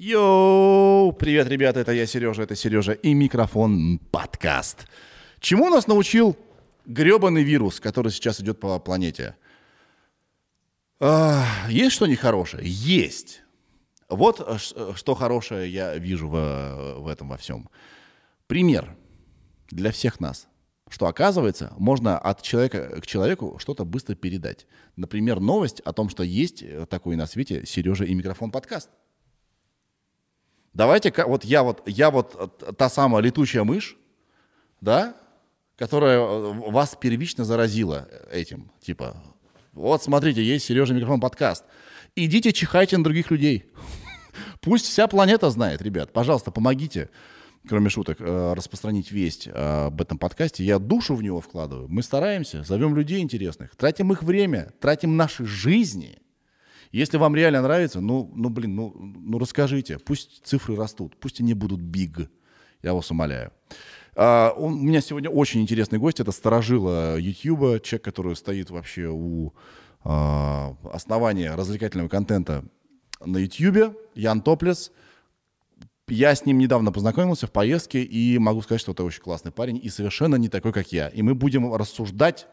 Йоу! 0.00 1.10
Привет, 1.14 1.48
ребята, 1.48 1.80
это 1.80 1.90
я, 1.90 2.06
Сережа, 2.06 2.42
это 2.44 2.54
Сережа 2.54 2.92
и 2.92 3.14
микрофон 3.14 3.98
подкаст. 4.12 4.86
Чему 5.40 5.70
нас 5.70 5.88
научил 5.88 6.36
гребаный 6.86 7.42
вирус, 7.42 7.80
который 7.80 8.12
сейчас 8.12 8.40
идет 8.40 8.60
по 8.60 8.78
планете? 8.78 9.34
А, 11.00 11.44
есть 11.68 11.96
что 11.96 12.06
нехорошее? 12.06 12.62
Есть. 12.64 13.42
Вот 14.08 14.38
э, 14.38 14.56
ш- 14.58 14.94
что 14.94 15.16
хорошее 15.16 15.68
я 15.68 15.96
вижу 15.96 16.28
в, 16.28 17.00
в 17.00 17.08
этом 17.08 17.28
во 17.28 17.36
всем. 17.36 17.68
Пример 18.46 18.96
для 19.72 19.90
всех 19.90 20.20
нас. 20.20 20.46
Что 20.88 21.08
оказывается, 21.08 21.72
можно 21.76 22.16
от 22.16 22.42
человека 22.42 23.00
к 23.00 23.06
человеку 23.08 23.58
что-то 23.58 23.84
быстро 23.84 24.14
передать. 24.14 24.68
Например, 24.94 25.40
новость 25.40 25.80
о 25.80 25.92
том, 25.92 26.08
что 26.08 26.22
есть 26.22 26.62
такой 26.88 27.16
на 27.16 27.26
свете 27.26 27.66
Сережа 27.66 28.04
и 28.04 28.14
микрофон 28.14 28.52
подкаст. 28.52 28.90
Давайте, 30.74 31.12
вот 31.26 31.44
я 31.44 31.62
вот, 31.62 31.82
я 31.86 32.10
вот 32.10 32.36
э, 32.62 32.72
та 32.72 32.88
самая 32.88 33.22
летучая 33.22 33.64
мышь, 33.64 33.96
да, 34.80 35.16
которая 35.76 36.18
э, 36.18 36.52
вас 36.70 36.96
первично 37.00 37.44
заразила 37.44 38.08
этим. 38.30 38.70
Типа, 38.80 39.16
вот 39.72 40.02
смотрите, 40.02 40.42
есть 40.42 40.66
Сережа 40.66 40.94
микрофон 40.94 41.20
подкаст. 41.20 41.64
Идите 42.16 42.52
чихайте 42.52 42.98
на 42.98 43.04
других 43.04 43.30
людей. 43.30 43.70
Пусть 44.60 44.86
вся 44.86 45.06
планета 45.06 45.50
знает, 45.50 45.82
ребят. 45.82 46.12
Пожалуйста, 46.12 46.50
помогите, 46.50 47.10
кроме 47.68 47.88
шуток, 47.90 48.20
э, 48.20 48.54
распространить 48.54 49.12
весть 49.12 49.46
э, 49.46 49.86
об 49.86 50.00
этом 50.00 50.18
подкасте. 50.18 50.64
Я 50.64 50.78
душу 50.78 51.14
в 51.14 51.22
него 51.22 51.40
вкладываю. 51.40 51.88
Мы 51.88 52.02
стараемся, 52.02 52.64
зовем 52.64 52.96
людей 52.96 53.20
интересных, 53.20 53.76
тратим 53.76 54.12
их 54.12 54.22
время, 54.22 54.72
тратим 54.80 55.16
наши 55.16 55.44
жизни. 55.44 56.18
Если 56.92 57.16
вам 57.16 57.34
реально 57.34 57.62
нравится, 57.62 58.00
ну, 58.00 58.30
ну 58.34 58.48
блин, 58.48 58.74
ну, 58.74 58.94
ну 58.96 59.38
расскажите. 59.38 59.98
Пусть 59.98 60.44
цифры 60.44 60.76
растут, 60.76 61.16
пусть 61.18 61.40
они 61.40 61.54
будут 61.54 61.80
big. 61.80 62.28
Я 62.82 62.94
вас 62.94 63.10
умоляю. 63.10 63.52
А, 64.14 64.52
у 64.56 64.70
меня 64.70 65.00
сегодня 65.00 65.30
очень 65.30 65.60
интересный 65.60 65.98
гость. 65.98 66.20
Это 66.20 66.32
старожила 66.32 67.18
Ютьюба, 67.18 67.80
человек, 67.80 68.04
который 68.04 68.36
стоит 68.36 68.70
вообще 68.70 69.08
у 69.08 69.54
а, 70.04 70.76
основания 70.92 71.54
развлекательного 71.54 72.08
контента 72.08 72.64
на 73.24 73.38
Ютьюбе. 73.38 73.92
Ян 74.14 74.40
Топлес. 74.40 74.90
Я 76.08 76.34
с 76.34 76.46
ним 76.46 76.58
недавно 76.58 76.90
познакомился 76.90 77.46
в 77.46 77.52
поездке, 77.52 78.02
и 78.02 78.38
могу 78.38 78.62
сказать, 78.62 78.80
что 78.80 78.92
это 78.92 79.04
очень 79.04 79.20
классный 79.20 79.52
парень, 79.52 79.78
и 79.82 79.90
совершенно 79.90 80.36
не 80.36 80.48
такой, 80.48 80.72
как 80.72 80.90
я. 80.90 81.08
И 81.08 81.20
мы 81.20 81.34
будем 81.34 81.72
рассуждать 81.74 82.46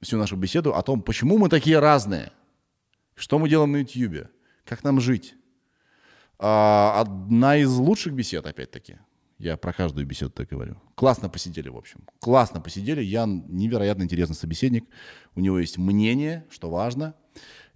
всю 0.00 0.16
нашу 0.16 0.36
беседу 0.36 0.74
о 0.74 0.82
том, 0.82 1.02
почему 1.02 1.36
мы 1.36 1.50
такие 1.50 1.80
разные, 1.80 2.32
что 3.18 3.38
мы 3.38 3.48
делаем 3.48 3.72
на 3.72 3.78
Ютьюбе, 3.78 4.30
как 4.64 4.84
нам 4.84 5.00
жить. 5.00 5.34
А, 6.38 7.00
одна 7.00 7.56
из 7.56 7.74
лучших 7.74 8.12
бесед, 8.12 8.46
опять-таки. 8.46 8.98
Я 9.38 9.56
про 9.56 9.72
каждую 9.72 10.06
беседу 10.06 10.30
так 10.30 10.48
говорю. 10.48 10.76
Классно 10.94 11.28
посидели, 11.28 11.68
в 11.68 11.76
общем. 11.76 12.00
Классно 12.20 12.60
посидели. 12.60 13.02
Ян 13.02 13.44
невероятно 13.48 14.02
интересный 14.02 14.34
собеседник. 14.34 14.84
У 15.36 15.40
него 15.40 15.58
есть 15.60 15.78
мнение, 15.78 16.44
что 16.50 16.70
важно, 16.70 17.14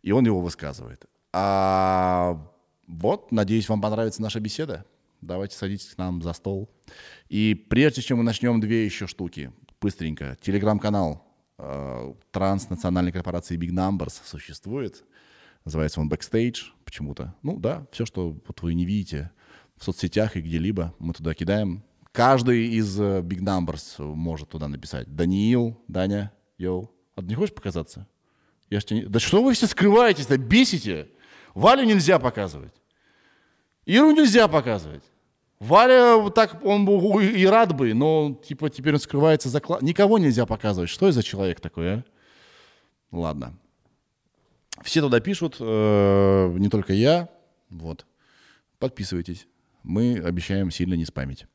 и 0.03 0.11
он 0.11 0.27
его 0.27 0.41
высказывает. 0.41 1.07
А 1.33 2.51
вот, 2.89 3.31
надеюсь, 3.31 3.69
вам 3.69 3.81
понравится 3.81 4.23
наша 4.23 4.41
беседа. 4.41 4.85
Давайте 5.21 5.57
садитесь 5.57 5.95
к 5.95 5.99
нам 5.99 6.21
за 6.21 6.33
стол. 6.33 6.69
И 7.29 7.55
прежде 7.55 8.03
чем 8.03 8.19
мы 8.19 8.25
начнем, 8.25 8.61
две 8.61 8.85
еще 8.85 9.07
штуки. 9.07 9.53
Быстренько. 9.81 10.37
Телеграм-канал 10.41 11.25
э, 11.59 12.15
транснациональной 12.33 13.13
корпорации 13.13 13.57
Big 13.57 13.71
Numbers 13.71 14.21
существует. 14.25 15.05
Называется 15.65 16.01
он 16.01 16.09
Backstage 16.11 16.57
почему-то. 16.85 17.35
Ну 17.43 17.59
да, 17.59 17.87
все, 17.93 18.05
что 18.05 18.31
вот 18.47 18.63
вы 18.63 18.75
не 18.75 18.85
видите 18.85 19.31
в 19.77 19.85
соцсетях 19.85 20.37
и 20.37 20.41
где-либо, 20.41 20.95
мы 20.99 21.13
туда 21.13 21.35
кидаем. 21.35 21.83
Каждый 22.13 22.67
из 22.69 23.01
э, 23.01 23.21
Big 23.21 23.41
Numbers 23.41 24.03
может 24.03 24.51
туда 24.51 24.69
написать. 24.69 25.15
Даниил, 25.15 25.81
Даня, 25.89 26.33
йоу. 26.59 26.91
А 27.15 27.21
ты 27.23 27.27
не 27.29 27.35
хочешь 27.35 27.55
показаться? 27.55 28.07
Я 28.69 28.81
ж 28.81 28.85
тебе 28.85 29.07
Да 29.07 29.19
что 29.19 29.43
вы 29.43 29.55
все 29.55 29.67
скрываетесь-то, 29.67 30.37
бесите? 30.37 31.09
Валю 31.55 31.85
нельзя 31.85 32.19
показывать. 32.19 32.73
Иру 33.87 34.11
нельзя 34.13 34.49
показывать. 34.49 35.03
Валя 35.59 36.29
так, 36.31 36.65
он 36.65 36.85
бы 36.85 37.25
и 37.25 37.47
рад 37.47 37.75
бы, 37.77 37.95
но 37.95 38.39
типа 38.47 38.69
теперь 38.69 38.95
он 38.95 39.01
скрывается 39.01 39.49
за... 39.49 39.59
кла- 39.59 39.79
Никого 39.83 40.19
нельзя 40.19 40.45
показывать. 40.45 40.91
Что 40.91 41.07
это 41.07 41.15
за 41.15 41.23
человек 41.23 41.61
такой, 41.61 41.95
а? 41.95 42.05
Ладно. 43.11 43.59
Все 44.81 45.01
туда 45.01 45.21
пишут, 45.21 45.57
э, 45.61 46.55
не 46.59 46.69
только 46.69 46.93
я. 46.95 47.29
Вот. 47.69 48.07
Подписывайтесь. 48.79 49.47
Мы 49.83 50.19
обещаем 50.19 50.71
сильно 50.71 50.95
не 50.95 51.05
спамить. 51.05 51.47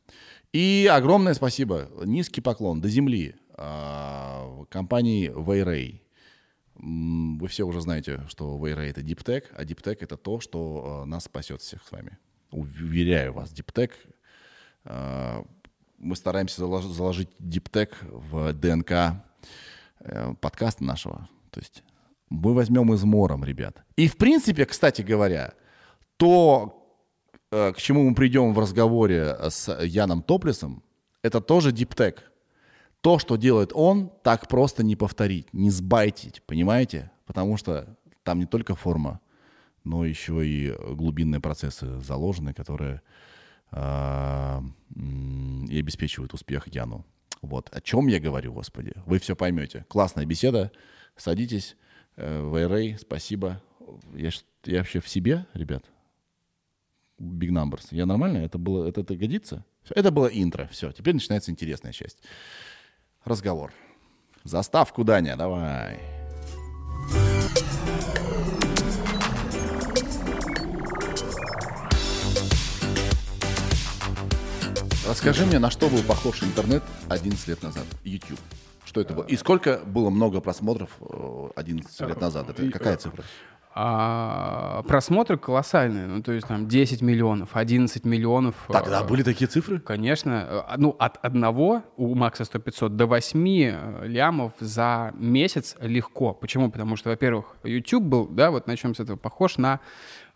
И 0.54 0.90
огромное 0.92 1.34
спасибо, 1.34 1.90
низкий 2.06 2.42
поклон 2.42 2.80
до 2.82 2.90
земли 2.90 3.36
а, 3.54 4.64
компании. 4.70 5.30
М, 6.80 7.38
Вы 7.40 7.48
все 7.48 7.64
уже 7.66 7.82
знаете, 7.82 8.24
что 8.30 8.58
Wayray— 8.58 8.90
это 8.90 9.02
DeepTech, 9.02 9.46
а 9.56 9.64
DeepTech— 9.64 9.98
это 10.02 10.16
то, 10.16 10.40
что 10.40 11.02
э, 11.04 11.06
нас 11.06 11.26
спасет 11.26 11.62
всех 11.62 11.84
с 11.84 11.92
вами. 11.92 12.18
Уверяю 12.52 13.34
вас, 13.34 13.52
DeepTech 13.52 13.92
э, 14.86 15.44
мы 15.98 16.16
стараемся 16.16 16.62
залож- 16.62 16.88
заложить 16.94 17.30
DeepTech 17.40 17.94
в 18.10 18.54
ДНК 18.54 19.24
подкаста 20.40 20.84
нашего. 20.84 21.28
То 21.52 21.60
есть 21.60 21.84
мы 22.30 22.54
возьмем 22.54 22.94
измором, 22.94 23.44
ребят. 23.44 23.84
И 23.96 24.08
в 24.08 24.18
принципе, 24.18 24.66
кстати 24.66 25.02
говоря, 25.02 25.54
то, 26.18 26.90
э, 27.52 27.74
к 27.74 27.78
чему 27.78 28.08
мы 28.10 28.16
придем 28.16 28.54
в 28.54 28.60
разговоре 28.60 29.36
с 29.50 29.72
Яном 29.82 30.22
Топлесом, 30.22 30.84
это 31.22 31.42
тоже 31.42 31.72
DeepTech. 31.72 32.20
То, 33.02 33.20
что 33.20 33.36
делает 33.36 33.72
он, 33.74 34.12
так 34.24 34.48
просто 34.48 34.84
не 34.84 34.96
повторить, 34.96 35.54
не 35.54 35.70
сбайтить, 35.70 36.42
понимаете? 36.46 37.12
Потому 37.26 37.58
что 37.58 37.98
там 38.24 38.40
не 38.40 38.46
только 38.46 38.76
форма, 38.76 39.20
но 39.84 40.06
еще 40.06 40.46
и 40.46 40.74
глубинные 40.96 41.40
процессы 41.40 42.00
заложены, 42.02 42.54
которые 42.54 43.02
м, 43.72 44.74
и 45.66 45.80
обеспечивают 45.80 46.34
успех 46.34 46.68
Яну. 46.74 47.06
Вот. 47.42 47.70
О 47.72 47.82
чем 47.82 48.08
я 48.08 48.20
говорю, 48.20 48.54
господи? 48.54 48.94
Вы 49.06 49.20
все 49.20 49.36
поймете. 49.36 49.86
Классная 49.90 50.26
беседа. 50.26 50.72
Садитесь. 51.16 51.76
Э, 52.18 52.42
Вайрей, 52.42 52.98
спасибо. 52.98 53.62
Я, 54.14 54.32
я 54.66 54.80
вообще 54.80 55.00
в 55.00 55.08
себе, 55.08 55.46
ребят? 55.54 55.86
Big 57.20 57.50
Numbers. 57.50 57.88
Я 57.92 58.06
нормально? 58.06 58.40
Это 58.40 58.58
было, 58.58 58.88
это, 58.88 59.02
это 59.02 59.16
годится? 59.16 59.64
Это 59.90 60.12
было 60.12 60.28
интро. 60.28 60.68
Все, 60.72 60.92
теперь 60.92 61.14
начинается 61.14 61.52
интересная 61.52 61.94
часть. 61.94 62.18
Разговор. 63.24 63.72
Заставку, 64.44 65.04
Даня, 65.04 65.36
давай. 65.36 66.00
Расскажи 75.08 75.46
мне, 75.46 75.60
на 75.60 75.72
что 75.72 75.88
был 75.90 76.04
похож 76.04 76.44
интернет 76.44 76.84
11 77.10 77.48
лет 77.48 77.64
назад? 77.64 77.86
YouTube. 78.04 78.40
Что 78.88 79.02
это 79.02 79.14
было? 79.14 79.26
И 79.26 79.36
сколько 79.36 79.82
было 79.86 80.10
много 80.10 80.40
просмотров 80.40 80.90
э, 81.02 81.50
11 81.56 82.02
лет 82.02 82.22
назад? 82.22 82.50
Это 82.50 82.72
какая 82.72 82.96
цифра? 82.98 83.24
А, 83.80 84.82
просмотры 84.88 85.38
колоссальные, 85.38 86.08
ну 86.08 86.24
то 86.24 86.32
есть 86.32 86.48
там 86.48 86.68
10 86.68 87.04
миллионов, 87.04 87.50
11 87.54 88.06
миллионов. 88.06 88.56
Тогда 88.70 89.02
э, 89.02 89.08
были 89.08 89.22
такие 89.22 89.48
цифры? 89.48 89.80
Конечно, 89.80 90.66
э, 90.72 90.76
ну 90.78 90.96
от 90.98 91.18
одного 91.24 91.84
у 91.96 92.16
Макса 92.16 92.42
100-500 92.42 92.90
до 92.90 93.06
8 93.06 93.48
э, 93.48 94.08
лямов 94.08 94.54
за 94.60 95.12
месяц 95.16 95.76
легко. 95.80 96.34
Почему? 96.34 96.72
Потому 96.72 96.96
что, 96.96 97.10
во-первых, 97.10 97.56
YouTube 97.64 98.04
был, 98.04 98.28
да, 98.28 98.50
вот 98.50 98.66
на 98.66 98.76
чем 98.78 98.96
с 98.96 99.00
этого 99.00 99.16
похож, 99.16 99.58
на, 99.58 99.80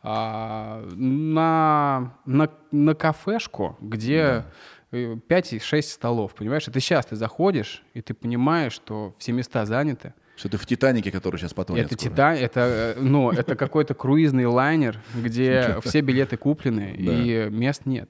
а, 0.03 0.83
на, 0.91 2.13
на, 2.27 2.49
на 2.71 2.93
кафешку, 2.93 3.75
где 3.81 4.17
э, 4.17 4.43
5-6 4.91 5.81
столов, 5.81 6.33
понимаешь? 6.35 6.65
Ты 6.65 6.79
сейчас 6.79 7.05
ты 7.05 7.15
заходишь, 7.15 7.83
и 7.93 8.01
ты 8.01 8.13
понимаешь, 8.13 8.73
что 8.73 9.15
все 9.17 9.31
места 9.31 9.65
заняты. 9.65 10.13
Что 10.35 10.49
ты 10.49 10.57
в 10.57 10.65
Титанике, 10.65 11.11
который 11.11 11.37
сейчас 11.37 11.53
потонет 11.53 11.85
Это. 11.85 11.95
Титан, 11.95 12.35
это, 12.35 12.95
э, 12.97 12.99
ну, 12.99 13.31
это 13.31 13.55
какой-то 13.55 13.93
круизный 13.93 14.45
лайнер, 14.45 14.99
где 15.15 15.77
все 15.85 16.01
билеты 16.01 16.35
куплены 16.37 16.95
и 16.97 17.47
мест 17.49 17.85
нет. 17.85 18.09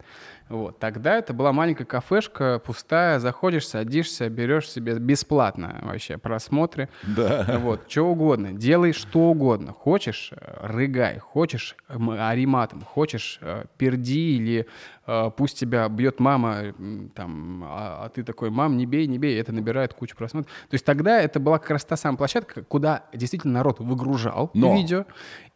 Вот. 0.51 0.80
Тогда 0.80 1.15
это 1.15 1.33
была 1.33 1.53
маленькая 1.53 1.86
кафешка, 1.86 2.59
пустая, 2.59 3.19
заходишь, 3.19 3.68
садишься, 3.68 4.30
берешь 4.30 4.69
себе 4.69 4.95
бесплатно 5.00 5.80
вообще 5.81 6.18
просмотры. 6.18 6.89
Да. 7.03 7.59
Вот, 7.62 7.89
что 7.89 8.03
угодно, 8.03 8.51
делай 8.51 8.92
что 8.92 9.30
угодно. 9.31 9.71
Хочешь, 9.71 10.31
э, 10.36 10.68
рыгай, 10.68 11.19
хочешь, 11.19 11.77
м, 11.88 12.09
ори 12.09 12.45
матом, 12.45 12.81
хочешь, 12.81 13.39
э, 13.42 13.63
перди 13.77 14.36
или 14.36 14.68
э, 15.07 15.31
пусть 15.36 15.57
тебя 15.57 15.88
бьет 15.89 16.19
мама, 16.19 16.74
там, 17.15 17.63
а, 17.65 18.06
а 18.06 18.09
ты 18.09 18.24
такой, 18.24 18.50
мам, 18.50 18.77
не 18.77 18.86
бей, 18.86 19.07
не 19.07 19.18
бей, 19.18 19.39
это 19.39 19.51
набирает 19.51 19.94
кучу 19.94 20.15
просмотров. 20.15 20.51
То 20.69 20.75
есть 20.75 20.86
тогда 20.86 21.19
это 21.19 21.39
была 21.39 21.59
как 21.59 21.71
раз 21.71 21.86
та 21.86 21.95
самая 21.95 22.18
площадка, 22.18 22.63
куда 22.63 23.06
действительно 23.13 23.53
народ 23.53 23.80
выгружал 23.80 24.51
Но. 24.53 24.75
видео 24.75 25.06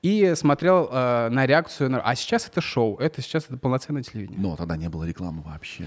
и 0.05 0.35
смотрел 0.35 0.87
э, 0.91 1.29
на 1.29 1.45
реакцию. 1.47 1.89
на- 1.89 2.01
А 2.01 2.13
сейчас 2.15 2.47
это 2.47 2.61
шоу, 2.61 2.97
это 2.97 3.21
сейчас 3.21 3.45
это 3.45 3.57
полноценное 3.57 4.03
телевидение. 4.03 4.39
Но 4.39 4.55
тогда 4.55 4.77
не 4.77 4.87
было 4.89 5.03
рекламы 5.03 5.41
вообще. 5.41 5.85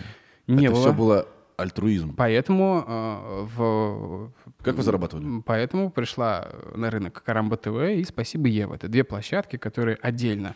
Не 0.49 0.65
это 0.67 0.73
было. 0.75 0.81
все 0.83 0.93
было 0.93 1.29
альтруизм. 1.57 2.15
Поэтому 2.17 2.85
э, 2.87 3.47
в 3.57 4.33
Как 4.63 4.75
вы 4.75 4.83
зарабатывали? 4.83 5.43
Поэтому 5.45 5.91
пришла 5.91 6.49
на 6.75 6.91
рынок 6.91 7.23
Карамба 7.25 7.57
ТВ 7.57 7.77
и 7.97 8.05
Спасибо 8.05 8.49
Ева. 8.49 8.75
Это 8.75 8.89
две 8.89 9.05
площадки, 9.05 9.57
которые 9.57 9.97
отдельно, 10.03 10.55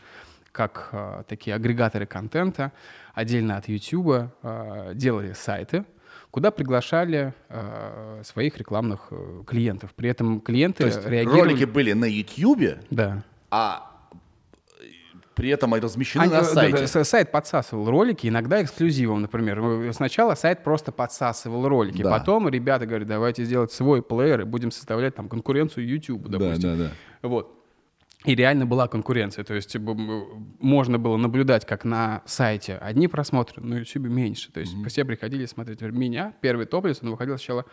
как 0.51 0.89
э, 0.93 1.23
такие 1.29 1.55
агрегаторы 1.55 2.07
контента, 2.07 2.73
отдельно 3.15 3.57
от 3.59 3.69
YouTube 3.69 4.31
э, 4.43 4.93
делали 4.95 5.35
сайты, 5.35 5.85
куда 6.31 6.51
приглашали 6.51 7.33
э, 7.49 8.23
своих 8.25 8.57
рекламных 8.59 9.09
э, 9.11 9.43
клиентов. 9.47 9.91
При 9.95 10.09
этом 10.09 10.41
клиенты 10.41 10.79
То 10.85 10.87
есть 10.87 11.07
реагировали... 11.07 11.51
ролики 11.53 11.65
были 11.65 11.93
на 11.93 12.07
YouTube, 12.07 12.79
Да. 12.91 13.23
А 13.53 13.89
при 15.35 15.49
этом 15.49 15.73
размещены 15.75 16.23
Они- 16.25 16.33
на 16.33 16.41
да, 16.41 16.45
сайте. 16.45 16.87
да, 16.93 17.05
сайт 17.05 17.33
подсасывал 17.33 17.89
ролики, 17.91 18.27
иногда 18.27 18.63
эксклюзивом, 18.63 19.23
например. 19.23 19.93
Сначала 19.95 20.35
сайт 20.35 20.63
просто 20.63 20.93
подсасывал 20.93 21.69
ролики, 21.69 22.03
Да. 22.03 22.11
потом 22.11 22.49
ребята 22.49 22.87
говорят, 22.87 23.09
давайте 23.09 23.45
сделать 23.45 23.73
свой 23.73 24.03
плеер 24.03 24.43
и 24.43 24.45
будем 24.45 24.71
составлять 24.71 25.15
там 25.15 25.29
конкуренцию 25.29 25.87
YouTube, 25.87 26.29
допустим. 26.29 26.77
да, 26.79 26.85
да. 27.23 27.29
Вот. 27.29 27.59
И 28.25 28.37
реально 28.37 28.67
была 28.67 28.87
конкуренция. 28.87 29.43
То 29.45 29.55
есть 29.55 29.75
можно 30.61 30.99
было 30.99 31.17
наблюдать, 31.17 31.67
как 31.67 31.85
на 31.85 32.23
сайте 32.25 32.77
одни 32.77 33.09
просмотры, 33.09 33.61
на 33.63 33.79
YouTube 33.79 34.05
меньше. 34.05 34.53
То 34.53 34.61
есть 34.61 34.75
все 34.87 35.05
приходили 35.05 35.45
смотреть 35.47 35.81
меня. 35.81 36.33
Первый 36.41 36.67
топлес, 36.67 37.01
он 37.03 37.11
выходил 37.11 37.37
сначала 37.37 37.65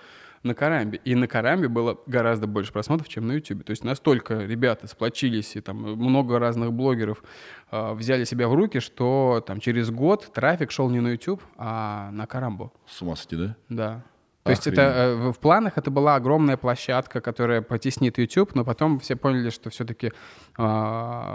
на 0.43 0.53
Карамбе. 0.53 0.99
И 1.03 1.15
на 1.15 1.27
Карамбе 1.27 1.67
было 1.67 1.99
гораздо 2.05 2.47
больше 2.47 2.71
просмотров, 2.71 3.07
чем 3.09 3.27
на 3.27 3.33
YouTube. 3.33 3.63
То 3.63 3.71
есть 3.71 3.83
настолько 3.83 4.39
ребята 4.39 4.87
сплочились, 4.87 5.55
и 5.55 5.61
там 5.61 5.77
много 5.77 6.39
разных 6.39 6.73
блогеров 6.73 7.23
э, 7.71 7.93
взяли 7.93 8.23
себя 8.23 8.47
в 8.47 8.53
руки, 8.53 8.79
что 8.79 9.43
там 9.45 9.59
через 9.59 9.89
год 9.91 10.31
трафик 10.33 10.71
шел 10.71 10.89
не 10.89 10.99
на 10.99 11.09
YouTube, 11.09 11.41
а 11.57 12.09
на 12.11 12.25
Карамбу. 12.25 12.73
С 12.87 13.01
ума 13.01 13.15
сойти, 13.15 13.35
да? 13.35 13.55
Да. 13.69 14.03
То 14.43 14.51
есть 14.51 14.67
это 14.67 14.81
э, 14.81 15.31
в- 15.31 15.37
планах 15.39 15.77
это 15.77 15.91
была 15.91 16.15
огромная 16.15 16.55
площадка, 16.57 17.19
которая 17.21 17.61
потеснит 17.61 18.17
YouTube, 18.17 18.55
но 18.55 18.63
потом 18.65 18.99
все 18.99 19.15
поняли, 19.15 19.49
что 19.49 19.69
все-таки 19.69 20.11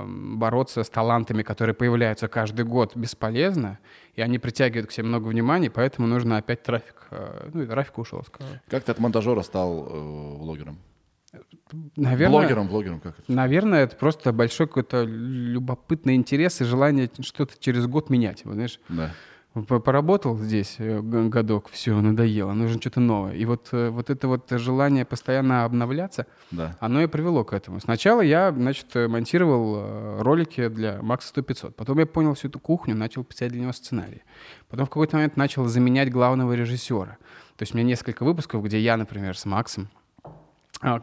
бороться 0.04 0.82
с 0.82 0.90
талантами, 0.90 1.42
которые 1.42 1.74
появляются 1.74 2.28
каждый 2.28 2.64
год, 2.64 2.96
бесполезно, 2.96 3.78
и 4.14 4.22
они 4.22 4.38
притягивают 4.38 4.88
к 4.88 4.92
себе 4.92 5.06
много 5.06 5.28
внимания, 5.28 5.70
поэтому 5.70 6.06
нужно 6.08 6.36
опять 6.38 6.62
трафик. 6.62 6.94
э, 7.10 7.50
Ну 7.52 7.62
и 7.62 7.66
трафик 7.66 7.98
ушел, 7.98 8.22
сказал. 8.24 8.52
Как 8.68 8.84
ты 8.84 8.92
от 8.92 8.98
монтажера 8.98 9.42
стал 9.42 9.86
э, 9.90 10.36
блогером? 10.38 10.78
Наверное, 11.96 12.38
Блогером, 12.40 12.68
блогером, 12.68 13.00
как 13.00 13.18
это? 13.18 13.32
Наверное, 13.32 13.82
это 13.84 13.96
просто 13.96 14.32
большой 14.32 14.68
какой-то 14.68 15.02
любопытный 15.02 16.14
интерес 16.14 16.60
и 16.60 16.64
желание 16.64 17.10
что-то 17.20 17.54
через 17.58 17.86
год 17.88 18.08
менять. 18.10 18.44
Вот, 18.44 18.54
знаешь, 18.54 18.78
Да. 18.88 19.10
Поработал 19.54 20.36
здесь 20.36 20.76
э, 20.78 21.00
годок, 21.00 21.68
все, 21.70 22.00
надоело, 22.00 22.52
нужно 22.54 22.80
что-то 22.80 22.98
новое. 22.98 23.34
И 23.34 23.44
вот, 23.44 23.68
э, 23.70 23.88
вот 23.90 24.10
это 24.10 24.26
вот 24.26 24.50
желание 24.50 25.04
постоянно 25.04 25.64
обновляться, 25.64 26.26
Да. 26.50 26.76
оно 26.80 27.00
и 27.02 27.06
привело 27.06 27.44
к 27.44 27.52
этому. 27.52 27.78
Сначала 27.80 28.20
я, 28.20 28.50
значит, 28.50 28.86
э, 28.94 29.06
монтировал 29.06 30.22
ролики 30.22 30.66
для 30.66 31.00
Макса 31.02 31.28
100-500. 31.28 31.76
Потом 31.76 32.00
я 32.00 32.06
понял 32.06 32.34
всю 32.34 32.48
эту 32.48 32.58
кухню, 32.58 32.96
начал 32.96 33.22
писать 33.22 33.52
для 33.52 33.60
него 33.60 33.72
сценарий. 33.72 34.22
Потом 34.68 34.86
в 34.86 34.88
какой-то 34.88 35.16
момент 35.16 35.36
начал 35.36 35.66
заменять 35.66 36.10
главного 36.10 36.54
режиссера. 36.54 37.16
То 37.56 37.62
есть 37.62 37.74
у 37.74 37.76
меня 37.78 37.86
несколько 37.86 38.24
выпусков, 38.24 38.64
где 38.64 38.80
я, 38.80 38.96
например, 38.96 39.38
с 39.38 39.44
Максом, 39.44 39.88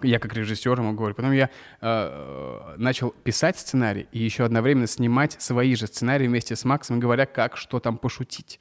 я 0.04 0.20
как 0.20 0.34
режиссер 0.34 0.80
ему 0.80 0.94
говорю. 0.94 1.16
Потом 1.16 1.32
я 1.32 1.50
э, 1.82 2.76
начал 2.78 3.12
писать 3.24 3.58
сценарий 3.58 4.08
и 4.12 4.20
еще 4.20 4.44
одновременно 4.46 4.88
снимать 4.88 5.36
свои 5.42 5.76
же 5.76 5.88
сценарии 5.88 6.28
вместе 6.28 6.56
с 6.56 6.66
Максом, 6.66 7.00
говоря, 7.00 7.26
как, 7.26 7.58
что 7.58 7.80
там 7.80 7.98
пошутить. 7.98 8.60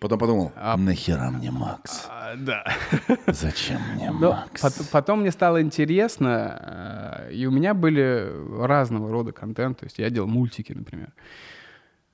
Потом 0.00 0.18
подумал, 0.18 0.52
А- 0.56 0.76
нахера 0.76 1.30
мне 1.30 1.50
Макс? 1.52 2.06
А, 2.10 2.34
да. 2.36 2.64
Зачем 3.28 3.80
мне 3.94 4.10
Но 4.10 4.32
Макс? 4.32 4.60
пот- 4.60 4.88
потом 4.90 5.20
мне 5.20 5.30
стало 5.30 5.62
интересно, 5.62 7.26
э, 7.28 7.32
и 7.34 7.46
у 7.46 7.50
меня 7.52 7.72
были 7.74 8.28
разного 8.64 9.12
рода 9.12 9.30
контент. 9.32 9.78
То 9.78 9.84
есть 9.86 9.98
я 9.98 10.10
делал 10.10 10.28
мультики, 10.28 10.72
например. 10.72 11.12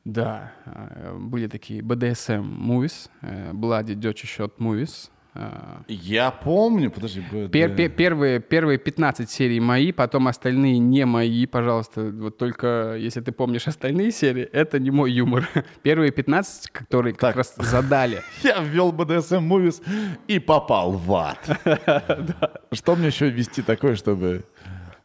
Да, 0.04 0.52
э, 0.66 1.16
были 1.18 1.46
такие 1.48 1.80
BDSM 1.80 2.42
movies, 2.58 3.08
э, 3.22 3.52
Bloody 3.52 3.94
Dirty 3.94 4.24
Shot 4.24 4.52
movies. 4.58 5.10
Э, 5.38 5.82
Я 5.88 6.30
помню, 6.30 6.90
подожди. 6.90 7.20
Пер- 7.30 7.68
да. 7.68 7.74
пе- 7.76 7.88
первые, 7.88 8.40
первые 8.40 8.78
15 8.78 9.30
серий 9.30 9.60
мои, 9.60 9.92
потом 9.92 10.26
остальные 10.28 10.78
не 10.78 11.04
мои, 11.06 11.46
пожалуйста. 11.46 12.10
Вот 12.12 12.38
только, 12.38 12.96
если 12.98 13.20
ты 13.20 13.32
помнишь 13.32 13.68
остальные 13.68 14.10
серии, 14.12 14.42
это 14.42 14.78
не 14.78 14.90
мой 14.90 15.12
юмор. 15.12 15.48
Первые 15.82 16.10
15, 16.12 16.70
которые 16.70 17.12
как 17.14 17.20
Так. 17.20 17.36
раз 17.36 17.54
задали. 17.56 18.22
Я 18.42 18.60
ввел 18.60 18.92
BDSM 18.92 19.46
Movies 19.48 19.82
и 20.26 20.38
попал 20.38 20.92
в 20.92 21.12
ад. 21.14 21.38
Что 22.72 22.96
мне 22.96 23.06
еще 23.06 23.30
ввести 23.30 23.62
такое, 23.62 23.94
чтобы, 23.96 24.44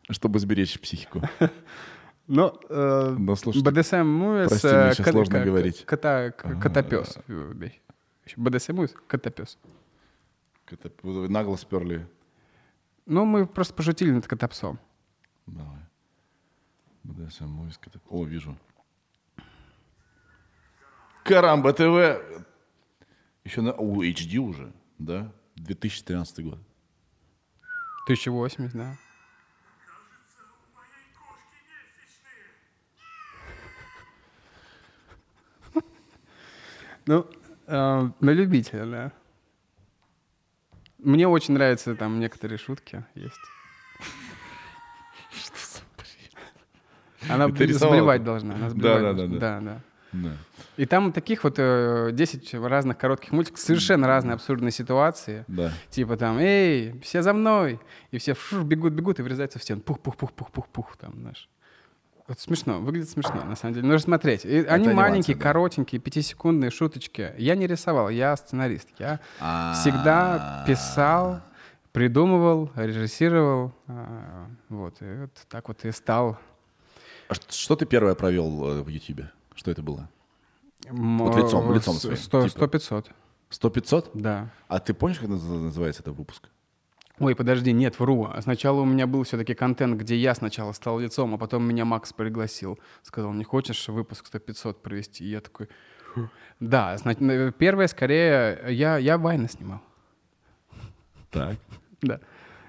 чтобы 0.10 0.40
сберечь 0.40 0.80
психику? 0.80 1.22
Но, 2.28 2.58
э, 2.70 3.16
Ну, 3.20 3.36
слушай, 3.36 3.62
BDSM 3.62 4.06
movies... 4.06 4.48
прости, 4.48 4.68
э, 4.68 4.84
мне 4.86 4.92
кота- 4.94 5.12
сложно 5.12 5.40
говорить. 5.44 5.84
Кота, 5.86 6.32
к- 6.32 6.60
котопес. 6.62 7.18
BDSM 8.38 8.76
movies— 8.76 8.92
котопес. 9.08 9.58
Это 10.74 10.92
вы 11.04 11.30
нагло 11.30 11.56
сперли. 11.56 12.08
Ну, 13.06 13.26
мы 13.26 13.46
просто 13.46 13.74
пошутили 13.74 14.12
над 14.12 14.28
котопсом. 14.28 14.80
Давай. 15.46 15.80
BDSM 17.04 17.48
Movies. 17.48 17.78
это- 17.86 18.00
О, 18.10 18.24
вижу. 18.24 18.58
Карамба 21.24 21.74
ТВ. 21.74 22.22
Еще 23.44 23.62
на... 23.62 23.74
У, 23.74 24.04
HD 24.04 24.38
уже, 24.38 24.72
да? 24.98 25.32
2013 25.56 26.44
год. 26.46 26.60
1080, 28.08 28.72
да. 28.74 28.96
Ну, 37.06 37.26
э, 37.68 38.10
на 38.20 38.30
любителя, 38.32 38.86
да. 38.86 39.12
Мне 41.04 41.28
очень 41.28 41.54
нравятся 41.54 41.96
там 41.96 42.20
некоторые 42.20 42.58
шутки 42.58 43.04
есть. 43.16 43.40
Она 47.30 47.48
Ты 47.50 47.66
рисовал 47.66 47.94
сблевать 47.96 48.18
это? 48.22 48.26
должна. 48.26 48.56
Она 48.56 48.70
Да, 48.70 48.76
да, 49.00 49.14
должна. 49.14 49.28
да, 49.28 49.38
да, 49.38 49.60
да. 49.62 49.82
Да. 50.12 50.38
И 50.78 50.86
там 50.86 51.12
таких 51.12 51.44
вот 51.44 51.56
э, 51.58 52.10
10 52.14 52.54
разных 52.56 52.98
коротких 53.00 53.32
мультиков, 53.32 53.60
совершенно 53.60 54.06
разные 54.06 54.36
абсурдные 54.36 54.72
ситуации. 54.72 55.44
Да. 55.48 55.72
Типа 55.90 56.18
там, 56.18 56.38
эй, 56.38 57.00
все 57.02 57.24
за 57.24 57.34
мной. 57.34 57.80
И 58.12 58.20
все 58.20 58.36
фу, 58.36 58.62
бегут, 58.62 58.94
бегут 58.94 59.20
и 59.20 59.24
врезаются 59.24 59.58
в 59.58 59.64
стену. 59.64 59.82
Пух-пух-пух-пух-пух. 59.82 60.98
Там, 60.98 61.14
знаешь. 61.20 61.50
Вот 62.34 62.40
смешно, 62.40 62.80
выглядит 62.80 63.10
смешно, 63.12 63.44
на 63.44 63.56
самом 63.56 63.76
деле. 63.76 63.86
Нужно 63.86 64.00
смотреть. 64.00 64.44
И 64.44 64.64
они 64.66 64.88
маленькие, 64.90 65.36
да. 65.38 65.44
коротенькие, 65.44 66.02
пятисекундные 66.02 66.72
шуточки. 66.72 67.32
Я 67.38 67.54
не 67.56 67.68
рисовал, 67.68 68.10
я 68.10 68.36
сценарист. 68.36 68.88
Я 68.98 69.20
А. 69.40 69.74
всегда 69.80 70.64
писал, 70.68 71.42
придумывал, 71.92 72.72
режиссировал. 72.76 73.72
а, 73.88 74.48
Вот, 74.70 75.00
и 75.02 75.06
вот 75.22 75.30
так 75.48 75.68
вот 75.68 75.86
и 75.86 75.92
стал. 75.92 76.40
А 77.30 77.36
что 77.50 77.76
ты 77.76 77.86
первое 77.86 78.16
провел 78.16 78.80
э, 78.80 78.82
в 78.82 78.88
Ютубе? 78.88 79.30
Что 79.54 79.70
это 79.70 79.84
было? 79.84 80.10
м, 80.88 81.20
Вот 81.20 81.36
лицом, 81.36 81.72
лицом 81.72 81.96
своим, 81.98 82.18
сто- 82.18 82.48
типа. 82.50 82.66
100-500, 82.66 83.12
100-500? 83.52 84.10
да. 84.16 84.50
А 84.68 84.80
ты 84.80 84.96
помнишь, 84.96 85.20
как 85.20 85.30
наз- 85.30 85.62
называется 85.66 86.02
этот 86.02 86.16
выпуск? 86.18 86.50
Ой, 87.20 87.36
подожди, 87.36 87.72
нет, 87.72 88.00
вру. 88.00 88.28
А 88.34 88.42
Сначала 88.42 88.82
у 88.82 88.86
меня 88.86 89.06
был 89.06 89.24
все-таки 89.24 89.54
контент, 89.54 90.00
где 90.00 90.16
я 90.16 90.34
сначала 90.34 90.72
стал 90.74 91.00
лицом, 91.00 91.34
а 91.34 91.38
потом 91.38 91.64
меня 91.64 91.86
Макс 91.86 92.12
пригласил. 92.12 92.80
Сказал, 93.04 93.34
не 93.34 93.44
хочешь 93.44 93.88
выпуск 93.88 94.26
100-500 94.34 94.74
провести? 94.82 95.24
И 95.24 95.30
я 95.30 95.42
такой, 95.42 95.70
да, 96.60 96.98
зна- 96.98 97.14
э, 97.14 97.52
первое, 97.58 97.88
скорее, 97.88 98.60
я, 98.70 98.98
я 98.98 99.18
Вайна 99.18 99.48
снимал. 99.48 99.82
Так. 101.30 101.56
Да. 102.02 102.20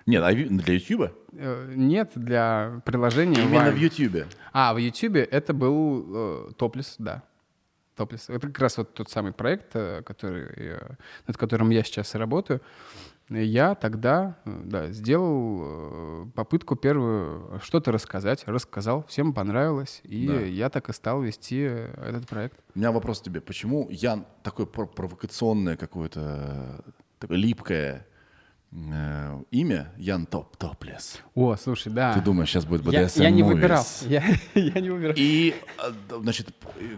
Нет, 0.07 0.23
а 0.23 0.33
для 0.33 0.75
Ютуба? 0.75 1.13
Э, 1.33 1.73
Нет, 1.75 2.13
для 2.15 2.83
приложения 2.85 3.43
Именно 3.43 3.69
Vine. 3.69 3.73
в 3.73 3.77
Ютубе. 3.77 4.27
А, 4.53 4.75
в 4.75 4.77
Ютубе 4.77 5.23
это 5.25 5.55
был 5.55 6.49
э, 6.49 6.53
топлес, 6.59 6.97
да. 6.99 7.23
Топлес. 7.97 8.29
Это 8.29 8.47
как 8.49 8.59
раз 8.59 8.77
вот 8.77 8.93
тот 8.93 9.09
самый 9.11 9.33
проект, 9.33 9.75
э, 9.75 10.03
который, 10.03 10.45
э, 10.57 10.79
над 11.27 11.37
которым 11.39 11.71
я 11.71 11.83
сейчас 11.83 12.15
работаю. 12.15 12.61
Я 13.31 13.75
тогда 13.75 14.37
э, 14.45 14.63
да, 14.65 14.91
сделал 14.91 16.31
попытку 16.35 16.77
первую 16.77 17.59
что-то 17.63 17.91
рассказать, 17.93 18.45
рассказал, 18.47 19.05
всем 19.07 19.33
понравилось, 19.33 20.01
и 20.05 20.27
да. 20.29 20.41
я 20.41 20.69
так 20.69 20.89
и 20.89 20.93
стал 20.93 21.23
вести 21.23 21.61
этот 21.61 22.29
проект. 22.29 22.59
У 22.75 22.79
меня 22.79 22.93
вопрос 22.93 23.21
к 23.21 23.25
тебе. 23.25 23.41
Почему 23.41 23.89
Ян 23.91 24.27
такое 24.43 24.67
провокационное 24.67 25.77
какое-то, 25.77 26.85
такое 27.19 27.39
липкое, 27.39 28.07
э, 28.07 28.14
имя 29.51 29.93
Ян 29.99 30.27
Топ 30.27 30.57
Топлес. 30.57 31.21
О, 31.35 31.55
слушай, 31.57 31.93
да. 31.93 32.15
Ты 32.15 32.21
думаешь, 32.21 32.49
сейчас 32.51 32.65
будет 32.65 32.83
BDSM 32.83 33.19
Я, 33.19 33.25
я 33.25 33.31
не 33.31 33.43
выбирал. 33.45 33.85
Я, 34.03 34.25
я 34.55 34.81
не 34.81 34.91
выбирал. 34.91 35.15
И, 35.17 35.55
э, 35.79 35.93
значит, 36.21 36.49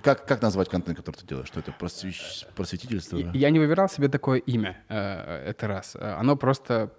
как, 0.03 0.27
как 0.27 0.41
назвать 0.41 0.71
контент, 0.71 0.97
который 0.97 1.17
ты 1.17 1.27
делаешь? 1.27 1.49
Что 1.49 1.61
это 1.61 1.73
просветительство? 1.73 3.19
Я, 3.19 3.31
я 3.33 3.51
не 3.51 3.59
выбирал 3.59 3.91
себе 3.91 4.09
такое 4.09 4.39
имя. 4.39 4.79
Э, 4.89 5.49
это 5.49 5.69
раз. 5.69 5.97
Оно 6.01 6.37
просто 6.37 6.93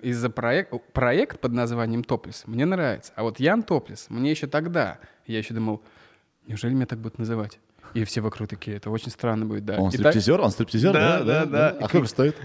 из-за 0.00 0.30
проекта... 0.30 0.78
Проект 0.92 1.40
под 1.40 1.52
названием 1.52 2.04
Топлес 2.04 2.44
мне 2.46 2.66
нравится. 2.66 3.12
А 3.16 3.24
вот 3.24 3.40
Ян 3.40 3.64
Топлес 3.64 4.06
мне 4.10 4.30
еще 4.30 4.46
тогда... 4.46 4.98
Я 5.26 5.38
еще 5.38 5.54
думал, 5.54 5.82
неужели 6.46 6.72
меня 6.72 6.86
так 6.86 7.00
будут 7.00 7.18
называть? 7.18 7.58
И 7.94 8.04
все 8.04 8.20
вокруг 8.20 8.48
такие, 8.48 8.76
это 8.76 8.90
очень 8.90 9.10
странно 9.10 9.46
будет, 9.46 9.64
да. 9.64 9.78
Он 9.78 9.90
стриптизер? 9.90 10.36
Так... 10.36 10.44
Он 10.44 10.50
стриптизер? 10.52 10.92
Да, 10.92 11.18
да, 11.24 11.44
да. 11.44 11.70
да. 11.72 11.76
А 11.80 11.88
сколько 11.88 12.06
стоит? 12.06 12.36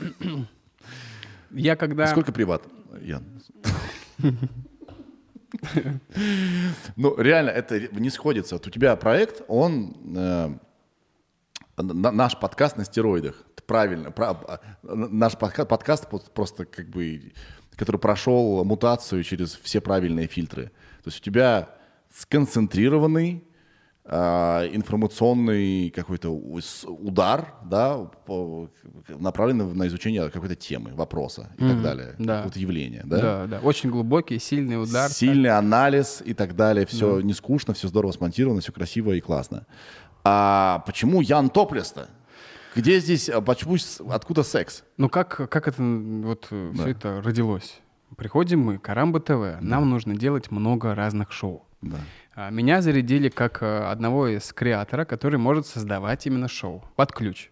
Я 1.52 1.76
когда... 1.76 2.06
Сколько 2.06 2.32
приват, 2.32 2.62
Ян? 3.00 3.24
Ну, 6.96 7.16
реально, 7.16 7.50
это 7.50 7.88
не 7.92 8.10
сходится. 8.10 8.56
У 8.56 8.58
тебя 8.58 8.94
проект, 8.96 9.42
он... 9.48 9.96
Э, 10.16 10.50
наш 11.76 12.38
подкаст 12.38 12.76
на 12.76 12.84
стероидах. 12.84 13.42
Правильно. 13.66 14.12
А, 14.16 14.60
наш 14.82 15.36
подкаст 15.36 16.08
просто 16.34 16.66
как 16.66 16.88
бы... 16.88 17.32
Который 17.76 17.98
прошел 17.98 18.64
мутацию 18.64 19.22
через 19.24 19.54
все 19.54 19.80
правильные 19.80 20.26
фильтры. 20.26 20.66
То 21.02 21.08
есть 21.08 21.18
у 21.18 21.22
тебя 21.22 21.70
сконцентрированный 22.14 23.42
информационный 24.06 25.90
какой-то 25.90 26.30
удар, 26.30 27.54
да, 27.64 28.10
направленный 29.08 29.72
на 29.72 29.86
изучение 29.86 30.28
какой-то 30.30 30.56
темы, 30.56 30.94
вопроса 30.94 31.52
и 31.58 31.62
mm-hmm. 31.62 31.68
так 31.68 31.82
далее, 31.82 32.14
да. 32.18 32.36
какого-то 32.38 32.58
явления, 32.58 33.02
да? 33.04 33.20
Да, 33.20 33.46
да, 33.46 33.60
очень 33.60 33.90
глубокий, 33.90 34.38
сильный 34.38 34.82
удар. 34.82 35.10
Сильный 35.10 35.50
так. 35.50 35.58
анализ 35.58 36.22
и 36.24 36.34
так 36.34 36.56
далее, 36.56 36.86
все 36.86 37.16
да. 37.16 37.22
не 37.22 37.34
скучно, 37.34 37.74
все 37.74 37.88
здорово 37.88 38.12
смонтировано, 38.12 38.60
все 38.62 38.72
красиво 38.72 39.12
и 39.12 39.20
классно. 39.20 39.66
А 40.24 40.82
почему 40.86 41.20
Ян 41.20 41.50
Топлес-то? 41.50 42.08
Где 42.74 43.00
здесь, 43.00 43.28
а 43.28 43.40
почему, 43.40 43.76
откуда 44.10 44.42
секс? 44.42 44.84
Ну 44.96 45.08
как, 45.08 45.48
как 45.50 45.68
это, 45.68 45.82
вот 45.82 46.48
э, 46.50 46.72
да. 46.74 46.82
все 46.82 46.90
это 46.92 47.22
родилось? 47.22 47.80
Приходим 48.16 48.60
мы, 48.60 48.78
Карамба 48.78 49.20
ТВ, 49.20 49.28
да. 49.28 49.58
нам 49.60 49.90
нужно 49.90 50.16
делать 50.16 50.50
много 50.50 50.94
разных 50.94 51.32
шоу. 51.32 51.66
Да. 51.82 51.98
А, 52.34 52.50
меня 52.50 52.82
зарядили 52.82 53.28
как 53.28 53.62
э, 53.62 53.84
одного 53.84 54.28
из 54.28 54.52
креатора, 54.52 55.04
который 55.04 55.38
может 55.38 55.66
создавать 55.66 56.26
именно 56.26 56.48
шоу 56.48 56.84
под 56.96 57.12
ключ. 57.12 57.50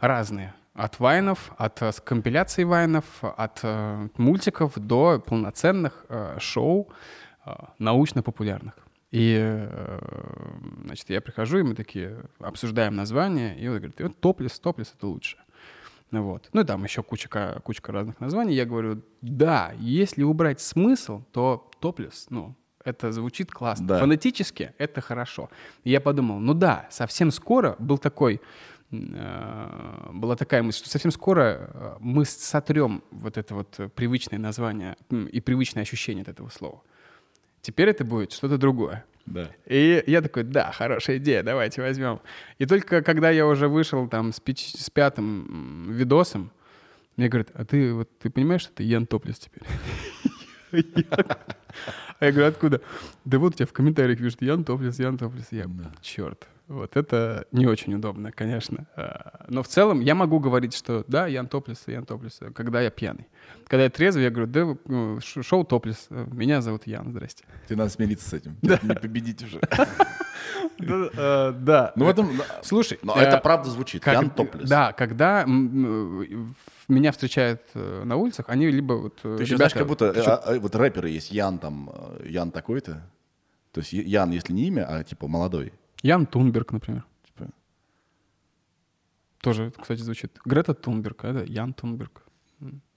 Разные. 0.00 0.54
От 0.74 0.98
вайнов, 0.98 1.52
от 1.58 1.82
э, 1.82 1.90
компиляций 2.04 2.64
вайнов, 2.64 3.04
от 3.22 3.60
э, 3.62 4.08
мультиков 4.16 4.72
до 4.76 5.20
полноценных 5.20 6.04
шоу 6.38 6.88
научно-популярных. 7.78 8.74
И, 9.12 9.68
значит, 10.84 11.08
я 11.10 11.20
прихожу, 11.20 11.58
и 11.58 11.62
мы 11.62 11.76
такие 11.76 12.24
обсуждаем 12.40 12.96
название, 12.96 13.56
и 13.56 13.68
он 13.68 13.76
говорит, 13.76 14.00
вот 14.00 14.20
топлес, 14.20 14.58
топлес— 14.58 14.92
это 14.98 15.06
лучше. 15.06 15.38
Вот. 16.10 16.48
Ну 16.52 16.62
и 16.62 16.64
там 16.64 16.82
еще 16.82 17.04
куча, 17.04 17.60
куча 17.62 17.82
разных 17.86 18.18
названий. 18.18 18.54
Я 18.54 18.64
говорю, 18.64 19.02
да, 19.22 19.72
если 19.78 20.24
убрать 20.24 20.60
смысл, 20.60 21.22
то 21.30 21.70
топлес, 21.78 22.26
ну, 22.30 22.56
это 22.86 23.12
звучит 23.12 23.50
классно. 23.50 23.86
Да. 23.86 23.98
Фонетически 23.98 24.72
это 24.78 25.00
хорошо. 25.00 25.50
И 25.84 25.90
я 25.90 26.00
подумал, 26.00 26.38
ну 26.38 26.54
да, 26.54 26.86
совсем 26.90 27.30
скоро 27.30 27.76
был 27.78 27.98
такой, 27.98 28.40
э, 28.90 30.10
была 30.12 30.36
такая 30.36 30.62
мысль, 30.62 30.78
что 30.78 30.88
совсем 30.88 31.10
скоро 31.10 31.42
э, 31.42 31.96
мы 32.00 32.24
сотрем 32.24 33.02
вот 33.10 33.36
это 33.36 33.54
вот 33.54 33.78
привычное 33.94 34.38
название 34.38 34.96
и 35.10 35.40
привычное 35.40 35.82
ощущение 35.82 36.22
от 36.22 36.28
этого 36.28 36.48
слова. 36.48 36.82
Теперь 37.60 37.88
это 37.88 38.04
будет 38.04 38.32
что-то 38.32 38.58
другое. 38.58 39.04
Да. 39.26 39.50
И 39.66 40.04
я 40.06 40.22
такой, 40.22 40.44
да, 40.44 40.70
хорошая 40.70 41.16
идея, 41.16 41.42
давайте 41.42 41.82
возьмем. 41.82 42.20
И 42.58 42.66
только 42.66 43.02
когда 43.02 43.30
я 43.30 43.46
уже 43.46 43.66
вышел 43.66 44.08
там 44.08 44.32
с, 44.32 44.38
пяти, 44.38 44.76
с 44.76 44.88
пятым 44.88 45.90
видосом, 45.90 46.52
мне 47.16 47.28
говорят, 47.28 47.48
а 47.54 47.64
ты 47.64 47.92
вот 47.92 48.08
ты 48.20 48.30
понимаешь, 48.30 48.62
что 48.62 48.74
ты 48.74 48.84
Ян 48.84 49.06
Топлес 49.06 49.38
теперь? 49.38 49.64
А 50.72 52.24
я 52.24 52.32
говорю, 52.32 52.48
откуда? 52.48 52.80
Да 53.24 53.38
вот 53.38 53.54
у 53.54 53.56
тебя 53.56 53.66
в 53.66 53.72
комментариях 53.72 54.18
пишут 54.18 54.40
Ян 54.42 54.64
Топлес, 54.64 54.98
Ян 54.98 55.18
Топлес. 55.18 55.48
Я, 55.50 55.66
черт, 56.00 56.48
вот 56.66 56.96
это 56.96 57.46
не 57.52 57.66
очень 57.66 57.94
удобно, 57.94 58.32
конечно. 58.32 58.86
А, 58.96 59.44
но 59.48 59.62
в 59.62 59.68
целом 59.68 60.00
я 60.00 60.14
могу 60.14 60.40
говорить, 60.40 60.74
что 60.74 61.04
да, 61.06 61.26
Ян 61.26 61.46
Топлес, 61.46 61.82
Ян 61.86 62.06
Топлес, 62.06 62.40
когда 62.54 62.80
я 62.80 62.90
пьяный. 62.90 63.28
Когда 63.66 63.84
я 63.84 63.90
трезвый, 63.90 64.24
я 64.24 64.30
говорю, 64.30 64.46
да, 64.46 64.76
ну, 64.86 65.20
шоу 65.20 65.64
Топлес, 65.64 66.08
меня 66.10 66.62
зовут 66.62 66.86
Ян, 66.86 67.10
здрасте. 67.10 67.44
Ты 67.68 67.76
надо 67.76 67.90
смириться 67.90 68.28
с 68.28 68.32
этим, 68.32 68.56
не 68.62 68.94
победить 68.94 69.42
уже. 69.42 69.60
Э, 70.78 71.52
да. 71.56 71.92
Ну, 71.96 72.04
в 72.04 72.08
этом... 72.08 72.30
Слушай, 72.62 72.98
но 73.02 73.14
это 73.14 73.36
э, 73.36 73.40
правда 73.40 73.70
звучит. 73.70 74.06
Ян 74.06 74.30
Топлес. 74.30 74.68
Да, 74.68 74.92
когда 74.92 75.46
меня 76.88 77.12
встречают 77.12 77.62
э, 77.74 78.04
на 78.04 78.16
улицах, 78.16 78.48
они 78.48 78.68
либо 78.68 78.94
вот... 78.94 79.20
Ты 79.22 79.42
еще 79.42 79.56
знаешь, 79.56 79.74
как 79.74 79.86
будто 79.86 80.10
а, 80.10 80.36
а, 80.36 80.58
вот 80.58 80.74
рэперы 80.74 81.10
есть, 81.10 81.32
Ян 81.32 81.58
там, 81.58 81.90
Ян 82.24 82.50
такой-то. 82.50 83.02
То 83.72 83.80
есть 83.80 83.92
Ян, 83.92 84.30
если 84.30 84.52
не 84.52 84.64
имя, 84.68 84.86
а 84.88 85.04
типа 85.04 85.28
молодой. 85.28 85.72
Ян 86.02 86.26
Тунберг, 86.26 86.72
например. 86.72 87.04
Типа. 87.24 87.50
Тоже, 89.40 89.72
кстати, 89.78 90.00
звучит. 90.00 90.38
Грета 90.44 90.74
Тунберг, 90.74 91.24
это 91.24 91.44
Ян 91.44 91.72
Тунберг. 91.72 92.22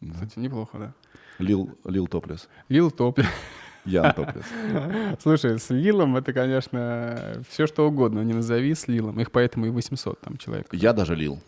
Кстати, 0.02 0.40
неплохо, 0.40 0.78
да. 0.78 0.94
Лил, 1.40 1.78
Лил 1.86 2.08
Топлес. 2.08 2.48
Лил 2.70 2.92
Топлес. 2.92 3.28
Ян 3.86 4.14
Топлес. 4.14 4.46
Слушай, 5.22 5.58
с 5.60 5.70
Лилом 5.70 6.16
это, 6.18 6.34
конечно, 6.34 7.44
все 7.50 7.68
что 7.68 7.88
угодно. 7.88 8.22
Не 8.22 8.34
назови 8.34 8.74
с 8.74 8.88
Лилом. 8.88 9.20
Их 9.20 9.32
поэтому 9.32 9.66
и 9.66 9.70
800 9.70 10.20
там 10.22 10.38
человек. 10.38 10.68
Я 10.72 10.94
даже 10.94 11.16
Лил. 11.16 11.40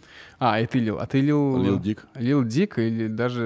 А, 0.43 0.60
и 0.60 0.65
ты 0.65 0.79
Лил. 0.79 0.98
А 0.98 1.05
ты 1.05 1.21
Лил... 1.21 1.63
Лил 1.63 1.79
Дик. 1.79 2.07
Лил 2.15 2.43
Дик 2.43 2.79
или 2.79 3.05
даже 3.05 3.43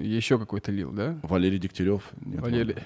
еще 0.00 0.38
какой-то 0.38 0.72
Лил, 0.72 0.92
да? 0.92 1.20
Валерий 1.22 1.58
Дегтярев. 1.58 2.10
Нет, 2.22 2.40
Валерий. 2.40 2.76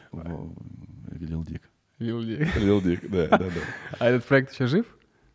Лил 1.13 1.45
Дик. 1.45 1.71
Лил 2.01 2.25
Дик. 2.25 2.57
Лил 2.61 2.81
Дик, 2.81 3.09
да, 3.09 3.29
да, 3.29 3.39
да. 3.39 3.51
А 4.01 4.09
этот 4.09 4.25
проект 4.25 4.53
еще 4.53 4.67
жив? 4.67 4.87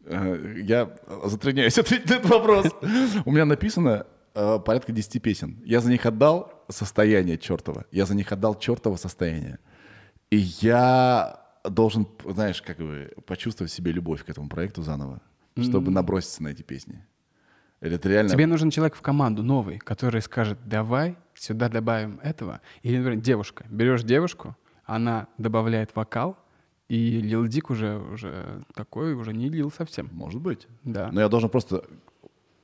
Я 0.05 0.93
затрудняюсь 1.23 1.77
ответить 1.77 2.09
на 2.09 2.15
этот 2.15 2.29
вопрос. 2.29 2.75
У 3.23 3.31
меня 3.31 3.45
написано 3.45 4.05
э, 4.35 4.59
порядка 4.59 4.91
10 4.91 5.21
песен. 5.21 5.61
Я 5.63 5.79
за 5.79 5.89
них 5.89 6.05
отдал 6.05 6.65
состояние 6.67 7.37
чертова. 7.37 7.85
Я 7.91 8.05
за 8.05 8.13
них 8.13 8.29
отдал 8.33 8.59
чертово 8.59 8.97
состояние. 8.97 9.57
И 10.31 10.35
я 10.59 11.45
должен, 11.63 12.05
знаешь, 12.25 12.61
как 12.61 12.79
бы 12.79 13.09
почувствовать 13.25 13.71
в 13.71 13.75
себе 13.75 13.93
любовь 13.93 14.25
к 14.25 14.29
этому 14.29 14.49
проекту 14.49 14.81
заново, 14.81 15.21
чтобы 15.55 15.91
наброситься 15.91 16.43
на 16.43 16.49
эти 16.49 16.61
песни. 16.61 17.05
Или 17.81 17.95
это 17.95 18.09
реально... 18.09 18.29
Тебе 18.29 18.47
нужен 18.47 18.69
человек 18.69 18.95
в 18.95 19.01
команду 19.01 19.43
новый, 19.43 19.77
который 19.77 20.21
скажет, 20.21 20.57
давай 20.65 21.17
сюда 21.35 21.69
добавим 21.69 22.19
этого. 22.23 22.61
Или, 22.81 22.97
например, 22.97 23.21
девушка. 23.21 23.65
Берешь 23.69 24.03
девушку, 24.03 24.55
она 24.85 25.27
добавляет 25.37 25.95
вокал, 25.95 26.37
и 26.89 27.19
Лил 27.21 27.45
Дик 27.47 27.69
уже, 27.69 27.97
уже 27.97 28.63
такой, 28.73 29.13
уже 29.13 29.33
не 29.33 29.49
Лил 29.49 29.71
совсем. 29.71 30.09
Может 30.11 30.41
быть. 30.41 30.67
Да. 30.83 31.09
Но 31.11 31.21
я 31.21 31.29
должен 31.29 31.49
просто 31.49 31.83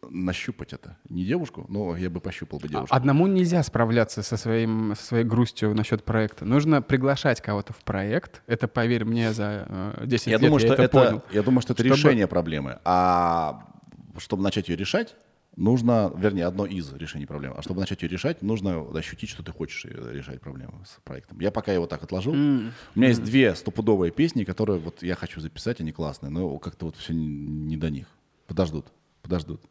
нащупать 0.10 0.74
это. 0.74 0.98
Не 1.10 1.26
девушку, 1.26 1.66
но 1.70 1.96
я 1.96 2.10
бы 2.10 2.20
пощупал 2.20 2.60
бы 2.60 2.68
девушку. 2.68 2.96
Одному 2.96 3.28
нельзя 3.28 3.64
справляться 3.64 4.22
со, 4.22 4.38
своим, 4.38 4.96
со 4.98 5.06
своей 5.06 5.24
грустью 5.24 5.74
насчет 5.74 6.04
проекта. 6.04 6.46
Нужно 6.46 6.82
приглашать 6.82 7.42
кого-то 7.42 7.74
в 7.74 7.84
проект. 7.84 8.42
Это, 8.48 8.68
поверь 8.68 9.06
мне, 9.06 9.34
за 9.34 9.96
10 10.04 10.28
я 10.28 10.34
лет 10.34 10.42
думаю, 10.42 10.60
я 10.62 10.68
что 10.68 10.74
это, 10.74 10.84
это 10.84 10.98
понял. 10.98 11.24
Я 11.32 11.44
думаю, 11.44 11.62
что 11.62 11.74
это 11.74 11.84
чтобы... 11.84 11.96
решение 11.96 12.28
проблемы. 12.28 12.80
А 12.84 13.73
чтобы 14.18 14.44
начать 14.44 14.70
ее 14.70 14.76
решать, 14.76 15.16
нужно, 15.56 16.12
вернее, 16.16 16.46
одно 16.46 16.66
из 16.66 16.92
решений 16.94 17.26
проблемы. 17.26 17.56
А 17.58 17.62
чтобы 17.62 17.80
начать 17.80 18.02
ее 18.02 18.10
решать, 18.10 18.42
нужно 18.42 18.82
ощутить, 18.98 19.30
что 19.30 19.44
ты 19.44 19.52
хочешь 19.52 19.86
решать 19.86 20.42
проблему 20.42 20.84
с 20.86 21.00
проектом. 21.04 21.40
Я 21.40 21.52
пока 21.52 21.74
его 21.74 21.88
так 21.88 22.04
отложил. 22.04 22.34
Mm. 22.34 22.72
У 22.96 23.00
меня 23.00 23.10
есть 23.10 23.24
две 23.24 23.56
стопудовые 23.56 24.12
песни, 24.12 24.44
которые 24.44 24.80
вот 24.80 25.04
я 25.04 25.16
хочу 25.16 25.40
записать, 25.42 25.80
они 25.80 25.92
классные, 25.92 26.30
но 26.30 26.58
как-то 26.60 26.86
вот 26.86 26.96
все 26.96 27.14
не 27.14 27.78
до 27.78 27.90
них. 27.90 28.08
Подождут, 28.48 28.88
подождут. 29.22 29.62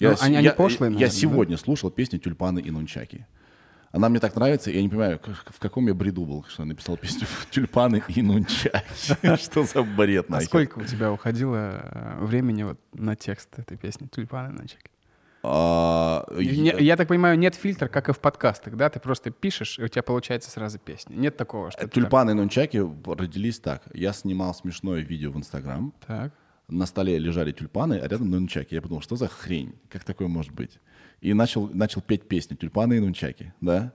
Я, 0.00 0.10
ну, 0.10 0.16
они, 0.20 0.42
я, 0.42 0.52
пошлые, 0.52 0.90
наверное, 0.90 1.06
я 1.06 1.08
сегодня 1.12 1.56
да? 1.56 1.62
слушал 1.62 1.90
песню 1.90 2.18
«Тюльпаны 2.18 2.60
и 2.60 2.70
нунчаки». 2.70 3.26
Она 3.92 4.08
мне 4.08 4.20
так 4.20 4.34
нравится, 4.34 4.70
и 4.70 4.76
я 4.76 4.82
не 4.82 4.88
понимаю, 4.88 5.20
в 5.22 5.58
каком 5.60 5.86
я 5.86 5.94
бреду 5.94 6.24
был, 6.24 6.44
что 6.48 6.62
я 6.62 6.66
написал 6.66 6.96
песню 6.96 7.26
«Тюльпаны 7.50 8.02
и 8.08 8.22
нунчаки». 8.22 9.36
Что 9.36 9.64
за 9.64 9.82
бред 9.82 10.26
А 10.28 10.32
нахер? 10.32 10.46
сколько 10.46 10.78
у 10.78 10.84
тебя 10.84 11.12
уходило 11.12 11.56
э, 11.84 12.24
времени 12.24 12.62
вот 12.62 12.80
на 12.94 13.16
текст 13.16 13.58
этой 13.58 13.76
песни 13.76 14.06
«Тюльпаны 14.06 14.50
на 14.50 14.66
чеке»? 14.66 14.88
А, 15.44 16.24
Не- 16.38 16.44
я- 16.68 16.78
Я 16.78 16.96
так 16.96 17.08
понимаю, 17.08 17.38
нет 17.38 17.54
фильтра, 17.54 17.88
как 17.88 18.08
и 18.08 18.12
в 18.12 18.18
подкастах, 18.20 18.76
да? 18.76 18.88
Ты 18.88 19.00
просто 19.00 19.30
пишешь, 19.30 19.78
и 19.78 19.82
у 19.82 19.88
тебя 19.88 20.02
получается 20.02 20.50
сразу 20.50 20.78
песня. 20.78 21.14
Нет 21.14 21.36
такого, 21.36 21.70
что... 21.70 21.80
ты 21.82 21.88
Тюльпаны 21.88 22.30
и 22.30 22.34
нунчаки 22.34 22.80
родились 23.06 23.58
так. 23.58 23.82
Я 23.92 24.12
снимал 24.12 24.54
смешное 24.54 25.00
видео 25.00 25.32
в 25.32 25.36
Инстаграм. 25.36 25.92
Так. 26.06 26.32
На 26.68 26.86
столе 26.86 27.18
лежали 27.18 27.52
тюльпаны, 27.52 27.94
а 27.94 28.08
рядом 28.08 28.30
нунчаки. 28.30 28.74
Я 28.74 28.80
подумал, 28.80 29.02
что 29.02 29.16
за 29.16 29.28
хрень? 29.28 29.74
Как 29.90 30.04
такое 30.04 30.28
может 30.28 30.52
быть? 30.52 30.78
И 31.22 31.32
начал, 31.34 31.68
начал 31.68 32.02
петь 32.02 32.26
песню 32.26 32.56
«Тюльпаны 32.56 32.94
и 32.94 33.00
нунчаки». 33.00 33.54
Да? 33.60 33.92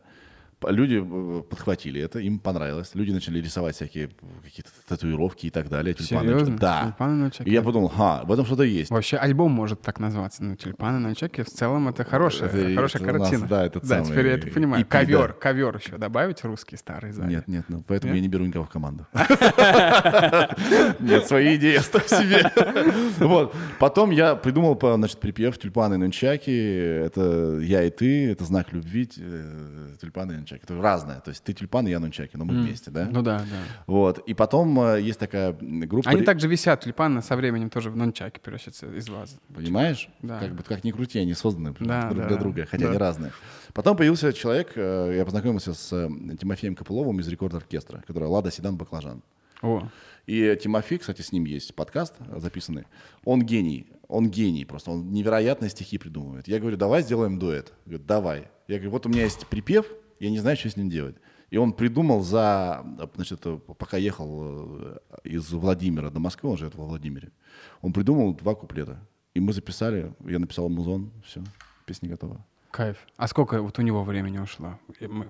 Люди 0.67 0.99
э, 1.03 1.43
подхватили 1.43 2.01
это, 2.01 2.17
им 2.19 2.39
понравилось. 2.39 2.91
Люди 2.95 3.11
начали 3.11 3.39
рисовать 3.39 3.75
всякие 3.75 4.09
какие-то 4.43 4.71
татуировки 4.87 5.45
и 5.45 5.49
так 5.51 5.69
далее. 5.69 5.93
Тюльпаны, 5.93 6.29
Серьезно? 6.29 6.57
Да. 6.57 6.83
«Тюльпаны 6.85 7.13
на 7.25 7.29
чеке»? 7.31 7.49
И 7.49 7.53
я 7.53 7.61
подумал, 7.61 7.89
ха, 7.89 8.23
в 8.23 8.31
этом 8.31 8.43
что-то 8.45 8.63
есть. 8.63 8.89
Вообще 8.89 9.17
альбом 9.17 9.51
может 9.51 9.81
так 9.81 9.99
называться. 9.99 10.43
Ну, 10.43 10.55
«Тюльпаны 10.55 10.97
на 10.97 11.13
чеке» 11.15 11.43
в 11.43 11.47
целом 11.47 11.87
это 11.89 12.03
хорошая, 12.03 12.49
Это- 12.49 12.73
хорошая 12.73 13.03
это 13.03 13.11
у 13.11 13.19
нас, 13.19 13.29
картина. 13.29 13.47
да, 13.47 13.65
этот 13.65 13.85
самый 13.85 14.05
теперь 14.07 14.25
я 14.27 14.33
это 14.33 14.47
понимаю. 14.47 14.83
EP, 14.83 14.87
да. 14.89 14.97
ковер, 14.99 15.33
ковер 15.33 15.77
еще 15.77 15.97
добавить 15.97 16.43
русский 16.43 16.75
старый 16.75 17.11
сзади. 17.11 17.29
Нет, 17.29 17.47
нет, 17.47 17.65
ну, 17.67 17.83
поэтому 17.87 18.13
Нет? 18.13 18.17
я 18.17 18.21
не 18.23 18.27
беру 18.27 18.45
никого 18.45 18.65
в 18.65 18.69
команду. 18.69 19.05
Нет, 20.99 21.25
свои 21.27 21.55
идеи 21.55 21.75
оставь 21.75 22.07
себе. 22.07 22.51
Вот. 23.19 23.53
Потом 23.79 24.11
я 24.11 24.35
придумал, 24.35 24.77
значит, 24.81 25.19
припев 25.19 25.57
«Тюльпаны 25.57 25.97
нунчаки». 25.97 26.51
Это 27.05 27.59
я 27.61 27.83
и 27.83 27.89
ты, 27.89 28.31
это 28.31 28.43
знак 28.45 28.71
любви. 28.73 29.09
э, 29.17 29.95
Тюльпаны 30.01 30.33
нунчаки. 30.47 30.63
Это 30.63 30.81
разное. 30.81 31.19
То 31.19 31.29
есть 31.29 31.43
ты 31.43 31.53
тюльпан, 31.53 31.87
и 31.87 31.91
я 31.91 31.99
нунчаки, 31.99 32.37
но 32.37 32.45
мы 32.45 32.53
вместе, 32.53 32.91
да? 32.91 33.07
Ну 33.11 33.21
да, 33.21 33.39
да. 33.39 33.45
Вот. 33.85 34.19
И 34.19 34.33
потом 34.33 34.79
э, 34.79 35.01
есть 35.01 35.19
такая 35.19 35.53
группа... 35.53 36.09
Они 36.09 36.21
также 36.21 36.47
висят, 36.47 36.81
тюльпаны 36.81 37.21
со 37.21 37.35
временем 37.35 37.69
тоже 37.69 37.89
в 37.89 37.95
нончаке 37.95 38.39
превращаются 38.39 38.87
из 38.87 39.09
вазы. 39.09 39.37
Понимаешь? 39.53 40.09
Да. 40.21 40.39
Как 40.39 40.53
бы 40.53 40.63
как 40.63 40.83
ни 40.83 40.91
крути, 40.91 41.19
они 41.19 41.33
созданы 41.33 41.73
Да, 41.79 42.09
друг 42.09 42.21
да, 42.21 42.27
для 42.27 42.37
друга, 42.37 42.65
хотя 42.65 42.85
Да. 42.85 42.89
они 42.89 42.97
разные. 42.97 43.31
Потом 43.73 43.97
появился 43.97 44.33
человек, 44.33 44.71
э, 44.75 45.13
я 45.17 45.25
познакомился 45.25 45.73
с 45.73 45.93
э, 45.93 46.09
Тимофеем 46.39 46.75
Копыловым 46.75 47.19
из 47.19 47.27
рекорд-оркестра, 47.27 48.03
который 48.07 48.27
«Лада 48.27 48.51
Седан 48.51 48.77
Баклажан». 48.77 49.21
О, 49.61 49.89
И 50.27 50.57
Тимофей, 50.61 50.99
кстати, 50.99 51.21
с 51.21 51.31
ним 51.31 51.45
есть 51.45 51.73
подкаст 51.73 52.13
записанный. 52.35 52.85
Он 53.23 53.41
гений, 53.41 53.87
он 54.07 54.29
гений 54.29 54.65
просто, 54.65 54.91
он 54.91 55.11
невероятные 55.11 55.69
стихи 55.69 55.97
придумывает. 55.97 56.47
Я 56.47 56.59
говорю, 56.59 56.77
давай 56.77 57.01
сделаем 57.01 57.39
дуэт. 57.39 57.73
Говорит, 57.85 58.05
давай. 58.05 58.47
Я 58.67 58.75
говорю, 58.75 58.91
вот 58.91 59.05
у 59.05 59.09
меня 59.09 59.23
есть 59.23 59.47
припев, 59.47 59.87
я 60.19 60.29
не 60.29 60.39
знаю, 60.39 60.57
что 60.57 60.69
с 60.69 60.77
ним 60.77 60.89
делать. 60.89 61.15
И 61.49 61.57
он 61.57 61.71
придумал 61.71 62.21
за, 62.21 62.83
значит, 63.15 63.45
пока 63.77 63.97
ехал 63.97 64.79
э, 64.79 64.97
из 65.23 65.51
Владимира 65.51 66.09
до 66.09 66.19
Москвы, 66.19 66.49
он 66.49 66.57
живет 66.57 66.75
во 66.75 66.85
Владимире, 66.85 67.31
он 67.81 67.93
придумал 67.93 68.33
два 68.33 68.53
куплета. 68.55 68.99
И 69.33 69.39
мы 69.39 69.53
записали, 69.53 70.13
я 70.25 70.39
написал 70.39 70.67
музон, 70.67 71.11
все, 71.25 71.41
песня 71.85 72.09
готова. 72.09 72.43
кайф. 72.71 72.97
А 73.15 73.27
сколько 73.27 73.61
вот 73.61 73.79
у 73.79 73.81
него 73.81 74.03
времени 74.03 74.39
ушло? 74.39 74.77
Мы 74.99 75.29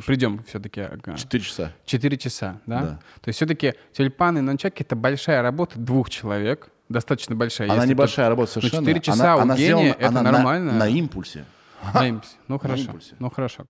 придем 0.00 0.42
все-таки. 0.44 0.88
Четыре 1.16 1.44
часа. 1.44 1.72
Четыре 1.84 2.16
часа, 2.16 2.60
да? 2.66 2.80
Да. 2.80 3.00
То 3.20 3.28
есть 3.28 3.36
все-таки 3.36 3.74
тюльпаны 3.92 4.38
и 4.38 4.40
нончаки— 4.40 4.82
это 4.84 4.96
большая 4.96 5.42
работа 5.42 5.78
двух 5.78 6.08
человек, 6.10 6.70
достаточно 6.88 7.34
большая. 7.34 7.70
Она 7.70 7.84
небольшая 7.86 8.26
тут- 8.26 8.30
работа 8.30 8.52
ну, 8.54 8.60
совершенно. 8.62 8.82
четыре 8.86 9.00
часа 9.00 9.34
она, 9.34 9.36
у 9.36 9.40
она 9.40 9.56
гения 9.56 9.92
это 9.92 10.08
она 10.08 10.22
на- 10.22 10.32
нормально. 10.32 10.72
На, 10.72 10.88
импульсе. 10.88 11.44
На 11.92 12.08
импульсе. 12.08 12.36
Ну 12.48 12.58
хорошо, 12.58 12.82
импульсе. 12.84 13.14
ну 13.18 13.30
хорошо. 13.30 13.66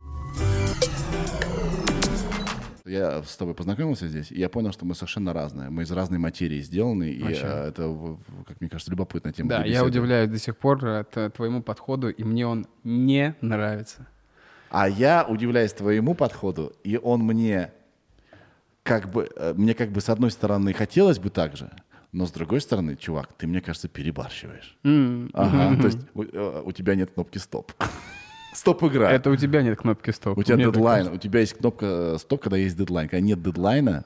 Я 2.87 3.23
с 3.23 3.37
тобой 3.37 3.54
познакомился 3.54 4.09
здесь, 4.09 4.30
и 4.30 4.38
я 4.38 4.50
понял, 4.50 4.71
что 4.73 4.85
мы 4.85 4.94
совершенно 4.94 5.33
разные. 5.33 5.71
Мы 5.71 5.85
из 5.85 5.90
разной 5.90 6.18
материи 6.18 6.61
сделаны, 6.61 7.04
и 7.11 7.23
Вообще. 7.23 7.40
э, 7.44 7.68
это, 7.68 7.88
в- 7.88 8.16
в- 8.18 8.44
как 8.47 8.61
мне 8.61 8.68
кажется, 8.68 8.90
любопытная 8.90 9.33
тема. 9.33 9.49
Да, 9.49 9.64
я 9.64 9.85
удивляюсь 9.85 10.28
до 10.28 10.38
сих 10.38 10.54
пор 10.59 10.85
э, 10.85 11.04
т- 11.11 11.30
твоему 11.30 11.62
подходу, 11.62 12.11
и 12.11 12.23
мне 12.25 12.47
он 12.47 12.66
не 12.85 13.35
нравится. 13.40 14.06
А 14.71 14.87
я 14.87 15.25
удивляюсь 15.26 15.73
твоему 15.73 16.14
подходу, 16.14 16.75
и 16.85 16.99
он 16.99 17.21
мне 17.23 17.73
как 18.83 19.09
бы, 19.11 19.30
э, 19.35 19.54
мне 19.56 19.73
как 19.73 19.90
бы 19.90 20.02
с 20.02 20.11
одной 20.11 20.30
стороны 20.30 20.75
хотелось 20.75 21.18
бы 21.18 21.30
так 21.30 21.56
же, 21.56 21.71
но 22.14 22.26
с 22.26 22.30
другой 22.30 22.61
стороны, 22.61 22.97
чувак, 22.97 23.33
ты, 23.33 23.47
мне 23.49 23.61
кажется, 23.61 23.88
перебарщиваешь. 23.88 24.76
М, 24.85 25.30
Ага, 25.35 25.76
то 25.80 25.87
есть 25.88 25.99
у, 26.14 26.23
э, 26.23 26.62
у 26.64 26.73
тебя 26.73 26.94
нет 26.94 27.11
кнопки 27.12 27.38
стоп. 27.38 27.73
Стоп 28.54 28.85
игра. 28.85 29.11
Это 29.11 29.30
у 29.30 29.37
тебя 29.37 29.62
нет 29.62 29.76
кнопки 29.76 30.11
стоп. 30.12 30.38
У 30.38 30.42
тебя 30.44 30.54
Мне 30.54 30.66
так 30.66 30.75
дедлайн, 30.75 31.09
у 31.09 31.16
тебя 31.18 31.40
есть 31.40 31.54
кнопка 31.54 31.87
э, 32.14 32.18
стоп, 32.21 32.40
когда 32.42 32.56
есть 32.56 32.76
дедлайн. 32.78 33.09
Когда 33.09 33.21
нет 33.21 33.42
дедлайна, 33.42 34.04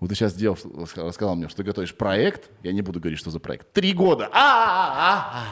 вот 0.00 0.08
ты 0.10 0.16
сейчас 0.16 0.32
сделал, 0.32 0.58
рассказал 0.96 1.36
мне, 1.36 1.48
что 1.48 1.58
ты 1.58 1.62
готовишь 1.62 1.94
проект, 1.94 2.50
я 2.64 2.72
не 2.72 2.82
буду 2.82 2.98
говорить, 2.98 3.20
что 3.20 3.30
за 3.30 3.38
проект. 3.38 3.72
Три 3.72 3.92
года. 3.92 4.28
А, 4.32 5.44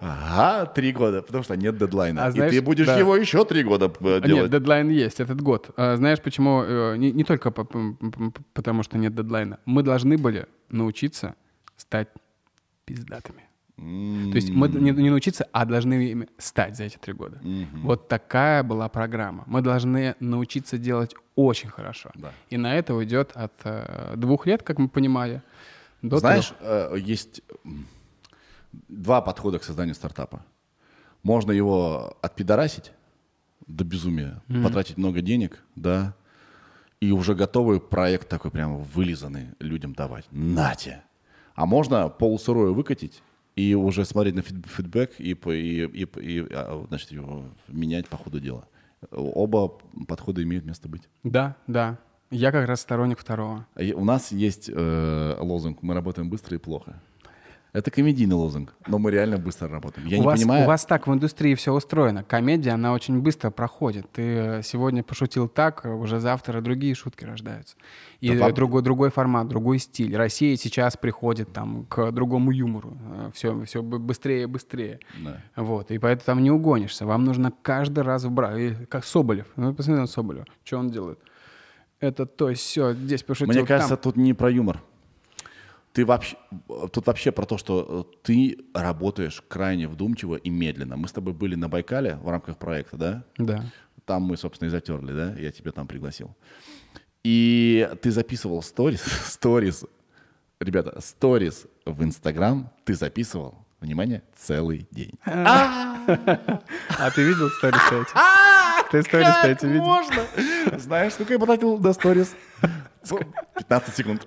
Ага, 0.00 0.66
три 0.66 0.92
года, 0.92 1.22
потому 1.22 1.44
что 1.44 1.56
нет 1.56 1.76
дедлайна. 1.78 2.24
А 2.24 2.28
И 2.28 2.32
знаешь, 2.32 2.52
ты 2.52 2.62
будешь 2.62 2.86
да. 2.86 2.98
его 2.98 3.16
еще 3.16 3.44
три 3.44 3.62
года 3.64 3.92
э, 4.00 4.04
Нет, 4.20 4.24
делать. 4.26 4.50
дедлайн 4.50 4.88
есть, 4.90 5.20
этот 5.20 5.40
год. 5.40 5.70
А, 5.76 5.96
Знаешь, 5.96 6.20
почему? 6.20 6.62
Э, 6.62 6.96
Не, 6.96 7.12
не 7.12 7.24
только 7.24 7.50
потому, 7.50 8.82
что 8.82 8.98
нет 8.98 9.14
дедлайна. 9.14 9.58
Мы 9.64 9.82
должны 9.82 10.16
были 10.18 10.46
научиться 10.70 11.34
стать 11.76 12.08
пиздатыми. 12.84 13.42
То 13.76 14.34
есть 14.36 14.50
мы 14.50 14.68
не, 14.68 14.90
не 14.90 15.10
научиться, 15.10 15.46
а 15.52 15.64
должны 15.64 16.10
ими 16.10 16.26
стать 16.38 16.76
за 16.76 16.84
эти 16.84 16.96
три 16.96 17.12
года. 17.12 17.40
Вот 17.84 18.08
такая 18.08 18.62
была 18.64 18.88
программа. 18.88 19.44
Мы 19.46 19.60
должны 19.62 20.14
научиться 20.20 20.78
делать 20.78 21.14
очень 21.36 21.68
хорошо. 21.68 22.10
Да. 22.16 22.32
И 22.50 22.56
на 22.56 22.74
это 22.74 22.94
уйдет 22.94 23.30
от 23.34 23.52
э, 23.62 24.14
двух 24.16 24.46
лет, 24.46 24.64
как 24.64 24.78
мы 24.80 24.88
понимали, 24.88 25.42
до 26.02 26.18
Знаешь, 26.18 26.48
трех. 26.48 26.60
э, 26.60 26.98
есть 26.98 27.42
два 28.88 29.20
подхода 29.20 29.58
к 29.58 29.64
созданию 29.64 29.94
стартапа. 29.94 30.44
Можно 31.22 31.52
его 31.52 32.16
отпидорасить 32.22 32.92
до 33.66 33.84
безумия, 33.84 34.42
потратить 34.62 34.96
много 34.96 35.20
денег, 35.20 35.62
да, 35.76 36.14
и 37.00 37.12
уже 37.12 37.34
готовый 37.34 37.80
проект 37.80 38.28
такой 38.28 38.50
прямо 38.50 38.78
вылизанный 38.78 39.48
людям 39.60 39.94
давать. 39.94 40.24
Нате. 40.30 41.02
А 41.54 41.66
можно 41.66 42.08
полусырое 42.08 42.70
выкатить 42.70 43.22
и 43.56 43.74
уже 43.74 44.04
смотреть 44.04 44.34
на 44.36 44.40
фид- 44.40 44.66
фидбэк 44.66 45.14
и, 45.18 45.32
и, 45.32 45.84
и, 45.84 46.08
и, 46.20 46.46
а, 46.52 46.84
значит, 46.88 47.10
его 47.10 47.44
менять 47.68 48.08
по 48.08 48.16
ходу 48.16 48.40
дела. 48.40 48.68
Оба 49.10 49.68
подхода 50.06 50.42
имеют 50.42 50.64
место 50.64 50.88
быть. 50.88 51.08
Да, 51.24 51.56
да. 51.66 51.98
Я 52.30 52.52
как 52.52 52.68
раз 52.68 52.80
сторонник 52.80 53.18
второго. 53.18 53.66
А 53.74 53.82
У 53.94 54.04
нас 54.04 54.32
есть 54.32 54.70
э, 54.72 55.36
лозунг 55.40 55.82
«Мы 55.82 55.94
работаем 55.94 56.28
быстро 56.28 56.56
и 56.56 56.58
плохо». 56.60 57.00
Это 57.72 57.90
комедийный 57.90 58.34
лозунг, 58.34 58.74
но 58.86 58.98
мы 58.98 59.10
реально 59.10 59.36
быстро 59.36 59.68
работаем. 59.68 60.06
Я 60.08 60.16
у, 60.16 60.20
не 60.20 60.26
вас, 60.26 60.40
понимаю... 60.40 60.64
у 60.64 60.66
вас 60.66 60.86
так 60.86 61.06
в 61.06 61.12
индустрии 61.12 61.54
все 61.54 61.72
устроено. 61.72 62.24
Комедия, 62.24 62.70
она 62.70 62.94
очень 62.94 63.20
быстро 63.20 63.50
проходит. 63.50 64.10
Ты 64.10 64.22
э, 64.22 64.62
сегодня 64.62 65.02
пошутил 65.02 65.48
так, 65.48 65.84
э, 65.84 65.90
уже 65.90 66.18
завтра 66.18 66.62
другие 66.62 66.94
шутки 66.94 67.24
рождаются. 67.24 67.76
И 68.20 68.34
Да 68.34 68.48
э, 68.48 68.52
другой, 68.52 68.82
другой 68.82 69.10
формат, 69.10 69.48
другой 69.48 69.78
стиль. 69.80 70.16
Россия 70.16 70.56
сейчас 70.56 70.96
приходит 70.96 71.52
там, 71.52 71.84
к 71.86 72.10
другому 72.10 72.52
юмору. 72.52 72.96
Все, 73.34 73.62
все 73.64 73.82
быстрее 73.82 74.44
и 74.44 74.46
быстрее. 74.46 75.00
Да. 75.22 75.42
Вот. 75.56 75.90
И 75.90 75.98
поэтому 75.98 76.24
там 76.24 76.42
не 76.42 76.50
угонишься. 76.50 77.04
Вам 77.04 77.24
нужно 77.24 77.52
каждый 77.62 78.02
раз 78.02 78.24
вбрать. 78.24 78.88
Как 78.88 79.04
Соболев. 79.04 79.46
Ну, 79.56 79.74
посмотри 79.74 80.00
на 80.00 80.06
Соболева. 80.06 80.46
Что 80.64 80.78
он 80.78 80.90
делает? 80.90 81.18
Это 82.00 82.26
то, 82.26 82.52
все, 82.54 82.94
здесь 82.94 83.24
пошутил, 83.24 83.52
Мне 83.52 83.66
кажется, 83.66 83.96
там. 83.96 84.02
тут 84.04 84.16
не 84.16 84.32
про 84.32 84.50
юмор. 84.50 84.80
Ты 85.92 86.04
вообще, 86.04 86.36
тут 86.92 87.06
вообще 87.06 87.32
про 87.32 87.44
то, 87.44 87.58
что 87.58 88.06
э, 88.10 88.16
ты 88.22 88.58
работаешь 88.74 89.42
крайне 89.48 89.88
вдумчиво 89.88 90.36
и 90.36 90.50
медленно. 90.50 90.96
Мы 90.96 91.08
с 91.08 91.12
тобой 91.12 91.32
были 91.32 91.54
на 91.54 91.68
Байкале 91.68 92.16
в 92.16 92.28
рамках 92.28 92.56
проекта, 92.58 92.96
да? 92.96 93.24
Да. 93.38 93.64
Там 94.04 94.22
мы, 94.22 94.36
собственно, 94.36 94.68
и 94.68 94.70
затерли, 94.70 95.12
да? 95.12 95.34
Я 95.38 95.50
тебя 95.50 95.72
там 95.72 95.86
пригласил. 95.86 96.36
И 97.24 97.88
ты 98.00 98.10
записывал 98.10 98.62
сторис, 98.62 99.02
сторис, 99.26 99.84
ребята, 100.60 101.00
сторис 101.00 101.66
в 101.84 102.02
Инстаграм 102.04 102.70
ты 102.84 102.94
записывал, 102.94 103.66
внимание, 103.80 104.22
целый 104.36 104.86
день. 104.90 105.12
А 106.08 107.10
ты 107.14 107.22
видел 107.22 107.50
сторисы 107.50 108.00
эти? 108.00 108.10
Ты 108.90 109.02
сторисы 109.02 109.52
эти 109.52 109.66
видел? 109.66 109.84
можно? 109.84 110.24
Знаешь, 110.78 111.12
сколько 111.12 111.34
я 111.34 111.38
потратил 111.38 111.76
до 111.76 111.92
сторис? 111.92 112.34
15 113.02 113.94
секунд. 113.96 114.24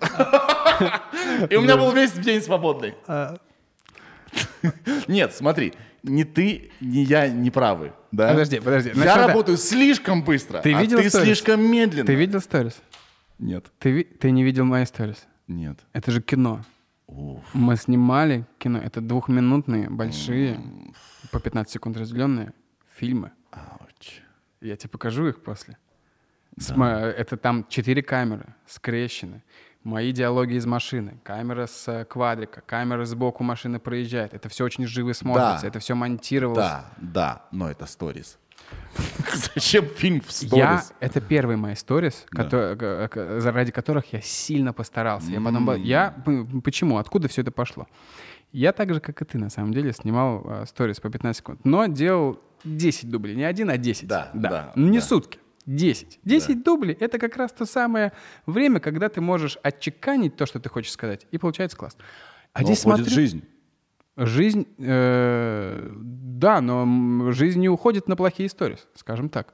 И 1.49 1.55
у 1.55 1.61
меня 1.61 1.77
был 1.77 1.91
весь 1.91 2.13
день 2.13 2.41
свободный. 2.41 2.95
Нет, 5.07 5.33
смотри, 5.33 5.73
ни 6.03 6.23
ты, 6.23 6.71
ни 6.79 6.99
я 6.99 7.27
не 7.27 7.51
правы. 7.51 7.93
Да? 8.11 8.29
Подожди, 8.29 8.59
подожди. 8.59 8.91
Я 8.95 9.27
работаю 9.27 9.57
слишком 9.57 10.23
быстро, 10.23 10.61
Ты 10.61 10.73
а 10.73 10.81
видел 10.81 10.97
ты 10.99 11.09
сторис? 11.09 11.25
слишком 11.25 11.61
медленно. 11.61 12.05
Ты 12.05 12.15
видел 12.15 12.39
сторис? 12.41 12.81
Нет, 13.39 13.65
Ты, 13.79 14.03
ты 14.03 14.31
не 14.31 14.43
видел 14.43 14.65
мои 14.65 14.85
сторис? 14.85 15.27
нет. 15.47 15.79
Это 15.93 16.11
же 16.11 16.21
кино. 16.21 16.63
Уф. 17.07 17.43
Мы 17.53 17.75
снимали 17.75 18.45
кино. 18.57 18.79
Это 18.79 19.01
двухминутные, 19.01 19.89
большие, 19.89 20.61
по 21.31 21.39
15 21.41 21.73
секунд 21.73 21.97
разделенные 21.97 22.53
фильмы. 22.95 23.31
Ауч. 23.51 24.21
Я 24.61 24.77
тебе 24.77 24.89
покажу 24.89 25.27
их 25.27 25.43
после. 25.43 25.77
Мо- 26.69 26.85
Это 26.87 27.37
там 27.37 27.65
четыре 27.69 28.01
камеры 28.03 28.45
скрещены. 28.67 29.41
Мои 29.83 30.11
диалоги 30.11 30.53
из 30.53 30.65
машины, 30.67 31.17
камера 31.23 31.65
с 31.65 31.87
э, 31.87 32.05
квадрика, 32.05 32.61
камера 32.61 33.03
сбоку 33.05 33.43
машины 33.43 33.79
проезжает. 33.79 34.33
Это 34.35 34.47
все 34.47 34.63
очень 34.63 34.85
живо 34.85 35.13
смотрится, 35.13 35.61
Да. 35.63 35.67
это 35.69 35.79
все 35.79 35.95
монтировалось. 35.95 36.59
Да, 36.59 36.85
да, 36.97 37.45
но 37.51 37.67
это 37.71 37.87
сторис. 37.87 38.37
Зачем 39.55 39.85
фильм 39.87 40.21
в 40.21 40.27
Я, 40.43 40.77
сторис? 40.77 40.93
это 40.99 41.19
первые 41.19 41.57
мои 41.57 41.73
сторис, 41.75 42.25
Да. 42.31 42.43
кото- 42.43 42.75
г- 42.75 43.07
к- 43.07 43.51
ради 43.51 43.71
которых 43.71 44.13
я 44.13 44.21
сильно 44.21 44.71
постарался. 44.71 45.31
Я 45.31 45.41
потом, 45.41 45.73
я, 45.81 46.13
почему, 46.63 46.97
откуда 46.97 47.27
все 47.27 47.41
это 47.41 47.51
пошло? 47.51 47.87
Я 48.51 48.73
так 48.73 48.93
же, 48.93 48.99
как 48.99 49.21
и 49.21 49.25
ты, 49.25 49.37
на 49.39 49.49
самом 49.49 49.73
деле, 49.73 49.93
снимал 49.93 50.43
э, 50.45 50.65
сторис 50.67 50.99
по 50.99 51.09
15 51.09 51.37
секунд, 51.39 51.65
но 51.65 51.85
делал 51.87 52.39
10 52.65 53.09
дублей, 53.09 53.35
не 53.35 53.45
один, 53.45 53.69
а 53.69 53.77
10. 53.77 54.07
Да, 54.07 54.29
да, 54.33 54.71
Не 54.75 54.99
да. 54.99 55.05
сутки. 55.05 55.39
10. 55.65 56.19
10 56.23 56.63
дублей— 56.63 56.97
это 56.99 57.19
как 57.19 57.37
раз 57.37 57.51
то 57.51 57.65
самое 57.65 58.11
время, 58.45 58.79
когда 58.79 59.09
ты 59.09 59.21
можешь 59.21 59.57
отчеканить 59.63 60.35
то, 60.35 60.45
что 60.45 60.59
ты 60.59 60.69
хочешь 60.69 60.91
сказать, 60.91 61.27
и 61.31 61.37
получается 61.37 61.77
класс. 61.77 61.97
А 62.53 62.61
Но 62.61 62.65
здесь 62.65 62.81
уходит 62.81 63.05
смотрю, 63.05 63.15
жизнь. 63.15 63.43
Жизнь, 64.17 64.67
э, 64.77 65.89
да, 65.95 66.61
но 66.61 67.31
жизнь 67.31 67.59
не 67.59 67.69
уходит 67.69 68.07
на 68.07 68.15
плохие 68.15 68.47
истории, 68.47 68.77
скажем 68.95 69.29
так. 69.29 69.53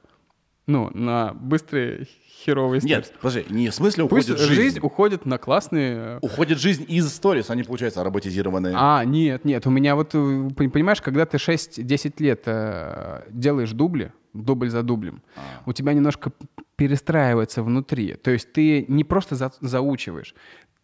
Ну, 0.68 0.90
на 0.94 1.32
быстрые 1.34 2.06
херовые 2.44 2.78
истории. 2.78 2.94
Нет, 2.96 3.12
подожди, 3.20 3.46
не 3.50 3.70
в 3.70 3.74
смысле 3.74 4.06
Пусть 4.06 4.28
уходит 4.30 4.46
жизнь. 4.46 4.62
жизнь. 4.62 4.78
уходит 4.80 5.26
на 5.26 5.38
классные... 5.38 5.96
э, 5.96 6.18
Уходит 6.22 6.58
жизнь 6.58 6.84
из 6.86 7.08
сторис, 7.12 7.50
они, 7.50 7.62
получается, 7.64 8.04
роботизированные. 8.04 8.74
А, 8.76 9.02
нет, 9.04 9.44
нет, 9.44 9.66
у 9.66 9.70
меня 9.70 9.96
вот, 9.96 10.14
э, 10.14 10.18
пон- 10.18 10.70
понимаешь, 10.70 11.00
когда 11.00 11.24
ты 11.26 11.38
6-10 11.38 12.14
лет 12.22 12.42
э, 12.46 13.22
делаешь 13.30 13.72
дубли, 13.72 14.12
дубль 14.34 14.68
за 14.70 14.82
дублем, 14.82 15.22
А. 15.36 15.40
у 15.66 15.72
тебя 15.72 15.94
немножко 15.94 16.30
перестраивается 16.76 17.62
внутри. 17.62 18.14
То 18.14 18.30
есть 18.30 18.52
ты 18.52 18.84
не 18.88 19.02
просто 19.04 19.34
за- 19.34 19.52
заучиваешь, 19.60 20.34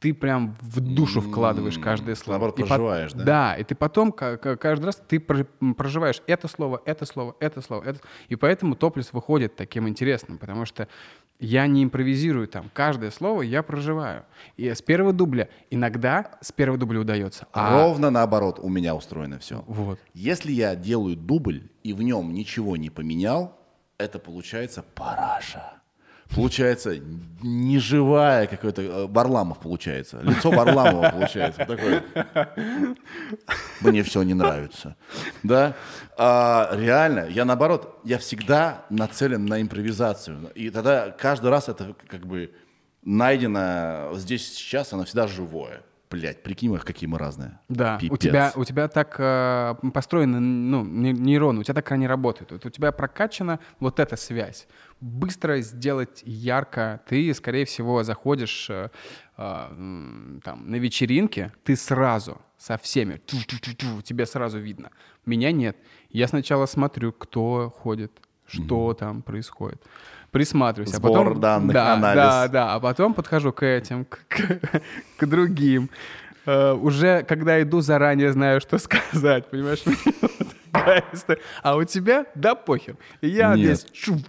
ты 0.05 0.13
прям 0.13 0.55
в 0.61 0.81
душу 0.81 1.23
вкладываешь 1.23 1.79
каждое 1.79 2.15
слово. 2.15 2.33
наоборот, 2.39 2.59
И 2.59 2.63
проживаешь, 2.65 3.13
да? 3.15 3.25
Да, 3.25 3.55
и 3.57 3.65
ты 3.65 3.75
потом 3.75 4.13
ка- 4.13 4.37
ка- 4.37 4.59
каждый 4.59 4.85
раз 4.85 4.97
ты 5.09 5.19
проживаешь 5.19 6.21
это 6.27 6.47
слово, 6.47 6.83
это 6.85 7.07
слово, 7.07 7.35
это 7.41 7.63
слово, 7.63 7.83
это... 7.85 8.01
И 8.29 8.37
поэтому 8.37 8.75
топлес 8.77 9.15
выходит 9.15 9.57
таким 9.57 9.89
интересным, 9.89 10.37
потому 10.37 10.67
что 10.67 10.89
я 11.41 11.67
не 11.67 11.83
импровизирую 11.83 12.49
там. 12.49 12.71
Каждое 12.75 13.11
слово 13.11 13.41
я 13.41 13.63
проживаю. 13.63 14.25
И 14.59 14.69
с 14.69 14.83
первого 14.83 15.15
дубля 15.15 15.49
иногда 15.71 16.33
с 16.43 16.53
первого 16.53 16.79
дубля 16.79 17.01
удается. 17.01 17.47
А 17.55 17.83
Ровно 17.83 18.11
наоборот 18.11 18.59
у 18.61 18.69
меня 18.69 18.95
устроено 18.95 19.39
все. 19.39 19.65
вот. 19.67 19.99
Если 20.13 20.53
я 20.53 20.77
делаю 20.77 21.17
дубль 21.17 21.71
и 21.83 21.95
в 21.95 22.03
нем 22.03 22.35
ничего 22.35 22.77
не 22.77 22.91
поменял, 22.91 23.57
это 23.97 24.19
получается 24.19 24.85
параша. 24.95 25.74
Получается 26.31 26.99
неживая 27.43 28.47
какой-то 28.47 28.83
э, 28.83 29.07
Варламов 29.07 29.59
получается. 29.59 30.21
Лицо 30.23 30.51
Варламова 30.51 31.11
получается. 31.11 31.65
Такое. 31.65 32.03
Мне 33.81 34.03
все 34.03 34.23
не 34.23 34.35
нравится. 34.35 34.97
Да? 35.43 35.75
А, 36.17 36.71
реально, 36.75 37.27
я 37.29 37.45
наоборот, 37.45 38.01
я 38.05 38.19
всегда 38.19 38.85
нацелен 38.91 39.45
на 39.47 39.61
импровизацию. 39.61 40.51
И 40.55 40.71
тогда 40.71 41.11
каждый 41.11 41.51
раз 41.51 41.69
это 41.69 41.95
как 42.09 42.27
бы 42.27 42.53
найдено 43.03 44.11
здесь 44.15 44.55
сейчас, 44.55 44.93
оно 44.93 45.05
всегда 45.05 45.27
живое. 45.27 45.83
Блять, 46.11 46.43
прикинь, 46.43 46.77
какие 46.79 47.09
мы 47.09 47.19
разные. 47.19 47.59
Да, 47.69 47.99
у 48.11 48.17
тебя, 48.17 48.53
у 48.55 48.65
тебя 48.65 48.89
так 48.89 49.17
э, 49.19 49.75
построены 49.93 50.39
ну, 50.39 50.85
не- 50.85 51.13
нейроны, 51.13 51.61
у 51.61 51.63
тебя 51.63 51.75
так 51.75 51.91
они 51.93 52.07
работают. 52.07 52.53
Вот 52.53 52.67
у 52.67 52.71
тебя 52.71 52.93
прокачана 52.93 53.59
вот 53.81 53.99
эта 53.99 54.17
связь. 54.17 54.69
Быстро 55.01 55.61
сделать 55.61 56.23
ярко. 56.25 57.01
Ты, 57.09 57.35
скорее 57.35 57.65
всего, 57.65 58.05
заходишь 58.05 58.71
э, 58.71 58.91
э, 59.37 60.39
там, 60.45 60.71
на 60.71 60.77
вечеринке, 60.77 61.53
ты 61.65 61.75
сразу 61.75 62.41
со 62.59 62.79
всеми, 62.79 63.17
ту-ту-ту-ту, 63.17 64.03
тебе 64.03 64.27
сразу 64.27 64.59
видно. 64.59 64.91
Меня 65.27 65.53
нет. 65.53 65.77
Я 66.11 66.29
сначала 66.29 66.67
смотрю, 66.67 67.13
кто 67.13 67.71
ходит, 67.77 68.13
что 68.47 68.95
там 68.95 69.23
происходит. 69.23 69.83
Присматриваюсь. 70.35 70.93
а 70.93 70.97
Сбор 70.97 71.27
потом, 71.27 71.41
данных, 71.41 71.73
да, 71.73 71.93
анализ. 71.95 72.17
Да, 72.17 72.49
да, 72.49 72.75
а 72.75 72.81
потом 72.81 73.15
подхожу 73.15 73.53
к 73.53 73.65
этим, 73.65 74.05
к, 74.05 74.19
к- 74.27 74.61
к 75.17 75.27
другим. 75.27 75.91
Э, 76.45 76.73
уже 76.73 77.23
когда 77.23 77.63
иду, 77.63 77.81
заранее 77.81 78.33
знаю, 78.33 78.61
что 78.61 78.79
сказать, 78.79 79.49
понимаешь? 79.49 79.85
А 81.63 81.77
у 81.77 81.85
тебя, 81.85 82.27
да 82.35 82.57
похер. 82.57 82.97
И 83.21 83.29
я 83.29 83.55
Нет. 83.55 83.87
пш- 83.93 84.21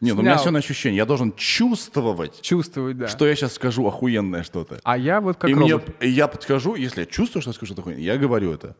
Нет, 0.00 0.14
ну 0.14 0.20
у 0.20 0.22
меня 0.22 0.36
все 0.36 0.52
на 0.52 0.60
ощущение. 0.60 0.98
Я 0.98 1.06
должен 1.06 1.32
чувствовать, 1.32 2.40
чувствовать, 2.40 2.98
да. 2.98 3.08
что 3.08 3.26
я 3.26 3.34
сейчас 3.34 3.54
скажу 3.54 3.84
охуенное 3.88 4.44
что-то. 4.44 4.78
А 4.84 4.96
я 4.96 5.20
вот 5.20 5.38
как 5.38 5.50
и 5.50 5.54
мне, 5.54 5.72
робот. 5.72 5.96
и 6.00 6.08
я 6.08 6.28
подскажу, 6.28 6.76
если 6.76 7.00
я 7.00 7.06
чувствую, 7.06 7.42
что 7.42 7.50
я 7.50 7.54
скажу 7.54 7.74
охуенно, 7.76 7.98
я 7.98 8.16
говорю 8.16 8.52
это. 8.52 8.76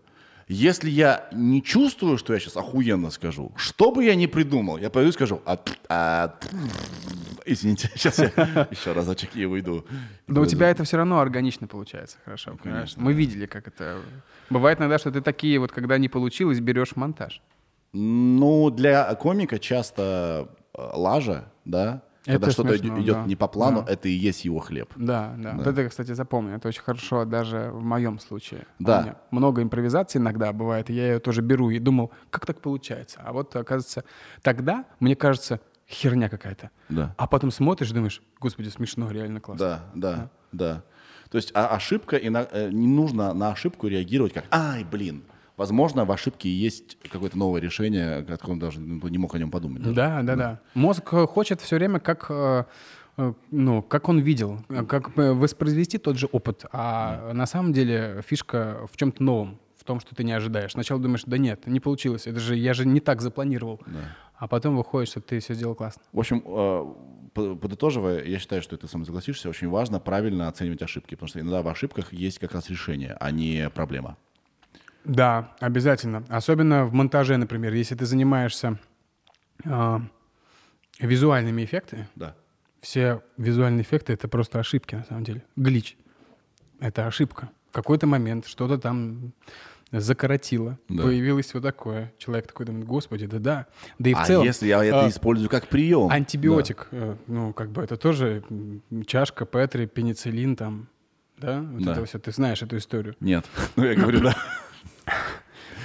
Если 0.49 0.91
я 0.91 1.29
не 1.33 1.63
чувствую, 1.63 2.19
что 2.19 2.33
я 2.33 2.41
сейчас 2.41 2.57
охуенно 2.57 3.11
скажу, 3.11 3.53
что 3.57 3.91
бы 3.91 4.05
я 4.05 4.15
ни 4.15 4.27
придумал, 4.27 4.79
я 4.79 4.91
пойду 4.91 5.11
и 5.11 5.13
скажу, 5.13 5.41
а, 5.47 5.59
а, 5.89 6.39
извините, 7.45 7.91
сейчас 7.95 8.19
я 8.19 8.69
еще 8.71 8.93
разочек 8.93 9.31
и 9.35 9.47
уйду. 9.47 9.85
Но 10.27 10.43
у 10.43 10.47
тебя 10.47 10.71
это 10.71 10.85
все 10.85 10.97
равно 10.97 11.21
органично 11.21 11.67
получается, 11.67 12.19
хорошо. 12.25 12.57
понимаешь? 12.63 12.95
Мы 12.97 13.13
видели, 13.13 13.47
как 13.47 13.69
это... 13.69 14.01
Бывает 14.51 14.79
иногда, 14.79 14.99
что 14.99 15.11
ты 15.11 15.21
такие 15.21 15.59
вот, 15.59 15.73
когда 15.73 15.99
не 15.99 16.09
получилось, 16.09 16.61
берешь 16.61 16.97
монтаж. 16.97 17.41
Ну, 17.93 18.71
для 18.71 19.15
комика 19.15 19.59
часто 19.59 20.49
э, 20.75 20.91
лажа, 20.95 21.53
да, 21.65 22.03
когда 22.25 22.51
что-то 22.51 22.77
идет 22.77 23.15
да. 23.15 23.25
не 23.27 23.37
по 23.37 23.49
плану, 23.49 23.83
Да. 23.87 23.93
это 23.93 24.09
и 24.09 24.13
есть 24.13 24.45
его 24.45 24.59
хлеб. 24.61 24.93
Да, 24.97 25.35
да. 25.37 25.55
Вот 25.57 25.67
это, 25.67 25.89
кстати, 25.89 26.13
запомню. 26.13 26.57
Это 26.57 26.69
очень 26.69 26.83
хорошо 26.83 27.25
даже 27.25 27.71
в 27.73 27.83
моем 27.83 28.19
случае. 28.19 28.67
Да. 28.79 29.17
Много 29.31 29.63
импровизаций 29.63 30.21
иногда 30.21 30.53
бывает, 30.53 30.91
и 30.91 30.95
я 30.95 31.13
ее 31.13 31.19
тоже 31.19 31.43
беру 31.43 31.71
и 31.71 31.79
думал, 31.79 32.13
как 32.31 32.47
так 32.47 32.61
получается? 32.61 33.21
А 33.25 33.33
вот, 33.33 33.55
оказывается, 33.57 34.05
тогда, 34.43 34.85
мне 35.01 35.17
кажется, 35.17 35.61
херня 35.89 36.29
какая-то. 36.29 36.71
Да. 36.89 37.15
А 37.19 37.27
потом 37.27 37.51
смотришь 37.51 37.91
и 37.91 37.95
думаешь, 37.95 38.23
господи, 38.41 38.69
смешно, 38.69 39.11
реально 39.11 39.41
классно. 39.41 39.67
Да, 39.67 39.85
да, 39.95 40.31
да. 40.53 40.83
То 41.31 41.37
есть 41.37 41.51
а, 41.55 41.69
ошибка, 41.69 42.17
и 42.17 42.29
на- 42.29 42.47
э, 42.51 42.71
не 42.71 42.87
нужно 42.87 43.33
на 43.33 43.53
ошибку 43.53 43.87
реагировать 43.89 44.33
как 44.35 44.45
«Ай, 44.51 44.85
блин». 44.85 45.25
Возможно, 45.63 46.05
в 46.05 46.11
ошибке 46.11 46.49
есть 46.51 46.99
какое-то 47.09 47.39
новое 47.39 47.61
решение, 47.61 48.17
о 48.17 48.25
котором 48.25 48.59
даже 48.59 48.81
ну, 48.81 49.07
не 49.07 49.17
мог 49.17 49.33
о 49.33 49.39
нем 49.39 49.53
подумать. 49.53 49.81
даже. 49.81 49.95
Да, 49.95 50.23
да, 50.23 50.35
да. 50.35 50.61
Мозг 50.75 51.15
э, 51.15 51.25
хочет 51.25 51.61
все 51.61 51.77
время, 51.77 52.01
как, 52.01 52.27
э, 52.31 52.65
э, 53.17 53.33
ну, 53.53 53.81
как 53.81 54.09
он 54.09 54.19
видел, 54.19 54.59
как 54.89 55.17
воспроизвести 55.17 55.99
тот 55.99 56.19
же 56.19 56.27
опыт. 56.27 56.65
А 56.73 57.33
на 57.33 57.47
самом 57.47 57.73
деле 57.73 58.25
фишка 58.27 58.89
в 58.93 58.97
чем-то 58.97 59.23
новом, 59.23 59.61
в 59.77 59.85
том, 59.85 60.01
что 60.01 60.17
ты 60.17 60.25
не 60.25 60.33
ожидаешь. 60.33 60.73
Сначала 60.73 61.01
думаешь, 61.01 61.23
да 61.27 61.39
нет, 61.39 61.65
не 61.69 61.79
получилось, 61.79 62.27
это 62.27 62.41
же 62.41 62.57
я 62.57 62.75
же 62.75 62.85
не 62.85 62.99
так 62.99 63.21
запланировал. 63.21 63.81
А 64.35 64.49
потом 64.49 64.77
выходит, 64.77 65.11
что 65.11 65.21
ты 65.21 65.39
все 65.39 65.55
сделал 65.55 65.77
классно. 65.77 66.03
В 66.13 66.19
общем, 66.19 66.41
по- 66.41 67.55
подытоживая, 67.55 68.25
я 68.25 68.41
считаю, 68.41 68.63
что 68.63 68.77
ты 68.77 68.89
со 68.89 68.97
мной 68.99 69.07
согласишься, 69.07 69.49
очень 69.49 69.69
важно 69.69 70.01
правильно 70.01 70.49
оценивать 70.49 70.83
ошибки, 70.83 71.15
потому 71.15 71.29
что 71.29 71.39
иногда 71.39 71.63
в 71.63 71.69
ошибках 71.69 72.13
есть 72.13 72.41
как 72.41 72.53
раз 72.53 72.69
решение, 72.69 73.17
а 73.21 73.31
не 73.31 73.71
проблема. 73.71 74.17
Да, 75.05 75.53
обязательно. 75.61 76.25
Особенно 76.29 76.85
в 76.85 76.93
монтаже, 76.93 77.37
например, 77.37 77.73
если 77.75 77.95
ты 77.95 78.07
занимаешься 78.07 78.79
а, 79.65 80.01
визуальными 80.99 81.65
эффектами, 81.65 82.09
Да. 82.15 82.35
все 82.81 83.23
визуальные 83.37 83.83
эффекты— 83.83 84.13
это 84.15 84.29
просто 84.29 84.61
ошибки, 84.61 84.95
на 84.97 85.05
самом 85.05 85.25
деле. 85.25 85.43
Глич. 85.57 85.97
Это 86.81 87.07
ошибка. 87.07 87.51
В 87.71 87.75
какой-то 87.75 88.07
момент 88.07 88.47
что-то 88.47 88.79
там 88.79 89.33
закоротило, 89.91 90.79
Да. 90.89 91.03
появилось 91.05 91.53
вот 91.55 91.63
такое. 91.63 92.13
Человек 92.19 92.47
такой 92.47 92.67
думает, 92.67 92.87
господи, 92.87 93.27
да-да. 93.27 93.67
Да 93.99 94.11
и 94.11 94.15
в 94.15 94.19
а 94.21 94.25
целом 94.25 94.47
если 94.47 94.67
я 94.69 94.83
это 94.85 95.05
а, 95.05 95.09
использую 95.09 95.49
как 95.51 95.69
прием? 95.69 96.09
антибиотик, 96.11 96.89
э, 96.93 97.17
ну, 97.27 97.53
как 97.53 97.71
бы 97.71 97.83
это 97.83 97.97
тоже 97.97 98.43
чашка, 99.07 99.45
Петри, 99.45 99.87
пенициллин 99.87 100.57
там, 100.57 100.89
да? 101.39 101.61
Вот 101.61 101.83
Да. 101.83 101.93
это 101.93 102.05
все, 102.07 102.19
ты 102.19 102.31
знаешь 102.33 102.63
эту 102.63 102.77
историю. 102.79 103.17
Да. 103.21 103.27
Нет. 103.27 103.45
Ну, 103.77 103.85
я 103.85 103.95
говорю, 103.95 104.21
да. 104.23 104.35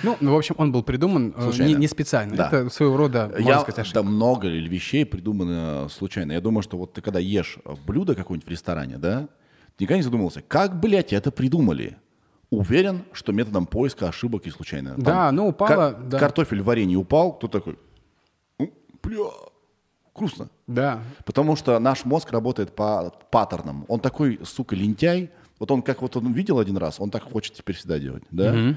Ну, 0.04 0.18
ну, 0.20 0.34
в 0.34 0.38
общем, 0.38 0.56
он 0.58 0.72
был 0.72 0.84
придуман 0.84 1.34
э, 1.36 1.42
Случайно. 1.42 1.70
не, 1.70 1.76
не 1.76 1.88
специально. 1.88 2.36
Да. 2.36 2.48
Это 2.48 2.70
своего 2.70 2.98
рода, 2.98 3.28
можно 3.34 3.48
Я, 3.48 3.60
сказать, 3.60 3.80
ошибка. 3.80 4.02
да 4.02 4.08
много 4.10 4.48
ли 4.48 4.68
вещей 4.68 5.06
придумано 5.06 5.88
случайно. 5.90 6.34
Я 6.34 6.42
думаю, 6.42 6.62
что 6.64 6.78
вот 6.78 6.94
ты 6.94 7.02
когда 7.02 7.20
ешь 7.20 7.58
блюдо 7.86 8.16
какое-нибудь 8.16 8.48
в 8.48 8.52
ресторане, 8.52 8.98
да, 8.98 9.28
ты 9.76 9.84
никогда 9.84 9.98
не 9.98 10.04
задумывался, 10.04 10.42
как, 10.42 10.80
блядь, 10.80 11.14
это 11.14 11.32
придумали? 11.32 11.98
Уверен, 12.50 13.04
что 13.12 13.34
методом 13.34 13.66
поиска 13.66 14.08
ошибок 14.08 14.48
и 14.48 14.50
случайно. 14.52 14.92
Там 14.96 15.04
Да, 15.04 15.32
ну, 15.34 15.48
упало, 15.50 15.92
ка- 15.92 16.00
да. 16.04 16.20
Картофель 16.20 16.62
в 16.62 16.66
варенье 16.66 16.98
упал, 16.98 17.34
кто 17.34 17.48
такой? 17.48 17.78
«Ну, 18.58 18.72
Бля, 19.04 19.26
грустно. 20.16 20.50
Да, 20.66 21.02
Потому 21.26 21.56
что 21.56 21.78
наш 21.80 22.06
мозг 22.06 22.32
работает 22.32 22.74
по 22.76 23.14
паттернам. 23.32 23.86
Он 23.88 24.00
такой, 24.00 24.40
сука, 24.44 24.76
лентяй. 24.76 25.30
Вот 25.60 25.72
он 25.72 25.82
как 25.82 26.02
вот 26.02 26.16
он 26.16 26.32
видел 26.34 26.60
один 26.60 26.78
раз, 26.78 27.00
он 27.00 27.10
так 27.10 27.24
хочет 27.24 27.54
теперь 27.56 27.76
всегда 27.76 28.00
делать, 28.00 28.24
да? 28.32 28.76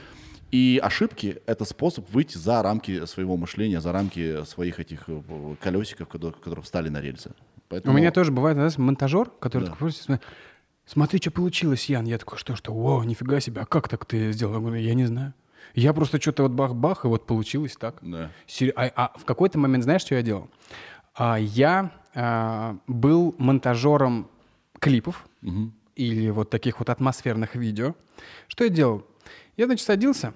И 0.51 0.81
ошибки— 0.83 1.41
это 1.47 1.65
способ 1.65 2.11
выйти 2.11 2.37
за 2.37 2.63
рамки 2.63 3.07
своего 3.07 3.37
мышления, 3.37 3.81
за 3.81 3.93
рамки 3.93 4.45
своих 4.45 4.81
этих 4.81 5.05
э, 5.07 5.55
колесиков, 5.61 6.09
которые, 6.09 6.63
встали 6.63 6.89
на 6.89 7.01
рельсы. 7.01 7.33
Поэтому... 7.69 7.95
У 7.95 7.97
меня 7.97 8.11
тоже 8.11 8.33
бывает, 8.33 8.57
знаешь, 8.57 8.77
монтажер, 8.77 9.31
который 9.39 9.65
да. 9.65 9.71
такой, 9.71 9.93
смотри, 10.87 11.21
что 11.21 11.31
получилось, 11.31 11.89
Ян. 11.89 12.05
Я 12.05 12.19
такой, 12.19 12.37
что, 12.37 12.57
что, 12.57 12.73
о, 12.73 13.05
нифига 13.05 13.39
себе, 13.39 13.61
а 13.61 13.67
как 13.67 13.89
так 13.89 14.05
ты 14.05 14.33
сделал? 14.33 14.55
Я 14.55 14.61
говорю, 14.61 14.83
я 14.83 14.95
не 14.95 15.07
знаю. 15.07 15.35
Я 15.75 15.93
просто 15.93 16.21
что-то 16.21 16.43
вот 16.43 16.53
бах-бах, 16.53 17.05
и 17.05 17.09
вот 17.09 17.27
получилось 17.27 17.77
так. 17.79 17.99
Да. 18.03 18.31
А, 18.75 18.91
а 18.97 19.19
в 19.19 19.25
какой-то 19.25 19.57
момент, 19.59 19.85
знаешь, 19.85 20.01
что 20.01 20.17
я 20.17 20.23
делал? 20.23 20.51
А, 21.15 21.39
я 21.39 21.93
а, 22.13 22.77
был 22.89 23.37
монтажером 23.39 24.29
клипов 24.81 25.29
угу. 25.43 25.71
или 25.95 26.29
вот 26.31 26.51
таких 26.51 26.81
вот 26.81 26.91
атмосферных 26.91 27.55
видео. 27.55 27.95
Что 28.49 28.65
я 28.65 28.71
делал? 28.71 29.07
Я, 29.57 29.67
значит, 29.67 29.87
садился 29.87 30.35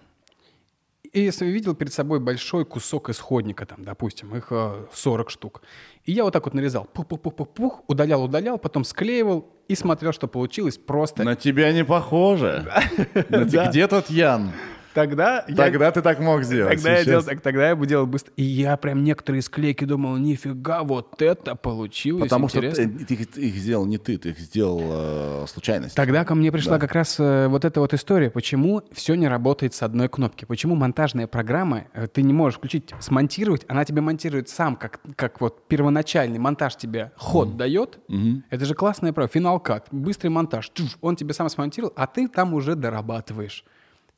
и 1.14 1.20
если 1.20 1.46
видел 1.46 1.74
перед 1.74 1.92
собой 1.92 2.18
большой 2.18 2.64
кусок 2.64 3.08
исходника, 3.08 3.64
там, 3.66 3.84
допустим, 3.84 4.34
их 4.34 4.52
40 4.92 5.30
штук. 5.30 5.62
И 6.04 6.12
я 6.12 6.24
вот 6.24 6.32
так 6.32 6.44
вот 6.44 6.54
нарезал, 6.54 6.86
пух-пух-пух-пух, 6.92 7.84
удалял-удалял, 7.86 8.58
потом 8.58 8.84
склеивал 8.84 9.48
и 9.68 9.76
смотрел, 9.76 10.12
что 10.12 10.26
получилось 10.26 10.76
просто. 10.76 11.22
На 11.22 11.36
тебя 11.36 11.72
не 11.72 11.84
похоже. 11.84 12.68
Где 13.14 13.86
тот 13.86 14.10
Ян? 14.10 14.50
Тогда, 14.94 15.42
тогда 15.42 15.86
я, 15.86 15.90
ты 15.90 16.02
так 16.02 16.20
мог 16.20 16.44
сделать. 16.44 16.74
Тогда 16.74 16.98
я, 16.98 17.04
делал, 17.04 17.22
тогда 17.24 17.68
я 17.68 17.76
бы 17.76 17.86
делал 17.86 18.06
быстро. 18.06 18.32
И 18.36 18.44
я 18.44 18.76
прям 18.76 19.02
некоторые 19.02 19.42
склейки 19.42 19.84
думал, 19.84 20.16
нифига, 20.16 20.84
вот 20.84 21.20
это 21.20 21.56
получилось. 21.56 22.22
Потому 22.22 22.46
интересно. 22.46 22.84
что 22.84 23.06
ты, 23.06 23.24
ты 23.24 23.40
их 23.40 23.56
сделал 23.56 23.86
не 23.86 23.98
ты, 23.98 24.16
ты 24.18 24.30
их 24.30 24.38
сделал 24.38 24.80
э, 24.82 25.46
случайность. 25.48 25.96
Тогда 25.96 26.24
ко 26.24 26.36
мне 26.36 26.52
пришла 26.52 26.74
да. 26.74 26.78
как 26.78 26.92
раз 26.92 27.16
э, 27.18 27.48
вот 27.48 27.64
эта 27.64 27.80
вот 27.80 27.92
история, 27.92 28.30
почему 28.30 28.82
все 28.92 29.14
не 29.16 29.26
работает 29.26 29.74
с 29.74 29.82
одной 29.82 30.08
кнопки. 30.08 30.44
Почему 30.44 30.76
монтажная 30.76 31.26
программа, 31.26 31.86
э, 31.92 32.06
ты 32.06 32.22
не 32.22 32.32
можешь 32.32 32.58
включить, 32.58 32.94
смонтировать, 33.00 33.64
она 33.66 33.84
тебе 33.84 34.00
монтирует 34.00 34.48
сам, 34.48 34.76
как, 34.76 35.00
как 35.16 35.40
вот 35.40 35.66
первоначальный 35.66 36.38
монтаж 36.38 36.76
тебе 36.76 37.10
ход 37.16 37.48
mm. 37.48 37.56
дает. 37.56 37.98
Mm-hmm. 38.08 38.42
Это 38.50 38.64
же 38.64 38.74
классная 38.74 39.12
правда. 39.12 39.32
Финал 39.32 39.58
кат, 39.58 39.88
быстрый 39.90 40.28
монтаж. 40.28 40.70
Он 41.00 41.16
тебе 41.16 41.34
сам 41.34 41.48
смонтировал, 41.48 41.92
а 41.96 42.06
ты 42.06 42.28
там 42.28 42.54
уже 42.54 42.76
дорабатываешь. 42.76 43.64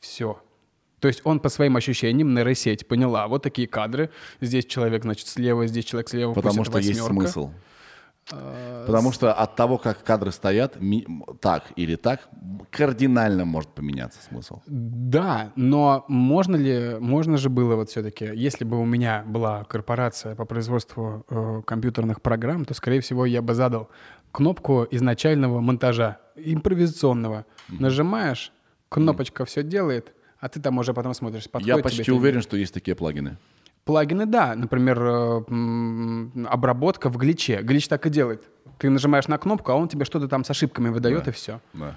Все. 0.00 0.38
То 1.00 1.08
есть 1.08 1.20
он 1.24 1.40
по 1.40 1.48
своим 1.48 1.76
ощущениям 1.76 2.34
нейросеть 2.34 2.88
поняла, 2.88 3.28
вот 3.28 3.42
такие 3.42 3.68
кадры, 3.68 4.10
здесь 4.40 4.64
человек, 4.64 5.02
значит, 5.02 5.26
слева, 5.26 5.66
здесь 5.66 5.84
человек 5.84 6.08
слева, 6.08 6.32
Потому 6.32 6.64
что 6.64 6.78
есть 6.78 7.02
смысл. 7.02 7.50
Потому 8.28 9.12
что 9.12 9.32
от 9.32 9.54
того, 9.54 9.78
как 9.78 10.02
кадры 10.02 10.32
стоят, 10.32 10.76
так 11.40 11.64
или 11.76 11.94
так, 11.94 12.28
кардинально 12.70 13.44
может 13.44 13.70
поменяться 13.70 14.20
смысл. 14.20 14.60
Да, 14.66 15.52
но 15.54 16.04
можно 16.08 16.56
ли, 16.56 16.96
можно 16.98 17.36
же 17.36 17.50
было 17.50 17.76
вот 17.76 17.90
все-таки, 17.90 18.24
если 18.34 18.64
бы 18.64 18.80
у 18.80 18.84
меня 18.84 19.22
была 19.26 19.62
корпорация 19.64 20.34
по 20.34 20.44
производству 20.44 21.24
э, 21.30 21.62
компьютерных 21.64 22.20
программ, 22.20 22.64
то, 22.64 22.74
скорее 22.74 23.00
всего, 23.00 23.26
я 23.26 23.42
бы 23.42 23.54
задал 23.54 23.90
кнопку 24.32 24.86
изначального 24.90 25.60
монтажа, 25.60 26.18
импровизационного. 26.34 27.46
Mm-hmm. 27.68 27.76
Нажимаешь, 27.78 28.52
кнопочка 28.88 29.44
mm-hmm. 29.44 29.46
все 29.46 29.62
делает, 29.62 30.15
а 30.40 30.48
ты 30.48 30.60
там 30.60 30.78
уже 30.78 30.92
потом 30.94 31.14
смотришь, 31.14 31.44
подходит 31.50 31.76
Я 31.76 31.82
почти 31.82 32.12
уверен, 32.12 32.42
что 32.42 32.56
есть 32.56 32.74
такие 32.74 32.94
плагины. 32.94 33.38
Плагины, 33.84 34.26
да. 34.26 34.54
Например, 34.56 35.00
э, 35.00 36.46
обработка 36.48 37.08
в 37.08 37.16
glitch 37.16 37.62
'е. 37.62 37.70
Glitch 37.70 37.86
так 37.86 38.04
и 38.06 38.10
делает. 38.10 38.42
Ты 38.78 38.90
нажимаешь 38.90 39.28
на 39.28 39.38
кнопку, 39.38 39.70
а 39.70 39.76
он 39.76 39.88
тебе 39.88 40.04
что-то 40.04 40.26
там 40.26 40.44
с 40.44 40.50
ошибками 40.50 40.88
выдает, 40.88 41.24
да. 41.24 41.30
и 41.30 41.34
все. 41.34 41.60
Да. 41.72 41.96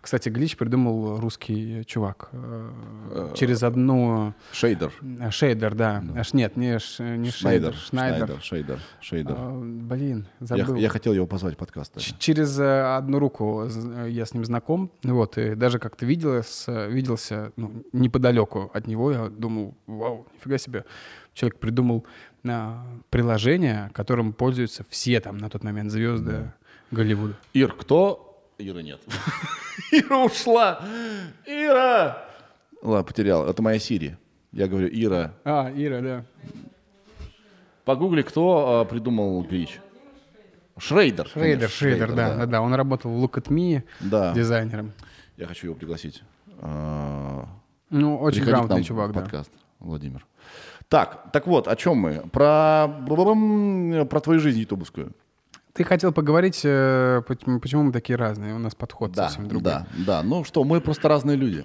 Кстати, 0.00 0.30
glitch 0.30 0.56
придумал 0.56 1.20
русский 1.20 1.84
чувак. 1.84 2.30
Э, 2.32 3.32
через 3.36 3.62
одну... 3.62 4.32
Шейдер. 4.52 4.92
Шейдер, 5.30 5.74
да. 5.74 6.02
да. 6.02 6.20
Аж 6.20 6.32
нет, 6.32 6.56
не, 6.56 6.78
ш... 6.78 7.16
не 7.16 7.30
Шнайдер. 7.30 7.74
Шнайдер. 7.74 8.40
Шейдер. 8.40 8.80
Шейдер. 9.00 9.34
А, 9.36 9.60
блин, 9.60 10.26
забыл. 10.40 10.76
Я, 10.76 10.82
я 10.82 10.88
хотел 10.88 11.12
его 11.12 11.26
позвать 11.26 11.54
в 11.54 11.58
подкаст. 11.58 11.98
Ч- 11.98 12.14
через 12.18 12.58
э, 12.58 12.96
одну 12.96 13.18
руку 13.18 13.68
я 14.06 14.24
с 14.24 14.32
ним 14.32 14.44
знаком. 14.46 14.90
Вот, 15.02 15.36
и 15.36 15.54
даже 15.54 15.78
как-то 15.78 16.06
виделся, 16.06 16.86
виделся 16.86 17.52
ну, 17.56 17.84
неподалеку 17.92 18.70
от 18.72 18.86
него. 18.86 19.12
Я 19.12 19.28
думал, 19.28 19.74
вау, 19.86 20.26
нифига 20.34 20.56
себе. 20.56 20.86
Человек 21.34 21.58
придумал 21.58 22.06
а, 22.44 22.86
приложение, 23.10 23.90
которым 23.92 24.32
пользуются 24.32 24.84
все 24.88 25.20
там 25.20 25.36
на 25.36 25.50
тот 25.50 25.62
момент 25.62 25.90
звезды 25.90 26.30
да. 26.30 26.54
Голливуда. 26.90 27.34
Ир, 27.52 27.72
кто 27.72 28.29
Иры 28.60 28.82
нет. 28.82 29.00
Ира 29.92 30.24
ушла. 30.24 30.80
Ира! 31.46 32.24
Ладно, 32.82 33.04
потерял. 33.04 33.46
Это 33.46 33.62
моя 33.62 33.78
Сири. 33.78 34.16
Я 34.52 34.68
говорю, 34.68 34.88
Ира. 34.92 35.34
А, 35.44 35.70
Ира, 35.74 36.00
да. 36.00 36.24
Погугли, 37.84 38.22
кто 38.22 38.80
а, 38.80 38.84
придумал 38.84 39.42
Глич. 39.42 39.80
Шрейдер. 40.78 41.28
Шрейдер, 41.28 41.68
Шрейдер, 41.68 42.12
да, 42.12 42.36
да, 42.36 42.46
да. 42.46 42.62
Он 42.62 42.72
работал 42.74 43.10
в 43.10 43.24
Look 43.24 43.40
at 43.40 43.48
Me 43.48 43.82
да. 44.00 44.32
дизайнером. 44.32 44.92
Я 45.36 45.46
хочу 45.46 45.66
его 45.66 45.74
пригласить. 45.74 46.22
А, 46.60 47.46
ну, 47.90 48.18
очень 48.18 48.44
грамотный 48.44 48.84
чувак, 48.84 49.12
да. 49.12 49.20
подкаст, 49.20 49.50
Владимир. 49.78 50.26
Так, 50.88 51.30
так 51.32 51.46
вот, 51.46 51.68
о 51.68 51.76
чем 51.76 51.98
мы? 51.98 52.22
Про, 52.32 52.88
про 53.06 54.20
твою 54.20 54.40
жизнь 54.40 54.58
ютубовскую. 54.60 55.12
Ты 55.72 55.84
хотел 55.84 56.12
поговорить, 56.12 56.60
э, 56.64 57.22
почему 57.26 57.84
мы 57.84 57.92
такие 57.92 58.16
разные, 58.16 58.54
у 58.54 58.58
нас 58.58 58.74
подход 58.74 59.12
да, 59.12 59.28
совсем 59.28 59.48
другой. 59.48 59.64
Да, 59.64 59.86
да. 60.06 60.22
Ну 60.22 60.44
что, 60.44 60.64
мы 60.64 60.80
просто 60.80 61.08
разные 61.08 61.36
люди. 61.36 61.64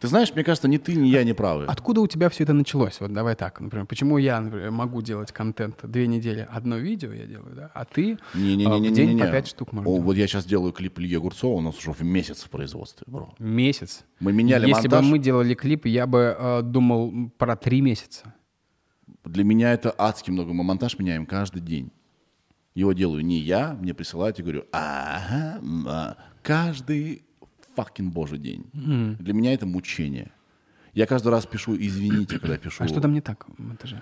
Ты 0.00 0.06
знаешь, 0.06 0.32
мне 0.32 0.44
кажется, 0.44 0.68
ни 0.68 0.76
ты, 0.76 0.94
ни 0.94 1.08
я 1.08 1.24
не 1.24 1.32
правы. 1.32 1.64
Откуда 1.66 2.00
у 2.00 2.06
тебя 2.06 2.28
все 2.28 2.44
это 2.44 2.52
началось? 2.52 3.00
Вот 3.00 3.12
давай 3.12 3.34
так, 3.34 3.60
например, 3.60 3.86
почему 3.86 4.18
я, 4.18 4.40
например, 4.40 4.70
могу 4.70 5.02
делать 5.02 5.32
контент 5.32 5.80
две 5.82 6.06
недели, 6.06 6.46
одно 6.50 6.76
видео 6.76 7.12
я 7.12 7.26
делаю, 7.26 7.54
да, 7.56 7.70
а 7.74 7.84
ты 7.84 8.18
не, 8.34 8.54
не, 8.56 8.66
не, 8.66 8.66
в 8.66 8.80
не, 8.80 8.90
день 8.90 9.08
не, 9.08 9.14
не, 9.14 9.22
по 9.22 9.28
пять 9.28 9.48
штук 9.48 9.72
можешь 9.72 9.88
О, 9.88 10.00
Вот 10.00 10.16
я 10.16 10.28
сейчас 10.28 10.44
делаю 10.44 10.72
клип 10.72 11.00
Ильи 11.00 11.16
Огурцова, 11.16 11.56
у 11.56 11.60
нас 11.60 11.76
уже 11.78 11.92
в 11.92 12.02
месяц 12.02 12.44
в 12.44 12.50
производстве, 12.50 13.04
бро. 13.08 13.34
Месяц? 13.38 14.04
Мы 14.20 14.32
меняли 14.32 14.68
Если 14.68 14.82
монтаж. 14.82 15.04
бы 15.04 15.10
мы 15.10 15.18
делали 15.18 15.54
клип, 15.54 15.86
я 15.86 16.06
бы 16.06 16.36
э, 16.38 16.62
думал 16.62 17.30
про 17.36 17.56
три 17.56 17.80
месяца. 17.80 18.34
Для 19.24 19.44
меня 19.44 19.72
это 19.72 19.94
адски 19.98 20.30
много. 20.30 20.52
Мы 20.52 20.64
монтаж 20.64 20.98
меняем 20.98 21.26
каждый 21.26 21.60
день. 21.60 21.90
Его 22.78 22.92
делаю 22.92 23.24
не 23.24 23.38
я, 23.38 23.76
мне 23.80 23.92
присылают 23.92 24.38
и 24.38 24.42
говорю, 24.42 24.64
ага, 24.70 25.60
а, 25.88 26.16
каждый 26.44 27.24
факин 27.74 28.12
божий 28.12 28.38
день. 28.38 28.70
Mm. 28.72 29.16
Для 29.18 29.34
меня 29.34 29.52
это 29.52 29.66
мучение. 29.66 30.30
Я 30.94 31.06
каждый 31.06 31.30
раз 31.30 31.44
пишу 31.44 31.74
«извините», 31.74 32.38
когда 32.38 32.56
пишу. 32.64 32.84
А 32.84 32.86
что 32.86 33.00
там 33.00 33.14
не 33.14 33.20
так 33.20 33.46
в 33.48 33.60
монтаже? 33.60 34.00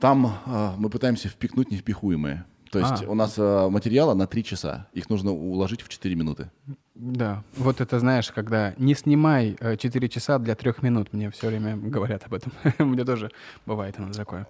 Там 0.00 0.26
э, 0.26 0.72
мы 0.76 0.90
пытаемся 0.90 1.30
впихнуть 1.30 1.70
невпихуемое. 1.70 2.44
То 2.70 2.78
есть 2.78 3.04
а. 3.04 3.10
у 3.10 3.14
нас 3.14 3.38
э, 3.38 3.68
материала 3.70 4.12
на 4.12 4.26
три 4.26 4.44
часа, 4.44 4.88
их 4.92 5.08
нужно 5.08 5.30
уложить 5.32 5.80
в 5.80 5.88
4 5.88 6.14
минуты. 6.14 6.50
Да, 6.94 7.42
вот 7.56 7.80
это 7.80 7.98
знаешь, 8.00 8.30
когда 8.32 8.74
не 8.76 8.94
снимай 8.94 9.56
э, 9.58 9.78
4 9.78 10.08
часа 10.10 10.38
для 10.38 10.56
трех 10.56 10.82
минут, 10.82 11.14
мне 11.14 11.30
все 11.30 11.46
время 11.46 11.78
говорят 11.78 12.26
об 12.26 12.34
этом. 12.34 12.52
Мне 12.78 13.06
тоже 13.06 13.30
бывает 13.64 13.94
оно 13.98 14.12
такое. 14.12 14.46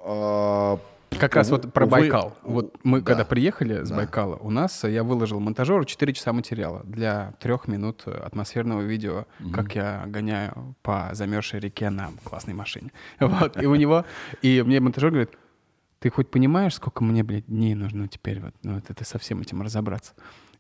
Как 1.18 1.36
раз 1.36 1.50
вот 1.50 1.72
про 1.72 1.86
Байкал. 1.86 2.36
Вот 2.42 2.76
мы 2.82 3.00
да. 3.00 3.06
когда 3.06 3.24
приехали 3.24 3.84
с. 3.84 3.90
Байкала, 3.90 4.36
у 4.36 4.50
нас 4.50 4.84
я 4.84 5.02
выложил 5.04 5.40
монтажеру 5.40 5.84
4 5.84 6.12
часа 6.12 6.32
материала 6.32 6.82
для 6.84 7.34
трех 7.40 7.68
минут 7.68 8.06
атмосферного 8.06 8.82
видео, 8.82 9.26
как 9.52 9.74
я 9.74 10.04
гоняю 10.06 10.74
по 10.82 11.10
замерзшей 11.12 11.60
реке 11.60 11.90
на 11.90 12.10
классной 12.24 12.54
машине. 12.54 12.92
Вот. 13.42 13.60
И 13.60 13.66
у 13.66 13.74
него, 13.74 14.04
и 14.42 14.62
мне 14.62 14.78
монтажер 14.80 15.10
говорит, 15.10 15.30
ты 16.00 16.10
хоть 16.10 16.30
понимаешь, 16.30 16.74
сколько 16.74 17.04
мне, 17.04 17.22
блядь, 17.22 17.46
дней 17.46 17.74
нужно 17.74 18.08
теперь 18.08 18.40
вот, 18.40 18.54
ну, 18.62 18.74
вот 18.74 18.90
это 18.90 19.04
со 19.04 19.18
всем 19.18 19.40
этим 19.40 19.62
разобраться? 19.62 20.14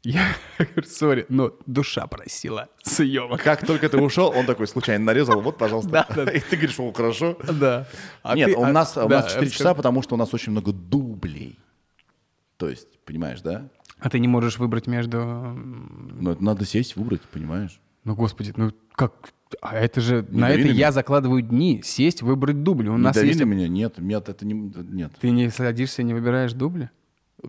Я 0.04 0.34
говорю, 0.58 0.88
сори, 0.88 1.26
но 1.28 1.52
душа 1.66 2.06
просила 2.08 2.68
съемок. 2.82 3.42
Как 3.42 3.64
только 3.64 3.88
ты 3.88 3.98
ушел, 3.98 4.32
он 4.34 4.46
такой 4.46 4.66
случайно 4.66 5.04
нарезал, 5.04 5.40
вот, 5.40 5.58
пожалуйста. 5.58 5.90
Да, 5.90 6.24
да. 6.24 6.30
И 6.32 6.40
ты 6.40 6.56
говоришь, 6.56 6.78
о, 6.80 6.92
хорошо. 6.92 7.38
Да. 7.60 7.86
А 8.22 8.34
Нет, 8.34 8.50
ты, 8.50 8.56
у, 8.56 8.64
а, 8.64 8.72
нас, 8.72 8.94
да, 8.94 9.06
у 9.06 9.08
нас 9.08 9.32
4 9.32 9.50
часа, 9.50 9.74
потому 9.74 10.02
что 10.02 10.16
у 10.16 10.18
нас 10.18 10.34
очень 10.34 10.50
много 10.50 10.72
дублей. 10.72 11.58
То 12.56 12.68
есть, 12.68 12.98
понимаешь, 13.04 13.40
да? 13.42 13.68
А 14.00 14.10
ты 14.10 14.18
не 14.18 14.26
можешь 14.26 14.58
выбрать 14.58 14.88
между... 14.88 15.18
Ну, 15.18 16.32
это 16.32 16.42
надо 16.42 16.64
сесть, 16.64 16.96
выбрать, 16.96 17.22
понимаешь? 17.22 17.80
Ну, 18.02 18.16
господи, 18.16 18.52
ну 18.56 18.72
как... 18.94 19.32
А 19.60 19.76
это 19.76 20.00
же... 20.00 20.26
Не 20.30 20.40
на 20.40 20.50
это 20.50 20.62
меня? 20.62 20.72
я 20.72 20.92
закладываю 20.92 21.42
дни. 21.42 21.80
Сесть, 21.84 22.22
выбрать 22.22 22.64
дубли. 22.64 22.88
У 22.88 22.96
не 22.96 23.02
нас 23.02 23.16
есть... 23.22 23.44
меня? 23.44 23.68
Нет, 23.68 23.98
нет, 23.98 24.28
это 24.28 24.44
не... 24.44 24.54
Нет. 24.54 25.12
Ты 25.20 25.30
не 25.30 25.48
садишься, 25.50 26.02
не 26.02 26.14
выбираешь 26.14 26.52
дубли? 26.52 26.90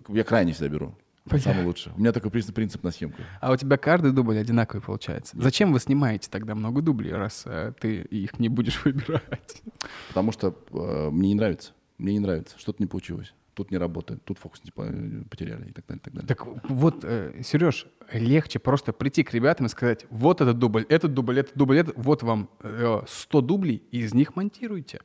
Я 0.08 0.22
крайне 0.22 0.52
всегда 0.52 0.68
беру. 0.68 0.94
Бля. 1.26 1.38
Самый 1.38 1.64
лучший. 1.64 1.90
У 1.96 2.00
меня 2.00 2.12
такой 2.12 2.30
принцип, 2.30 2.54
принцип 2.54 2.82
на 2.82 2.90
съемку. 2.90 3.22
А 3.40 3.50
у 3.52 3.56
тебя 3.56 3.78
каждый 3.78 4.12
дубль 4.12 4.38
одинаковый 4.38 4.82
получается. 4.82 5.34
Нет. 5.36 5.44
Зачем 5.44 5.72
вы 5.72 5.80
снимаете 5.80 6.28
тогда 6.30 6.54
много 6.54 6.82
дублей, 6.82 7.12
раз 7.12 7.44
э, 7.46 7.72
ты 7.80 8.02
их 8.02 8.38
не 8.38 8.50
будешь 8.50 8.80
выбирать? 8.84 9.62
Потому 10.08 10.32
что 10.32 10.54
э, 10.70 11.08
мне 11.10 11.28
не 11.28 11.34
нравится. 11.34 11.72
Мне 11.96 12.12
не 12.14 12.20
нравится. 12.20 12.58
Что-то 12.58 12.82
не 12.82 12.86
получилось. 12.86 13.32
тут 13.54 13.70
не 13.70 13.78
работает, 13.78 14.22
тут 14.24 14.38
фокус 14.38 14.60
типа 14.60 14.84
потеряли 15.30 15.70
и 15.70 15.72
так 15.72 15.86
далее, 15.86 16.00
и 16.00 16.04
так 16.04 16.12
далее. 16.12 16.28
Так 16.28 16.46
вот, 16.68 17.04
э, 17.04 17.40
Сереж, 17.42 17.86
легче 18.12 18.58
просто 18.58 18.92
прийти 18.92 19.22
к 19.22 19.32
ребятам 19.32 19.66
и 19.66 19.68
сказать, 19.70 20.06
вот 20.10 20.40
этот 20.40 20.58
дубль, 20.58 20.84
этот 20.88 21.14
дубль, 21.14 21.38
этот 21.38 21.56
дубль, 21.56 21.78
этот, 21.78 21.96
вот 21.96 22.22
вам 22.22 22.50
э, 22.60 23.02
100 23.06 23.40
дублей, 23.40 23.82
и 23.92 24.00
из 24.00 24.12
них 24.12 24.36
монтируйте. 24.36 25.00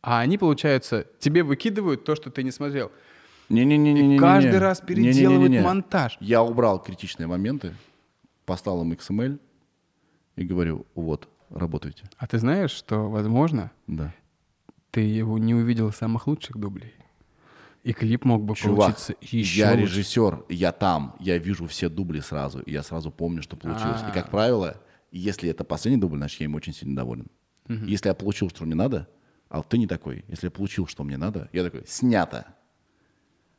А 0.00 0.20
они, 0.20 0.38
получается, 0.38 1.06
тебе 1.18 1.42
выкидывают 1.42 2.04
то, 2.04 2.16
что 2.16 2.30
ты 2.30 2.42
не 2.42 2.50
смотрел. 2.50 2.90
Не-не-не-не-не. 3.52 4.18
каждый 4.18 4.58
раз 4.58 4.80
переделывают 4.80 5.50
Не-не-не-не. 5.50 5.62
монтаж. 5.64 6.16
Я 6.20 6.42
убрал 6.42 6.82
критичные 6.82 7.26
моменты, 7.26 7.74
поставил 8.46 8.82
им 8.82 8.92
XML 8.92 9.38
и 10.36 10.44
говорю, 10.44 10.86
вот, 10.94 11.28
работайте. 11.50 12.04
А 12.16 12.26
ты 12.26 12.38
знаешь, 12.38 12.70
что, 12.70 13.08
возможно, 13.10 13.70
Да. 13.86 14.14
ты 14.90 15.00
его 15.02 15.38
не 15.38 15.54
увидел 15.54 15.92
самых 15.92 16.26
лучших 16.26 16.56
дублей? 16.56 16.94
И 17.82 17.92
клип 17.92 18.24
мог 18.24 18.44
бы 18.44 18.54
Чувак, 18.54 18.78
получиться 18.78 19.14
еще 19.20 19.58
я 19.60 19.70
лучше. 19.70 19.82
режиссер, 19.82 20.44
я 20.48 20.70
там, 20.72 21.16
я 21.18 21.36
вижу 21.38 21.66
все 21.66 21.88
дубли 21.88 22.20
сразу, 22.20 22.60
и 22.60 22.70
я 22.70 22.82
сразу 22.84 23.10
помню, 23.10 23.42
что 23.42 23.56
получилось. 23.56 24.00
И, 24.02 24.04
А. 24.06 24.10
как 24.12 24.30
правило, 24.30 24.80
если 25.10 25.50
это 25.50 25.64
последний 25.64 26.00
дубль, 26.00 26.18
значит, 26.18 26.40
я 26.40 26.44
им 26.46 26.54
очень 26.54 26.72
сильно 26.72 26.94
доволен. 26.96 27.26
Если 27.68 28.08
я 28.08 28.14
получил, 28.14 28.50
что 28.50 28.64
мне 28.64 28.74
надо, 28.76 29.08
а 29.48 29.62
ты 29.62 29.78
не 29.78 29.86
такой. 29.86 30.24
Если 30.28 30.46
я 30.46 30.50
получил, 30.50 30.86
что 30.86 31.04
мне 31.04 31.16
надо, 31.16 31.48
я 31.52 31.64
такой, 31.64 31.82
снято. 31.86 32.54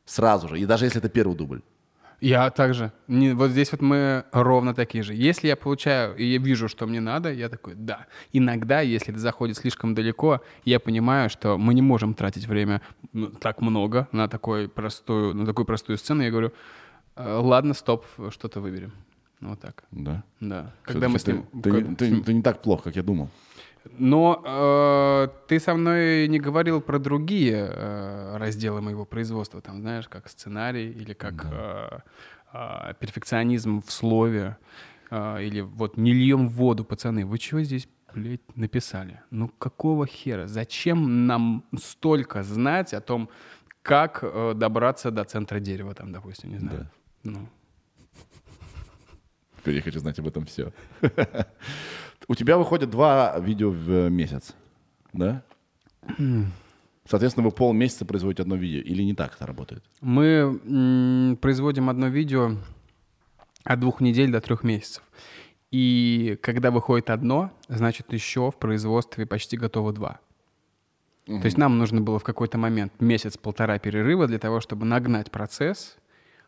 Сразу 0.04 0.48
же. 0.48 0.58
И 0.60 0.66
даже 0.66 0.84
если 0.84 0.98
это 0.98 1.08
первый 1.08 1.36
дубль. 1.36 1.62
Я 2.20 2.50
также. 2.50 2.92
Не, 3.08 3.34
вот 3.34 3.50
здесь 3.50 3.72
вот 3.72 3.82
мы 3.82 4.24
ровно 4.32 4.74
такие 4.74 5.04
же. 5.04 5.14
Если 5.14 5.48
я 5.48 5.56
получаю 5.56 6.16
и 6.16 6.24
я 6.24 6.38
вижу, 6.38 6.68
что 6.68 6.86
мне 6.86 7.00
надо, 7.00 7.32
я 7.32 7.48
такой, 7.48 7.74
да. 7.74 8.06
Иногда, 8.32 8.80
если 8.80 9.10
это 9.10 9.18
заходит 9.20 9.56
слишком 9.56 9.94
далеко, 9.94 10.40
я 10.64 10.80
понимаю, 10.80 11.28
что 11.28 11.58
мы 11.58 11.74
не 11.74 11.82
можем 11.82 12.14
тратить 12.14 12.46
время 12.46 12.80
ну, 13.12 13.26
так 13.26 13.60
много 13.60 14.08
на, 14.12 14.28
такой 14.28 14.68
простую, 14.68 15.34
на 15.34 15.44
такую 15.44 15.66
простую 15.66 15.98
сцену. 15.98 16.22
Я 16.22 16.30
говорю, 16.30 16.52
«Э, 17.16 17.38
ладно, 17.42 17.74
стоп, 17.74 18.06
что-то 18.30 18.60
выберем. 18.60 18.92
Вот 19.40 19.60
так. 19.60 19.84
Да. 19.90 20.22
Да. 20.40 20.72
Когда 20.82 21.08
мы 21.08 21.18
с 21.18 21.26
ним... 21.26 21.44
Ты, 21.62 21.70
ты, 21.70 21.94
ты- 21.96 22.22
ты 22.22 22.32
не 22.32 22.42
так 22.42 22.62
плохо, 22.62 22.84
как 22.84 22.96
я 22.96 23.02
думал. 23.02 23.28
Но 23.90 24.42
э, 24.44 25.28
ты 25.46 25.60
со 25.60 25.74
мной 25.74 26.26
не 26.28 26.38
говорил 26.38 26.80
про 26.80 26.98
другие 26.98 27.70
э, 27.70 28.36
разделы 28.38 28.80
моего 28.80 29.04
производства, 29.04 29.60
там, 29.60 29.80
знаешь, 29.80 30.08
как 30.08 30.28
сценарий 30.28 30.90
или 30.90 31.12
как 31.12 31.46
э, 31.50 31.98
э, 32.52 32.94
перфекционизм 32.98 33.82
в 33.82 33.90
слове, 33.90 34.56
э, 35.10 35.44
или 35.44 35.60
вот 35.60 35.96
не 35.96 36.12
льем 36.12 36.48
воду, 36.48 36.84
пацаны. 36.84 37.26
Вы 37.26 37.38
чего 37.38 37.62
здесь, 37.62 37.88
блядь, 38.14 38.56
написали? 38.56 39.20
Ну 39.30 39.48
какого 39.48 40.06
хера? 40.06 40.46
Зачем 40.46 41.26
нам 41.26 41.64
столько 41.78 42.42
знать 42.42 42.94
о 42.94 43.00
том, 43.00 43.28
как 43.82 44.20
э, 44.22 44.54
добраться 44.56 45.10
до 45.10 45.24
центра 45.24 45.60
дерева, 45.60 45.94
там, 45.94 46.10
допустим, 46.10 46.50
не 46.50 46.58
знаю. 46.58 46.90
Ну, 47.22 47.48
Теперь 49.64 49.76
я 49.76 49.80
хочу 49.82 49.98
знать 49.98 50.18
об 50.18 50.28
этом 50.28 50.44
все. 50.44 50.74
У 52.28 52.34
тебя 52.34 52.58
выходит 52.58 52.90
два 52.90 53.38
видео 53.38 53.70
в 53.70 54.10
месяц, 54.10 54.54
да? 55.14 55.42
Соответственно, 57.08 57.46
вы 57.46 57.50
полмесяца 57.50 58.04
производите 58.04 58.42
одно 58.42 58.56
видео. 58.56 58.82
Или 58.82 59.02
не 59.02 59.14
так 59.14 59.34
это 59.34 59.46
работает? 59.46 59.82
Мы 60.02 60.60
м, 60.66 61.38
производим 61.40 61.88
одно 61.88 62.08
видео 62.08 62.58
от 63.62 63.80
двух 63.80 64.02
недель 64.02 64.30
до 64.30 64.42
трех 64.42 64.64
месяцев. 64.64 65.02
И 65.70 66.38
когда 66.42 66.70
выходит 66.70 67.08
одно, 67.08 67.50
значит, 67.68 68.12
еще 68.12 68.50
в 68.50 68.56
производстве 68.56 69.24
почти 69.24 69.56
готово 69.56 69.94
два. 69.94 70.20
То 71.24 71.44
есть 71.46 71.56
нам 71.56 71.78
нужно 71.78 72.02
было 72.02 72.18
в 72.18 72.22
какой-то 72.22 72.58
момент 72.58 72.92
месяц-полтора 73.00 73.78
перерыва 73.78 74.26
для 74.26 74.38
того, 74.38 74.60
чтобы 74.60 74.84
нагнать 74.84 75.30
процесс, 75.30 75.96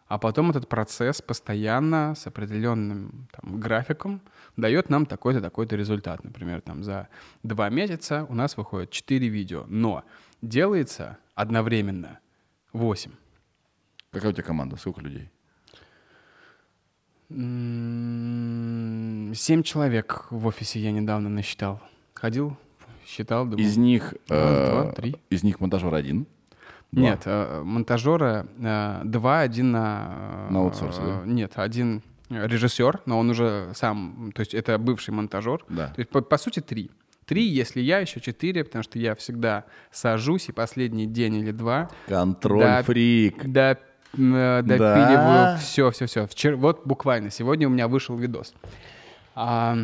а 0.09 0.19
потом 0.19 0.51
этот 0.51 0.69
процесс 0.69 1.21
постоянно 1.23 2.15
с 2.15 2.27
определенным 2.27 3.29
там, 3.33 3.59
графиком 3.61 4.21
дает 4.57 4.91
нам 4.91 5.07
такой-то, 5.07 5.41
такой-то 5.41 5.77
результат. 5.77 6.23
Например, 6.25 6.61
там 6.61 6.83
за 6.85 7.09
два 7.43 7.69
месяца 7.71 8.25
у 8.29 8.35
нас 8.35 8.57
выходит 8.57 8.91
4 8.91 9.29
видео, 9.29 9.65
но 9.69 10.05
делается 10.43 11.19
одновременно 11.35 12.19
8. 12.73 13.11
Какая 14.13 14.31
у 14.31 14.33
тебя 14.33 14.45
команда? 14.45 14.77
Сколько 14.77 15.01
людей? 15.01 15.29
М, 17.31 19.33
Семь 19.35 19.63
человек 19.63 20.27
в 20.31 20.47
офисе 20.47 20.79
я 20.81 20.93
недавно 20.93 21.29
насчитал. 21.29 21.81
Ходил, 22.15 22.57
считал, 23.05 23.45
думал. 23.45 23.59
Из 23.59 23.77
них, 23.77 24.13
Раз, 24.29 24.31
э, 24.31 24.71
два, 24.71 24.93
три. 24.93 25.17
из 25.31 25.43
них 25.43 25.61
монтажер 25.61 25.93
один. 25.95 26.27
Нет, 27.01 27.23
э, 27.27 27.63
монтажера 27.63 28.47
э, 28.59 29.01
два, 29.05 29.41
один 29.41 29.71
на... 29.73 30.47
э, 30.49 30.53
На 30.53 30.61
аутсорсе, 30.61 31.01
да? 31.01 31.23
Нет, 31.25 31.53
один 31.57 32.03
режиссер, 32.29 33.03
но 33.07 33.19
он 33.19 33.31
уже 33.31 33.71
сам, 33.75 34.33
то 34.35 34.41
есть 34.41 34.55
это 34.55 34.79
бывший 34.79 35.11
монтажер. 35.11 35.65
Да. 35.69 35.89
То 35.89 36.01
есть 36.01 36.11
по, 36.11 36.21
по 36.23 36.39
сути 36.39 36.61
три. 36.61 36.91
Три, 37.25 37.45
если 37.45 37.81
я, 37.81 37.99
еще 37.99 38.21
четыре, 38.21 38.65
потому 38.65 38.83
что 38.83 38.99
я 38.99 39.15
всегда 39.15 39.65
сажусь 39.91 40.49
и 40.49 40.53
последний 40.53 41.07
день 41.07 41.37
или 41.37 41.51
два 41.51 41.91
Контроль 42.09 42.61
Да. 43.45 43.79
Да? 44.13 44.63
допиливаю 44.63 45.59
все, 45.59 45.91
все, 45.91 46.07
все. 46.07 46.27
Вчера, 46.27 46.57
вот 46.57 46.87
буквально 46.87 47.31
сегодня 47.31 47.67
у 47.67 47.71
меня 47.71 47.87
вышел 47.89 48.17
видос, 48.17 48.55
а, 49.35 49.77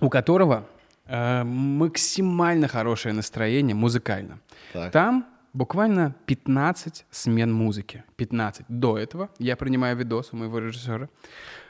у 0.00 0.10
которого 0.10 0.66
э, 1.06 1.44
максимально 1.44 2.68
хорошее 2.68 3.14
настроение 3.14 3.74
музыкально. 3.74 4.38
Так. 4.72 4.92
Там 4.92 5.26
буквально 5.54 6.14
15 6.26 7.06
смен 7.10 7.52
музыки. 7.52 8.04
15. 8.16 8.66
До 8.68 8.98
этого 8.98 9.30
я 9.38 9.56
принимаю 9.56 9.96
видос 9.96 10.32
у 10.32 10.36
моего 10.36 10.58
режиссера, 10.58 11.08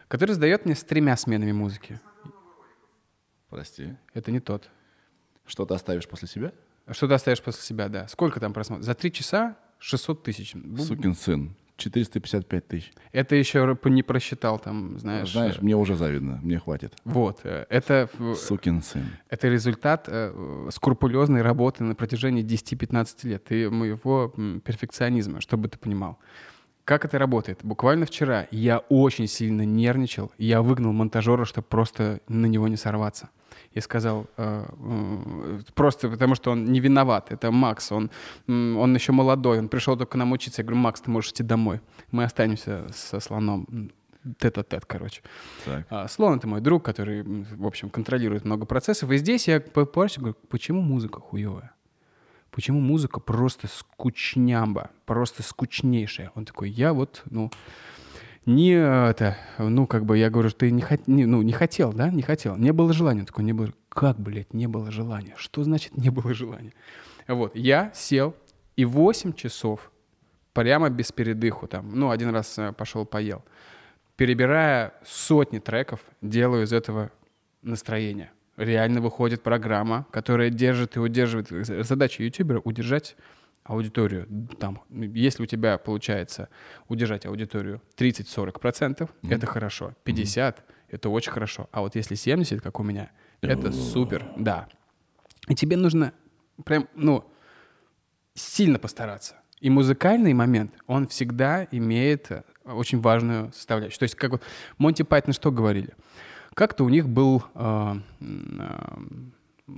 который 0.08 0.34
сдает 0.34 0.64
мне 0.64 0.74
с 0.74 0.82
тремя 0.82 1.16
сменами 1.16 1.52
музыки. 1.52 2.00
Прости. 3.48 3.94
Это 4.12 4.32
не 4.32 4.40
тот. 4.40 4.68
Что 5.46 5.64
ты 5.66 5.74
оставишь 5.74 6.08
после 6.08 6.26
себя? 6.26 6.52
Что 6.90 7.06
ты 7.06 7.14
оставишь 7.14 7.42
после 7.42 7.62
себя, 7.62 7.88
да. 7.88 8.08
Сколько 8.08 8.40
там 8.40 8.52
просмотров? 8.52 8.84
За 8.84 8.94
три 8.94 9.12
часа 9.12 9.56
600 9.78 10.22
тысяч. 10.24 10.56
Сукин 10.78 11.14
сын. 11.14 11.54
455 11.76 12.66
тысяч. 12.68 12.92
Это 13.12 13.34
еще 13.34 13.76
не 13.84 14.02
просчитал, 14.02 14.58
там, 14.58 14.98
знаешь. 14.98 15.32
Знаешь, 15.32 15.56
э, 15.56 15.62
мне 15.62 15.76
уже 15.76 15.96
завидно. 15.96 16.38
Мне 16.42 16.58
хватит. 16.58 16.94
Вот. 17.04 17.40
э, 17.44 17.66
Это, 17.68 18.08
Сукин 18.36 18.82
сын. 18.82 19.04
это 19.28 19.48
результат 19.48 20.04
э, 20.08 20.68
скрупулезной 20.70 21.42
работы 21.42 21.82
на 21.84 21.94
протяжении 21.94 22.44
10-15 22.44 23.26
лет 23.28 23.50
и 23.50 23.68
моего 23.68 24.28
перфекционизма, 24.64 25.40
чтобы 25.40 25.68
ты 25.68 25.78
понимал. 25.78 26.18
Как 26.84 27.04
это 27.06 27.18
работает? 27.18 27.60
Буквально 27.62 28.04
вчера 28.04 28.46
я 28.50 28.78
очень 28.78 29.26
сильно 29.26 29.62
нервничал. 29.62 30.30
Я 30.36 30.60
выгнал 30.60 30.92
монтажера, 30.92 31.44
чтобы 31.46 31.66
просто 31.66 32.20
на 32.28 32.46
него 32.46 32.68
не 32.68 32.76
сорваться. 32.76 33.30
Я 33.74 33.82
сказал, 33.82 34.26
э, 34.36 35.60
просто 35.74 36.08
потому 36.08 36.34
что 36.36 36.52
он 36.52 36.64
не 36.64 36.80
виноват. 36.80 37.32
Это 37.32 37.50
Макс, 37.50 37.90
он, 37.92 38.10
он 38.46 38.94
еще 38.94 39.12
молодой, 39.12 39.58
он 39.58 39.68
пришел 39.68 39.96
только 39.96 40.16
нам 40.16 40.32
учиться. 40.32 40.62
Я 40.62 40.66
говорю, 40.66 40.80
Макс, 40.80 41.00
ты 41.00 41.10
можешь 41.10 41.30
идти 41.32 41.42
домой. 41.42 41.80
Мы 42.12 42.24
останемся 42.24 42.86
со 42.92 43.20
слоном. 43.20 43.66
М, 43.70 43.90
Тет-а-тет, 44.38 44.86
короче. 44.86 45.20
Так. 45.66 45.86
А, 45.90 46.08
Слон— 46.08 46.38
это 46.38 46.48
мой 46.48 46.62
друг, 46.62 46.82
который, 46.82 47.22
в 47.22 47.66
общем, 47.66 47.90
контролирует 47.90 48.46
много 48.46 48.64
процессов. 48.64 49.10
И 49.10 49.18
здесь 49.18 49.48
я 49.48 49.60
попросил, 49.60 50.22
говорю, 50.22 50.38
почему 50.48 50.80
музыка 50.80 51.20
хуевая? 51.20 51.74
Почему 52.50 52.80
музыка 52.80 53.20
просто 53.20 53.66
скучнямба, 53.66 54.90
просто 55.04 55.42
скучнейшая? 55.42 56.30
Он 56.36 56.44
такой, 56.46 56.70
я 56.70 56.92
вот, 56.94 57.22
ну, 57.26 57.50
не 58.46 58.72
это, 58.72 59.36
ну, 59.58 59.86
как 59.86 60.04
бы, 60.04 60.18
я 60.18 60.30
говорю, 60.30 60.50
ты 60.50 60.70
не, 60.70 60.82
хот- 60.82 61.04
не- 61.06 61.26
ну, 61.26 61.42
не 61.42 61.52
хотел, 61.52 61.92
да, 61.92 62.10
не 62.10 62.22
хотел, 62.22 62.56
не 62.56 62.72
было 62.72 62.92
желания. 62.92 63.20
Он 63.20 63.26
такой, 63.26 63.44
не 63.44 63.52
было, 63.52 63.72
как, 63.88 64.18
блядь, 64.18 64.52
не 64.54 64.66
было 64.66 64.90
желания? 64.90 65.34
Что 65.36 65.62
значит 65.64 65.96
не 65.96 66.10
было 66.10 66.34
желания? 66.34 66.72
Вот, 67.28 67.56
я 67.56 67.90
сел 67.94 68.34
и 68.76 68.84
8 68.84 69.32
часов 69.32 69.90
прямо 70.52 70.90
без 70.90 71.10
передыху 71.12 71.66
там, 71.66 71.90
ну, 71.98 72.10
один 72.10 72.30
раз 72.30 72.58
э, 72.58 72.72
пошел 72.72 73.04
поел, 73.06 73.44
перебирая 74.16 74.94
сотни 75.04 75.58
треков, 75.58 76.00
делаю 76.22 76.64
из 76.64 76.72
этого 76.72 77.10
настроение. 77.62 78.30
Реально 78.56 79.00
выходит 79.00 79.42
программа, 79.42 80.06
которая 80.12 80.50
держит 80.50 80.96
и 80.96 81.00
удерживает. 81.00 81.48
Задача 81.86 82.22
ютубера— 82.22 82.60
удержать 82.64 83.16
аудиторию. 83.64 84.28
Там, 84.58 84.82
если 84.90 85.42
у 85.42 85.46
тебя 85.46 85.78
получается 85.78 86.48
удержать 86.88 87.26
аудиторию 87.26 87.82
30-40%, 87.96 89.10
это 89.28 89.46
хорошо. 89.46 89.94
50%— 90.04 90.56
это 90.88 91.08
очень 91.08 91.32
хорошо. 91.32 91.68
А 91.72 91.80
вот 91.80 91.96
если 91.96 92.16
70%, 92.16 92.60
как 92.60 92.78
у 92.78 92.82
меня, 92.82 93.10
это 93.40 93.72
супер, 93.72 94.26
да. 94.36 94.68
И 95.48 95.54
тебе 95.54 95.76
нужно 95.76 96.12
прям, 96.64 96.88
ну, 96.94 97.24
сильно 98.34 98.78
постараться. 98.78 99.36
И 99.60 99.70
музыкальный 99.70 100.34
момент, 100.34 100.74
он 100.86 101.08
всегда 101.08 101.66
имеет 101.70 102.30
э, 102.30 102.42
очень 102.64 103.00
важную 103.00 103.52
составляющую. 103.52 103.98
То 103.98 104.02
есть, 104.04 104.14
как 104.14 104.32
вот 104.32 104.42
Монти 104.76 105.02
Пайтон 105.02 105.32
что 105.32 105.50
говорили? 105.50 105.94
Как-то 106.54 106.84
у 106.84 106.88
них 106.88 107.08
был 107.08 107.42
э, 107.54 107.94
э, 108.20 109.76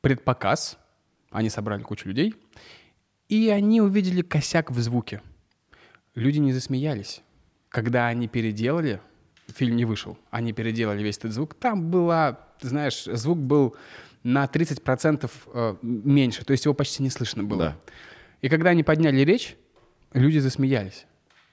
предпоказ, 0.00 0.78
они 1.30 1.50
собрали 1.50 1.82
кучу 1.82 2.08
людей, 2.08 2.34
И 3.28 3.48
они 3.48 3.80
увидели 3.80 4.22
косяк 4.22 4.70
в 4.70 4.78
звуке. 4.80 5.20
Люди 6.14 6.38
не 6.38 6.52
засмеялись. 6.52 7.22
Когда 7.68 8.06
они 8.06 8.28
переделали, 8.28 9.00
фильм 9.48 9.76
не 9.76 9.84
вышел, 9.84 10.16
они 10.30 10.52
переделали 10.52 11.02
весь 11.02 11.18
этот 11.18 11.32
звук, 11.32 11.54
там 11.54 11.90
была, 11.90 12.40
знаешь, 12.60 13.04
звук 13.04 13.38
был 13.38 13.76
на 14.22 14.44
30% 14.44 15.30
э, 15.52 15.76
меньше, 15.82 16.44
то 16.44 16.52
есть 16.52 16.64
его 16.64 16.74
почти 16.74 17.02
не 17.02 17.10
слышно 17.10 17.44
было. 17.44 17.58
Да. 17.58 17.76
И 18.42 18.48
когда 18.48 18.70
они 18.70 18.82
подняли 18.82 19.20
речь, 19.20 19.56
люди 20.12 20.38
засмеялись 20.38 21.06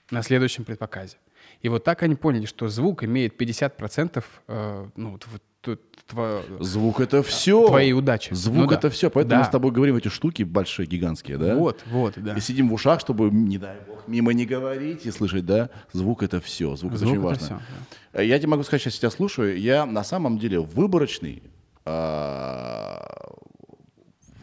на 0.09 0.24
следующем 0.24 0.63
предпоказе. 0.63 1.17
И 1.61 1.69
вот 1.69 1.84
так 1.84 2.03
они 2.03 2.15
поняли, 2.15 2.45
что 2.45 2.67
звук 2.67 3.03
имеет 3.03 3.39
50% 3.39 4.24
э, 4.47 4.88
ну, 4.95 5.11
вот, 5.11 5.26
вот, 5.26 5.34
вот, 5.34 5.41
тво- 5.66 6.64
Звук 6.64 6.99
это 6.99 7.24
все. 7.24 7.68
твоей 7.68 7.93
удачи. 7.93 8.34
Звук 8.34 8.57
Ну 8.57 8.68
да. 8.68 8.76
это 8.76 8.89
все. 8.89 9.09
Поэтому 9.09 9.30
Да. 9.36 9.39
мы 9.39 9.45
с 9.45 9.49
тобой 9.49 9.72
говорим 9.72 9.95
эти 9.95 10.07
штуки 10.09 10.43
большие, 10.43 10.86
гигантские, 10.86 11.38
да? 11.38 11.55
Вот, 11.55 11.84
вот, 11.89 12.14
да. 12.18 12.34
И 12.36 12.39
сидим 12.41 12.70
в 12.70 12.74
ушах, 12.74 12.99
чтобы, 12.99 13.30
не 13.32 13.57
дай 13.57 13.78
бог, 13.88 14.07
мимо 14.07 14.34
не 14.34 14.45
говорить 14.45 15.05
и 15.05 15.11
слышать, 15.11 15.45
да? 15.45 15.70
Звук 15.91 16.24
это 16.24 16.39
все. 16.41 16.76
Звук, 16.76 16.91
это 16.93 16.99
Звук 16.99 17.11
очень 17.11 17.20
это 17.20 17.28
важно. 17.28 17.45
всё, 17.45 17.59
Э, 18.20 18.26
Я 18.26 18.38
тебе 18.38 18.49
могу 18.49 18.64
сказать, 18.64 18.82
сейчас 18.84 18.95
тебя 18.99 19.09
слушаю, 19.09 19.59
я 19.59 19.86
на 19.86 20.03
самом 20.03 20.38
деле 20.38 20.59
выборочный, 20.59 21.41
а, 21.86 23.32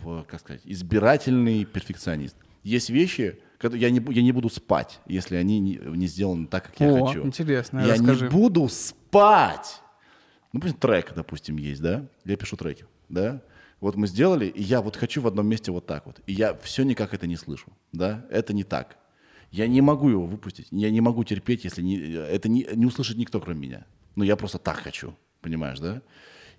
в, 0.02 0.24
как 0.24 0.40
сказать, 0.40 0.62
избирательный 0.64 1.64
перфекционист. 1.64 2.36
Есть 2.62 2.90
вещи, 2.90 3.38
я 3.62 3.90
не, 3.90 4.00
я 4.12 4.22
не 4.22 4.32
буду 4.32 4.48
спать, 4.48 5.00
если 5.06 5.36
они 5.36 5.58
не, 5.60 5.78
не 5.84 6.06
сделаны 6.06 6.46
так, 6.46 6.64
как 6.66 6.80
я 6.80 6.92
О, 6.92 7.06
хочу. 7.06 7.24
интересно, 7.24 7.80
Я 7.80 7.94
расскажи. 7.94 8.24
не 8.24 8.30
буду 8.30 8.68
спать. 8.68 9.80
Ну, 10.52 10.60
трек, 10.60 11.12
допустим, 11.14 11.56
есть, 11.56 11.80
да? 11.80 12.06
Я 12.24 12.36
пишу 12.36 12.56
треки, 12.56 12.84
да? 13.08 13.42
Вот 13.80 13.96
мы 13.96 14.06
сделали, 14.06 14.46
и 14.46 14.62
я 14.62 14.82
вот 14.82 14.96
хочу 14.96 15.22
в 15.22 15.26
одном 15.26 15.46
месте 15.46 15.70
вот 15.70 15.86
так 15.86 16.06
вот. 16.06 16.20
И 16.26 16.32
я 16.32 16.54
все 16.54 16.82
никак 16.82 17.14
это 17.14 17.26
не 17.26 17.36
слышу, 17.36 17.72
да? 17.92 18.26
Это 18.30 18.52
не 18.52 18.64
так. 18.64 18.98
Я 19.50 19.66
не 19.66 19.80
могу 19.80 20.08
его 20.08 20.26
выпустить, 20.26 20.68
я 20.70 20.90
не 20.90 21.00
могу 21.00 21.24
терпеть, 21.24 21.64
если 21.64 21.82
не, 21.82 21.98
это 21.98 22.48
не, 22.48 22.68
не 22.74 22.86
услышит 22.86 23.16
никто, 23.16 23.40
кроме 23.40 23.60
меня. 23.60 23.86
Ну, 24.16 24.24
я 24.24 24.36
просто 24.36 24.58
так 24.58 24.76
хочу, 24.76 25.16
понимаешь, 25.40 25.78
да? 25.78 26.02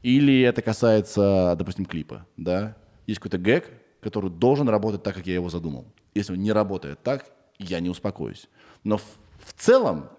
Или 0.01 0.41
это 0.41 0.61
касается, 0.61 1.55
допустим, 1.57 1.85
клипа, 1.85 2.25
да? 2.37 2.75
Есть 3.07 3.19
какой-то 3.19 3.37
гэг, 3.37 3.71
который 4.01 4.31
должен 4.31 4.67
работать 4.67 5.03
так, 5.03 5.15
как 5.15 5.27
я 5.27 5.35
его 5.35 5.49
задумал. 5.49 5.85
Если 6.15 6.33
он 6.33 6.39
не 6.39 6.51
работает 6.51 7.01
так, 7.03 7.31
я 7.59 7.79
не 7.79 7.89
успокоюсь. 7.89 8.49
Но 8.83 8.97
в, 8.97 9.03
в 9.45 9.53
целом 9.53 10.09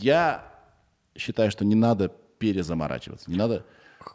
я 0.00 0.52
считаю, 1.16 1.50
что 1.50 1.64
не 1.64 1.74
надо 1.74 2.12
перезаморачиваться, 2.38 3.30
не 3.30 3.36
надо... 3.36 3.64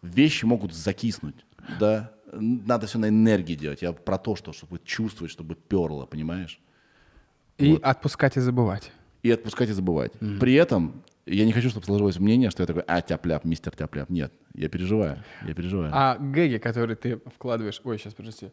Вещи 0.01 0.45
могут 0.45 0.73
закиснуть, 0.73 1.45
да? 1.79 2.11
Надо 2.31 2.87
все 2.87 2.97
на 2.97 3.09
энергии 3.09 3.55
делать. 3.55 3.81
Я 3.81 3.91
про 3.91 4.17
то, 4.17 4.37
что, 4.37 4.53
чтобы 4.53 4.79
чувствовать, 4.85 5.31
чтобы 5.31 5.55
перло, 5.55 6.05
понимаешь? 6.05 6.61
И 7.57 7.77
отпускать 7.81 8.37
и 8.37 8.39
забывать. 8.39 8.91
и 9.21 9.31
отпускать 9.31 9.69
и 9.69 9.73
забывать. 9.73 10.13
При 10.39 10.53
этом 10.53 11.03
я 11.25 11.45
не 11.45 11.51
хочу, 11.51 11.69
чтобы 11.69 11.85
сложилось 11.85 12.19
мнение, 12.19 12.49
что 12.51 12.63
я 12.63 12.67
такой, 12.67 12.83
а, 12.87 13.01
тяп-ляп, 13.01 13.43
мистер 13.43 13.75
тяп-ляп. 13.75 14.09
Нет, 14.09 14.33
я 14.53 14.69
переживаю, 14.69 15.23
я 15.45 15.53
переживаю. 15.53 15.91
А 15.93 16.17
гэги, 16.17 16.57
которые 16.57 16.95
ты 16.95 17.17
вкладываешь... 17.35 17.81
Ой, 17.83 17.97
сейчас, 17.97 18.13
подожди. 18.13 18.49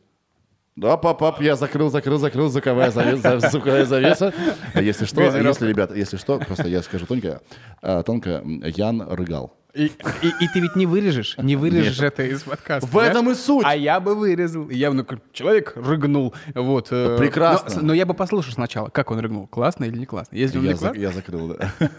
Да, 0.81 0.97
пап, 0.97 1.19
пап, 1.19 1.41
я 1.41 1.57
закрыл, 1.57 1.91
закрыл, 1.91 2.19
закрыл, 2.19 2.49
звуковая 2.49 2.91
завеса, 2.93 3.41
звуковая 3.51 3.85
завеса. 3.85 4.33
А 4.75 4.81
Если 4.81 5.07
что, 5.07 5.23
если, 5.23 5.67
ребята, 5.67 5.95
если 5.95 6.17
что, 6.17 6.39
просто 6.39 6.69
я 6.69 6.83
скажу 6.83 7.05
тонко, 7.05 7.41
а, 7.83 8.03
тонко, 8.05 8.43
Ян 8.45 9.03
рыгал. 9.03 9.55
И, 9.75 9.87
и- 9.87 10.45
и 10.45 10.49
ты 10.55 10.61
ведь 10.61 10.77
не 10.77 10.87
вырежешь, 10.87 11.37
не 11.39 11.57
вырежешь 11.57 12.01
это 12.01 12.23
из 12.23 12.43
подкаста. 12.43 12.89
В 12.89 12.97
этом 12.99 13.29
и 13.31 13.35
суть. 13.35 13.65
А 13.67 13.75
я 13.75 13.99
бы 13.99 14.15
вырезал. 14.15 14.71
Я 14.71 14.91
бы, 14.91 14.97
ну, 14.97 15.07
человек 15.33 15.73
рыгнул. 15.77 16.33
Вот. 16.55 16.89
э, 16.93 17.17
Прекрасно. 17.19 17.81
Но, 17.83 17.89
но 17.89 17.95
я 17.95 18.07
бы 18.07 18.15
послушал 18.15 18.53
сначала, 18.53 18.89
как 18.89 19.11
он 19.11 19.19
рыгнул. 19.19 19.47
Классно 19.49 19.85
или 19.85 19.99
не 19.99 20.07
классно? 20.07 20.37
Если 20.37 20.59
он 20.59 20.65
Я, 20.65 20.73
не 20.73 20.79
классно, 20.79 20.99
я 20.99 21.11
закрыл, 21.11 21.49
да. 21.49 21.73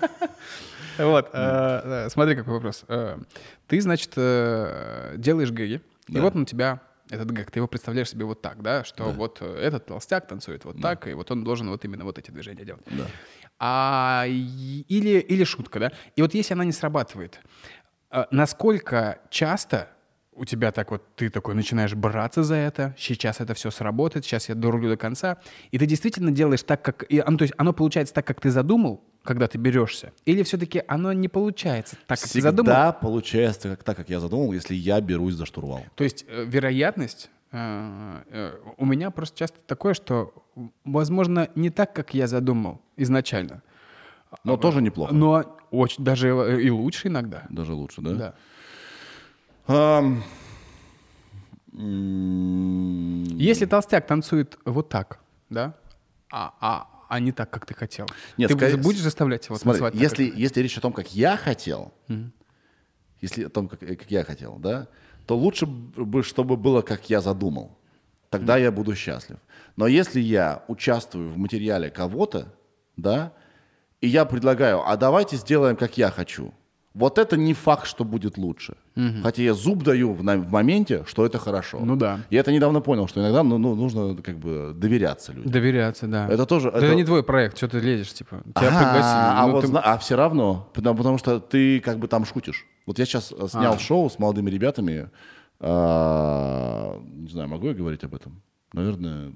Вот, 0.97 1.30
э, 1.34 2.05
э, 2.05 2.09
смотри, 2.09 2.36
какой 2.36 2.53
вопрос. 2.55 2.84
Ты, 3.67 3.82
значит, 3.82 4.11
делаешь 4.15 5.51
гэги, 5.51 5.82
и 6.09 6.19
вот 6.19 6.36
он 6.36 6.41
у 6.41 6.45
тебя 6.45 6.82
этот 7.10 7.32
гэг, 7.32 7.51
ты 7.51 7.60
его 7.60 7.68
представляешь 7.68 8.10
себе 8.10 8.26
вот 8.26 8.41
так, 8.41 8.62
да, 8.62 8.84
что 8.84 9.05
вот 9.12 9.39
э, 9.41 9.45
этот 9.45 9.88
толстяк 9.88 10.28
танцует 10.28 10.66
вот 10.66 10.82
так, 10.82 11.07
и 11.07 11.14
вот 11.14 11.32
он 11.32 11.43
должен 11.43 11.70
вот 11.70 11.84
именно 11.86 12.03
вот 12.03 12.18
эти 12.18 12.32
движения 12.32 12.66
делать. 12.66 12.84
Да. 12.86 13.05
А, 13.57 14.26
или, 14.28 15.20
или 15.20 15.43
шутка, 15.43 15.80
да? 15.80 15.91
И 16.16 16.22
вот 16.22 16.34
если 16.34 16.53
она 16.53 16.64
не 16.64 16.72
срабатывает, 16.72 17.39
э, 18.12 18.26
насколько 18.32 19.20
часто 19.30 19.89
у 20.40 20.46
тебя 20.46 20.72
так 20.72 20.92
вот, 20.92 21.04
ты 21.16 21.30
такой 21.30 21.54
начинаешь 21.54 21.94
браться 21.94 22.44
за 22.44 22.56
это, 22.56 22.96
сейчас 22.98 23.42
это 23.42 23.54
все 23.54 23.72
сработает, 23.72 24.26
сейчас 24.26 24.48
я 24.50 24.56
дорулю 24.56 24.90
до 24.90 24.98
конца, 24.98 25.38
и 25.72 25.78
ты 25.78 25.86
действительно 25.86 26.32
делаешь 26.32 26.64
так, 26.64 26.82
как... 26.82 27.04
И, 27.10 27.20
оно, 27.20 27.38
то 27.38 27.44
есть 27.44 27.54
оно 27.58 27.74
получается 27.74 28.14
так, 28.14 28.26
как 28.26 28.40
ты 28.40 28.50
задумал, 28.50 29.04
когда 29.24 29.48
ты 29.48 29.58
берешься, 29.58 30.14
или 30.26 30.44
все-таки 30.44 30.82
оно 30.88 31.12
не 31.12 31.28
получается 31.28 31.98
так, 32.08 32.20
как 32.20 32.30
ты 32.30 32.42
задумал? 32.42 32.72
Всегда 32.72 32.92
получается 32.94 33.70
как, 33.70 33.84
так, 33.84 33.98
как 33.98 34.10
я 34.10 34.20
задумал, 34.22 34.54
если 34.54 34.76
я 34.76 35.02
берусь 35.02 35.34
за 35.34 35.46
штурвал. 35.46 35.84
То 35.96 36.06
есть 36.06 36.26
э, 36.28 36.46
вероятность 36.46 37.30
э, 37.52 38.22
э, 38.30 38.54
у 38.78 38.86
меня 38.86 39.12
просто 39.12 39.38
часто 39.38 39.58
такое, 39.68 39.94
что, 39.94 40.34
возможно, 40.86 41.50
не 41.56 41.70
так, 41.70 41.94
как 41.94 42.14
я 42.14 42.28
задумал 42.28 42.82
изначально, 42.96 43.62
Но 44.46 44.56
тоже 44.56 44.82
неплохо. 44.82 45.14
но 45.14 45.58
очень 45.70 46.04
даже 46.04 46.30
и 46.64 46.70
лучше 46.70 47.10
иногда. 47.10 47.46
Даже 47.50 47.74
лучше, 47.74 48.02
да? 48.02 48.14
Да. 48.14 48.36
Если 53.38 53.65
толстяк 53.65 54.05
танцует 54.07 54.57
вот 54.65 54.89
так, 54.89 55.20
да, 55.49 55.76
а, 56.32 56.53
а, 56.59 56.88
а 57.07 57.20
не 57.20 57.32
так, 57.32 57.49
как 57.49 57.65
ты 57.65 57.74
хотел, 57.74 58.07
Нет, 58.38 58.49
ты 58.49 58.55
скорее- 58.57 58.78
будешь 58.78 58.99
заставлять 59.01 59.45
его 59.45 59.57
Смотри, 59.57 59.80
танцевать? 59.82 59.93
так, 59.93 60.01
если, 60.01 60.30
как- 60.30 60.38
если 60.39 60.61
речь 60.61 60.78
о 60.78 60.82
том, 60.82 60.93
как 60.93 61.13
я 61.13 61.38
хотел, 61.38 61.93
если 63.22 63.45
о 63.45 63.49
том, 63.49 63.67
как, 63.67 63.82
э, 63.84 63.95
как 63.95 64.09
я 64.11 64.24
хотел, 64.24 64.55
да, 64.57 64.88
то 65.26 65.38
лучше 65.38 65.65
бы, 65.65 66.24
чтобы 66.24 66.57
было, 66.57 66.82
как 66.82 67.09
я 67.09 67.22
задумал. 67.22 67.78
Тогда 68.30 68.57
я 68.57 68.72
буду 68.72 68.95
счастлив. 68.95 69.38
Но 69.76 69.88
если 69.88 70.20
я 70.20 70.63
участвую 70.67 71.32
в 71.32 71.38
материале 71.38 71.89
кого-то, 71.89 72.53
да, 72.97 73.32
и 74.01 74.07
я 74.07 74.26
предлагаю, 74.26 74.88
а 74.88 74.97
давайте 74.97 75.36
сделаем, 75.38 75.76
как 75.76 75.97
я 75.97 76.09
хочу, 76.11 76.53
вот 76.94 77.18
это 77.18 77.38
не 77.38 77.54
факт, 77.54 77.86
что 77.88 78.04
будет 78.04 78.38
лучше. 78.38 78.76
Хотя 79.24 79.42
я 79.44 79.54
зуб 79.54 79.84
даю 79.84 80.14
в, 80.14 80.20
в 80.22 80.52
моменте, 80.52 81.04
что 81.08 81.26
это 81.26 81.38
хорошо. 81.38 81.80
Ну 81.80 81.96
да. 81.96 82.20
Я 82.30 82.42
это 82.42 82.52
недавно 82.52 82.82
понял, 82.82 83.08
что 83.08 83.22
иногда 83.22 83.44
ну, 83.44 83.58
ну, 83.58 83.76
нужно 83.76 84.16
как 84.22 84.38
бы 84.38 84.74
доверяться 84.76 85.32
людям. 85.32 85.52
Доверяться, 85.52 86.08
да. 86.08 86.28
Это 86.28 86.46
тоже- 86.46 86.70
Это, 86.70 86.78
это- 86.86 86.96
не 86.96 87.06
твой 87.06 87.24
проект, 87.24 87.58
что 87.58 87.68
ты 87.70 87.80
лезешь, 87.80 88.12
типа, 88.14 88.42
тебя 88.56 88.68
А, 88.68 88.80
пригласили. 88.80 89.04
а 89.04 89.46
ну, 89.48 89.52
вот 89.54 89.66
ты- 89.66 89.78
а 89.78 89.98
все 89.98 90.16
равно, 90.16 90.70
потому, 90.74 90.98
потому 90.98 91.18
что 91.18 91.40
ты 91.40 91.80
как 91.80 91.98
бы 92.00 92.08
там 92.08 92.26
шутишь. 92.26 92.66
Вот 92.86 93.00
я 93.00 93.06
сейчас 93.06 93.32
э, 93.32 93.48
снял 93.48 93.74
А. 93.76 93.80
шоу 93.80 94.10
с 94.10 94.20
молодыми 94.20 94.50
ребятами. 94.50 95.10
а, 95.62 97.00
не 97.14 97.30
знаю, 97.30 97.48
могу 97.50 97.68
я 97.68 97.74
говорить 97.74 98.04
об 98.04 98.16
этом? 98.16 98.42
Наверное. 98.74 99.32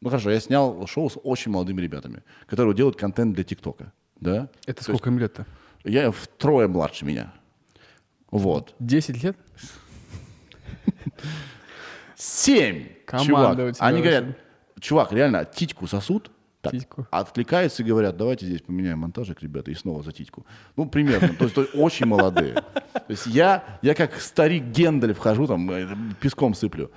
Ну 0.00 0.08
хорошо, 0.10 0.30
я 0.30 0.40
снял 0.40 0.86
шоу 0.86 1.08
с 1.10 1.18
очень 1.22 1.50
молодыми 1.52 1.80
ребятами, 1.80 2.22
которые 2.46 2.74
делают 2.74 2.96
контент 2.96 3.34
для 3.34 3.44
ТикТока. 3.44 3.92
Да? 4.20 4.48
Это 4.66 4.82
сколько 4.82 5.10
им 5.10 5.18
лет-то? 5.18 5.46
Я 5.86 6.10
втрое 6.10 6.68
младше 6.68 7.04
меня. 7.04 7.32
Вот. 8.30 8.74
10 8.80 9.22
лет? 9.22 9.36
Семь! 12.16 12.88
Чувак. 13.24 13.76
Они 13.78 14.00
говорят, 14.00 14.24
чувак, 14.80 15.12
реально, 15.12 15.44
титьку 15.44 15.86
сосут, 15.86 16.30
так, 16.60 16.72
Титьку. 16.72 17.06
откликаются 17.12 17.84
и 17.84 17.86
говорят, 17.86 18.16
давайте 18.16 18.46
здесь 18.46 18.62
поменяем 18.62 18.98
монтажик, 18.98 19.40
ребята, 19.42 19.70
и 19.70 19.74
снова 19.74 20.02
за 20.02 20.10
титьку. 20.10 20.44
Ну, 20.74 20.86
примерно. 20.86 21.28
То 21.34 21.44
есть, 21.44 21.54
то 21.54 21.60
есть 21.62 21.74
очень 21.76 22.06
молодые. 22.06 22.54
То 22.54 23.04
есть 23.08 23.26
я, 23.26 23.78
я 23.82 23.94
как 23.94 24.20
старик 24.20 24.64
Гендель 24.64 25.14
вхожу, 25.14 25.46
там, 25.46 25.70
э, 25.70 25.86
песком 26.20 26.54
сыплю. 26.54 26.90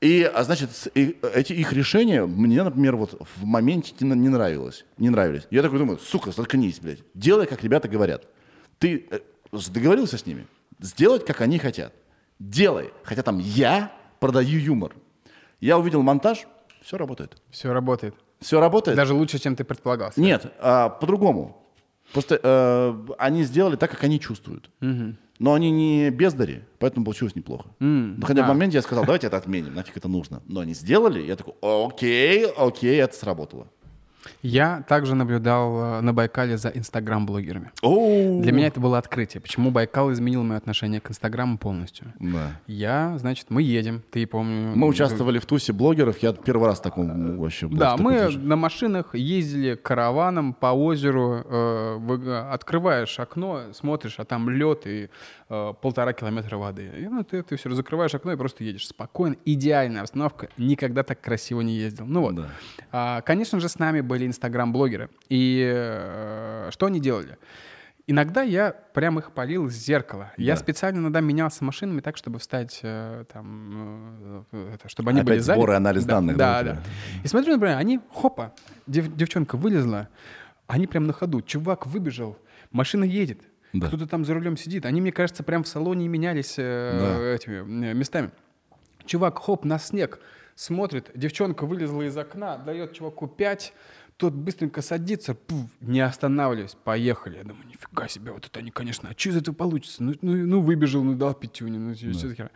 И, 0.00 0.22
а 0.22 0.42
значит, 0.44 0.70
и 0.94 1.16
эти 1.34 1.52
их 1.52 1.72
решения 1.72 2.26
мне, 2.26 2.62
например, 2.62 2.96
вот 2.96 3.20
в 3.36 3.44
моменте 3.44 3.94
не, 4.00 4.10
не 4.14 4.28
нравилось. 4.28 4.84
Не 4.98 5.10
нравились. 5.10 5.46
Я 5.50 5.62
такой 5.62 5.78
думаю, 5.78 5.98
сука, 5.98 6.32
заткнись, 6.32 6.80
блядь. 6.80 7.00
Делай, 7.14 7.46
как 7.46 7.62
ребята 7.62 7.88
говорят. 7.88 8.26
Ты 8.78 9.06
э, 9.10 9.20
договорился 9.68 10.18
с 10.18 10.26
ними? 10.26 10.46
Сделать, 10.80 11.24
как 11.24 11.40
они 11.40 11.58
хотят. 11.58 11.92
Делай. 12.38 12.90
Хотя 13.04 13.22
там 13.22 13.38
я 13.38 13.92
продаю 14.18 14.58
юмор. 14.58 14.94
Я 15.60 15.78
увидел 15.78 16.02
монтаж, 16.02 16.46
все 16.82 16.98
работает. 16.98 17.36
Все 17.50 17.72
работает. 17.72 18.14
Все 18.40 18.60
работает. 18.60 18.96
Даже 18.96 19.14
лучше, 19.14 19.38
чем 19.38 19.54
ты 19.54 19.62
предполагал. 19.62 20.10
Нет, 20.16 20.52
а, 20.58 20.88
по-другому. 20.88 21.61
Просто 22.12 22.38
э, 22.42 23.12
они 23.18 23.44
сделали 23.44 23.76
так, 23.76 23.90
как 23.90 24.04
они 24.04 24.20
чувствуют. 24.20 24.70
Но 25.38 25.54
они 25.54 25.72
не 25.72 26.10
бездари, 26.10 26.64
поэтому 26.78 27.04
получилось 27.04 27.34
неплохо. 27.34 27.70
Но 27.80 28.26
хотя 28.26 28.42
в 28.42 28.44
а. 28.44 28.48
моменте 28.48 28.76
я 28.76 28.82
сказал, 28.82 29.04
давайте 29.04 29.26
это 29.26 29.36
отменим, 29.38 29.74
нафиг 29.74 29.96
это 29.96 30.08
нужно. 30.08 30.40
Но 30.46 30.60
они 30.60 30.72
сделали, 30.72 31.20
я 31.20 31.34
такой, 31.34 31.54
окей, 31.60 32.46
окей, 32.46 33.00
это 33.00 33.16
сработало. 33.16 33.66
Я 34.42 34.84
также 34.88 35.14
наблюдал 35.14 35.98
э, 35.98 36.00
на 36.00 36.12
Байкале 36.12 36.56
за 36.56 36.68
инстаграм-блогерами. 36.70 37.70
Для 37.82 38.52
меня 38.52 38.66
это 38.68 38.80
было 38.80 38.98
открытие. 38.98 39.40
Почему 39.40 39.70
Байкал 39.70 40.12
изменил 40.12 40.42
мое 40.42 40.58
отношение 40.58 41.00
к 41.00 41.10
инстаграму 41.10 41.58
полностью? 41.58 42.12
Да. 42.20 42.52
Я, 42.66 43.16
значит, 43.18 43.46
мы 43.50 43.62
едем, 43.62 44.02
ты 44.10 44.26
помню. 44.26 44.72
Мы 44.76 44.86
участвовали 44.86 45.38
в 45.38 45.46
тусе 45.46 45.72
блогеров. 45.72 46.18
Я 46.22 46.32
первый 46.32 46.66
раз 46.68 46.78
в 46.78 46.82
таком 46.82 47.36
вообще 47.38 47.66
был. 47.66 47.76
Да, 47.78 47.96
мы 47.96 48.18
движе. 48.24 48.38
на 48.38 48.56
машинах 48.56 49.14
ездили 49.14 49.74
караваном 49.74 50.54
по 50.54 50.66
озеру, 50.72 51.44
э, 51.44 51.96
вы- 51.98 52.38
открываешь 52.38 53.18
окно, 53.18 53.62
смотришь, 53.72 54.14
а 54.18 54.24
там 54.24 54.48
лед 54.50 54.86
и 54.86 55.08
э, 55.52 55.74
полтора 55.80 56.12
километра 56.14 56.56
воды. 56.56 56.90
И, 56.98 57.06
ну, 57.08 57.22
ты, 57.24 57.42
ты 57.42 57.56
все 57.56 57.70
закрываешь 57.74 58.14
окно 58.14 58.32
и 58.32 58.36
просто 58.36 58.64
едешь 58.64 58.88
спокойно. 58.88 59.36
Идеальная 59.44 60.00
обстановка. 60.00 60.48
Никогда 60.56 61.02
так 61.02 61.20
красиво 61.20 61.60
не 61.60 61.74
ездил. 61.76 62.06
Ну 62.06 62.20
вот. 62.22 62.34
Да. 62.36 62.48
А, 62.90 63.20
конечно 63.20 63.60
же, 63.60 63.68
с 63.68 63.78
нами 63.78 64.00
были 64.00 64.26
инстаграм-блогеры. 64.26 65.10
И 65.28 65.62
э, 65.72 66.68
что 66.70 66.86
они 66.86 67.00
делали? 67.00 67.36
Иногда 68.08 68.42
я 68.42 68.72
прям 68.94 69.18
их 69.20 69.30
полил 69.30 69.68
с 69.70 69.74
зеркала. 69.74 70.32
Я 70.36 70.54
Да. 70.54 70.60
специально 70.60 70.98
иногда 70.98 71.20
менялся 71.20 71.62
машинами 71.64 72.00
так, 72.00 72.16
чтобы 72.16 72.40
встать 72.40 72.80
э, 72.82 73.24
там, 73.32 74.44
э, 74.52 74.74
это, 74.74 74.88
чтобы 74.88 75.10
они 75.10 75.20
Опять 75.20 75.28
были 75.28 75.38
сзади. 75.38 75.58
сбор 75.58 75.70
и 75.70 75.74
анализ 75.74 76.04
Да, 76.04 76.14
данных, 76.14 76.36
да, 76.36 76.62
Да? 76.62 76.82
И 77.22 77.28
смотрю, 77.28 77.52
например, 77.54 77.76
они, 77.78 78.00
хопа, 78.10 78.54
дев- 78.88 79.14
девчонка 79.14 79.56
вылезла, 79.56 80.08
они 80.66 80.88
прям 80.88 81.06
на 81.06 81.12
ходу, 81.12 81.42
чувак 81.42 81.86
выбежал, 81.86 82.36
машина 82.72 83.04
едет, 83.04 83.42
Да. 83.72 83.88
кто-то 83.88 84.06
там 84.06 84.24
за 84.24 84.34
рулем 84.34 84.56
сидит. 84.56 84.84
Они, 84.86 85.00
мне 85.00 85.12
кажется, 85.12 85.42
прям 85.42 85.64
в 85.64 85.68
салоне 85.68 86.08
менялись 86.08 86.54
э, 86.58 87.34
этими 87.34 87.56
э, 87.90 87.94
местами. 87.94 88.30
Чувак, 89.06 89.38
хоп, 89.38 89.64
на 89.64 89.78
снег, 89.78 90.20
смотрит, 90.54 91.10
девчонка 91.14 91.66
вылезла 91.66 92.02
из 92.02 92.16
окна, 92.16 92.56
дает 92.58 92.92
чуваку 92.92 93.26
пять, 93.26 93.72
тот 94.16 94.34
быстренько 94.34 94.82
садится, 94.82 95.34
пуф, 95.34 95.68
не 95.80 96.00
останавливаясь, 96.00 96.76
поехали. 96.84 97.38
Я 97.38 97.44
думаю, 97.44 97.66
нифига 97.66 98.08
себе, 98.08 98.30
вот 98.32 98.46
это 98.46 98.60
они, 98.60 98.70
конечно, 98.70 99.08
а 99.08 99.18
что 99.18 99.30
из 99.30 99.36
этого 99.36 99.54
получится? 99.54 100.02
Ну, 100.02 100.14
ну, 100.22 100.36
ну, 100.36 100.60
выбежал, 100.60 101.02
ну, 101.02 101.14
дал 101.14 101.34
пятюню, 101.34 101.80
ну, 101.80 101.94
что 101.94 102.12
за 102.12 102.34
херня? 102.34 102.50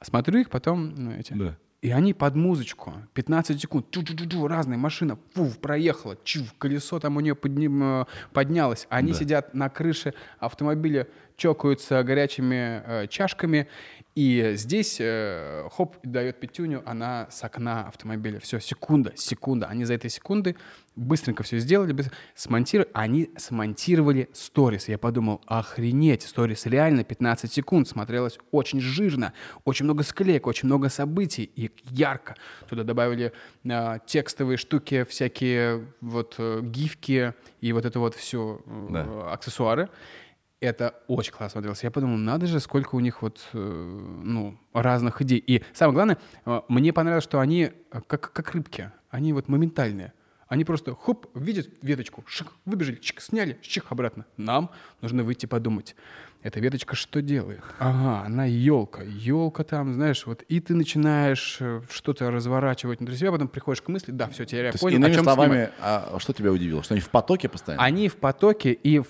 Смотрю 0.00 0.40
их 0.40 0.50
потом, 0.50 0.94
ну, 0.94 1.12
эти, 1.12 1.32
Да. 1.32 1.56
И 1.84 1.90
они 1.90 2.14
под 2.14 2.34
музычку, 2.34 2.94
15 3.12 3.60
секунд, 3.60 3.90
чу-чу-чу-чу, 3.90 4.48
разная 4.48 4.78
машина, 4.78 5.18
фуф, 5.34 5.58
проехала, 5.58 6.16
чув, 6.24 6.54
колесо 6.56 6.98
там 6.98 7.18
у 7.18 7.20
нее 7.20 7.34
подним- 7.34 8.06
поднялось. 8.32 8.86
Они 8.88 9.12
Да. 9.12 9.18
сидят 9.18 9.52
на 9.54 9.68
крыше 9.68 10.14
автомобиля, 10.38 11.06
чокаются 11.36 12.02
горячими 12.02 12.82
э, 12.86 13.06
чашками, 13.08 13.68
и 14.14 14.52
здесь, 14.54 14.98
э, 15.00 15.68
хоп, 15.72 15.96
дает 16.04 16.38
пятюню, 16.38 16.82
она 16.86 17.26
с 17.30 17.42
окна 17.42 17.88
автомобиля. 17.88 18.38
Все, 18.38 18.60
секунда, 18.60 19.12
секунда. 19.16 19.66
Они 19.66 19.84
за 19.84 19.94
этой 19.94 20.08
секунды 20.08 20.54
быстренько 20.94 21.42
все 21.42 21.58
сделали, 21.58 21.92
быстро- 21.92 22.12
смонтировали. 22.36 22.90
Они 22.94 23.30
смонтировали 23.36 24.28
сторис. 24.32 24.88
Я 24.88 24.98
подумал, 24.98 25.40
охренеть, 25.46 26.22
сторис 26.22 26.66
реально 26.66 27.02
15 27.02 27.52
секунд. 27.52 27.88
Смотрелось 27.88 28.38
очень 28.52 28.80
жирно, 28.80 29.32
очень 29.64 29.84
много 29.84 30.04
склеек, 30.04 30.46
очень 30.46 30.66
много 30.68 30.90
событий 30.90 31.50
и 31.56 31.72
ярко. 31.90 32.36
Туда 32.68 32.84
добавили 32.84 33.32
э, 33.64 33.98
текстовые 34.06 34.58
штуки, 34.58 35.02
всякие 35.04 35.86
вот 36.00 36.36
э, 36.38 36.60
гифки 36.62 37.34
и 37.60 37.72
вот 37.72 37.84
это 37.84 37.98
вот 37.98 38.14
все 38.14 38.60
Да. 38.90 39.32
аксессуары. 39.32 39.88
Это 40.60 40.94
очень 41.08 41.32
классно 41.32 41.52
смотрелось. 41.60 41.82
Я 41.82 41.90
подумал, 41.90 42.16
надо 42.16 42.46
же, 42.46 42.58
сколько 42.60 42.94
у 42.94 43.00
них 43.00 43.22
вот, 43.22 43.40
э, 43.52 43.58
ну, 43.58 44.58
разных 44.72 45.20
идей. 45.20 45.38
И 45.38 45.62
самое 45.74 45.94
главное, 45.94 46.18
э, 46.46 46.60
мне 46.68 46.92
понравилось, 46.92 47.24
что 47.24 47.40
они 47.40 47.64
э, 47.90 48.00
как, 48.06 48.32
как 48.32 48.52
рыбки. 48.52 48.90
Они 49.10 49.32
вот 49.32 49.48
моментальные. 49.48 50.12
Они 50.46 50.64
просто 50.64 50.94
хоп, 50.94 51.26
видят 51.34 51.68
веточку, 51.82 52.22
шик, 52.26 52.48
выбежали, 52.64 52.96
чик, 52.96 53.20
сняли, 53.20 53.58
чик, 53.62 53.86
обратно. 53.90 54.24
Нам 54.36 54.70
нужно 55.00 55.22
выйти 55.24 55.46
подумать. 55.46 55.96
Эта 56.42 56.60
веточка 56.60 56.94
что 56.94 57.22
делает? 57.22 57.62
Ага, 57.78 58.26
она 58.26 58.44
елка. 58.44 59.02
Елка 59.02 59.64
там, 59.64 59.94
знаешь, 59.94 60.26
вот 60.26 60.42
и 60.42 60.60
ты 60.60 60.74
начинаешь 60.74 61.60
что-то 61.90 62.30
разворачивать 62.30 62.98
внутри 63.00 63.16
себя, 63.16 63.32
потом 63.32 63.48
приходишь 63.48 63.80
к 63.82 63.88
мысли, 63.88 64.12
да, 64.12 64.28
все, 64.28 64.44
теперь 64.44 64.66
я 64.66 64.70
То 64.72 64.76
есть, 64.76 64.82
понял, 64.82 64.96
о 64.96 65.00
иными 65.00 65.14
чем 65.14 65.24
словами, 65.24 65.52
снимать. 65.52 65.72
а 65.80 66.16
что 66.20 66.32
тебя 66.34 66.52
удивило? 66.52 66.82
Что 66.82 66.94
они 66.94 67.00
в 67.00 67.08
потоке 67.08 67.48
постоянно? 67.48 67.82
Они 67.82 68.08
в 68.08 68.16
потоке 68.16 68.72
и 68.72 69.02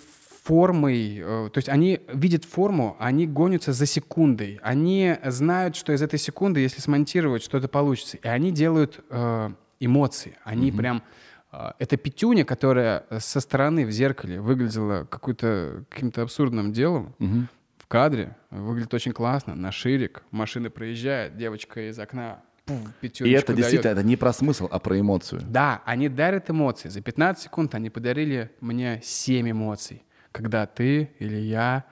формой, 0.48 1.18
э, 1.20 1.48
то 1.52 1.58
есть 1.58 1.68
они 1.70 2.00
видят 2.12 2.44
форму, 2.44 2.96
они 2.98 3.26
гонятся 3.26 3.72
за 3.72 3.86
секундой, 3.86 4.60
они 4.62 5.16
знают, 5.24 5.74
что 5.74 5.92
из 5.92 6.02
этой 6.02 6.18
секунды, 6.18 6.60
если 6.60 6.80
смонтировать, 6.82 7.42
что-то 7.42 7.66
получится, 7.68 8.18
и 8.18 8.28
они 8.28 8.50
делают 8.52 9.00
э, 9.08 9.50
эмоции, 9.80 10.36
они 10.44 10.70
прям 10.70 11.02
э, 11.50 11.70
это 11.78 11.96
пятюня, 11.96 12.44
которая 12.44 13.04
со 13.18 13.40
стороны 13.40 13.86
в 13.86 13.90
зеркале 13.90 14.38
выглядела 14.40 15.04
какой-то 15.04 15.84
каким-то 15.88 16.22
абсурдным 16.22 16.72
делом, 16.72 17.14
Мгм. 17.18 17.48
в 17.78 17.86
кадре 17.86 18.36
выглядит 18.50 18.92
очень 18.92 19.12
классно, 19.12 19.54
на 19.54 19.72
ширик, 19.72 20.24
машина 20.30 20.68
проезжает, 20.68 21.38
девочка 21.38 21.88
из 21.88 21.98
окна, 21.98 22.40
пуф, 22.66 22.78
И 23.00 23.08
это 23.08 23.46
дает. 23.48 23.56
действительно 23.56 23.92
это 23.92 24.02
не 24.02 24.16
про 24.16 24.32
смысл, 24.34 24.68
а 24.70 24.78
про 24.78 25.00
эмоцию. 25.00 25.40
Да, 25.48 25.80
они 25.86 26.10
дарят 26.10 26.50
эмоции. 26.50 26.90
За 26.90 27.00
15 27.00 27.44
секунд 27.44 27.74
они 27.74 27.88
подарили 27.88 28.50
мне 28.60 29.00
7 29.02 29.50
эмоций. 29.50 30.02
Когда 30.34 30.66
ты 30.66 31.10
или 31.20 31.36
я, 31.36 31.84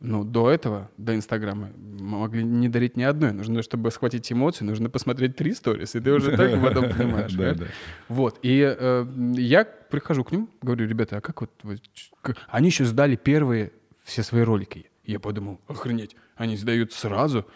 ну, 0.00 0.24
до 0.24 0.50
этого, 0.50 0.90
до 0.96 1.14
Инстаграма, 1.14 1.70
могли 1.76 2.42
не 2.42 2.68
дарить 2.68 2.96
ни 2.96 3.04
одной. 3.04 3.30
Нужно, 3.30 3.62
чтобы 3.62 3.92
схватить 3.92 4.32
эмоции, 4.32 4.64
нужно 4.64 4.90
посмотреть 4.90 5.36
три 5.36 5.54
сторис, 5.54 5.94
и 5.94 6.00
ты 6.00 6.10
уже 6.12 6.36
так 6.36 6.60
потом 6.60 6.90
понимаешь. 6.90 7.32
Да, 7.36 7.54
да? 7.54 7.66
Вот, 8.08 8.40
и 8.42 8.76
э, 8.76 9.06
я 9.36 9.64
прихожу 9.64 10.24
к 10.24 10.32
ним, 10.32 10.50
говорю, 10.60 10.88
ребята, 10.88 11.18
а 11.18 11.20
как 11.20 11.42
вот... 11.42 11.50
вы 11.62 11.78
ч- 11.92 12.10
к-» 12.22 12.34
Они 12.48 12.66
еще 12.70 12.84
сдали 12.84 13.14
первые 13.14 13.70
все 14.02 14.24
свои 14.24 14.42
ролики. 14.42 14.90
Я 15.04 15.20
подумал, 15.20 15.60
охренеть, 15.68 16.16
они 16.34 16.56
сдают 16.56 16.92
сразу. 16.92 17.46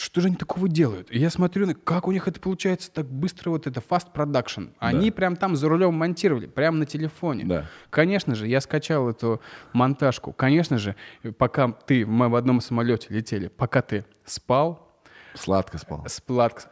Что 0.00 0.22
же 0.22 0.28
они 0.28 0.36
такого 0.36 0.66
делают? 0.66 1.10
И 1.10 1.18
я 1.18 1.28
смотрю, 1.28 1.74
как 1.84 2.08
у 2.08 2.12
них 2.12 2.26
это 2.26 2.40
получается 2.40 2.90
так 2.90 3.06
быстро, 3.06 3.50
вот 3.50 3.66
это 3.66 3.80
fast 3.80 4.14
production. 4.14 4.72
Они 4.78 5.10
прям 5.10 5.36
там 5.36 5.56
за 5.56 5.68
рулем 5.68 5.92
монтировали, 5.92 6.46
прям 6.46 6.78
на 6.78 6.86
телефоне. 6.86 7.44
Да. 7.44 7.66
Конечно 7.90 8.34
же, 8.34 8.48
я 8.48 8.62
скачал 8.62 9.10
эту 9.10 9.42
монтажку. 9.74 10.32
Конечно 10.32 10.78
же, 10.78 10.96
пока 11.36 11.68
ты, 11.68 12.06
мы 12.06 12.30
в 12.30 12.34
одном 12.34 12.62
самолете 12.62 13.08
летели, 13.10 13.48
пока 13.48 13.82
ты 13.82 14.06
спал, 14.24 14.86
Сладко 15.34 15.78
спал. 15.78 16.02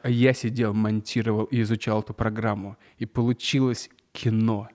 А 0.03 0.11
я 0.11 0.33
сидел, 0.33 0.72
монтировал 0.72 1.45
и 1.45 1.61
изучал 1.61 2.01
эту 2.01 2.14
программу. 2.14 2.76
И 2.97 3.07
получилось 3.07 3.89
кино. 4.12 4.68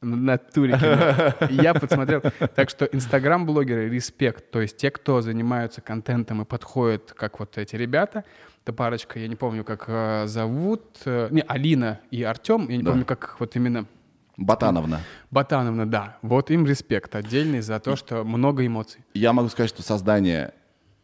В 0.00 0.06
натуре. 0.16 0.78
Я 1.50 1.74
подсмотрел. 1.74 2.22
Так 2.54 2.70
что 2.70 2.86
инстаграм-блогеры, 2.86 3.90
респект. 3.90 4.50
То 4.50 4.60
есть 4.62 4.76
те, 4.78 4.90
кто 4.90 5.20
занимаются 5.20 5.82
контентом 5.82 6.40
и 6.40 6.44
подходят, 6.46 7.12
как 7.12 7.38
вот 7.38 7.58
эти 7.58 7.76
ребята, 7.76 8.24
это 8.64 8.72
парочка, 8.72 9.18
я 9.18 9.28
не 9.28 9.36
помню, 9.36 9.62
как 9.64 9.84
э, 9.88 10.26
зовут. 10.26 11.00
э, 11.04 11.28
не, 11.30 11.42
Алина 11.46 12.00
и 12.10 12.22
Артем. 12.22 12.68
Я 12.68 12.76
не 12.78 12.82
Да. 12.82 12.90
помню, 12.92 13.04
как 13.04 13.36
вот 13.40 13.54
именно... 13.56 13.86
Ботановна. 14.38 15.00
Ботановна, 15.30 15.84
да. 15.90 16.16
Вот 16.22 16.50
им 16.50 16.64
респект 16.66 17.14
отдельный 17.14 17.60
за 17.60 17.78
то, 17.78 17.94
что 17.94 18.24
много 18.24 18.64
эмоций. 18.66 19.04
Я 19.12 19.34
могу 19.34 19.50
сказать, 19.50 19.68
что 19.68 19.82
создание 19.82 20.54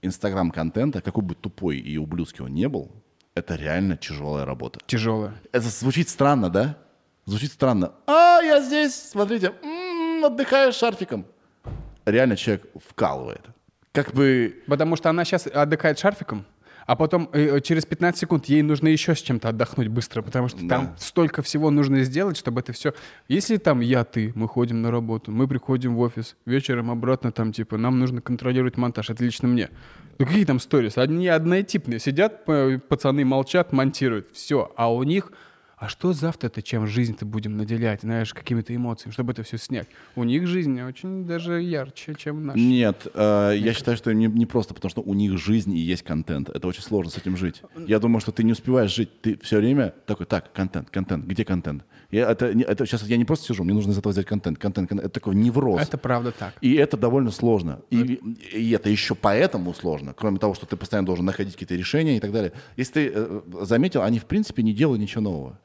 инстаграм-контента, 0.01 1.03
какой 1.03 1.22
бы 1.22 1.34
тупой 1.34 1.76
и 1.78 1.99
ублюдский 1.99 2.44
он 2.44 2.55
не 2.55 2.66
был, 2.68 2.90
это 3.34 3.57
реально 3.57 3.99
тяжелая 3.99 4.47
работа. 4.47 4.80
Тяжело. 4.86 5.32
Это 5.53 5.68
звучит 5.68 6.09
странно, 6.09 6.49
да? 6.49 6.78
Звучит 7.26 7.50
странно. 7.50 7.92
А, 8.06 8.40
я 8.40 8.60
здесь, 8.60 8.94
смотрите, 8.94 9.52
м, 9.62 10.24
отдыхаю 10.24 10.72
с 10.72 10.76
шарфиком. 10.76 11.26
Реально 12.04 12.36
человек 12.36 12.66
вкалывает. 12.88 13.44
Как 13.90 14.12
бы... 14.12 14.62
Потому 14.68 14.94
что 14.94 15.10
она 15.10 15.24
сейчас 15.24 15.48
отдыхает 15.48 15.98
шарфиком, 15.98 16.46
а 16.86 16.94
потом 16.94 17.28
э, 17.32 17.60
через 17.62 17.84
15 17.84 18.20
секунд 18.20 18.46
ей 18.46 18.62
нужно 18.62 18.86
еще 18.86 19.16
с 19.16 19.18
чем-то 19.22 19.48
отдохнуть 19.48 19.88
быстро, 19.88 20.22
потому 20.22 20.46
что 20.46 20.68
там 20.68 20.94
столько 21.00 21.42
всего 21.42 21.70
нужно 21.70 22.04
сделать, 22.04 22.36
чтобы 22.36 22.60
это 22.60 22.72
все... 22.72 22.94
Если 23.26 23.56
там 23.56 23.80
я, 23.80 24.04
ты, 24.04 24.30
мы 24.36 24.46
ходим 24.46 24.82
на 24.82 24.92
работу, 24.92 25.32
мы 25.32 25.48
приходим 25.48 25.96
в 25.96 26.00
офис, 26.00 26.36
вечером 26.44 26.92
обратно 26.92 27.32
там 27.32 27.52
типа 27.52 27.76
нам 27.76 27.98
нужно 27.98 28.20
контролировать 28.20 28.76
монтаж, 28.76 29.10
это 29.10 29.24
лично 29.24 29.48
мне. 29.48 29.68
Ну 30.20 30.26
какие 30.26 30.44
там 30.44 30.60
сторис? 30.60 30.96
Одни 30.96 31.26
однотипные. 31.26 31.98
Сидят, 31.98 32.44
пацаны 32.44 33.24
молчат, 33.24 33.72
монтируют. 33.72 34.28
Все. 34.32 34.72
А 34.76 34.92
у 34.92 35.02
них... 35.02 35.32
А 35.76 35.88
что 35.88 36.14
завтра-то, 36.14 36.62
чем 36.62 36.86
жизнь-то 36.86 37.26
будем 37.26 37.58
наделять, 37.58 38.00
знаешь, 38.00 38.32
какими-то 38.32 38.74
эмоциями, 38.74 39.12
чтобы 39.12 39.32
это 39.32 39.42
все 39.42 39.58
снять? 39.58 39.86
У 40.14 40.24
них 40.24 40.46
жизнь 40.46 40.80
очень 40.80 41.26
даже 41.26 41.60
ярче, 41.60 42.14
чем 42.14 42.46
наша. 42.46 42.58
Нет, 42.58 43.06
э, 43.12 43.56
я 43.58 43.74
считаю, 43.74 43.98
что 43.98 44.14
не, 44.14 44.26
не 44.26 44.46
просто 44.46 44.72
потому, 44.72 44.88
что 44.88 45.02
у 45.02 45.12
них 45.12 45.36
жизнь 45.36 45.74
и 45.74 45.78
есть 45.78 46.02
контент. 46.02 46.48
Это 46.48 46.66
очень 46.66 46.80
сложно 46.80 47.10
с 47.10 47.18
этим 47.18 47.36
жить. 47.36 47.60
Я 47.86 47.98
думаю, 47.98 48.20
что 48.22 48.32
ты 48.32 48.42
не 48.42 48.52
успеваешь 48.52 48.94
жить. 48.94 49.20
Ты 49.20 49.38
все 49.42 49.58
время 49.58 49.92
такой, 50.06 50.24
так, 50.24 50.50
контент, 50.54 50.88
контент, 50.88 51.26
где 51.26 51.44
контент? 51.44 51.84
Я, 52.10 52.30
это, 52.30 52.46
это 52.46 52.86
сейчас 52.86 53.02
я 53.02 53.18
не 53.18 53.26
просто 53.26 53.48
сижу, 53.48 53.62
мне 53.62 53.74
нужно 53.74 53.90
из 53.90 53.98
этого 53.98 54.12
взять 54.12 54.24
контент, 54.24 54.58
контент, 54.58 54.88
контент. 54.88 55.06
Это 55.06 55.20
такой 55.20 55.34
невроз. 55.34 55.82
Это 55.82 55.98
правда 55.98 56.32
так. 56.32 56.54
И 56.62 56.74
это 56.74 56.96
довольно 56.96 57.30
сложно. 57.30 57.80
И, 57.90 58.18
и 58.52 58.70
это 58.70 58.88
еще 58.88 59.14
поэтому 59.14 59.74
сложно, 59.74 60.14
кроме 60.14 60.38
того, 60.38 60.54
что 60.54 60.64
ты 60.64 60.76
постоянно 60.76 61.04
должен 61.04 61.26
находить 61.26 61.52
какие-то 61.52 61.74
решения 61.74 62.16
и 62.16 62.20
так 62.20 62.32
далее. 62.32 62.52
Если 62.78 62.92
ты 62.92 63.12
э, 63.14 63.40
заметил, 63.60 64.00
они 64.00 64.18
в 64.18 64.24
принципе 64.24 64.62
не 64.62 64.72
делают 64.72 65.02
ничего 65.02 65.20
нового. 65.20 65.58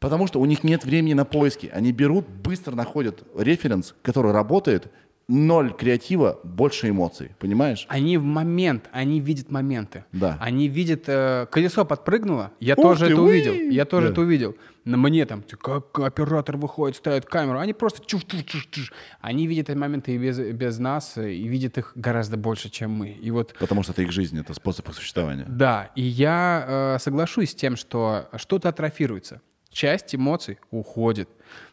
Потому 0.00 0.26
что 0.26 0.40
у 0.40 0.46
них 0.46 0.64
нет 0.64 0.84
времени 0.84 1.12
на 1.12 1.24
поиски. 1.26 1.70
Они 1.72 1.92
берут, 1.92 2.26
быстро 2.26 2.74
находят 2.74 3.22
референс, 3.36 3.94
который 4.02 4.32
работает, 4.32 4.90
ноль 5.28 5.72
креатива, 5.72 6.40
больше 6.42 6.88
эмоций. 6.88 7.32
Понимаешь? 7.38 7.86
Они 7.88 8.16
в 8.16 8.24
момент, 8.24 8.88
они 8.92 9.20
видят 9.20 9.50
моменты. 9.50 10.04
Да. 10.10 10.36
Они 10.40 10.68
видят, 10.68 11.04
э, 11.06 11.46
колесо 11.50 11.84
подпрыгнуло, 11.84 12.50
я 12.58 12.74
Ух 12.74 12.82
тоже 12.82 13.06
ты, 13.06 13.12
это 13.12 13.20
уи! 13.22 13.28
увидел. 13.30 13.54
Я 13.70 13.84
тоже 13.84 14.06
Да. 14.06 14.12
это 14.12 14.20
увидел. 14.22 14.56
На 14.84 14.96
мне 14.96 15.26
там, 15.26 15.44
как 15.62 15.98
оператор 16.00 16.56
выходит, 16.56 16.96
ставит 16.96 17.26
камеру, 17.26 17.58
они 17.58 17.74
просто 17.74 18.04
чуш 18.04 18.24
чуш 18.24 18.42
чуш 18.44 18.66
чуш 18.70 18.92
Они 19.20 19.46
видят 19.46 19.68
эти 19.68 19.76
моменты 19.76 20.14
и 20.14 20.18
без, 20.18 20.38
без 20.38 20.78
нас, 20.78 21.16
э, 21.18 21.32
и 21.32 21.46
видят 21.46 21.76
их 21.78 21.92
гораздо 21.94 22.38
больше, 22.38 22.70
чем 22.70 22.90
мы. 22.90 23.10
И 23.10 23.30
вот 23.30 23.54
Потому 23.60 23.82
что 23.82 23.92
это 23.92 24.02
их 24.02 24.10
жизнь, 24.10 24.40
это 24.40 24.54
способ 24.54 24.88
их 24.88 24.94
существования. 24.94 25.44
Да, 25.46 25.90
и 25.94 26.02
я 26.02 26.64
э, 26.66 26.98
соглашусь 26.98 27.50
с 27.50 27.54
тем, 27.54 27.76
что 27.76 28.30
что-то 28.36 28.70
атрофируется. 28.70 29.42
Часть 29.70 30.14
эмоций 30.14 30.58
уходит. 30.70 31.28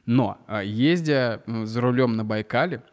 Но 0.05 0.37
э, 0.47 0.61
ездя 0.65 1.41
за 1.47 1.81
рулем 1.81 2.15
на 2.15 2.23
Байкале, 2.23 2.83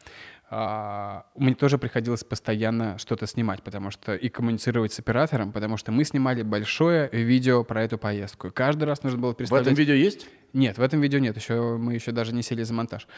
а, 0.50 1.26
мне 1.34 1.54
тоже 1.54 1.78
приходилось 1.78 2.22
постоянно 2.22 2.96
что-то 2.98 3.26
снимать, 3.26 3.62
потому 3.62 3.90
что 3.90 4.14
и 4.14 4.28
коммуницировать 4.28 4.92
с 4.92 4.98
оператором, 4.98 5.52
потому 5.52 5.76
что 5.76 5.90
мы 5.90 6.04
снимали 6.04 6.42
большое 6.42 7.08
видео 7.10 7.64
про 7.64 7.82
эту 7.82 7.98
поездку. 7.98 8.48
И 8.48 8.50
каждый 8.50 8.84
раз 8.84 9.02
нужно 9.02 9.18
было 9.18 9.32
В 9.32 9.36
представлять... 9.36 9.66
этом 9.66 9.74
видео 9.76 9.94
есть? 9.94 10.28
Нет, 10.52 10.78
в 10.78 10.82
этом 10.82 11.00
видео 11.00 11.18
нет, 11.18 11.36
еще 11.36 11.76
мы 11.76 11.94
еще 11.94 12.12
даже 12.12 12.32
не 12.34 12.42
сели 12.42 12.62
за 12.62 12.72
монтаж. 12.72 13.08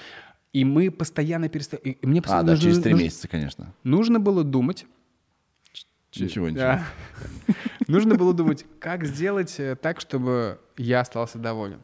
И 0.53 0.64
мы 0.64 0.91
постоянно 0.91 1.49
переставляли... 1.49 1.99
Мне 2.03 2.20
А, 2.20 2.22
постоянно 2.22 2.47
да, 2.47 2.53
нужно- 2.53 2.70
через 2.70 2.82
три 2.82 2.95
месяца, 2.95 3.28
конечно. 3.28 3.74
Нужно 3.84 4.18
было 4.18 4.43
думать. 4.43 4.87
Ничего, 6.14 6.49
ничего. 6.49 6.62
Да. 6.62 6.87
Нужно 7.87 8.16
было 8.16 8.32
думать, 8.34 8.64
как 8.80 9.05
сделать 9.05 9.59
э, 9.59 9.76
так, 9.76 10.01
чтобы 10.01 10.59
я 10.76 11.01
остался 11.01 11.39
доволен. 11.39 11.80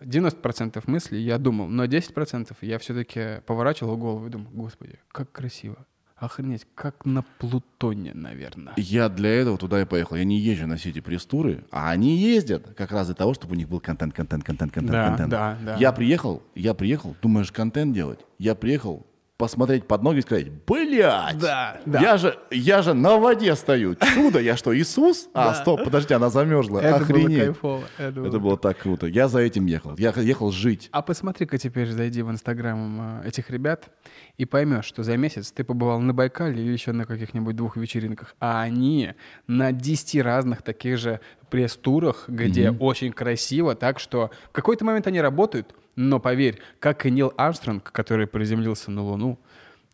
90% 0.00 0.82
мыслей 0.86 1.20
я 1.22 1.38
думал, 1.38 1.68
но 1.68 1.84
10% 1.84 2.56
я 2.62 2.78
все-таки 2.78 3.40
поворачивал 3.46 3.96
голову 3.96 4.26
и 4.26 4.30
думал, 4.30 4.48
господи, 4.52 4.98
как 5.08 5.30
красиво. 5.32 5.86
Охренеть, 6.16 6.66
как 6.76 7.04
на 7.04 7.22
Плутоне, 7.38 8.12
наверное. 8.14 8.72
Я 8.76 9.08
для 9.08 9.30
этого 9.30 9.58
туда 9.58 9.82
и 9.82 9.84
поехал. 9.84 10.14
Я 10.14 10.22
не 10.24 10.38
езжу 10.38 10.68
на 10.68 10.76
все 10.76 10.90
эти 10.90 11.00
пресс-туры, 11.00 11.64
а 11.72 11.90
они 11.90 12.16
ездят 12.16 12.74
как 12.76 12.92
раз 12.92 13.06
для 13.08 13.16
того, 13.16 13.34
чтобы 13.34 13.54
у 13.54 13.56
них 13.56 13.68
был 13.68 13.80
контент, 13.80 14.14
контент, 14.14 14.44
контент, 14.44 14.72
контент, 14.72 14.92
Да, 14.92 15.08
контент. 15.08 15.30
да, 15.30 15.58
да. 15.64 15.76
Я 15.78 15.90
приехал, 15.90 16.42
я 16.54 16.74
приехал, 16.74 17.16
думаешь, 17.22 17.50
контент 17.50 17.92
делать? 17.92 18.20
Я 18.38 18.54
приехал 18.54 19.04
посмотреть 19.42 19.88
под 19.88 20.04
ноги 20.04 20.18
и 20.18 20.22
сказать, 20.22 20.52
блядь, 20.68 21.36
Да, 21.36 21.80
да. 21.84 22.00
я 22.00 22.16
же, 22.16 22.38
я 22.52 22.80
же 22.80 22.94
на 22.94 23.16
воде 23.16 23.56
стою. 23.56 23.96
Чудо, 23.96 24.38
я 24.38 24.56
что, 24.56 24.72
Иисус? 24.72 25.28
А, 25.34 25.52
стоп, 25.54 25.82
подожди, 25.82 26.14
она 26.14 26.30
замерзла. 26.30 26.78
Это 26.78 26.98
было 27.04 27.18
Охренеть. 27.18 27.44
кайфово. 27.46 27.82
Это 27.98 28.12
было 28.12 28.26
Это 28.28 28.38
было 28.38 28.56
так 28.56 28.78
круто. 28.78 29.08
Я 29.08 29.26
за 29.26 29.40
этим 29.40 29.66
ехал. 29.66 29.96
Я 29.98 30.12
ехал 30.16 30.52
жить. 30.52 30.88
А 30.92 31.02
посмотри-ка 31.02 31.58
теперь, 31.58 31.90
зайди 31.90 32.22
в 32.22 32.30
инстаграм 32.30 33.20
э, 33.24 33.28
этих 33.30 33.50
ребят 33.50 33.90
и 34.38 34.44
поймешь, 34.44 34.84
что 34.84 35.02
за 35.02 35.16
месяц 35.16 35.50
ты 35.50 35.64
побывал 35.64 35.98
на 36.00 36.14
Байкале 36.14 36.62
или 36.62 36.70
еще 36.70 36.92
на 36.92 37.04
каких-нибудь 37.04 37.56
двух 37.56 37.76
вечеринках, 37.76 38.36
а 38.38 38.62
они 38.62 39.14
на 39.48 39.72
10 39.72 40.22
разных 40.22 40.62
таких 40.62 40.98
же 40.98 41.18
пресс-турах, 41.50 42.28
где 42.28 42.70
очень 42.70 43.12
красиво, 43.12 43.74
так 43.74 43.98
что 43.98 44.30
в 44.50 44.52
какой-то 44.52 44.84
момент 44.84 45.08
они 45.08 45.20
работают, 45.20 45.74
но 45.96 46.18
поверь, 46.20 46.58
как 46.78 47.06
и 47.06 47.10
Нил 47.10 47.32
Армстронг, 47.36 47.90
который 47.92 48.26
приземлился 48.26 48.90
на 48.90 49.02
Луну, 49.02 49.38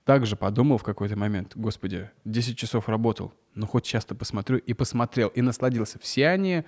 также 0.05 0.37
подумал 0.37 0.79
в 0.79 0.83
какой-то 0.83 1.17
момент, 1.17 1.53
господи, 1.55 2.11
10 2.25 2.57
часов 2.57 2.89
работал, 2.89 3.35
ну 3.55 3.67
хоть 3.67 3.85
часто 3.85 4.15
посмотрю, 4.15 4.57
и 4.59 4.73
посмотрел, 4.73 5.29
и 5.29 5.43
насладился. 5.43 5.99
Все 5.99 6.29
они 6.29 6.65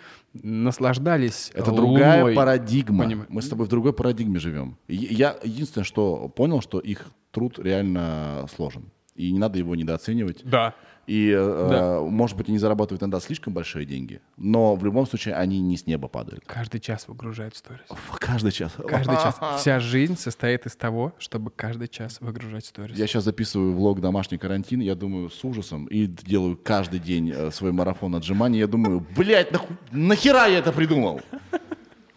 наслаждались 0.65 1.51
Это 1.55 1.71
Луной. 1.73 1.87
другая 1.87 2.35
парадигма. 2.35 3.05
Поним- 3.05 3.27
Мы 3.29 3.41
с 3.43 3.49
тобой 3.49 3.67
в 3.67 3.69
другой 3.71 3.93
парадигме 3.93 4.39
живем. 4.39 4.77
Я 4.89 5.37
единственное, 5.43 5.85
что 5.85 6.29
понял, 6.29 6.61
что 6.61 6.79
их 6.79 7.07
труд 7.31 7.59
реально 7.59 8.47
сложен. 8.55 8.91
И 9.15 9.31
не 9.33 9.39
надо 9.39 9.59
его 9.59 9.75
недооценивать. 9.75 10.41
Да. 10.45 10.75
И, 11.11 11.35
э, 11.37 11.67
Да. 11.69 12.01
может 12.03 12.37
быть, 12.37 12.49
они 12.49 12.59
зарабатывают 12.59 13.03
иногда 13.03 13.19
слишком 13.19 13.53
большие 13.53 13.85
деньги, 13.85 14.21
но 14.37 14.77
в 14.77 14.85
любом 14.85 15.09
случае 15.09 15.35
они 15.35 15.59
не 15.61 15.77
с 15.77 15.85
неба 15.85 16.07
падают. 16.07 16.45
Каждый 16.47 16.79
час 16.79 17.09
выгружают 17.09 17.57
сторис. 17.57 17.83
Каждый 18.21 18.53
час. 18.53 18.73
Каждый 18.87 19.17
час. 19.17 19.37
Вся 19.59 19.81
жизнь 19.81 20.17
состоит 20.17 20.67
из 20.67 20.77
того, 20.77 21.13
чтобы 21.19 21.51
каждый 21.51 21.89
час 21.89 22.19
выгружать 22.21 22.65
сторис. 22.65 22.97
Я 22.97 23.09
сейчас 23.09 23.25
записываю 23.25 23.73
влог 23.75 24.01
«Домашний 24.01 24.39
карантин», 24.39 24.79
я 24.79 24.95
думаю, 24.95 25.31
с 25.31 25.45
ужасом, 25.45 25.87
и 25.87 26.07
делаю 26.07 26.57
каждый 26.57 27.01
день 27.01 27.33
э, 27.35 27.51
свой 27.51 27.73
марафон 27.73 28.15
отжиманий. 28.15 28.61
Я 28.61 28.69
думаю, 28.69 29.05
блядь, 29.17 29.51
нахера 29.91 30.47
я 30.47 30.59
это 30.59 30.71
придумал? 30.71 31.23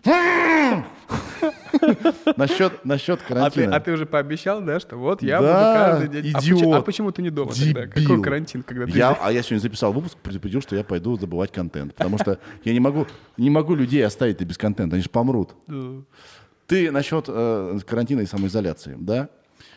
Насчет, 2.38 2.86
насчет 2.86 3.20
А 3.20 3.24
ты, 3.24 3.28
карантина. 3.34 3.76
а 3.76 3.80
ты 3.80 3.92
уже 3.92 4.06
пообещал, 4.06 4.62
да, 4.62 4.80
что 4.80 4.98
вот 4.98 5.22
я 5.22 5.42
Да, 5.42 6.00
буду 6.00 6.10
каждый 6.10 6.22
день. 6.22 6.34
А 6.34 6.38
почему, 6.40 6.58
а 6.58 6.62
идиот. 6.62 6.86
почему 6.86 7.12
ты 7.12 7.22
не 7.22 7.30
дома 7.30 7.52
тогда? 7.54 7.86
Дебил. 7.86 8.04
Какой 8.08 8.22
карантин, 8.22 8.64
когда 8.64 8.86
ты... 8.86 8.98
Я, 8.98 9.12
а 9.22 9.32
я 9.32 9.42
сегодня 9.44 9.62
записал 9.62 9.94
выпуск, 9.94 10.18
предупредил, 10.22 10.62
что 10.62 10.76
я 10.76 10.84
пойду 10.84 11.18
забывать 11.18 11.52
контент. 11.52 11.94
Потому 11.96 12.18
что 12.18 12.40
я 12.64 12.74
не 12.74 12.80
могу, 12.80 13.08
не 13.38 13.50
могу 13.50 13.76
людей 13.76 14.06
оставить 14.06 14.42
без 14.42 14.58
контента, 14.58 14.96
они 14.96 15.04
же 15.04 15.10
помрут. 15.10 15.56
Ты 16.68 16.92
насчет 16.92 17.26
э, 17.28 17.80
карантина 17.86 18.22
и 18.22 18.26
самоизоляции, 18.26 18.96
да? 18.98 19.30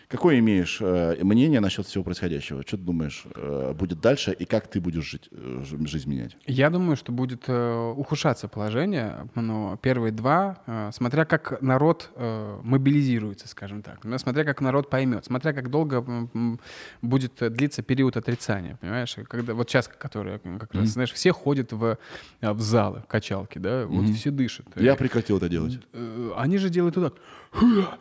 Какое 0.08 0.38
имеешь 0.38 0.78
э, 0.80 1.16
мнение 1.24 1.58
насчет 1.58 1.84
всего 1.86 2.04
происходящего? 2.04 2.62
Что 2.62 2.76
ты 2.76 2.82
думаешь, 2.84 3.24
э, 3.34 3.74
будет 3.76 4.00
дальше 4.00 4.32
и 4.32 4.44
как 4.44 4.68
ты 4.68 4.80
будешь 4.80 5.04
жить, 5.04 5.28
э, 5.32 5.64
жизнь 5.64 6.08
менять? 6.08 6.36
Я 6.46 6.70
думаю, 6.70 6.94
что 6.96 7.10
будет 7.10 7.44
э, 7.48 7.92
ухудшаться 7.96 8.46
положение, 8.46 9.28
но 9.34 9.76
первые 9.82 10.12
два, 10.12 10.58
э, 10.66 10.90
смотря 10.92 11.24
как 11.24 11.60
народ 11.60 12.10
э, 12.14 12.60
мобилизируется, 12.62 13.48
скажем 13.48 13.82
так, 13.82 14.04
ну, 14.04 14.16
смотря 14.18 14.44
как 14.44 14.60
народ 14.60 14.90
поймет, 14.90 15.24
смотря 15.24 15.52
как 15.52 15.70
долго 15.70 15.96
м, 15.96 16.60
будет 17.02 17.42
э, 17.42 17.50
длиться 17.50 17.82
период 17.82 18.16
отрицания, 18.16 18.76
понимаешь? 18.80 19.16
Когда 19.28 19.54
вот 19.54 19.68
сейчас, 19.68 19.88
который 19.88 20.38
м, 20.44 20.60
как 20.60 20.72
раз, 20.72 20.90
знаешь, 20.90 21.12
все 21.12 21.32
ходят 21.32 21.72
в, 21.72 21.98
э, 22.40 22.52
в 22.52 22.60
залы, 22.60 23.00
в 23.00 23.06
качалки, 23.08 23.58
да, 23.58 23.86
вот 23.86 24.06
все 24.14 24.30
дышат. 24.30 24.66
Я 24.76 24.94
прекратил 24.94 25.38
это 25.38 25.48
делать. 25.48 25.80
Э, 25.92 26.30
они 26.36 26.58
же 26.58 26.68
делают 26.70 26.96
вот 26.96 27.18
так. 27.52 27.98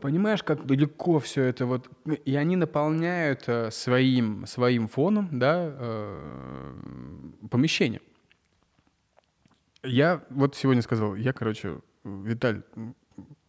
Понимаешь, 0.00 0.42
как 0.42 0.66
далеко 0.66 1.18
все 1.18 1.44
это 1.44 1.66
вот. 1.66 1.88
И 2.24 2.36
они 2.36 2.56
наполняют 2.56 3.44
э, 3.46 3.70
своим, 3.70 4.46
своим 4.46 4.88
фоном, 4.88 5.28
да, 5.32 5.70
э, 5.72 6.72
помещение. 7.50 8.00
Я 9.82 10.22
вот 10.30 10.54
сегодня 10.54 10.82
сказал, 10.82 11.14
я, 11.16 11.32
короче, 11.32 11.80
Виталь, 12.04 12.62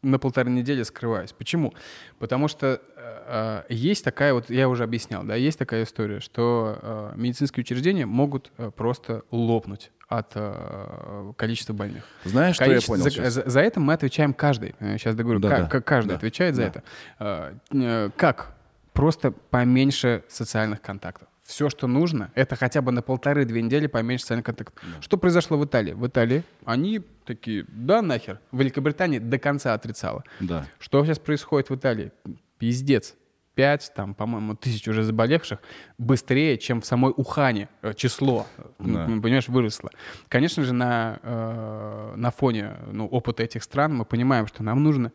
на 0.01 0.19
полторы 0.19 0.49
недели 0.49 0.83
скрываюсь. 0.83 1.33
Почему? 1.33 1.73
Потому 2.19 2.47
что 2.47 2.81
э, 2.95 3.63
э, 3.67 3.73
есть 3.73 4.03
такая 4.03 4.33
вот, 4.33 4.49
я 4.49 4.69
уже 4.69 4.83
объяснял, 4.83 5.23
да, 5.23 5.35
есть 5.35 5.59
такая 5.59 5.83
история, 5.83 6.19
что 6.19 6.79
э, 6.81 7.13
медицинские 7.15 7.63
учреждения 7.63 8.05
могут 8.05 8.51
э, 8.57 8.71
просто 8.71 9.23
лопнуть 9.31 9.91
от 10.17 10.31
э, 10.35 11.33
количества 11.37 11.73
больных. 11.73 12.03
Знаешь, 12.23 12.55
что 12.55 12.65
я 12.65 12.69
Количество- 12.71 12.93
понял 12.93 13.09
за, 13.09 13.29
за- 13.29 13.49
за 13.49 13.59
это 13.61 13.79
мы 13.79 13.93
отвечаем 13.93 14.33
каждый. 14.33 14.75
Сейчас 14.79 15.15
договорю. 15.15 15.39
Да, 15.39 15.49
Ка- 15.49 15.57
да, 15.63 15.67
ка- 15.67 15.81
каждый 15.81 16.09
да, 16.09 16.15
отвечает 16.15 16.55
за 16.55 16.61
да. 16.61 16.67
это. 16.67 16.83
Э, 17.19 17.53
э, 17.73 18.09
Как? 18.15 18.55
Просто 18.93 19.31
поменьше 19.31 20.23
социальных 20.29 20.81
контактов. 20.81 21.27
Все, 21.43 21.69
что 21.69 21.87
нужно, 21.87 22.31
это 22.35 22.55
хотя 22.55 22.81
бы 22.81 22.91
на 22.91 23.01
полторы-две 23.01 23.61
недели 23.61 23.87
поменьше 23.87 24.23
социальных 24.23 24.45
контактов. 24.45 24.75
Что 25.01 25.17
произошло 25.17 25.57
в 25.57 25.65
Италии? 25.65 25.91
В 25.93 26.07
Италии 26.07 26.43
они 26.63 27.01
такие, 27.25 27.65
да 27.67 28.01
нахер. 28.01 28.39
В 28.51 28.59
Великобритании 28.59 29.19
до 29.19 29.37
конца 29.39 29.73
отрицала. 29.73 30.23
Да. 30.39 30.67
Что 30.79 31.03
сейчас 31.03 31.19
происходит 31.19 31.69
в 31.69 31.75
Италии? 31.75 32.11
Пиздец. 32.59 33.15
Пять, 33.55 33.91
там, 33.95 34.15
по-моему, 34.15 34.55
тысяч 34.55 34.87
уже 34.87 35.03
заболевших 35.03 35.59
быстрее, 35.99 36.57
чем 36.57 36.81
в 36.81 36.85
самой 36.85 37.13
Ухане 37.15 37.69
э, 37.83 37.93
число, 37.93 38.47
э, 38.57 38.63
Да. 38.79 39.05
понимаешь, 39.05 39.47
выросло. 39.47 39.91
Конечно 40.27 40.63
же, 40.63 40.73
на, 40.73 41.19
э, 41.21 42.13
на 42.15 42.31
фоне 42.31 42.77
ну, 42.91 43.05
опыта 43.05 43.43
этих 43.43 43.61
стран 43.63 43.95
мы 43.95 44.05
понимаем, 44.05 44.47
что 44.47 44.63
нам 44.63 44.81
нужно 44.81 45.11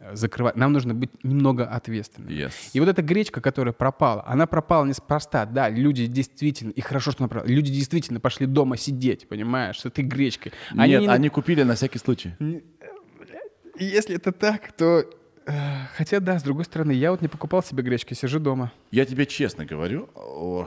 э, 0.00 0.14
закрывать, 0.14 0.54
нам 0.56 0.72
нужно 0.74 0.92
быть 0.92 1.08
немного 1.24 1.64
ответственными. 1.64 2.32
Yes. 2.34 2.52
И 2.74 2.80
вот 2.80 2.90
эта 2.90 3.00
гречка, 3.00 3.40
которая 3.40 3.72
пропала, 3.72 4.22
она 4.26 4.46
пропала 4.46 4.84
неспроста. 4.84 5.46
Да, 5.46 5.70
люди 5.70 6.06
действительно, 6.06 6.72
и 6.72 6.82
хорошо, 6.82 7.10
что 7.12 7.22
она 7.24 7.28
пропала, 7.28 7.50
люди 7.50 7.72
действительно 7.72 8.20
пошли 8.20 8.44
дома 8.46 8.76
сидеть, 8.76 9.26
понимаешь, 9.28 9.80
с 9.80 9.86
этой 9.86 10.04
гречкой. 10.04 10.52
Нет, 10.74 11.00
не- 11.00 11.08
они 11.08 11.30
купили 11.30 11.62
на 11.62 11.74
всякий 11.74 11.98
случай. 11.98 12.34
и 12.38 13.84
Если 13.84 14.14
это 14.16 14.32
так, 14.32 14.72
то... 14.72 15.04
э, 15.48 15.86
Хотя, 15.96 16.20
да, 16.20 16.38
с 16.38 16.42
другой 16.42 16.64
стороны, 16.64 16.92
я 16.92 17.10
вот 17.10 17.22
не 17.22 17.28
покупал 17.28 17.62
себе 17.62 17.82
гречки, 17.82 18.14
сижу 18.14 18.38
дома. 18.38 18.72
Я 18.90 19.04
тебе 19.04 19.26
честно 19.26 19.64
говорю, 19.64 20.08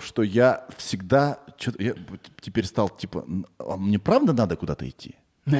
что 0.02 0.24
я 0.24 0.66
всегда... 0.78 1.40
я 1.80 1.94
теперь 2.42 2.66
стал 2.66 2.90
типа... 2.90 3.26
а 3.60 3.78
Мне 3.78 4.00
правда 4.00 4.34
надо 4.34 4.56
куда-то 4.56 4.88
идти? 4.90 5.16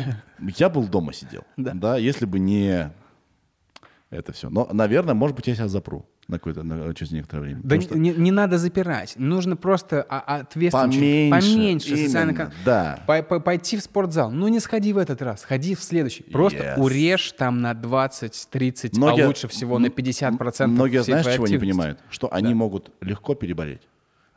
Я 0.58 0.70
был 0.70 0.88
дома 0.88 1.12
сидел. 1.12 1.44
Да. 1.58 1.72
Да, 1.74 1.98
если 1.98 2.26
бы 2.26 2.38
не 2.38 2.92
это 4.12 4.34
все. 4.34 4.50
Но, 4.50 4.68
наверное, 4.72 5.16
может 5.16 5.36
быть, 5.36 5.48
я 5.48 5.56
себя 5.56 5.68
запру. 5.70 6.06
На 6.32 6.38
какое-то, 6.40 6.64
на, 6.64 6.94
через 6.94 7.12
некоторое 7.12 7.42
время. 7.42 7.58
Да 7.58 7.76
Потому 7.76 7.82
что 7.82 7.98
не, 8.00 8.12
не 8.12 8.32
надо 8.32 8.58
запирать. 8.58 9.14
Нужно 9.18 9.56
просто 9.58 10.06
а, 10.10 10.38
ответственно... 10.40 10.86
Поменьше, 10.92 11.30
поменьше 11.54 11.96
именно, 11.96 12.34
кон- 12.34 12.52
да. 12.66 13.04
Пой- 13.06 13.22
пой- 13.24 13.42
Пойти 13.42 13.78
в 13.78 13.82
спортзал. 13.82 14.32
Ну, 14.32 14.48
не 14.48 14.60
сходи 14.60 14.94
в 14.94 14.98
этот 14.98 15.22
раз, 15.22 15.44
ходи 15.44 15.76
в 15.76 15.84
следующий. 15.84 16.24
Просто 16.24 16.60
Yes. 16.62 16.80
урежь 16.80 17.32
там 17.34 17.62
на 17.62 17.74
20-30, 17.74 18.92
Многие- 18.98 19.24
а 19.24 19.28
лучше 19.28 19.48
всего 19.48 19.78
на 19.78 19.88
м- 19.88 19.92
50% 19.92 20.68
Многие, 20.68 21.04
знаешь, 21.04 21.26
чего 21.26 21.48
не 21.48 21.58
понимают? 21.58 22.00
Что 22.10 22.32
они 22.34 22.54
могут 22.54 22.92
легко 23.02 23.36
переболеть. 23.36 23.82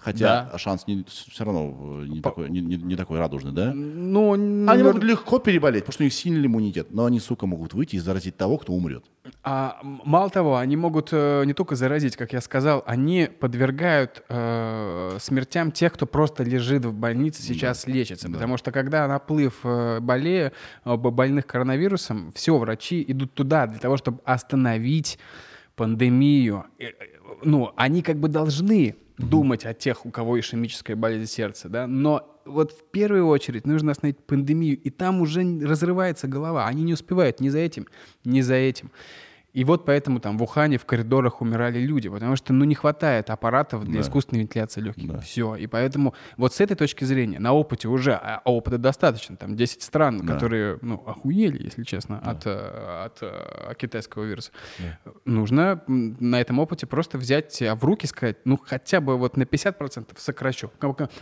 Хотя 0.04 0.50
Да. 0.52 0.58
шанс 0.58 0.86
не, 0.86 1.02
все 1.08 1.44
равно 1.44 2.02
э, 2.02 2.06
не, 2.08 2.20
такой, 2.20 2.50
не, 2.50 2.60
не- 2.60 2.76
не 2.76 2.94
такой 2.94 3.18
радужный, 3.18 3.52
да? 3.52 3.72
Ну, 3.72 4.34
Они 4.70 4.82
могут 4.82 5.02
легко 5.02 5.38
переболеть, 5.38 5.84
потому 5.84 5.94
что 5.94 6.02
у 6.02 6.04
них 6.04 6.12
сильный 6.12 6.46
иммунитет. 6.46 6.88
Но 6.92 7.06
они, 7.06 7.20
сука, 7.20 7.46
могут 7.46 7.72
выйти 7.72 7.96
и 7.96 7.98
заразить 7.98 8.36
того, 8.36 8.58
кто 8.58 8.74
умрет. 8.74 9.02
А, 9.42 9.78
мало 9.82 10.28
того, 10.28 10.58
они 10.58 10.76
могут 10.76 11.08
э, 11.12 11.44
не 11.46 11.54
только 11.54 11.74
заразить, 11.74 12.16
как 12.16 12.34
я 12.34 12.42
сказал, 12.42 12.82
они 12.86 13.30
подвергают 13.40 14.22
э, 14.28 15.16
смертям 15.20 15.72
тех, 15.72 15.94
кто 15.94 16.04
просто 16.06 16.42
лежит 16.44 16.84
в 16.84 16.92
больнице, 16.92 17.40
сейчас 17.42 17.86
лечится. 17.86 18.28
Потому 18.30 18.58
что 18.58 18.72
когда 18.72 19.08
наплыв 19.08 19.60
э, 19.64 20.00
болея, 20.00 20.52
э, 20.84 20.96
больных 20.96 21.46
коронавирусом, 21.46 22.30
все, 22.34 22.58
врачи 22.58 23.02
идут 23.08 23.32
туда 23.32 23.66
для 23.66 23.78
того, 23.78 23.96
чтобы 23.96 24.18
остановить 24.26 25.18
пандемию. 25.76 26.64
Э, 26.78 26.88
Ну, 27.42 27.72
они 27.76 28.02
как 28.02 28.16
бы 28.18 28.28
должны 28.28 28.94
думать 29.18 29.64
о 29.64 29.74
тех, 29.74 30.06
у 30.06 30.10
кого 30.10 30.38
ишемическая 30.38 30.96
болезнь 30.96 31.30
сердца, 31.30 31.68
да, 31.68 31.86
но 31.86 32.40
вот 32.44 32.72
в 32.72 32.84
первую 32.90 33.26
очередь 33.26 33.66
нужно 33.66 33.92
остановить 33.92 34.18
пандемию, 34.18 34.78
и 34.78 34.90
там 34.90 35.20
уже 35.20 35.40
разрывается 35.62 36.28
голова. 36.28 36.66
Они 36.66 36.82
не 36.82 36.92
успевают 36.92 37.40
ни 37.40 37.48
за 37.48 37.58
этим, 37.58 37.86
ни 38.24 38.40
за 38.40 38.54
этим. 38.54 38.90
И 39.54 39.64
вот 39.64 39.84
поэтому 39.86 40.18
там 40.20 40.36
в 40.36 40.42
Ухане 40.42 40.78
в 40.78 40.84
коридорах 40.84 41.40
умирали 41.40 41.78
люди, 41.78 42.08
потому 42.10 42.34
что 42.36 42.52
ну 42.52 42.64
не 42.64 42.74
хватает 42.74 43.30
аппаратов 43.30 43.84
для 43.84 43.94
Да. 43.94 44.00
искусственной 44.00 44.40
вентиляции 44.42 44.80
легких. 44.80 45.08
Да. 45.12 45.20
Все. 45.20 45.54
И 45.54 45.66
поэтому 45.68 46.12
вот 46.36 46.52
с 46.52 46.60
этой 46.60 46.74
точки 46.76 47.04
зрения 47.04 47.38
на 47.38 47.52
опыте 47.52 47.86
уже, 47.88 48.14
а 48.14 48.42
опыта 48.44 48.78
достаточно, 48.78 49.36
там 49.36 49.54
10 49.56 49.82
стран, 49.82 50.26
Да. 50.26 50.34
которые 50.34 50.78
ну 50.82 50.96
охуели, 51.06 51.62
если 51.62 51.84
честно, 51.84 52.18
от, 52.18 52.46
э, 52.46 53.04
от 53.04 53.18
э, 53.22 53.74
китайского 53.78 54.24
вируса. 54.24 54.50
Нужно 55.24 55.82
м, 55.88 56.16
на 56.20 56.40
этом 56.40 56.58
опыте 56.58 56.86
просто 56.86 57.16
взять 57.18 57.60
в 57.60 57.84
руки, 57.84 58.06
сказать, 58.06 58.38
ну 58.44 58.58
хотя 58.62 59.00
бы 59.00 59.16
вот 59.16 59.36
на 59.36 59.44
50% 59.44 60.18
сокращу. 60.18 60.70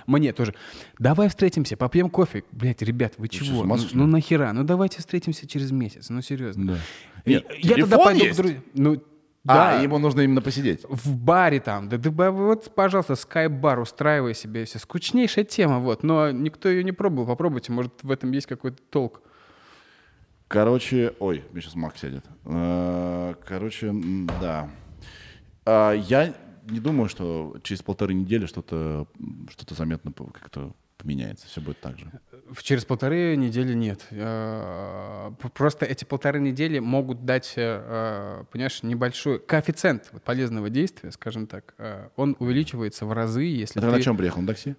Мне 0.06 0.32
тоже. 0.32 0.54
Давай 0.98 1.28
встретимся, 1.28 1.76
попьем 1.76 2.08
кофе. 2.10 2.44
Блять, 2.50 2.82
ребят, 2.82 3.14
вы 3.18 3.26
что, 3.26 3.44
чего? 3.44 3.60
ума 3.60 3.76
Ну, 3.76 3.82
ну 3.92 4.06
нахера? 4.06 4.52
Ну 4.52 4.64
давайте 4.64 4.98
встретимся 5.00 5.46
через 5.46 5.70
месяц. 5.70 6.08
Ну 6.08 6.22
серьезно. 6.22 6.66
Да. 6.74 6.78
Нет, 7.24 7.46
я 7.58 7.74
телефон 7.74 7.90
тогда 7.90 8.04
пойду 8.04 8.24
есть? 8.24 8.34
к 8.38 8.42
друзьям. 8.42 8.64
Ну, 8.74 9.02
А, 9.46 9.54
да, 9.76 9.80
ему 9.80 9.98
нужно 9.98 10.20
именно 10.22 10.40
посидеть. 10.42 10.84
в 10.88 11.16
баре 11.16 11.60
там. 11.60 11.88
Да, 11.88 11.96
да, 11.98 12.30
вот, 12.30 12.74
пожалуйста, 12.74 13.14
скайп-бар 13.16 13.80
устраивай 13.80 14.34
себе. 14.34 14.64
Все. 14.64 14.78
Скучнейшая 14.78 15.44
тема, 15.44 15.78
вот. 15.80 16.02
Но 16.02 16.30
никто 16.30 16.68
ее 16.68 16.84
не 16.84 16.92
пробовал. 16.92 17.26
Попробуйте, 17.26 17.72
может, 17.72 17.92
в 18.02 18.10
этом 18.10 18.30
есть 18.32 18.46
какой-то 18.46 18.82
толк. 18.90 19.22
Короче, 20.48 21.14
ой, 21.18 21.42
мне 21.52 21.62
сейчас 21.62 21.74
Мак 21.74 21.96
сядет. 21.96 22.24
Э, 22.44 23.34
Короче, 23.46 23.92
да. 24.40 24.68
А, 25.64 25.92
Я 25.92 26.34
не 26.68 26.78
думаю, 26.78 27.08
что 27.08 27.56
через 27.62 27.82
полторы 27.82 28.14
недели 28.14 28.46
что-то 28.46 29.06
что 29.50 29.74
заметно 29.74 30.12
как-то 30.12 30.72
поменяется. 31.02 31.46
Все 31.46 31.60
будет 31.60 31.80
так 31.80 31.98
же. 31.98 32.06
Через 32.62 32.84
полторы 32.84 33.36
недели 33.36 33.74
нет. 33.74 34.06
Э, 34.10 35.30
Просто 35.54 35.84
эти 35.86 36.04
полторы 36.04 36.40
недели 36.40 36.78
могут 36.78 37.24
дать, 37.24 37.54
э, 37.56 38.44
понимаешь, 38.50 38.82
небольшой 38.82 39.38
коэффициент 39.40 40.10
полезного 40.24 40.70
действия, 40.70 41.10
скажем 41.10 41.46
так. 41.46 41.74
э, 41.78 42.08
Он 42.16 42.36
увеличивается 42.38 43.06
в 43.06 43.12
разы, 43.12 43.42
если 43.42 43.80
Ты 43.80 43.86
ты... 43.86 43.92
на 43.92 44.00
чем 44.02 44.16
приехал? 44.16 44.40
На 44.42 44.48
такси? 44.48 44.76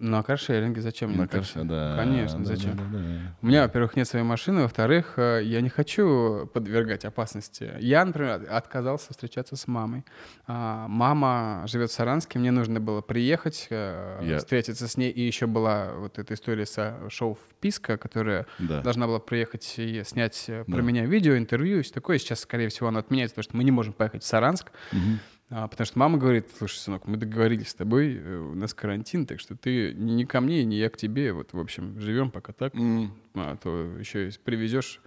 На 0.00 0.22
каршеринге 0.22 0.80
зачем 0.80 1.10
мне 1.10 1.18
На 1.18 1.28
карше, 1.28 1.62
да. 1.64 1.94
Конечно, 1.94 2.38
Да, 2.38 2.44
зачем? 2.46 2.74
да, 2.74 2.84
да, 2.90 2.98
да. 2.98 3.36
У 3.42 3.46
меня, 3.46 3.62
во-первых, 3.64 3.96
нет 3.96 4.08
своей 4.08 4.24
машины, 4.24 4.62
во-вторых, 4.62 5.14
э, 5.18 5.42
я 5.44 5.60
не 5.60 5.68
хочу 5.68 6.46
подвергать 6.54 7.04
опасности. 7.04 7.72
Я, 7.80 8.02
например, 8.06 8.46
отказался 8.50 9.08
встречаться 9.10 9.56
с 9.56 9.66
мамой. 9.68 10.04
А, 10.46 10.88
Мама 10.88 11.64
живет 11.66 11.90
в 11.90 11.92
Саранске, 11.92 12.38
мне 12.38 12.50
нужно 12.50 12.80
было 12.80 13.02
приехать, 13.02 13.66
э, 13.68 14.20
Я- 14.22 14.38
встретиться 14.38 14.88
с 14.88 14.96
ней. 14.96 15.10
И 15.10 15.20
еще 15.20 15.46
была 15.46 15.92
вот 15.94 16.18
эта 16.18 16.32
история 16.32 16.64
со 16.64 16.96
шоу 17.10 17.36
«Вписка», 17.50 17.98
которая 17.98 18.46
Да. 18.58 18.80
должна 18.80 19.06
была 19.06 19.18
приехать 19.18 19.74
и 19.76 20.02
снять 20.04 20.46
э, 20.48 20.64
про 20.64 20.76
Да. 20.76 20.82
меня 20.82 21.04
видео, 21.04 21.36
интервью 21.36 21.80
и 21.80 21.82
все 21.82 21.92
такое. 21.92 22.16
Сейчас, 22.16 22.40
скорее 22.40 22.68
всего, 22.70 22.88
оно 22.88 23.00
отменяется, 23.00 23.34
потому 23.34 23.42
что 23.50 23.56
мы 23.58 23.64
не 23.64 23.70
можем 23.70 23.92
поехать 23.92 24.22
в 24.22 24.26
Саранск. 24.26 24.72
Мгм. 24.92 25.20
А, 25.52 25.66
потому 25.66 25.84
что 25.84 25.98
мама 25.98 26.16
говорит, 26.16 26.46
слушай, 26.56 26.76
сынок, 26.76 27.06
мы 27.08 27.16
договорились 27.16 27.70
с 27.70 27.74
тобой, 27.74 28.16
э, 28.16 28.36
у 28.38 28.54
нас 28.54 28.72
карантин, 28.72 29.26
так 29.26 29.40
что 29.40 29.56
ты 29.56 29.92
ни 29.94 30.24
ко 30.24 30.40
мне, 30.40 30.64
ни 30.64 30.76
я 30.76 30.88
к 30.88 30.96
тебе, 30.96 31.32
вот, 31.32 31.52
в 31.52 31.58
общем, 31.58 31.98
живем 32.00 32.30
пока 32.30 32.52
так, 32.52 32.72
М, 32.76 33.12
а 33.34 33.56
то 33.56 33.96
еще 33.98 34.28
и 34.28 34.32
привезешь, 34.44 35.00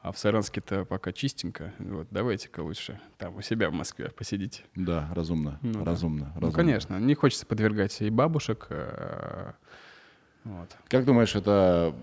а 0.00 0.12
в 0.12 0.18
Саранске-то 0.18 0.84
пока 0.84 1.12
чистенько, 1.12 1.72
вот, 1.78 2.06
давайте-ка 2.10 2.60
лучше 2.60 3.00
там 3.16 3.36
у 3.36 3.40
себя 3.40 3.70
в 3.70 3.72
Москве 3.72 4.10
посидите. 4.10 4.62
Да, 4.74 5.08
разумно, 5.14 5.58
Ну 5.62 5.78
да. 5.78 5.84
разумно, 5.86 6.26
Ну, 6.34 6.40
разумно. 6.42 6.52
конечно, 6.52 6.98
не 7.00 7.14
хочется 7.14 7.46
подвергать 7.46 7.98
и 8.02 8.10
бабушек, 8.10 8.66
э, 8.68 9.52
вот. 10.44 10.76
Как 10.88 11.06
думаешь, 11.06 11.34
эта 11.34 11.94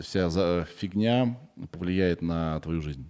вся 0.00 0.64
фигня 0.78 1.36
повлияет 1.72 2.22
на 2.22 2.60
твою 2.60 2.80
жизнь 2.82 3.04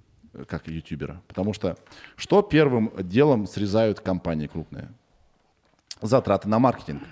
как 0.48 0.66
ютубера? 0.68 1.22
Потому 1.28 1.52
что 1.52 1.76
что 2.16 2.42
первым 2.42 2.92
делом 2.98 3.46
срезают 3.46 4.00
компании 4.00 4.46
крупные? 4.46 4.90
Затраты 6.00 6.48
на 6.48 6.58
маркетинг. 6.58 7.02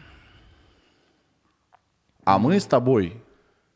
А 2.24 2.38
мы 2.38 2.58
с 2.60 2.66
тобой 2.66 3.22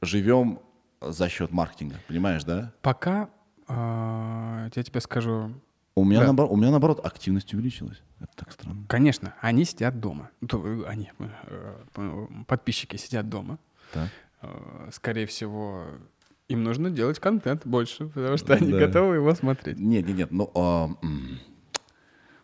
живем 0.03 0.61
за 1.01 1.29
счет 1.29 1.51
маркетинга, 1.51 1.97
понимаешь, 2.09 2.45
да? 2.45 2.73
Пока, 2.83 3.29
э, 3.69 4.69
я 4.75 4.83
тебе 4.83 5.01
скажу, 5.01 5.53
У 5.97 6.05
меня, 6.05 6.21
Да. 6.21 6.27
наоборот, 6.27 6.51
у 6.53 6.57
меня 6.57 6.71
наоборот 6.73 7.07
активность 7.07 7.55
увеличилась. 7.55 8.03
Это 8.19 8.33
так 8.35 8.51
странно. 8.53 8.85
конечно, 8.89 9.35
они 9.41 9.65
сидят 9.65 10.01
дома, 10.01 10.31
они, 10.87 11.11
э, 11.19 12.27
подписчики 12.49 12.97
сидят 12.97 13.29
дома, 13.29 13.59
Так. 13.93 14.09
Э, 14.43 14.89
скорее 14.93 15.27
всего, 15.27 15.87
им 16.49 16.63
нужно 16.63 16.91
делать 16.91 17.19
контент 17.19 17.67
больше, 17.67 18.07
потому 18.09 18.37
что 18.37 18.55
они 18.55 18.71
Да. 18.73 18.79
готовы 18.79 19.17
его 19.17 19.35
смотреть. 19.35 19.79
Нет, 19.79 20.07
нет, 20.07 20.17
нет. 20.17 20.31
Ну, 20.31 20.51
а, 20.55 20.91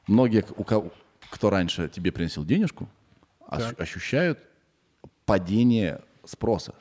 многие, 0.07 0.44
у 0.57 0.64
кого, 0.64 0.90
кто 1.30 1.51
раньше 1.51 1.88
тебе 1.88 2.12
приносил 2.12 2.44
денежку, 2.44 2.88
Так. 3.51 3.78
ощущают 3.80 4.38
падение 5.26 6.01
спроса. 6.24 6.74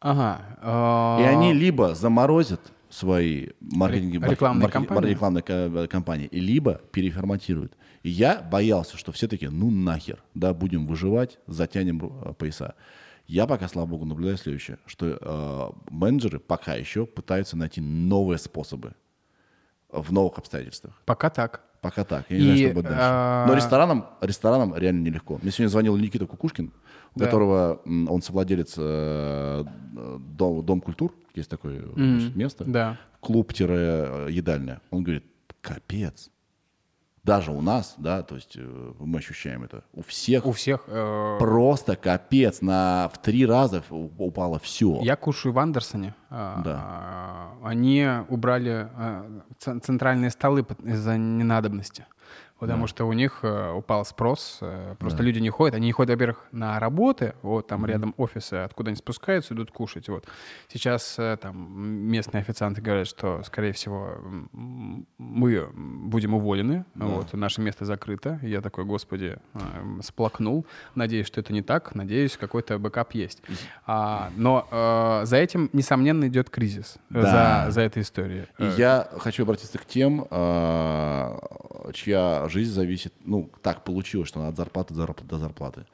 Ага. 0.00 0.40
а, 0.60 1.18
И 1.20 1.24
они 1.24 1.52
либо 1.52 1.94
заморозят 1.94 2.60
свои 2.90 3.50
маркетинги, 3.60 4.18
Ре- 4.18 4.30
рекламные 4.30 4.62
маркет- 4.68 4.72
кампании? 4.72 5.10
рекламные 5.10 5.42
ка- 5.42 5.86
кампании, 5.88 6.26
и 6.26 6.40
либо 6.40 6.80
переформатируют. 6.90 7.76
И 8.02 8.10
я 8.10 8.40
боялся, 8.42 8.96
что 8.96 9.12
все 9.12 9.28
таки 9.28 9.46
ну 9.48 9.70
нахер, 9.70 10.22
да, 10.34 10.52
будем 10.54 10.86
выживать, 10.88 11.38
затянем 11.46 12.00
э, 12.04 12.32
пояса. 12.34 12.74
Я 13.26 13.46
пока, 13.46 13.68
слава 13.68 13.86
богу, 13.86 14.04
наблюдаю 14.04 14.36
следующее, 14.36 14.78
что 14.86 15.06
э, 15.20 15.90
менеджеры 15.90 16.38
пока 16.40 16.74
еще 16.74 17.06
пытаются 17.06 17.56
найти 17.56 17.80
новые 17.80 18.38
способы 18.38 18.94
в 19.90 20.12
новых 20.12 20.38
обстоятельствах. 20.38 20.94
Пока 21.04 21.30
так. 21.30 21.62
Пока 21.80 22.04
так. 22.04 22.26
Я 22.30 22.36
не 22.38 22.42
И, 22.42 22.44
знаю, 22.44 22.58
что 22.58 22.74
будет 22.74 22.84
дальше. 22.84 23.00
а, 23.02 23.46
Но 23.46 23.54
ресторанам, 23.54 24.06
ресторанам 24.20 24.76
реально 24.76 25.00
нелегко. 25.02 25.38
Мне 25.42 25.50
сегодня 25.50 25.68
звонил 25.68 25.96
Никита 25.96 26.26
Кукушкин, 26.26 26.72
у 27.14 27.18
Да. 27.18 27.24
которого 27.26 27.80
он 27.86 28.22
совладелец 28.22 28.74
э, 28.78 29.64
э, 29.96 30.18
дом, 30.20 30.64
дом 30.64 30.80
культур, 30.80 31.14
есть 31.34 31.50
такое 31.50 31.82
значит, 31.94 32.36
место, 32.36 32.64
Да. 32.64 32.98
клуб-едальня. 33.20 34.80
Он 34.90 35.02
говорит, 35.02 35.24
капец. 35.60 36.30
Даже 37.24 37.52
у 37.52 37.60
нас, 37.60 37.94
да, 37.98 38.22
то 38.24 38.34
есть 38.34 38.56
э, 38.56 38.92
мы 38.98 39.18
ощущаем 39.20 39.62
это, 39.62 39.84
у 39.92 40.02
всех 40.02 40.44
У 40.44 40.50
всех. 40.50 40.82
э, 40.88 41.36
просто 41.38 41.94
капец, 41.94 42.60
на, 42.62 43.08
в 43.14 43.18
три 43.22 43.46
раза 43.46 43.84
упало 43.90 44.58
все. 44.58 44.98
Я 45.02 45.14
кушаю 45.14 45.52
в 45.52 45.58
Андерсоне. 45.60 46.16
а, 46.30 46.62
Да. 46.64 46.80
а, 46.82 47.52
Они 47.62 48.04
убрали 48.28 48.88
ц- 49.58 49.78
центральные 49.78 50.30
столы 50.30 50.66
из-за 50.82 51.16
ненадобности. 51.16 52.06
Потому 52.62 52.86
что 52.86 53.04
у 53.06 53.12
них 53.12 53.40
э, 53.42 53.72
упал 53.72 54.04
спрос, 54.04 54.58
э, 54.60 54.94
просто 54.98 55.22
люди 55.22 55.38
не 55.38 55.50
ходят. 55.50 55.74
Они 55.74 55.86
не 55.86 55.92
ходят, 55.92 56.10
во-первых, 56.10 56.46
на 56.52 56.80
работы, 56.80 57.34
вот 57.42 57.66
там 57.66 57.86
рядом 57.86 58.14
офисы, 58.16 58.54
откуда 58.54 58.88
они 58.88 58.96
спускаются, 58.96 59.54
идут 59.54 59.70
кушать. 59.70 60.08
Вот. 60.08 60.26
Сейчас 60.68 61.18
э, 61.18 61.36
там 61.40 61.78
местные 61.80 62.40
официанты 62.40 62.80
говорят, 62.80 63.06
что, 63.06 63.42
скорее 63.44 63.72
всего, 63.72 64.16
мы 64.52 65.68
будем 65.72 66.34
уволены, 66.34 66.84
вот, 66.94 67.32
наше 67.32 67.60
место 67.60 67.84
закрыто. 67.84 68.38
Я 68.42 68.60
такой, 68.60 68.84
господи, 68.84 69.38
э, 69.54 69.58
сплакнул. 70.02 70.66
Надеюсь, 70.94 71.26
что 71.26 71.40
это 71.40 71.52
не 71.52 71.62
так. 71.62 71.94
Надеюсь, 71.94 72.36
какой-то 72.36 72.78
бэкап 72.78 73.12
есть. 73.12 73.42
А, 73.86 74.30
но 74.36 74.66
э, 74.70 75.26
за 75.26 75.36
этим, 75.36 75.70
несомненно, 75.72 76.26
идет 76.26 76.50
кризис. 76.50 76.96
Да. 77.10 77.66
За, 77.66 77.70
за 77.70 77.80
этой 77.82 78.02
историей. 78.02 78.46
И 78.58 78.62
Э, 78.62 78.74
я 78.78 79.08
хочу 79.18 79.42
обратиться 79.42 79.78
к 79.78 79.84
тем, 79.84 80.26
э, 80.30 81.38
чья 81.92 82.48
жизнь 82.52 82.72
зависит, 82.72 83.12
ну, 83.24 83.50
так 83.62 83.84
получилось, 83.84 84.28
что 84.28 84.46
от 84.46 84.56
зарплаты 84.56 84.94
до 84.94 85.38
зарплаты. 85.38 85.86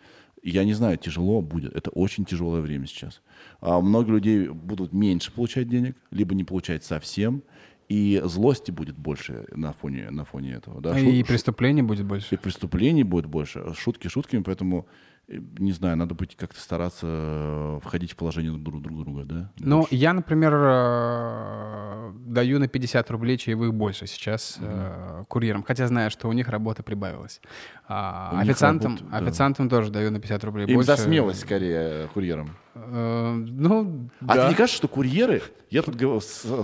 И 0.42 0.50
Я 0.50 0.64
не 0.64 0.74
знаю, 0.74 0.96
тяжело 0.98 1.40
будет. 1.42 1.74
Это 1.74 1.90
очень 1.90 2.24
тяжелое 2.24 2.60
время 2.60 2.86
сейчас. 2.86 3.22
А 3.60 3.80
многие 3.80 4.10
людей 4.12 4.48
будут 4.48 4.92
меньше 4.92 5.32
получать 5.32 5.68
денег, 5.68 5.96
либо 6.10 6.34
не 6.34 6.44
получать 6.44 6.84
совсем. 6.84 7.42
И 7.88 8.20
злости 8.24 8.70
будет 8.70 8.96
больше 8.98 9.46
на 9.52 9.72
фоне, 9.72 10.10
на 10.10 10.24
фоне 10.24 10.52
этого. 10.52 10.80
Да? 10.80 10.98
И 10.98 11.22
Шу- 11.22 11.26
преступлений 11.26 11.82
будет 11.82 12.04
больше. 12.06 12.34
и 12.34 12.38
преступлений 12.38 13.02
будет 13.02 13.26
больше. 13.26 13.72
Шутки 13.74 14.08
шутками, 14.08 14.42
поэтому, 14.42 14.86
не 15.28 15.72
знаю, 15.72 15.96
надо 15.96 16.14
быть 16.14 16.36
как-то 16.36 16.58
стараться 16.58 17.06
э, 17.06 17.80
входить 17.82 18.12
в 18.12 18.16
положение 18.16 18.52
друг, 18.56 18.80
друг 18.80 18.98
друга, 19.04 19.24
да? 19.24 19.52
Ну, 19.58 19.80
Больше. 19.80 19.94
я, 19.94 20.14
например, 20.14 20.54
э, 20.56 22.12
даю 22.26 22.58
на 22.58 22.66
50 22.66 23.10
рублей 23.10 23.36
чаевых 23.36 23.74
больше 23.74 24.06
сейчас 24.06 24.56
э, 24.58 25.24
курьерам, 25.28 25.62
хотя 25.62 25.86
знаю, 25.86 26.10
что 26.10 26.28
у 26.28 26.32
них 26.32 26.48
работа 26.48 26.82
прибавилась. 26.82 27.42
А, 27.86 28.30
У 28.34 28.38
официантам, 28.38 28.96
работа, 28.96 29.10
да. 29.10 29.18
официантам 29.18 29.68
тоже 29.68 29.90
даю 29.90 30.10
на 30.10 30.18
50 30.18 30.44
рублей 30.44 30.66
Им 30.66 30.76
больше. 30.76 30.86
за 30.86 30.96
смелость 30.96 31.40
скорее 31.40 32.08
курьерам. 32.08 32.56
Ну, 32.74 34.08
А 34.20 34.24
да. 34.26 34.34
тебе 34.34 34.48
не 34.50 34.54
кажется, 34.54 34.76
что 34.76 34.88
курьеры, 34.88 35.42
я 35.68 35.82
тут 35.82 35.96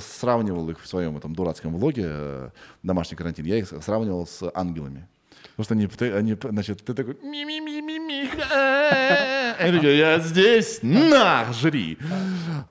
сравнивал 0.01 0.71
их 0.71 0.81
в 0.81 0.87
своем 0.87 1.17
этом 1.17 1.35
дурацком 1.35 1.75
влоге 1.75 2.53
«Домашний 2.83 3.17
карантин», 3.17 3.45
я 3.45 3.59
их 3.59 3.67
сравнивал 3.67 4.27
с 4.27 4.49
ангелами. 4.55 5.09
Потому 5.57 5.65
что 5.65 5.75
они, 5.75 6.13
они, 6.13 6.37
значит, 6.51 6.85
ты 6.85 6.95
такой 6.95 7.17
ми-ми-ми-ми-ми, 7.23 8.29
а-а-а». 8.51 9.55
Они 9.59 9.73
такие, 9.73 9.99
я 9.99 10.19
здесь, 10.19 10.81
на, 10.83 11.53
жри. 11.53 11.97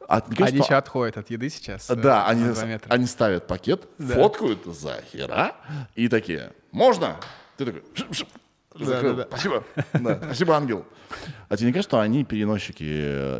Они 0.08 0.58
еще 0.60 0.76
отходят 0.76 1.18
от 1.18 1.30
еды 1.30 1.50
сейчас. 1.50 1.88
Да, 1.88 2.28
они, 2.28 2.54
они 2.90 3.06
ставят 3.06 3.48
пакет, 3.48 3.88
фоткают 3.98 4.66
за 4.66 5.02
хера 5.12 5.56
и 5.96 6.10
такие, 6.10 6.52
можно? 6.72 7.16
Ты 7.58 7.66
такой. 7.66 7.84
Закрыл. 8.80 9.16
да, 9.16 9.24
да. 9.24 9.28
Спасибо. 9.30 9.64
Да, 9.94 10.20
Спасибо, 10.26 10.56
ангел. 10.58 10.86
А 11.48 11.56
тебе 11.58 11.68
не 11.68 11.74
кажется, 11.74 11.90
что 11.92 12.00
они 12.00 12.24
переносчики 12.24 12.84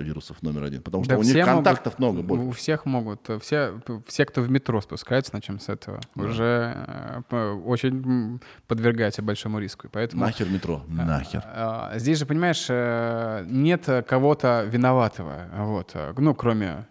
вирусов 0.04 0.42
номер 0.44 0.64
один? 0.64 0.82
Потому 0.84 1.04
что 1.04 1.14
Да 1.14 1.20
у 1.20 1.24
них 1.24 1.34
могут- 1.36 1.48
контактов 1.54 1.98
много 2.00 2.20
У 2.20 2.24
больше. 2.24 2.60
всех 2.60 2.86
могут. 2.86 3.28
Все, 3.42 3.80
все, 4.08 4.26
кто 4.26 4.42
в 4.42 4.50
метро 4.52 4.80
спускается, 4.82 5.34
начнем 5.34 5.60
с 5.60 5.70
этого, 5.70 6.00
уже 6.16 7.24
э, 7.32 7.52
очень 7.66 8.40
подвергаются 8.68 9.22
большому 9.24 9.60
риску. 9.60 9.88
И 9.88 9.90
Поэтому 9.90 10.24
Нахер 10.24 10.50
метро, 10.50 10.84
нахер. 10.88 11.42
А, 11.46 11.94
Здесь 11.98 12.20
же, 12.20 12.26
понимаешь, 12.28 12.66
э, 12.70 13.44
нет 13.48 13.88
кого-то 14.08 14.64
виноватого, 14.68 15.48
вот, 15.58 15.96
ну, 16.18 16.36
кроме 16.36 16.86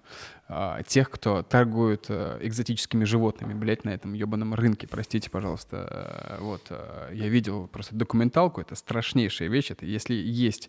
а, 0.55 0.83
тех, 0.83 1.11
кто 1.11 1.43
торгует 1.43 2.07
э, 2.09 2.39
экзотическими 2.43 3.05
животными, 3.05 3.55
блядь, 3.55 3.85
на 3.85 3.91
этом 3.91 4.13
ебаном 4.13 4.55
рынке, 4.55 4.87
простите, 4.87 5.31
пожалуйста. 5.31 6.37
Э, 6.39 6.43
Вот, 6.43 6.67
э, 6.69 7.11
я 7.15 7.29
видел 7.29 7.69
просто 7.69 7.95
документалку, 7.95 8.61
это 8.61 8.75
страшнейшая 8.75 9.49
вещь, 9.49 9.71
это 9.71 9.87
если 9.87 10.15
есть 10.15 10.69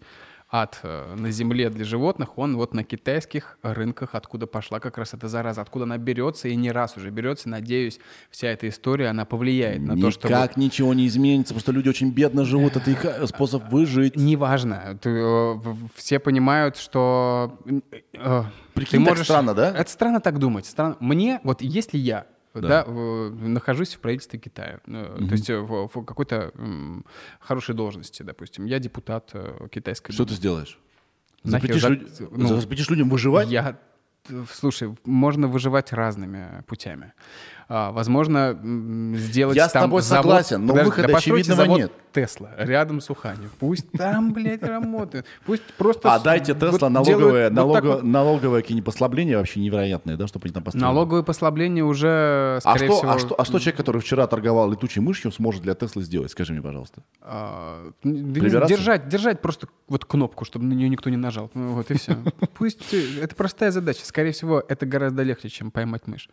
ад 0.54 0.80
э, 0.84 1.16
на 1.16 1.32
земле 1.32 1.72
для 1.72 1.84
животных, 1.84 2.38
он 2.38 2.56
вот 2.58 2.76
на 2.76 2.84
китайских 2.84 3.58
рынках, 3.64 4.12
откуда 4.14 4.46
пошла 4.46 4.80
как 4.80 5.00
раз 5.00 5.16
эта 5.16 5.28
зараза, 5.28 5.62
откуда 5.62 5.86
она 5.86 5.98
берется, 5.98 6.48
и 6.48 6.56
не 6.56 6.72
раз 6.72 6.96
уже 6.96 7.10
берется, 7.10 7.50
надеюсь, 7.50 8.00
вся 8.30 8.50
эта 8.50 8.70
история, 8.70 9.08
она 9.08 9.26
повлияет 9.26 9.82
на 9.82 10.00
то, 10.00 10.12
что... 10.12 10.28
Никак 10.28 10.56
ничего 10.56 10.94
не 10.94 11.08
изменится, 11.08 11.56
потому 11.56 11.62
что 11.62 11.72
люди 11.72 11.90
очень 11.90 12.12
бедно 12.12 12.46
живут, 12.46 12.76
это 12.76 12.92
их 12.92 13.04
э, 13.04 13.26
способ 13.26 13.68
выжить. 13.72 14.16
Неважно. 14.16 15.00
Ты, 15.02 15.10
э, 15.10 15.56
все 15.96 16.20
понимают, 16.20 16.78
что... 16.78 17.58
Прикинь, 18.76 19.06
так 19.06 19.18
странно, 19.18 19.56
да? 19.56 19.72
Это 19.76 19.90
странно 19.90 20.22
так 20.22 20.38
думать. 20.38 20.68
Странно. 20.68 20.98
Мне, 21.00 21.40
вот 21.44 21.64
если 21.64 21.98
я 21.98 22.28
Да. 22.54 22.68
да. 22.68 22.84
в- 22.86 23.48
нахожусь 23.48 23.96
в 23.96 24.00
правительстве 24.00 24.40
Китая, 24.40 24.80
э, 24.86 25.18
то 25.28 25.32
есть 25.32 25.50
э, 25.50 25.60
в, 25.60 25.88
в 25.88 26.04
какой-то 26.06 26.52
м, 26.56 27.06
хорошей 27.40 27.74
должности, 27.76 28.24
допустим, 28.24 28.66
я 28.66 28.80
депутат 28.80 29.32
э, 29.34 29.68
китайской 29.72 30.12
Что 30.12 30.24
Думы. 30.24 30.30
ты 30.30 30.36
сделаешь? 30.36 30.80
Запретишь, 31.44 31.82
за- 31.82 31.90
люд- 31.90 32.10
ну, 32.32 32.60
запретишь 32.62 32.90
людям 32.90 33.10
выживать? 33.10 33.50
Я, 33.50 33.78
слушай, 34.52 34.96
можно 35.04 35.48
выживать 35.48 35.92
разными 35.94 36.64
путями. 36.68 37.14
А, 37.70 37.92
возможно, 37.92 38.58
сделать 39.16 39.56
Я 39.56 39.70
с 39.70 39.72
там 39.72 39.84
тобой 39.84 40.02
завод- 40.02 40.24
согласен, 40.26 40.62
но 40.66 40.74
Подожди, 40.74 40.90
выхода 40.90 41.08
да 41.08 41.18
очевидного 41.18 41.64
завод 41.64 41.78
нет. 41.80 41.92
Тесла 42.12 42.50
рядом 42.58 43.02
с 43.02 43.10
Уханью. 43.10 43.50
Пусть 43.60 43.90
там, 43.92 44.34
блядь, 44.34 44.62
работает. 44.62 45.26
Пусть 45.46 45.64
просто... 45.78 46.14
А 46.14 46.20
с- 46.20 46.24
дайте 46.24 46.54
вот 46.54 46.60
Тесла 46.72 46.90
делают 46.90 46.94
налоговое, 46.94 47.44
вот 47.44 47.48
так 47.50 47.54
налоговое, 47.56 47.96
вот. 47.96 48.04
налоговое 48.04 48.62
какие-нибудь 48.62 48.86
послабления 48.86 49.38
вообще 49.38 49.60
невероятные, 49.62 50.18
да, 50.18 50.28
чтобы 50.28 50.46
они 50.46 50.54
там 50.54 50.64
построили. 50.64 50.84
Налоговые 50.86 51.24
послабления 51.24 51.84
уже, 51.84 52.60
А 52.64 52.78
что, 52.78 52.86
всего... 52.98 53.10
а, 53.12 53.18
что, 53.20 53.36
а 53.38 53.46
что 53.46 53.60
человек, 53.60 53.78
который 53.78 54.02
вчера 54.02 54.28
торговал 54.28 54.70
летучей 54.70 55.02
мышью, 55.02 55.32
сможет 55.32 55.64
для 55.64 55.74
Теслы 55.74 56.04
сделать? 56.04 56.32
Скажи 56.32 56.54
мне, 56.54 56.62
пожалуйста. 56.62 57.02
а, 57.22 57.92
держать, 58.04 59.08
держать 59.08 59.42
просто 59.42 59.68
вот 59.88 60.06
кнопку, 60.06 60.46
чтобы 60.46 60.66
на 60.66 60.74
нее 60.74 60.90
никто 60.90 61.10
не 61.10 61.18
нажал. 61.18 61.50
Вот 61.54 61.90
и 61.90 61.98
все. 61.98 62.18
Пусть... 62.56 62.94
Это 62.94 63.36
простая 63.36 63.72
задача. 63.72 64.06
Скорее 64.06 64.32
всего, 64.32 64.64
это 64.68 64.86
гораздо 64.86 65.24
легче, 65.24 65.50
чем 65.50 65.72
поймать 65.72 66.08
мышь. 66.08 66.30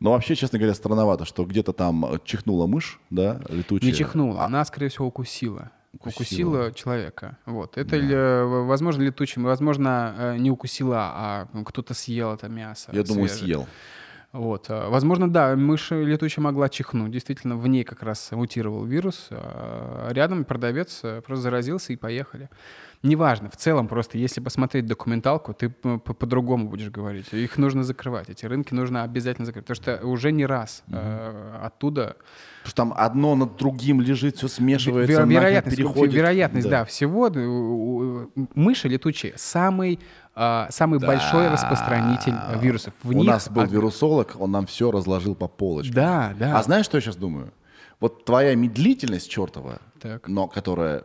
Но 0.00 0.10
вообще, 0.12 0.34
честно 0.34 0.58
говоря, 0.58 0.74
странновато, 0.74 1.24
что 1.24 1.44
где-то 1.44 1.72
там 1.72 2.04
чихнула 2.24 2.66
мышь, 2.66 3.00
да, 3.10 3.40
летучая. 3.48 3.90
Не 3.90 3.96
чихнула, 3.96 4.42
А, 4.42 4.46
она, 4.46 4.64
скорее 4.64 4.88
всего, 4.88 5.06
укусила. 5.06 5.70
Укусила. 5.94 6.14
Укусила 6.50 6.72
человека. 6.72 7.38
Вот. 7.46 7.78
Это, 7.78 7.96
э, 7.96 8.44
возможно, 8.44 9.02
летучим, 9.02 9.44
возможно, 9.44 10.14
э, 10.18 10.36
не 10.38 10.50
укусила, 10.50 10.98
а 10.98 11.48
кто-то 11.64 11.94
съел 11.94 12.32
это 12.34 12.48
мясо. 12.48 12.90
я 12.92 13.04
думаю, 13.04 13.28
свежее. 13.28 13.44
съел. 13.46 13.66
Вот. 14.32 14.68
э, 14.68 14.88
Возможно, 14.88 15.30
да, 15.32 15.54
мышь 15.54 15.92
летучая 15.92 16.42
могла 16.42 16.68
чихнуть. 16.68 17.12
Действительно, 17.12 17.56
в 17.56 17.68
ней 17.68 17.84
как 17.84 18.02
раз 18.02 18.32
мутировал 18.32 18.84
вирус. 18.84 19.28
Рядом 20.10 20.44
продавец 20.44 21.00
просто 21.24 21.36
заразился 21.42 21.92
и 21.92 21.96
поехали. 21.96 22.50
Неважно, 23.04 23.50
в 23.50 23.56
целом 23.56 23.86
просто, 23.86 24.16
если 24.16 24.40
посмотреть 24.40 24.86
документалку, 24.86 25.52
ты 25.52 25.68
по-другому 25.68 26.68
будешь 26.70 26.88
говорить. 26.90 27.32
Их 27.34 27.58
нужно 27.58 27.84
закрывать, 27.84 28.30
эти 28.30 28.46
рынки 28.46 28.72
нужно 28.72 29.02
обязательно 29.02 29.44
закрыть. 29.44 29.66
Потому 29.66 29.76
что 29.98 30.06
уже 30.06 30.32
не 30.32 30.46
раз 30.46 30.82
э, 30.88 31.58
оттуда 31.62 32.16
Потому 32.62 32.68
что 32.70 32.74
там 32.76 32.94
одно 32.96 33.34
над 33.36 33.56
другим 33.56 34.00
лежит, 34.00 34.38
все 34.38 34.48
смешивается, 34.48 35.22
Веро- 35.22 35.26
вероятность, 35.28 35.76
переходит. 35.76 36.14
вероятность, 36.14 36.68
да, 36.68 36.86
всего. 36.86 37.28
э, 37.28 38.26
Мыши 38.54 38.88
летучие 38.88 39.34
самый, 39.36 40.00
а, 40.34 40.68
самый 40.70 40.98
Да. 40.98 41.06
большой 41.06 41.48
распространитель 41.48 42.34
вирусов. 42.58 42.94
В 43.02 43.10
У 43.10 43.12
них 43.12 43.26
нас 43.26 43.50
был 43.50 43.64
ог- 43.64 43.70
вирусолог, 43.70 44.36
он 44.38 44.50
нам 44.50 44.64
все 44.66 44.90
разложил 44.90 45.34
по 45.34 45.46
полочкам. 45.46 45.94
Да, 45.94 46.34
да. 46.38 46.58
А 46.58 46.62
знаешь, 46.62 46.86
что 46.86 46.96
я 46.96 47.02
сейчас 47.02 47.16
думаю? 47.16 47.52
Вот 48.00 48.24
твоя 48.24 48.54
медлительность 48.54 49.30
чертова, 49.30 49.78
Так. 50.00 50.26
но 50.26 50.48
которая 50.48 51.04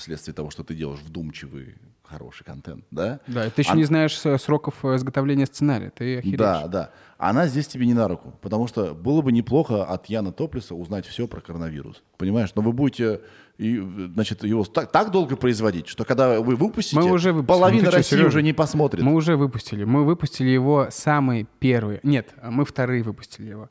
вследствие 0.00 0.34
того, 0.34 0.50
что 0.50 0.62
ты 0.64 0.74
делаешь 0.74 1.00
вдумчивый, 1.00 1.74
хороший 2.04 2.44
контент, 2.44 2.84
да? 2.90 3.20
Да, 3.28 3.46
и 3.46 3.50
ты 3.50 3.62
еще 3.62 3.72
А- 3.72 3.76
не 3.76 3.84
знаешь 3.84 4.20
э, 4.24 4.36
сроков 4.38 4.74
э, 4.84 4.96
изготовления 4.96 5.46
сценария. 5.46 5.90
Ты 5.90 6.18
охереешь. 6.18 6.38
Да, 6.38 6.66
да. 6.66 6.90
Она 7.18 7.46
здесь 7.46 7.68
тебе 7.68 7.86
не 7.86 7.94
на 7.94 8.08
руку, 8.08 8.34
потому 8.40 8.66
что 8.66 8.94
было 8.94 9.22
бы 9.22 9.30
неплохо 9.30 9.84
от 9.84 10.06
Яна 10.06 10.32
Топлиса 10.32 10.74
узнать 10.74 11.06
все 11.06 11.28
про 11.28 11.40
коронавирус. 11.40 12.02
Понимаешь? 12.16 12.50
Но 12.56 12.62
вы 12.62 12.72
будете 12.72 13.20
и, 13.58 13.78
значит, 14.14 14.42
его 14.42 14.64
так, 14.64 14.90
так 14.90 15.10
долго 15.10 15.36
производить, 15.36 15.86
что 15.86 16.04
когда 16.06 16.40
вы 16.40 16.56
выпустите, 16.56 16.96
Мы 16.98 17.12
уже 17.12 17.32
выпустили. 17.32 17.46
половина 17.58 17.84
Ну 17.84 17.90
России 17.90 18.16
Серёжа? 18.16 18.28
уже 18.28 18.42
не 18.42 18.54
посмотрит. 18.54 19.02
Мы 19.04 19.14
уже 19.14 19.36
выпустили. 19.36 19.84
Мы 19.84 20.04
выпустили 20.04 20.48
его 20.48 20.88
самый 20.90 21.46
первый. 21.58 22.00
Нет, 22.02 22.30
мы 22.42 22.64
вторые 22.64 23.02
выпустили 23.02 23.50
его. 23.50 23.68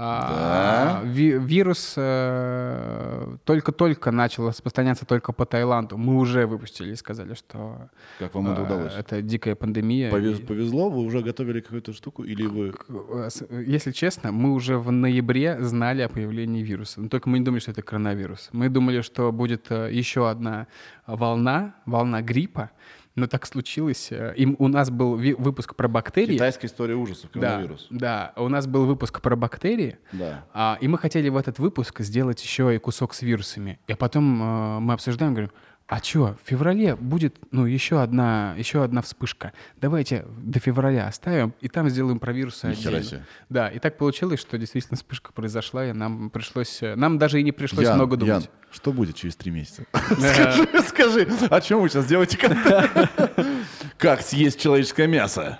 А, 0.00 1.02
ви- 1.04 1.38
вирус 1.38 1.94
э, 1.98 3.36
только-только 3.44 4.10
начал 4.12 4.48
распространяться 4.48 5.04
только 5.06 5.32
по 5.32 5.44
Таиланду. 5.44 5.96
Мы 5.96 6.16
уже 6.16 6.46
выпустили 6.46 6.92
и 6.92 6.96
сказали, 6.96 7.34
что 7.34 7.88
Как 8.18 8.34
вам 8.34 8.46
это 8.52 8.60
э, 8.60 8.64
удалось? 8.64 8.94
это 8.96 9.22
дикая 9.22 9.54
пандемия. 9.54 10.10
Повез- 10.10 10.40
и- 10.40 10.46
повезло, 10.46 10.88
вы 10.90 11.02
уже 11.02 11.20
готовили 11.20 11.60
какую-то 11.60 11.92
штуку, 11.92 12.22
или 12.24 12.46
вы... 12.46 12.72
Э, 12.88 13.28
Если 13.66 13.92
честно, 13.92 14.30
мы 14.32 14.52
уже 14.52 14.76
в 14.78 14.90
ноябре 14.92 15.56
знали 15.60 16.02
о 16.02 16.08
появлении 16.08 16.62
вируса. 16.62 17.00
Но 17.00 17.08
только 17.08 17.28
мы 17.28 17.38
не 17.38 17.44
думали, 17.44 17.60
что 17.60 17.72
это 17.72 17.82
коронавирус. 17.82 18.50
Мы 18.52 18.68
думали, 18.68 19.00
что 19.02 19.32
будет 19.32 19.66
э, 19.70 19.90
еще 19.92 20.20
одна 20.30 20.66
волна, 21.06 21.74
волна 21.86 22.22
гриппа. 22.22 22.70
Но 23.18 23.26
так 23.26 23.46
случилось. 23.46 24.08
Э, 24.12 24.32
И 24.36 24.46
у 24.46 24.68
нас 24.68 24.90
был 24.90 25.16
выпуск 25.16 25.74
про 25.74 25.88
бактерии. 25.88 26.34
Китайская 26.34 26.68
история 26.68 26.94
ужасов, 26.94 27.30
Да, 27.34 27.40
коронавирус. 27.40 27.86
да, 27.90 28.32
у 28.36 28.48
нас 28.48 28.66
был 28.66 28.86
выпуск 28.86 29.20
про 29.20 29.34
бактерии. 29.36 29.96
Да. 30.12 30.44
А, 30.54 30.78
и 30.80 30.86
мы 30.88 30.98
хотели 30.98 31.28
в 31.28 31.36
этот 31.36 31.58
выпуск 31.58 32.00
сделать 32.00 32.42
еще 32.42 32.74
и 32.74 32.78
кусок 32.78 33.14
с 33.14 33.22
вирусами. 33.22 33.80
И 33.88 33.94
потом 33.94 34.40
э, 34.42 34.78
мы 34.80 34.94
обсуждаем, 34.94 35.32
говорим, 35.34 35.50
а 35.88 36.02
что, 36.02 36.36
в 36.44 36.46
феврале 36.46 36.96
будет, 36.96 37.36
ну, 37.50 37.64
еще 37.64 38.02
одна, 38.02 38.54
еще 38.58 38.84
одна 38.84 39.00
вспышка. 39.00 39.54
Давайте 39.80 40.26
до 40.36 40.60
февраля 40.60 41.06
оставим, 41.06 41.54
и 41.62 41.68
там 41.68 41.88
сделаем 41.88 42.18
про 42.18 42.30
вирусы 42.34 42.66
отдельно. 42.66 43.02
себе. 43.02 43.22
Да, 43.48 43.68
и 43.70 43.78
так 43.78 43.96
получилось, 43.96 44.38
что 44.38 44.58
действительно 44.58 44.98
вспышка 44.98 45.32
произошла, 45.32 45.86
и 45.86 45.92
нам 45.92 46.28
пришлось, 46.28 46.80
нам 46.82 47.16
даже 47.16 47.40
и 47.40 47.42
не 47.42 47.52
пришлось 47.52 47.86
Ян, 47.86 47.94
много 47.94 48.16
Ян, 48.16 48.26
думать. 48.26 48.50
что 48.70 48.92
будет 48.92 49.16
через 49.16 49.34
три 49.36 49.50
месяца? 49.50 49.84
Скажи, 49.92 50.68
скажи, 50.86 51.28
о 51.48 51.60
чем 51.62 51.80
вы 51.80 51.88
сейчас 51.88 52.04
делаете? 52.04 52.36
Как 53.96 54.20
съесть 54.20 54.60
человеческое 54.60 55.06
мясо? 55.06 55.58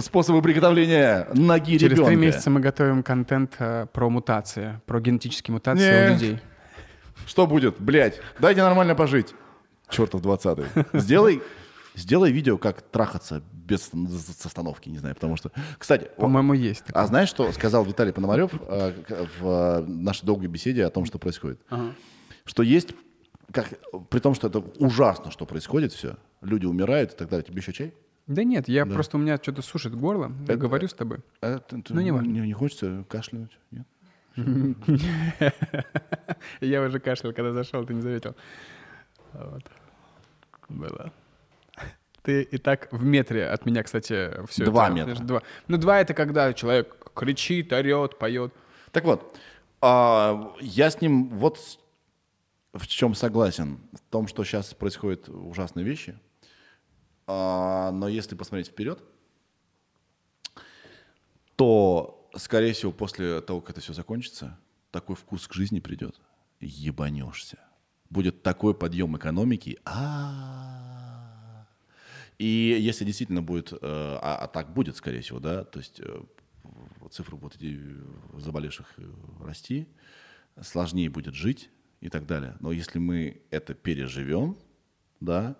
способы 0.00 0.40
приготовления 0.40 1.26
ноги 1.34 1.76
Через 1.76 1.98
ребенка. 1.98 2.06
три 2.06 2.16
месяца 2.16 2.48
мы 2.48 2.60
готовим 2.60 3.02
контент 3.02 3.56
э, 3.58 3.86
про 3.92 4.08
мутации, 4.08 4.80
про 4.86 5.00
генетические 5.00 5.52
мутации 5.52 6.06
у 6.06 6.12
людей. 6.14 6.40
Что 7.26 7.46
будет? 7.46 7.80
Блять, 7.80 8.20
дайте 8.40 8.62
нормально 8.62 8.94
пожить. 8.94 9.34
Чертов 9.88 10.22
20 10.22 10.58
Сделай, 10.94 11.42
сделай 11.94 12.32
видео, 12.32 12.56
как 12.58 12.82
трахаться 12.82 13.42
без 13.52 13.90
с 13.92 14.46
остановки, 14.46 14.88
не 14.88 14.98
знаю, 14.98 15.14
потому 15.14 15.36
что... 15.36 15.50
Кстати, 15.78 16.10
По-моему, 16.16 16.54
есть. 16.54 16.84
такое. 16.84 17.02
а 17.02 17.06
знаешь, 17.06 17.28
что 17.28 17.50
сказал 17.52 17.84
Виталий 17.84 18.12
Пономарев 18.12 18.50
э, 18.54 18.92
в 19.40 19.46
э, 19.46 19.80
нашей 19.86 20.24
долгой 20.26 20.48
беседе 20.48 20.84
о 20.84 20.90
том, 20.90 21.04
что 21.04 21.18
происходит? 21.18 21.60
Что 22.44 22.62
есть, 22.62 22.94
как, 23.52 23.68
при 24.10 24.18
том, 24.18 24.34
что 24.34 24.48
это 24.48 24.58
ужасно, 24.78 25.30
что 25.30 25.44
происходит 25.46 25.92
все, 25.92 26.16
люди 26.40 26.66
умирают 26.66 27.12
и 27.12 27.16
так 27.16 27.28
далее. 27.28 27.44
Тебе 27.44 27.60
еще 27.60 27.72
чай? 27.72 27.94
Да 28.26 28.44
нет, 28.44 28.68
я 28.68 28.86
просто 28.86 29.16
у 29.16 29.20
меня 29.20 29.36
что-то 29.36 29.62
сушит 29.62 29.94
горло. 29.94 30.32
Это- 30.44 30.56
говорю 30.56 30.88
с 30.88 30.94
тобой. 30.94 31.18
А 31.40 31.58
ты- 31.58 31.82
ты 31.82 31.92
Ну, 31.94 32.00
не 32.00 32.10
важно. 32.12 32.28
не, 32.30 32.40
не 32.40 32.52
хочется 32.52 33.04
кашлянуть? 33.08 33.56
Нет? 33.70 33.86
Я 36.60 36.82
уже 36.82 37.00
кашлял, 37.00 37.32
когда 37.32 37.52
зашел, 37.52 37.84
ты 37.84 37.94
не 37.94 38.00
заметил. 38.00 38.34
Вот. 39.32 39.62
Было. 40.68 41.12
Ты 42.22 42.42
и 42.42 42.58
так 42.58 42.88
в 42.92 43.04
метре 43.04 43.48
от 43.48 43.66
меня, 43.66 43.82
кстати, 43.82 44.30
все 44.46 44.64
Два 44.64 44.86
это. 44.86 44.94
метра. 44.94 45.24
Два. 45.24 45.42
Ну, 45.68 45.76
два 45.76 46.00
это 46.00 46.14
когда 46.14 46.52
человек 46.52 47.12
кричит, 47.14 47.72
орет, 47.72 48.18
поет. 48.18 48.54
Так 48.92 49.04
вот, 49.04 49.36
а, 49.80 50.54
я 50.60 50.90
с 50.90 51.00
ним 51.00 51.28
вот 51.30 51.58
в 52.72 52.86
чем 52.86 53.14
согласен. 53.14 53.80
В 53.92 54.00
том, 54.10 54.28
что 54.28 54.44
сейчас 54.44 54.72
происходят 54.72 55.28
ужасные 55.28 55.84
вещи. 55.84 56.18
А, 57.26 57.90
но 57.92 58.08
если 58.08 58.34
посмотреть 58.34 58.68
вперед, 58.68 59.02
то, 61.56 62.21
скорее 62.36 62.72
всего, 62.72 62.92
после 62.92 63.40
того, 63.40 63.60
как 63.60 63.70
это 63.70 63.80
все 63.80 63.92
закончится, 63.92 64.58
такой 64.90 65.16
вкус 65.16 65.48
к 65.48 65.54
жизни 65.54 65.80
придет. 65.80 66.20
Ебанешься. 66.60 67.58
Будет 68.10 68.42
такой 68.42 68.74
подъем 68.74 69.16
экономики. 69.16 69.78
А. 69.84 71.66
И 72.38 72.76
если 72.80 73.04
действительно 73.04 73.42
будет, 73.42 73.72
э, 73.72 73.76
а, 73.82 74.36
а 74.42 74.48
так 74.48 74.72
будет, 74.72 74.96
скорее 74.96 75.20
всего, 75.20 75.38
да, 75.38 75.64
то 75.64 75.78
есть 75.78 76.00
э, 76.00 76.22
цифры 77.10 77.36
будут 77.36 77.60
заболевших 78.38 78.94
э, 78.96 79.02
расти, 79.40 79.86
сложнее 80.60 81.08
будет 81.08 81.34
жить 81.34 81.70
и 82.00 82.08
так 82.08 82.26
далее. 82.26 82.56
Но 82.60 82.72
если 82.72 82.98
мы 82.98 83.42
это 83.50 83.74
переживем, 83.74 84.58
да, 85.20 85.56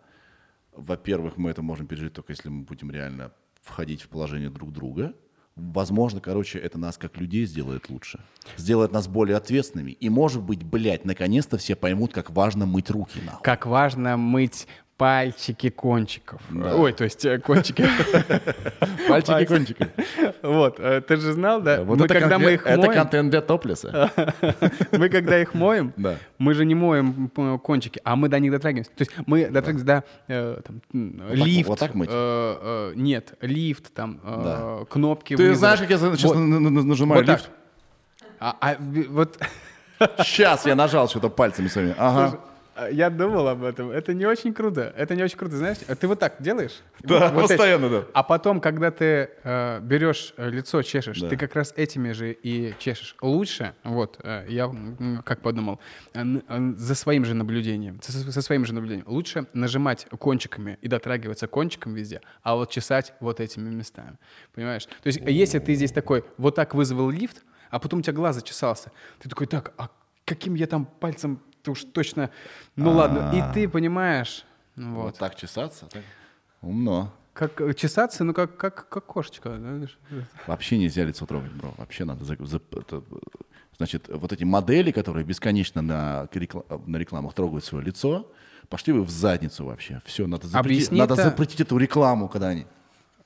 во-первых, 0.72 1.36
мы 1.36 1.50
это 1.50 1.62
можем 1.62 1.86
пережить 1.86 2.14
только 2.14 2.32
если 2.32 2.48
мы 2.48 2.64
будем 2.64 2.90
реально 2.90 3.32
входить 3.60 4.02
в 4.02 4.08
положение 4.08 4.50
друг 4.50 4.72
друга. 4.72 5.14
Возможно, 5.54 6.20
короче, 6.20 6.58
это 6.58 6.78
нас 6.78 6.96
как 6.96 7.18
людей 7.18 7.44
сделает 7.44 7.90
лучше. 7.90 8.20
Сделает 8.56 8.92
нас 8.92 9.06
более 9.06 9.36
ответственными. 9.36 9.92
И, 9.92 10.08
может 10.08 10.42
быть, 10.42 10.62
блядь, 10.62 11.04
наконец-то 11.04 11.58
все 11.58 11.76
поймут, 11.76 12.12
как 12.12 12.30
важно 12.30 12.64
мыть 12.64 12.90
руки, 12.90 13.20
нахуй. 13.24 13.42
Как 13.42 13.66
важно 13.66 14.16
мыть 14.16 14.66
пальчики 15.02 15.68
кончиков. 15.68 16.40
Да. 16.50 16.76
Ой, 16.76 16.92
то 16.92 17.02
есть 17.02 17.24
э, 17.24 17.40
кончики. 17.40 17.82
Пальчики 19.08 19.44
кончики. 19.46 19.88
Вот, 20.42 20.78
э, 20.78 21.00
ты 21.00 21.16
же 21.16 21.32
знал, 21.32 21.60
да? 21.60 21.82
Вот 21.82 21.98
Мы 21.98 22.04
это, 22.04 22.14
когда 22.14 22.38
мы 22.38 22.52
их 22.52 22.64
это 22.64 22.78
моем, 22.78 22.94
контент 22.94 23.30
для 23.30 23.40
топлеса. 23.40 24.12
мы 24.92 25.08
когда 25.08 25.40
их 25.40 25.54
моем, 25.54 25.92
мы 26.38 26.54
же 26.54 26.64
не 26.64 26.76
моем 26.76 27.32
м, 27.36 27.58
кончики, 27.58 28.00
а 28.04 28.14
мы 28.14 28.28
до 28.28 28.38
них 28.38 28.52
дотрагиваемся. 28.52 28.92
То 28.92 29.02
есть 29.02 29.10
мы 29.26 29.46
дотрагиваемся 29.46 29.86
до 29.86 30.04
э, 30.28 30.60
лифт. 31.32 31.68
вот 31.68 31.78
так 31.80 31.94
мыть? 31.96 32.10
э, 32.12 32.12
э, 32.14 32.92
нет, 32.94 33.34
лифт, 33.40 33.92
там, 33.92 34.20
э, 34.22 34.84
кнопки. 34.88 35.34
Ты 35.34 35.52
знаешь, 35.56 35.80
как 35.80 35.90
я 35.90 35.98
сейчас 35.98 36.32
нажимаю 36.32 37.24
лифт? 37.24 37.50
А, 38.38 38.56
а, 38.60 38.76
вот 39.08 39.36
Сейчас 40.18 40.66
я 40.66 40.74
нажал 40.74 41.08
что-то 41.08 41.28
пальцами 41.28 41.68
своими. 41.68 41.94
Ага. 41.98 42.38
А, 42.74 42.88
я 42.90 43.10
думал 43.10 43.48
об 43.48 43.62
этом. 43.64 43.90
Это 43.90 44.14
не 44.14 44.26
очень 44.26 44.52
круто. 44.54 44.92
Это 44.96 45.14
не 45.14 45.22
очень 45.22 45.36
круто, 45.38 45.56
знаешь? 45.56 45.78
А 45.88 45.94
Ты 45.94 46.08
вот 46.08 46.18
так 46.18 46.36
делаешь? 46.40 46.80
Да, 47.00 47.30
Вот 47.30 47.44
эти. 47.44 47.48
постоянно, 47.56 47.88
да. 47.88 48.04
А 48.14 48.22
потом, 48.22 48.60
когда 48.60 48.90
ты 48.90 49.30
э, 49.42 49.80
берешь 49.80 50.34
э, 50.36 50.48
лицо, 50.50 50.82
чешешь, 50.82 51.20
Да. 51.20 51.28
ты 51.28 51.36
как 51.36 51.54
раз 51.54 51.72
этими 51.76 52.12
же 52.12 52.32
и 52.32 52.74
чешешь. 52.78 53.16
Лучше, 53.20 53.74
вот, 53.84 54.18
э, 54.22 54.46
я 54.48 54.70
как 55.24 55.40
подумал, 55.42 55.80
э, 56.14 56.22
э, 56.48 56.72
за 56.76 56.94
своим 56.94 57.24
же 57.24 57.34
наблюдением, 57.34 58.00
со, 58.02 58.12
со 58.12 58.42
своим 58.42 58.64
же 58.64 58.74
наблюдением, 58.74 59.06
лучше 59.08 59.46
нажимать 59.52 60.06
кончиками 60.18 60.78
и 60.80 60.88
дотрагиваться 60.88 61.46
кончиком 61.46 61.94
везде, 61.94 62.20
а 62.42 62.54
вот 62.54 62.70
чесать 62.70 63.14
вот 63.20 63.40
этими 63.40 63.68
местами. 63.70 64.18
Понимаешь? 64.54 64.86
То 64.86 65.06
есть, 65.06 65.20
если 65.26 65.58
ты 65.58 65.74
здесь 65.74 65.92
такой, 65.92 66.24
вот 66.38 66.54
так 66.54 66.74
вызвал 66.74 67.10
лифт, 67.10 67.42
а 67.70 67.78
потом 67.78 68.00
у 68.00 68.02
тебя 68.02 68.12
глаз 68.12 68.36
зачесался, 68.36 68.92
ты 69.18 69.28
такой, 69.28 69.46
так, 69.46 69.72
а 69.78 69.88
каким 70.24 70.54
я 70.54 70.66
там 70.66 70.84
пальцем, 70.86 71.40
уж 71.70 71.84
точно, 71.84 72.30
ну 72.76 72.92
ладно, 72.92 73.30
и 73.34 73.54
ты 73.54 73.68
понимаешь, 73.68 74.44
ну 74.76 74.94
Вот 74.96 75.02
вот. 75.04 75.18
так 75.18 75.36
чесаться. 75.36 75.86
так. 75.86 76.02
Умно. 76.60 77.12
Как 77.32 77.60
э, 77.60 77.72
чесаться, 77.74 78.24
ну 78.24 78.34
как, 78.34 78.56
как, 78.56 78.88
как 78.88 79.06
кошечка. 79.06 79.56
знаешь. 79.56 79.98
Вообще 80.46 80.78
нельзя 80.78 81.04
лицо 81.04 81.24
трогать, 81.26 81.52
бро. 81.52 81.72
Вообще 81.78 82.04
надо... 82.04 82.24
за- 82.24 82.36
за- 82.44 82.60
это, 82.72 83.02
значит, 83.78 84.08
вот 84.08 84.32
эти 84.32 84.44
модели, 84.44 84.90
которые 84.92 85.24
бесконечно 85.24 85.80
на, 85.82 86.28
на 86.86 86.96
рекламах 86.98 87.32
трогают 87.34 87.64
свое 87.64 87.84
лицо, 87.84 88.30
пошли 88.68 88.92
вы 88.92 89.02
в 89.02 89.10
задницу 89.10 89.64
вообще. 89.64 90.02
Все, 90.04 90.26
надо 90.26 90.46
запретить, 90.46 90.88
Объясни 90.88 90.98
надо 90.98 91.14
это- 91.14 91.22
запретить 91.24 91.60
эту 91.60 91.78
рекламу, 91.78 92.28
когда 92.28 92.48
они... 92.48 92.66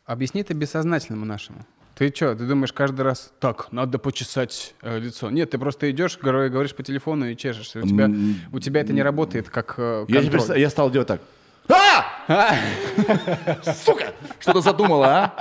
Объясни 0.05 0.41
это 0.41 0.55
бессознательному 0.55 1.25
нашему. 1.27 1.67
Ты 1.97 2.13
что, 2.15 2.35
ты 2.37 2.45
думаешь 2.47 2.75
каждый 2.75 3.01
раз, 3.03 3.33
так, 3.41 3.73
надо 3.73 3.99
почесать 3.99 4.75
э, 4.83 4.99
лицо? 4.99 5.31
Нет, 5.31 5.49
ты 5.51 5.59
просто 5.59 5.91
идешь, 5.91 6.19
говор- 6.23 6.51
говоришь 6.51 6.75
по 6.75 6.83
телефону 6.83 7.27
и 7.31 7.35
чешешься. 7.37 7.79
У 7.81 7.87
тебя, 7.87 8.11
у 8.53 8.59
тебя 8.61 8.83
это 8.83 8.93
не 8.93 9.03
работает 9.03 9.49
как 9.49 9.75
э, 9.79 10.05
Я, 10.09 10.21
контроль. 10.21 10.43
теперь, 10.43 10.59
я 10.61 10.69
стал 10.69 10.91
делать 10.91 11.09
так. 11.09 11.23
А! 11.69 12.05
Сука! 13.85 14.13
Что-то 14.39 14.61
задумала, 14.61 15.33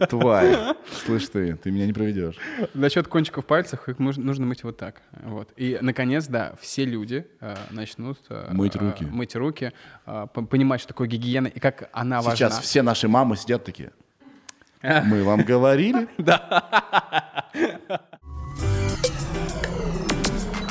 а? 0.00 0.06
Тварь. 0.06 0.74
Слышь 1.04 1.28
ты, 1.28 1.54
ты 1.56 1.70
меня 1.70 1.86
не 1.86 1.92
проведешь. 1.92 2.36
Насчет 2.74 3.06
кончиков 3.06 3.44
пальцев 3.44 3.88
их 3.90 3.98
нужно, 3.98 4.46
мыть 4.46 4.64
вот 4.64 4.78
так. 4.78 5.02
Вот. 5.22 5.50
И, 5.56 5.78
наконец, 5.82 6.26
да, 6.28 6.54
все 6.60 6.86
люди 6.86 7.26
э, 7.40 7.54
начнут 7.70 8.18
э, 8.30 8.48
Мыть 8.52 8.74
э, 8.74 8.78
руки. 8.78 9.04
мыть 9.04 9.36
руки, 9.36 9.72
э, 10.06 10.26
по- 10.32 10.42
понимать, 10.42 10.80
что 10.80 10.88
такое 10.88 11.08
гигиена 11.08 11.48
и 11.48 11.60
как 11.60 11.90
она 11.92 12.22
Сейчас 12.22 12.52
важна. 12.52 12.60
все 12.62 12.82
наши 12.82 13.06
мамы 13.06 13.36
сидят 13.36 13.64
такие. 13.64 13.90
Мы 14.82 15.24
вам 15.24 15.42
говорили? 15.42 16.08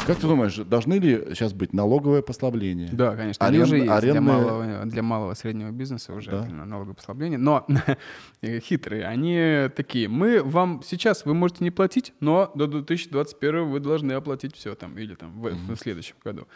Как 0.08 0.18
ты 0.18 0.28
думаешь, 0.28 0.56
должны 0.56 0.96
ли 0.96 1.26
сейчас 1.36 1.54
быть 1.54 1.74
налоговое 1.74 2.22
послабление? 2.22 2.90
Да, 2.92 3.16
конечно. 3.16 3.46
Арен- 3.46 3.50
Они 3.50 3.60
уже 3.64 3.76
есть 3.76 3.86
для 3.88 3.96
арендные- 3.98 4.22
малого, 4.22 4.86
для 4.86 5.04
малого 5.04 5.34
среднего 5.34 5.70
бизнеса 5.72 6.14
уже 6.14 6.32
Да. 6.32 6.46
налоговое 6.46 6.94
послабление. 6.96 7.38
Но 7.38 7.68
хитрые, 8.44 9.06
они 9.06 9.70
такие. 9.76 10.08
Мы 10.08 10.42
вам 10.42 10.82
сейчас, 10.86 11.26
вы 11.26 11.34
можете 11.34 11.64
не 11.64 11.72
платить, 11.72 12.14
но 12.20 12.52
до 12.56 12.68
2021 12.68 13.68
вы 13.70 13.80
должны 13.80 14.14
оплатить 14.14 14.56
все 14.56 14.76
там, 14.76 14.98
или 14.98 15.16
там 15.16 15.40
в, 15.42 15.50
в 15.52 15.76
следующем 15.78 16.16
году. 16.24 16.48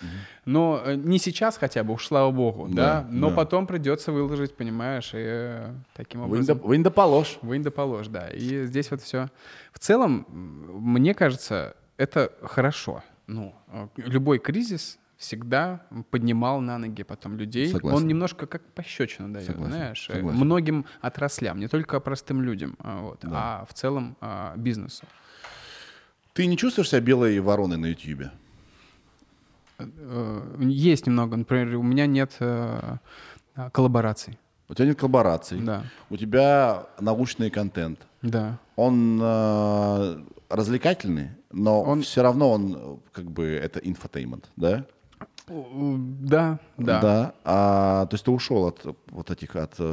Но 0.45 0.82
э, 0.86 0.95
не 0.95 1.20
сейчас 1.20 1.58
хотя 1.58 1.84
бы, 1.84 1.93
уж 1.93 2.08
слава 2.08 2.32
богу, 2.32 2.68
да, 2.70 3.02
Да, 3.02 3.08
но 3.12 3.30
да. 3.30 3.36
потом 3.36 3.68
придется 3.68 4.12
выложить, 4.12 4.56
понимаешь, 4.56 5.12
и 5.14 5.18
э, 5.20 5.74
таким 5.95 6.22
образом... 6.22 6.58
вынь 6.60 6.84
да 6.84 6.89
положь. 6.89 7.38
Вынь 7.41 7.64
да 7.64 7.72
положь, 7.72 8.08
да. 8.08 8.28
И 8.30 8.66
здесь 8.66 8.89
вот 8.91 9.02
все. 9.02 9.28
В 9.74 9.80
целом, 9.80 10.26
мне 10.30 11.14
кажется, 11.14 11.76
это 11.97 12.32
хорошо. 12.43 13.04
Ну, 13.28 13.55
э, 13.67 13.88
любой 13.97 14.39
кризис 14.39 14.99
всегда 15.17 15.82
поднимал 16.09 16.61
на 16.61 16.78
ноги 16.80 17.03
потом 17.03 17.38
людей. 17.38 17.72
Согласен. 17.72 17.97
Он 17.97 18.07
немножко 18.07 18.47
как 18.47 18.63
пощечину 18.74 19.30
дает, 19.30 19.45
Согласен, 19.45 19.72
знаешь, 19.72 20.09
э, 20.09 20.13
согласен. 20.15 20.39
многим 20.39 20.86
отраслям, 20.99 21.59
не 21.59 21.67
только 21.67 21.99
простым 21.99 22.41
людям, 22.41 22.76
а, 22.80 23.01
вот, 23.01 23.24
а 23.26 23.65
в 23.69 23.74
целом 23.74 24.17
а, 24.19 24.55
бизнесу. 24.57 25.05
Ты 26.34 26.47
не 26.47 26.57
чувствуешь 26.57 26.89
себя 26.89 27.01
белой 27.01 27.39
вороной 27.39 27.78
на 27.78 27.88
Ютьюбе? 27.88 28.32
Э, 29.78 30.55
Есть 30.59 31.05
немного, 31.07 31.38
например, 31.38 31.76
у 31.76 31.84
меня 31.84 32.07
нет 32.07 32.36
а, 32.39 32.97
коллабораций. 33.72 34.39
У 34.69 34.74
тебя 34.74 34.88
нет 34.88 34.97
коллабораций. 34.99 35.59
Да, 35.59 35.84
У 36.09 36.17
тебя 36.17 36.88
научный 36.99 37.49
контент. 37.49 37.99
да. 38.22 38.57
Он 38.76 39.19
э, 39.22 40.24
развлекательный, 40.49 41.32
но 41.54 41.82
Он- 41.84 42.02
все 42.02 42.22
равно 42.22 42.52
он 42.52 42.76
э, 42.76 42.97
как 43.12 43.26
бы 43.32 43.45
это 43.45 43.80
infotainment, 43.80 44.49
да? 44.56 44.86
Да, 45.47 46.60
Да. 46.78 47.02
Да. 47.02 47.34
А, 47.43 48.06
то 48.06 48.14
есть 48.14 48.24
ты 48.24 48.32
ушел 48.32 48.68
от 48.68 48.86
вот 49.10 49.32
этих 49.32 49.56
от 49.58 49.74
э, 49.80 49.84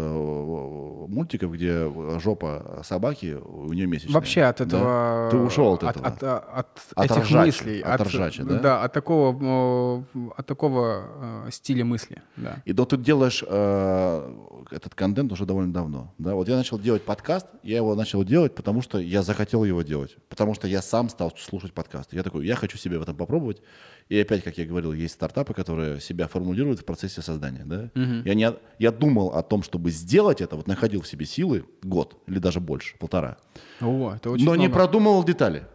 мультиков, 1.09 1.53
где 1.53 1.91
жопа 2.21 2.81
собаки, 2.85 3.35
у 3.45 3.73
нее 3.73 3.87
месячная. 3.87 4.15
Вообще 4.15 4.43
от 4.43 4.59
Да? 4.59 4.65
этого... 4.65 5.29
Ты 5.31 5.37
ушел 5.39 5.73
от 5.75 5.83
от, 5.85 5.97
этого. 5.97 6.39
От, 6.39 6.49
от 6.53 6.69
От 6.95 7.05
этих 7.11 7.23
ржачи, 7.25 7.47
мыслей. 7.47 7.81
от 7.81 8.01
ржачи, 8.03 8.43
да? 8.45 8.59
Да, 8.59 8.83
от 8.85 8.93
такого, 8.93 10.05
э, 10.15 10.29
от 10.37 10.47
такого 10.47 11.03
э, 11.47 11.51
стиля 11.51 11.85
мысли. 11.85 12.23
Да. 12.37 12.63
И 12.65 12.73
да, 12.73 12.85
ты 12.85 12.97
делаешь 12.97 13.43
э, 13.47 14.58
этот 14.71 14.95
контент 14.95 15.33
уже 15.33 15.47
довольно 15.47 15.73
давно. 15.73 16.15
Да? 16.19 16.35
Вот 16.35 16.49
я 16.49 16.57
начал 16.57 16.79
делать 16.79 17.03
подкаст, 17.03 17.47
я 17.63 17.77
его 17.77 17.95
начал 17.95 18.25
делать, 18.25 18.55
потому 18.55 18.83
что 18.83 18.99
я 18.99 19.23
захотел 19.23 19.65
его 19.65 19.83
делать. 19.83 20.17
Потому 20.29 20.55
что 20.55 20.69
я 20.69 20.83
сам 20.83 21.09
стал 21.09 21.33
слушать 21.37 21.73
подкасты. 21.73 22.17
Я 22.17 22.23
такой, 22.23 22.47
я 22.47 22.57
хочу 22.57 22.79
себе 22.79 22.99
в 22.99 23.03
этом 23.03 23.17
попробовать. 23.17 23.63
И 24.09 24.19
опять, 24.19 24.43
как 24.43 24.59
я 24.59 24.67
говорил, 24.67 24.93
есть 24.93 25.15
стартапы, 25.15 25.55
которые 25.55 26.01
себя 26.01 26.29
формулируют 26.29 26.81
в 26.81 26.85
процессе 26.85 27.23
создания. 27.23 27.65
Да? 27.65 27.91
Я, 28.25 28.35
не, 28.35 28.53
я 28.79 28.93
думал 28.93 29.29
о 29.29 29.43
том, 29.43 29.63
чтобы 29.63 29.91
сделать 29.91 30.41
это, 30.41 30.57
вот 30.57 30.67
находил 30.67 31.03
в 31.03 31.09
себе 31.09 31.27
силы 31.27 31.65
год 31.83 32.17
или 32.27 32.39
даже 32.39 32.61
больше, 32.61 32.97
полтора. 32.99 33.39
О, 33.81 34.13
это 34.15 34.31
очень 34.31 34.45
но 34.45 34.55
не 34.55 34.67
много. 34.67 34.75
продумывал 34.75 35.25
детали. 35.25 35.67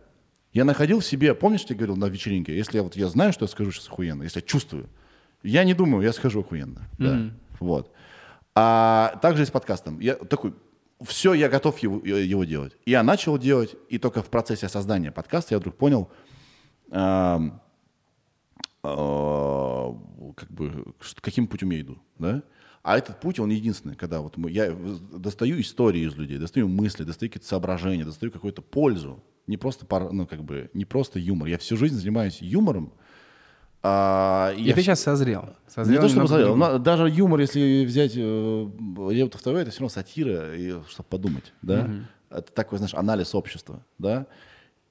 Я 0.51 0.65
находил 0.65 0.99
в 0.99 1.05
себе, 1.05 1.33
помнишь, 1.33 1.65
тебе 1.65 1.77
говорил 1.77 1.95
на 1.95 2.05
вечеринке, 2.05 2.55
если 2.55 2.77
я 2.77 2.83
вот 2.83 2.95
я 2.95 3.07
знаю, 3.07 3.33
что 3.33 3.45
я 3.45 3.49
скажу 3.49 3.71
сейчас 3.71 3.87
охуенно, 3.87 4.21
если 4.21 4.39
я 4.39 4.45
чувствую, 4.45 4.87
я 5.41 5.63
не 5.63 5.73
думаю, 5.73 6.03
я 6.03 6.13
скажу 6.13 6.41
охуенно. 6.41 6.87
Да. 6.99 7.31
Вот. 7.59 7.91
А 8.55 9.17
также 9.21 9.43
и 9.43 9.45
с 9.45 9.51
подкастом. 9.51 9.99
Я 9.99 10.15
такой, 10.15 10.53
все, 11.01 11.33
я 11.33 11.49
готов 11.49 11.79
его, 11.79 11.99
его 12.05 12.43
делать. 12.43 12.77
И 12.85 12.91
я 12.91 13.03
начал 13.03 13.37
делать, 13.37 13.75
и 13.89 13.97
только 13.97 14.21
в 14.21 14.29
процессе 14.29 14.69
создания 14.69 15.11
подкаста 15.11 15.55
я 15.55 15.59
вдруг 15.59 15.75
понял, 15.75 16.09
эм, 16.91 17.59
э, 18.83 19.93
как 20.35 20.51
бы, 20.51 20.93
каким 21.21 21.47
путем 21.47 21.71
я 21.71 21.81
иду, 21.81 21.97
да? 22.19 22.43
А 22.83 22.97
этот 22.97 23.21
путь, 23.21 23.39
он 23.39 23.49
единственный, 23.49 23.95
когда 23.95 24.19
вот 24.19 24.35
мы, 24.35 24.51
я 24.51 24.75
достаю 25.13 25.59
истории 25.61 26.05
из 26.05 26.15
людей, 26.15 26.37
достаю 26.37 26.67
мысли, 26.67 27.05
достаю 27.05 27.29
какие-то 27.29 27.47
соображения, 27.47 28.03
достаю 28.03 28.31
какую-то 28.31 28.61
пользу. 28.61 29.23
Не 29.47 29.55
просто, 29.55 29.85
пар- 29.85 30.11
ну, 30.11 30.27
как 30.27 30.43
бы, 30.43 30.69
не 30.73 30.83
просто 30.83 31.17
юмор. 31.17 31.47
Я 31.47 31.57
всю 31.57 31.77
жизнь 31.77 31.95
занимаюсь 31.95 32.41
юмором. 32.41 32.93
А, 33.83 34.53
И 34.55 34.63
я 34.63 34.73
ты 34.75 34.81
сейчас 34.81 35.01
созрел. 35.01 35.41
не 35.43 35.71
Созрел 35.71 36.01
то, 36.01 36.09
чтобы 36.09 36.27
созрел, 36.27 36.55
другого. 36.55 36.79
даже 36.79 37.09
юмор, 37.09 37.41
если 37.41 37.83
взять 37.85 38.13
э, 38.15 38.67
Лев 39.11 39.33
Второй, 39.33 39.61
это 39.63 39.71
все 39.71 39.81
равно 39.81 39.89
сатира, 39.89 40.55
и, 40.55 40.73
чтобы 40.89 41.09
подумать, 41.09 41.53
да? 41.61 41.89
Это 42.29 42.51
такой, 42.53 42.77
знаешь, 42.79 42.93
анализ 42.93 43.35
общества, 43.35 43.83
да? 43.99 44.25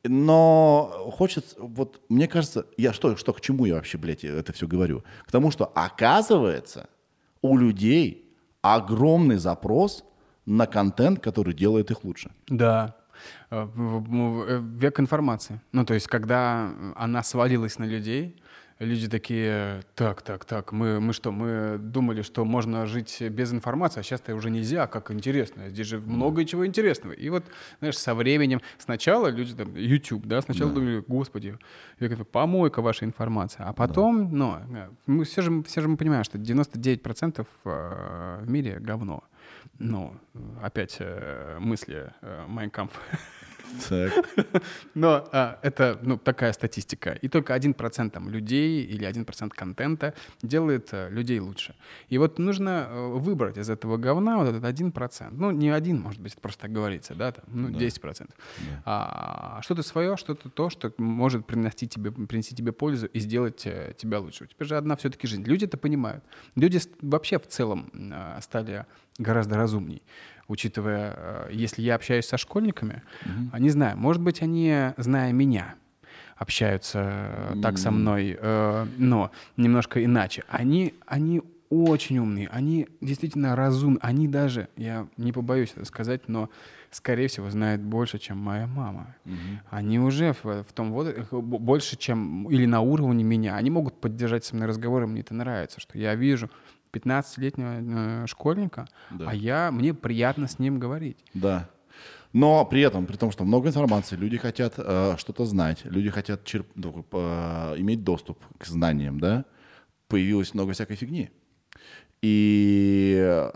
Но 0.04 1.10
хочется, 1.12 1.56
вот 1.58 2.00
мне 2.08 2.26
кажется, 2.28 2.66
я 2.76 2.92
что, 2.92 3.16
что 3.16 3.32
к 3.32 3.40
чему 3.40 3.64
я 3.66 3.74
вообще, 3.76 3.98
блядь, 3.98 4.24
это 4.24 4.52
все 4.52 4.66
говорю? 4.66 5.04
К 5.26 5.30
тому, 5.32 5.50
что 5.50 5.64
оказывается 5.74 6.88
у 7.40 7.56
людей 7.56 8.28
огромный 8.62 9.36
запрос 9.36 10.04
на 10.44 10.66
контент, 10.66 11.20
который 11.20 11.54
делает 11.54 11.90
их 11.90 12.04
лучше. 12.04 12.30
Да. 12.48 12.96
Э, 13.50 13.68
э, 13.76 14.60
Век 14.76 14.98
информации. 15.00 15.60
Ну, 15.70 15.84
то 15.84 15.94
есть, 15.94 16.08
когда 16.08 16.70
она 16.96 17.22
свалилась 17.22 17.78
на 17.78 17.84
людей, 17.84 18.36
люди 18.84 19.08
такие, 19.08 19.82
так, 19.94 20.22
так, 20.22 20.44
так, 20.44 20.72
мы, 20.72 21.00
мы 21.00 21.12
что, 21.12 21.32
мы 21.32 21.78
думали, 21.78 22.22
что 22.22 22.44
можно 22.44 22.86
жить 22.86 23.22
без 23.30 23.52
информации, 23.52 24.00
а 24.00 24.02
сейчас-то 24.02 24.34
уже 24.34 24.50
нельзя, 24.50 24.86
как 24.86 25.10
интересно, 25.10 25.68
здесь 25.68 25.86
же 25.86 25.98
много 26.00 26.44
чего 26.44 26.66
интересного. 26.66 27.12
И 27.12 27.30
вот, 27.30 27.44
знаешь, 27.78 27.98
со 27.98 28.14
временем, 28.14 28.60
сначала 28.78 29.28
люди 29.28 29.54
там, 29.54 29.74
YouTube, 29.76 30.26
да, 30.26 30.42
сначала 30.42 30.70
думали, 30.72 31.04
господи, 31.06 31.58
век- 32.00 32.24
помойка 32.24 32.82
ваша 32.82 33.04
информация, 33.04 33.66
а 33.66 33.72
потом, 33.72 34.28
ну, 34.36 34.56
э, 34.74 34.88
мы 35.06 35.24
все 35.24 35.42
же, 35.42 35.62
все 35.62 35.80
же 35.80 35.88
мы 35.88 35.96
понимаем, 35.96 36.24
что 36.24 36.38
99% 36.38 37.46
э, 37.64 38.40
в 38.44 38.50
мире 38.50 38.78
говно. 38.80 39.22
Ну, 39.78 40.14
опять 40.62 40.96
э, 41.00 41.58
мысли 41.60 42.12
э, 42.20 42.44
Майнкамп. 42.48 42.92
Так. 43.88 44.12
Но 44.94 45.28
а, 45.32 45.58
это 45.62 45.98
ну, 46.02 46.18
такая 46.18 46.52
статистика. 46.52 47.12
И 47.12 47.28
только 47.28 47.54
1% 47.54 48.10
там, 48.10 48.28
людей 48.30 48.84
или 48.84 49.08
1% 49.08 49.50
контента 49.50 50.14
делает 50.42 50.88
а, 50.92 51.08
людей 51.08 51.40
лучше. 51.40 51.74
И 52.08 52.18
вот 52.18 52.38
нужно 52.38 52.88
э, 52.88 53.08
выбрать 53.18 53.58
из 53.58 53.70
этого 53.70 53.96
говна 53.96 54.38
вот 54.38 54.48
этот 54.48 54.64
1%. 54.64 55.28
Ну, 55.32 55.50
не 55.50 55.70
один, 55.70 56.00
может 56.00 56.20
быть, 56.20 56.32
это 56.32 56.40
просто 56.40 56.62
так 56.62 56.72
говорится, 56.72 57.14
да, 57.14 57.32
там, 57.32 57.44
ну, 57.48 57.68
10%. 57.68 58.30
А, 58.84 59.60
что-то 59.62 59.82
свое, 59.82 60.16
что-то 60.16 60.48
то, 60.48 60.70
что 60.70 60.92
может 60.98 61.46
принести 61.46 61.88
тебе, 61.88 62.10
принести 62.10 62.54
тебе 62.54 62.72
пользу 62.72 63.06
и 63.06 63.18
сделать 63.20 63.66
э, 63.66 63.94
тебя 63.96 64.20
лучше. 64.20 64.44
У 64.44 64.46
тебя 64.46 64.66
же 64.66 64.76
одна 64.76 64.96
все-таки 64.96 65.26
жизнь. 65.26 65.44
Люди 65.44 65.64
это 65.64 65.76
понимают. 65.76 66.24
Люди 66.56 66.80
вообще 67.00 67.38
в 67.38 67.46
целом 67.46 67.90
а, 68.12 68.40
стали 68.40 68.86
гораздо 69.18 69.56
разумней 69.56 70.02
учитывая, 70.52 71.14
э, 71.16 71.48
если 71.52 71.82
я 71.82 71.94
общаюсь 71.94 72.26
со 72.26 72.36
школьниками, 72.36 73.02
а 73.52 73.58
не 73.58 73.70
знаю, 73.70 73.96
может 73.96 74.22
быть, 74.22 74.42
они, 74.42 74.92
зная 74.98 75.32
меня, 75.32 75.74
общаются 76.36 77.52
э, 77.54 77.60
так 77.62 77.78
со 77.78 77.90
мной, 77.90 78.36
э, 78.38 78.86
но 78.98 79.30
немножко 79.56 80.04
иначе. 80.04 80.44
Они, 80.48 80.94
они 81.06 81.42
очень 81.70 82.18
умные, 82.18 82.48
они 82.48 82.88
действительно 83.00 83.56
разумны, 83.56 83.98
они 84.02 84.28
даже, 84.28 84.68
я 84.76 85.06
не 85.16 85.32
побоюсь 85.32 85.72
это 85.74 85.86
сказать, 85.86 86.28
но, 86.28 86.50
скорее 86.90 87.28
всего, 87.28 87.48
знают 87.48 87.80
больше, 87.80 88.18
чем 88.18 88.36
моя 88.36 88.66
мама. 88.66 89.16
Они 89.70 89.98
уже 89.98 90.34
в, 90.42 90.64
в 90.64 90.72
том 90.74 90.92
возрасте, 90.92 91.24
больше, 91.30 91.96
чем, 91.96 92.46
или 92.50 92.66
на 92.66 92.80
уровне 92.82 93.24
меня, 93.24 93.56
они 93.56 93.70
могут 93.70 93.98
поддержать 94.00 94.44
со 94.44 94.54
мной 94.54 94.68
разговор, 94.68 95.04
и 95.04 95.06
мне 95.06 95.22
это 95.22 95.32
нравится, 95.32 95.80
что 95.80 95.96
я 95.96 96.14
вижу 96.14 96.50
15-летнего 96.92 98.22
э, 98.24 98.26
школьника, 98.26 98.86
Да. 99.10 99.26
а 99.30 99.34
я, 99.34 99.70
мне 99.70 99.94
приятно 99.94 100.46
с 100.48 100.58
ним 100.58 100.78
говорить. 100.78 101.18
Да. 101.34 101.68
Но 102.32 102.64
при 102.64 102.80
этом, 102.82 103.06
при 103.06 103.16
том, 103.16 103.30
что 103.30 103.44
много 103.44 103.68
информации, 103.68 104.16
люди 104.16 104.36
хотят 104.38 104.74
э, 104.78 105.16
что-то 105.18 105.44
знать, 105.44 105.80
люди 105.84 106.10
хотят 106.10 106.42
черп- 106.44 106.70
ну, 106.74 107.04
э, 107.12 107.74
иметь 107.78 108.04
доступ 108.04 108.38
к 108.58 108.64
знаниям, 108.66 109.20
да, 109.20 109.44
появилось 110.08 110.54
много 110.54 110.72
всякой 110.72 110.96
фигни. 110.96 111.30
И 112.22 113.16
э, 113.18 113.50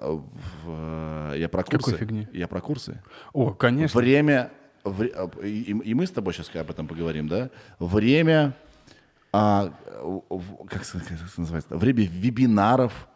в- 0.64 1.32
э, 1.32 1.34
я 1.38 1.48
про 1.48 1.62
курсы. 1.62 1.78
Какой 1.78 1.94
фигни? 1.98 2.28
Я 2.32 2.48
про 2.48 2.60
курсы. 2.60 3.02
О, 3.32 3.50
конечно. 3.52 3.98
Время, 4.00 4.50
вре- 4.84 5.12
э, 5.14 5.46
и, 5.46 5.70
и 5.70 5.94
мы 5.94 6.06
с 6.06 6.10
тобой 6.10 6.34
сейчас 6.34 6.54
об 6.54 6.70
этом 6.70 6.86
поговорим, 6.88 7.28
да? 7.28 7.50
Время, 7.78 8.54
а, 9.32 9.72
в- 10.02 10.66
как, 10.66 10.82
как 10.86 11.38
называется, 11.38 11.76
время 11.76 12.02
вебинаров, 12.06 13.08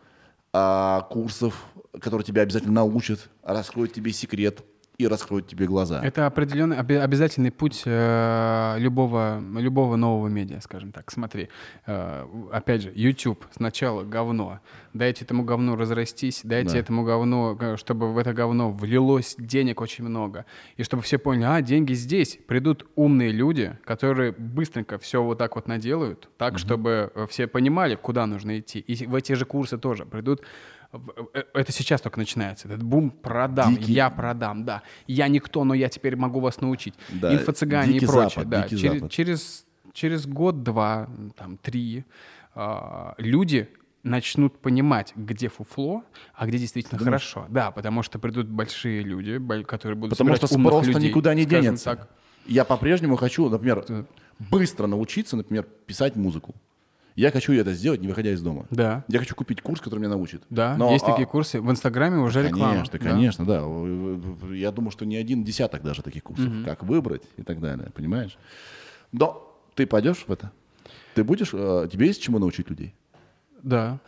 курсов, 0.52 1.66
которые 2.00 2.24
тебя 2.24 2.42
обязательно 2.42 2.74
научат, 2.74 3.30
раскроют 3.42 3.92
тебе 3.92 4.12
секрет 4.12 4.64
и 5.00 5.06
раскроют 5.06 5.48
тебе 5.48 5.66
глаза. 5.66 6.00
Это 6.04 6.26
определенный 6.26 6.78
обе- 6.78 7.00
обязательный 7.00 7.50
путь 7.50 7.82
э, 7.86 8.76
любого, 8.78 9.40
любого 9.58 9.96
нового 9.96 10.28
медиа, 10.28 10.60
скажем 10.60 10.92
так. 10.92 11.10
Смотри, 11.10 11.48
э, 11.86 12.26
опять 12.52 12.82
же, 12.82 12.92
YouTube 12.94 13.46
сначала 13.50 14.04
говно. 14.04 14.60
Дайте 14.92 15.24
этому 15.24 15.44
говну 15.44 15.76
разрастись, 15.76 16.42
дайте 16.44 16.72
Да. 16.72 16.78
этому 16.78 17.04
говну, 17.04 17.56
э, 17.58 17.76
чтобы 17.76 18.12
в 18.12 18.18
это 18.18 18.34
говно 18.34 18.70
влилось 18.70 19.36
денег 19.38 19.80
очень 19.80 20.04
много. 20.04 20.44
И 20.76 20.82
чтобы 20.82 21.02
все 21.02 21.16
поняли, 21.18 21.44
а, 21.44 21.62
деньги 21.62 21.94
здесь. 21.94 22.38
Придут 22.46 22.86
умные 22.96 23.30
люди, 23.32 23.78
которые 23.84 24.32
быстренько 24.32 24.98
все 24.98 25.22
вот 25.22 25.38
так 25.38 25.54
вот 25.56 25.66
наделают, 25.68 26.28
так, 26.36 26.58
чтобы 26.58 27.10
э, 27.14 27.26
все 27.30 27.46
понимали, 27.46 27.94
куда 27.94 28.26
нужно 28.26 28.58
идти. 28.58 28.80
И 28.80 29.06
в 29.06 29.14
эти 29.14 29.32
же 29.32 29.44
курсы 29.46 29.78
тоже 29.78 30.04
придут 30.04 30.42
это 31.54 31.72
сейчас 31.72 32.00
только 32.00 32.18
начинается. 32.18 32.68
Этот 32.68 32.82
бум 32.82 33.10
продам, 33.10 33.76
Дикий- 33.76 33.92
я 33.92 34.10
продам, 34.10 34.64
да. 34.64 34.82
Я 35.06 35.28
никто, 35.28 35.64
но 35.64 35.74
я 35.74 35.88
теперь 35.88 36.16
могу 36.16 36.40
вас 36.40 36.60
научить. 36.60 36.94
Да, 37.08 37.32
Инфо-цыгане 37.34 37.96
и 37.96 38.06
прочее. 38.06 38.44
Запад, 38.44 38.48
да. 38.48 38.68
через, 38.68 38.82
Запад. 38.82 39.10
через, 39.10 39.66
через 39.92 40.26
год, 40.26 40.62
два, 40.62 41.08
там, 41.36 41.56
три 41.58 42.04
а, 42.54 43.14
люди 43.18 43.68
начнут 44.02 44.58
понимать, 44.58 45.12
где 45.14 45.48
фуфло, 45.48 46.02
а 46.34 46.46
где 46.46 46.58
действительно 46.58 46.98
хорошо. 46.98 47.46
Да, 47.48 47.70
потому 47.70 48.02
что 48.02 48.18
придут 48.18 48.48
большие 48.48 49.02
люди, 49.02 49.38
которые 49.64 49.96
будут 49.96 50.18
Потому 50.18 50.34
что 50.36 50.46
спрос 50.46 50.86
людей, 50.86 51.10
никуда 51.10 51.34
не 51.34 51.44
денется. 51.44 51.84
так. 51.84 52.08
Я 52.46 52.64
по-прежнему 52.64 53.16
хочу, 53.16 53.48
например, 53.48 53.84
быстро 54.38 54.86
научиться, 54.86 55.36
например, 55.36 55.66
писать 55.86 56.16
музыку. 56.16 56.54
Я 57.16 57.30
хочу 57.30 57.52
это 57.52 57.72
сделать, 57.72 58.00
не 58.00 58.08
выходя 58.08 58.30
из 58.30 58.40
дома. 58.42 58.66
Да. 58.70 59.04
Я 59.08 59.18
хочу 59.18 59.34
купить 59.34 59.60
курс, 59.62 59.80
который 59.80 60.00
меня 60.00 60.10
научит. 60.10 60.42
Да, 60.50 60.76
Но, 60.76 60.92
есть 60.92 61.04
а, 61.04 61.10
такие 61.10 61.26
курсы. 61.26 61.60
В 61.60 61.70
Инстаграме 61.70 62.18
уже 62.18 62.42
реклама. 62.42 62.72
Конечно, 62.72 62.98
да. 62.98 63.04
конечно, 63.10 63.44
да. 63.44 64.54
Я 64.54 64.70
думаю, 64.70 64.90
что 64.90 65.04
не 65.04 65.16
один 65.16 65.44
десяток 65.44 65.82
даже 65.82 66.02
таких 66.02 66.22
курсов, 66.22 66.52
как 66.64 66.82
выбрать 66.82 67.22
и 67.36 67.42
так 67.42 67.60
далее, 67.60 67.90
понимаешь? 67.94 68.36
Но 69.12 69.56
ты 69.74 69.86
пойдешь 69.86 70.24
в 70.26 70.32
это? 70.32 70.52
Ты 71.14 71.24
будешь, 71.24 71.50
э, 71.52 71.88
тебе 71.90 72.06
есть 72.06 72.22
чему 72.22 72.38
научить 72.38 72.70
людей? 72.70 72.94
Да. 73.62 73.98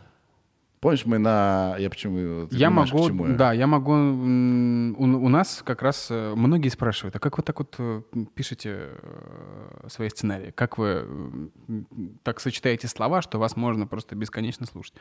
Помнишь, 0.83 1.05
мы 1.05 1.17
на... 1.17 1.77
Я 1.79 1.89
почему... 1.89 2.47
Я 2.51 2.67
понимаешь, 2.67 2.91
могу, 2.91 3.07
чему 3.07 3.27
я? 3.27 3.35
да, 3.35 3.53
я 3.53 3.67
могу. 3.67 3.93
У, 3.93 5.03
у 5.03 5.29
нас 5.29 5.61
как 5.63 5.81
раз 5.81 6.07
э, 6.09 6.33
многие 6.35 6.67
спрашивают, 6.67 7.15
а 7.15 7.19
как 7.19 7.37
вы 7.37 7.43
так 7.43 7.57
вот 7.59 7.75
э, 7.77 8.01
пишете 8.35 8.89
э, 9.01 9.87
свои 9.87 10.09
сценарии? 10.09 10.51
Как 10.51 10.77
вы 10.77 11.07
так 12.23 12.41
сочетаете 12.41 12.89
слова, 12.89 13.21
что 13.21 13.39
вас 13.39 13.55
можно 13.55 13.87
просто 13.87 14.15
бесконечно 14.15 14.65
слушать? 14.65 14.93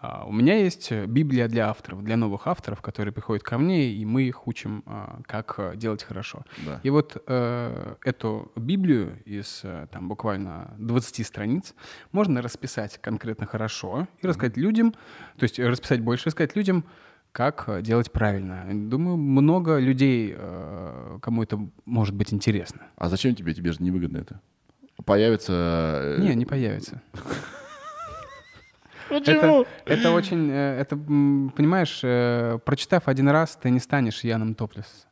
А, 0.00 0.24
у 0.26 0.32
меня 0.32 0.56
есть 0.56 0.90
Библия 0.90 1.46
для 1.46 1.68
авторов, 1.70 2.02
для 2.02 2.16
новых 2.16 2.48
авторов, 2.48 2.82
которые 2.82 3.14
приходят 3.14 3.44
ко 3.44 3.56
мне, 3.56 3.92
и 3.92 4.04
мы 4.04 4.24
их 4.24 4.48
учим, 4.48 4.82
а, 4.86 5.20
как 5.26 5.76
делать 5.76 6.02
хорошо. 6.02 6.42
Да. 6.66 6.80
И 6.82 6.90
вот 6.90 7.22
э, 7.24 7.94
эту 8.04 8.50
Библию 8.56 9.22
из 9.24 9.62
там 9.92 10.08
буквально 10.08 10.74
20 10.78 11.24
страниц 11.24 11.76
можно 12.10 12.42
расписать 12.42 12.98
конкретно 13.00 13.46
хорошо 13.46 14.08
и 14.22 14.26
рассказать 14.26 14.56
людям, 14.56 14.92
то 15.36 15.44
есть 15.44 15.58
расписать 15.58 16.00
больше, 16.00 16.26
рассказать 16.26 16.56
людям, 16.56 16.84
как 17.32 17.64
э, 17.68 17.82
делать 17.82 18.10
правильно. 18.10 18.66
Думаю, 18.72 19.16
много 19.16 19.78
людей, 19.78 20.34
э, 20.36 21.18
кому 21.22 21.42
это 21.42 21.58
может 21.84 22.14
быть 22.14 22.32
интересно. 22.32 22.82
А 22.96 23.08
зачем 23.08 23.34
тебе? 23.34 23.54
Тебе 23.54 23.72
же 23.72 23.82
невыгодно 23.82 24.18
это. 24.18 24.40
Появится... 25.04 26.16
э, 26.18 26.20
Не, 26.20 26.34
не 26.34 26.44
появится. 26.46 27.00
Это, 29.10 29.66
это 29.86 30.10
очень, 30.12 30.50
это, 30.52 30.96
понимаешь, 30.96 32.00
прочитав 32.62 33.08
один 33.08 33.28
раз, 33.28 33.58
ты 33.60 33.68
не 33.70 33.80
станешь 33.80 34.22
Яном 34.22 34.54
Топлес. 34.54 35.08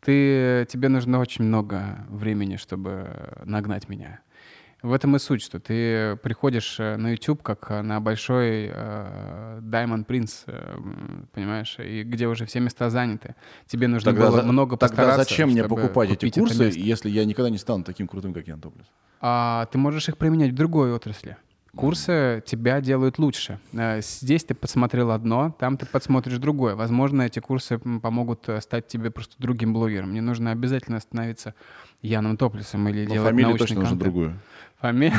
Ты, 0.00 0.66
тебе 0.68 0.88
нужно 0.88 1.20
очень 1.20 1.44
много 1.44 2.04
времени, 2.08 2.56
чтобы 2.56 3.06
нагнать 3.44 3.88
меня. 3.88 4.18
В 4.82 4.92
этом 4.94 5.14
и 5.14 5.18
суть, 5.18 5.42
что 5.42 5.60
ты 5.60 6.16
приходишь 6.22 6.80
э, 6.80 6.96
на 6.96 7.10
YouTube 7.10 7.42
как 7.42 7.70
э, 7.70 7.82
на 7.82 8.00
большой 8.00 8.70
э, 8.72 9.58
Diamond 9.62 10.06
Prince, 10.06 10.44
э, 10.46 10.78
понимаешь, 11.34 11.76
и 11.78 12.02
где 12.02 12.26
уже 12.28 12.46
все 12.46 12.60
места 12.60 12.88
заняты. 12.88 13.34
Тебе 13.66 13.88
нужно 13.88 14.12
Тогда, 14.12 14.28
было 14.30 14.40
за- 14.40 14.46
много 14.46 14.76
тогда 14.78 14.88
постараться, 14.96 15.22
зачем 15.24 15.50
мне 15.50 15.64
покупать 15.64 16.10
эти 16.10 16.30
курсы, 16.30 16.72
если 16.74 17.10
я 17.10 17.24
никогда 17.26 17.50
не 17.50 17.58
стану 17.58 17.84
таким 17.84 18.08
крутым, 18.08 18.32
как 18.32 18.46
Ян 18.48 18.60
Топлес? 18.60 18.86
а 19.20 19.66
ты 19.70 19.76
можешь 19.76 20.08
их 20.08 20.16
применять 20.16 20.52
в 20.52 20.54
другой 20.54 20.94
отрасли. 20.94 21.36
Курсы 21.76 22.42
тебя 22.46 22.80
делают 22.80 23.18
лучше. 23.18 23.60
Э, 23.74 24.00
Здесь 24.02 24.42
ты 24.44 24.54
подсмотрел 24.54 25.10
одно, 25.12 25.54
там 25.58 25.76
ты 25.76 25.86
подсмотришь 25.86 26.38
другое. 26.38 26.74
Возможно, 26.74 27.22
эти 27.22 27.38
курсы 27.38 27.78
помогут 27.78 28.48
стать 28.60 28.88
тебе 28.88 29.10
просто 29.10 29.34
другим 29.38 29.72
блогером. 29.74 30.12
Не 30.14 30.20
нужно 30.20 30.50
обязательно 30.52 30.98
становиться 31.00 31.54
Яном 32.02 32.36
Топлесом 32.38 32.88
или 32.88 33.06
Но 33.06 33.12
делать 33.12 33.34
научный 33.36 33.58
точно 33.58 33.74
нужно 33.80 33.88
контент. 33.90 34.02
другую. 34.02 34.40
Фамилия? 34.80 35.14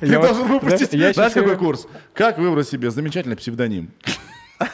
Ты 0.00 0.06
Я 0.06 0.18
вот- 0.18 0.28
должен 0.28 0.46
выпустить, 0.48 0.90
да, 0.92 0.96
я 1.08 1.12
знаешь, 1.12 1.32
какой 1.34 1.56
курс? 1.56 1.86
Как 2.14 2.38
выбрать 2.38 2.68
себе 2.68 2.90
замечательный 2.90 3.36
псевдоним? 3.36 3.90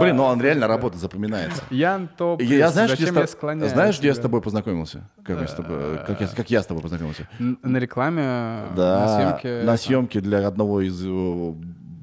Блин, 0.00 0.16
ну 0.16 0.24
он 0.24 0.40
реально 0.42 0.66
работа 0.66 0.98
запоминается. 0.98 1.62
Ян 1.70 2.08
Топлес. 2.16 2.48
Я, 2.50 2.70
знаешь, 2.70 2.92
где 2.94 3.06
я 3.06 3.26
склоняюсь 3.26 3.72
знаешь, 3.72 3.98
где 3.98 4.08
я 4.08 4.14
с 4.14 4.18
тобой 4.18 4.40
познакомился? 4.42 5.08
Как, 5.24 5.40
я 5.40 5.48
с 5.48 5.54
тобой- 5.54 5.98
как 6.06 6.20
я, 6.20 6.26
как 6.28 6.50
я 6.50 6.62
с 6.62 6.66
тобой 6.66 6.82
познакомился? 6.82 7.26
На 7.38 7.78
рекламе, 7.78 8.22
на 8.22 8.72
Да, 8.76 9.16
съемке. 9.40 9.62
на 9.64 9.76
съемке 9.76 10.20
для 10.20 10.46
одного 10.46 10.80
из 10.82 11.00
э, 11.04 11.54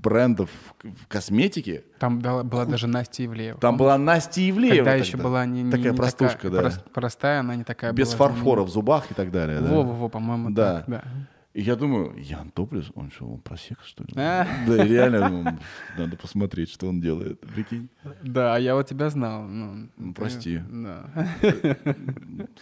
брендов 0.01 0.49
в 0.83 1.07
косметике. 1.07 1.83
Там 1.99 2.21
дала- 2.21 2.43
была 2.43 2.65
даже 2.65 2.87
Настя 2.87 3.25
Ивлеева. 3.25 3.59
Там 3.59 3.77
была 3.77 3.97
Настя 3.97 4.41
Ивлеева. 4.49 4.75
Когда 4.77 4.91
тогда. 4.91 5.05
еще 5.05 5.17
была 5.17 5.45
не, 5.45 5.63
не- 5.63 5.71
Такая 5.71 5.91
не 5.91 5.97
простушка, 5.97 6.49
да. 6.49 6.61
прост- 6.61 6.83
простая, 6.93 7.39
она 7.41 7.55
не 7.55 7.63
такая 7.63 7.93
Без 7.93 8.09
была 8.15 8.17
фарфора 8.29 8.63
в 8.63 8.69
зубах 8.69 9.11
и 9.11 9.13
так 9.13 9.31
далее. 9.31 9.59
да. 9.59 9.69
Во-во-во, 9.69 10.09
по-моему, 10.09 10.49
Да. 10.49 10.77
так, 10.77 10.85
да. 10.89 11.03
И 11.53 11.61
я 11.61 11.75
думаю, 11.75 12.15
Ян 12.17 12.49
Топлес, 12.49 12.91
он 12.95 13.11
что, 13.11 13.25
он 13.27 13.39
просек, 13.39 13.79
что 13.83 14.03
ли? 14.03 14.13
А. 14.15 14.47
Да, 14.65 14.85
реально, 14.85 15.29
ну, 15.29 15.43
надо 15.97 16.15
посмотреть, 16.15 16.71
что 16.71 16.87
он 16.87 17.01
делает. 17.01 17.41
Прикинь. 17.41 17.89
Да, 18.23 18.57
я 18.57 18.73
вот 18.73 18.87
тебя 18.87 19.09
знал. 19.09 19.43
Ну, 19.43 19.89
Ну, 19.97 20.13
прости. 20.13 20.61
Да. 20.69 21.09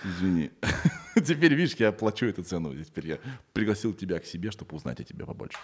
Извини. 0.03 0.49
Теперь, 1.15 1.53
видишь, 1.53 1.75
я 1.75 1.91
плачу 1.91 2.25
эту 2.25 2.43
цену. 2.43 2.73
Теперь 2.83 3.07
я 3.07 3.17
пригласил 3.53 3.93
тебя 3.93 4.19
к 4.19 4.25
себе, 4.25 4.49
чтобы 4.51 4.75
узнать 4.75 4.99
о 4.99 5.03
тебе 5.03 5.25
побольше. 5.25 5.57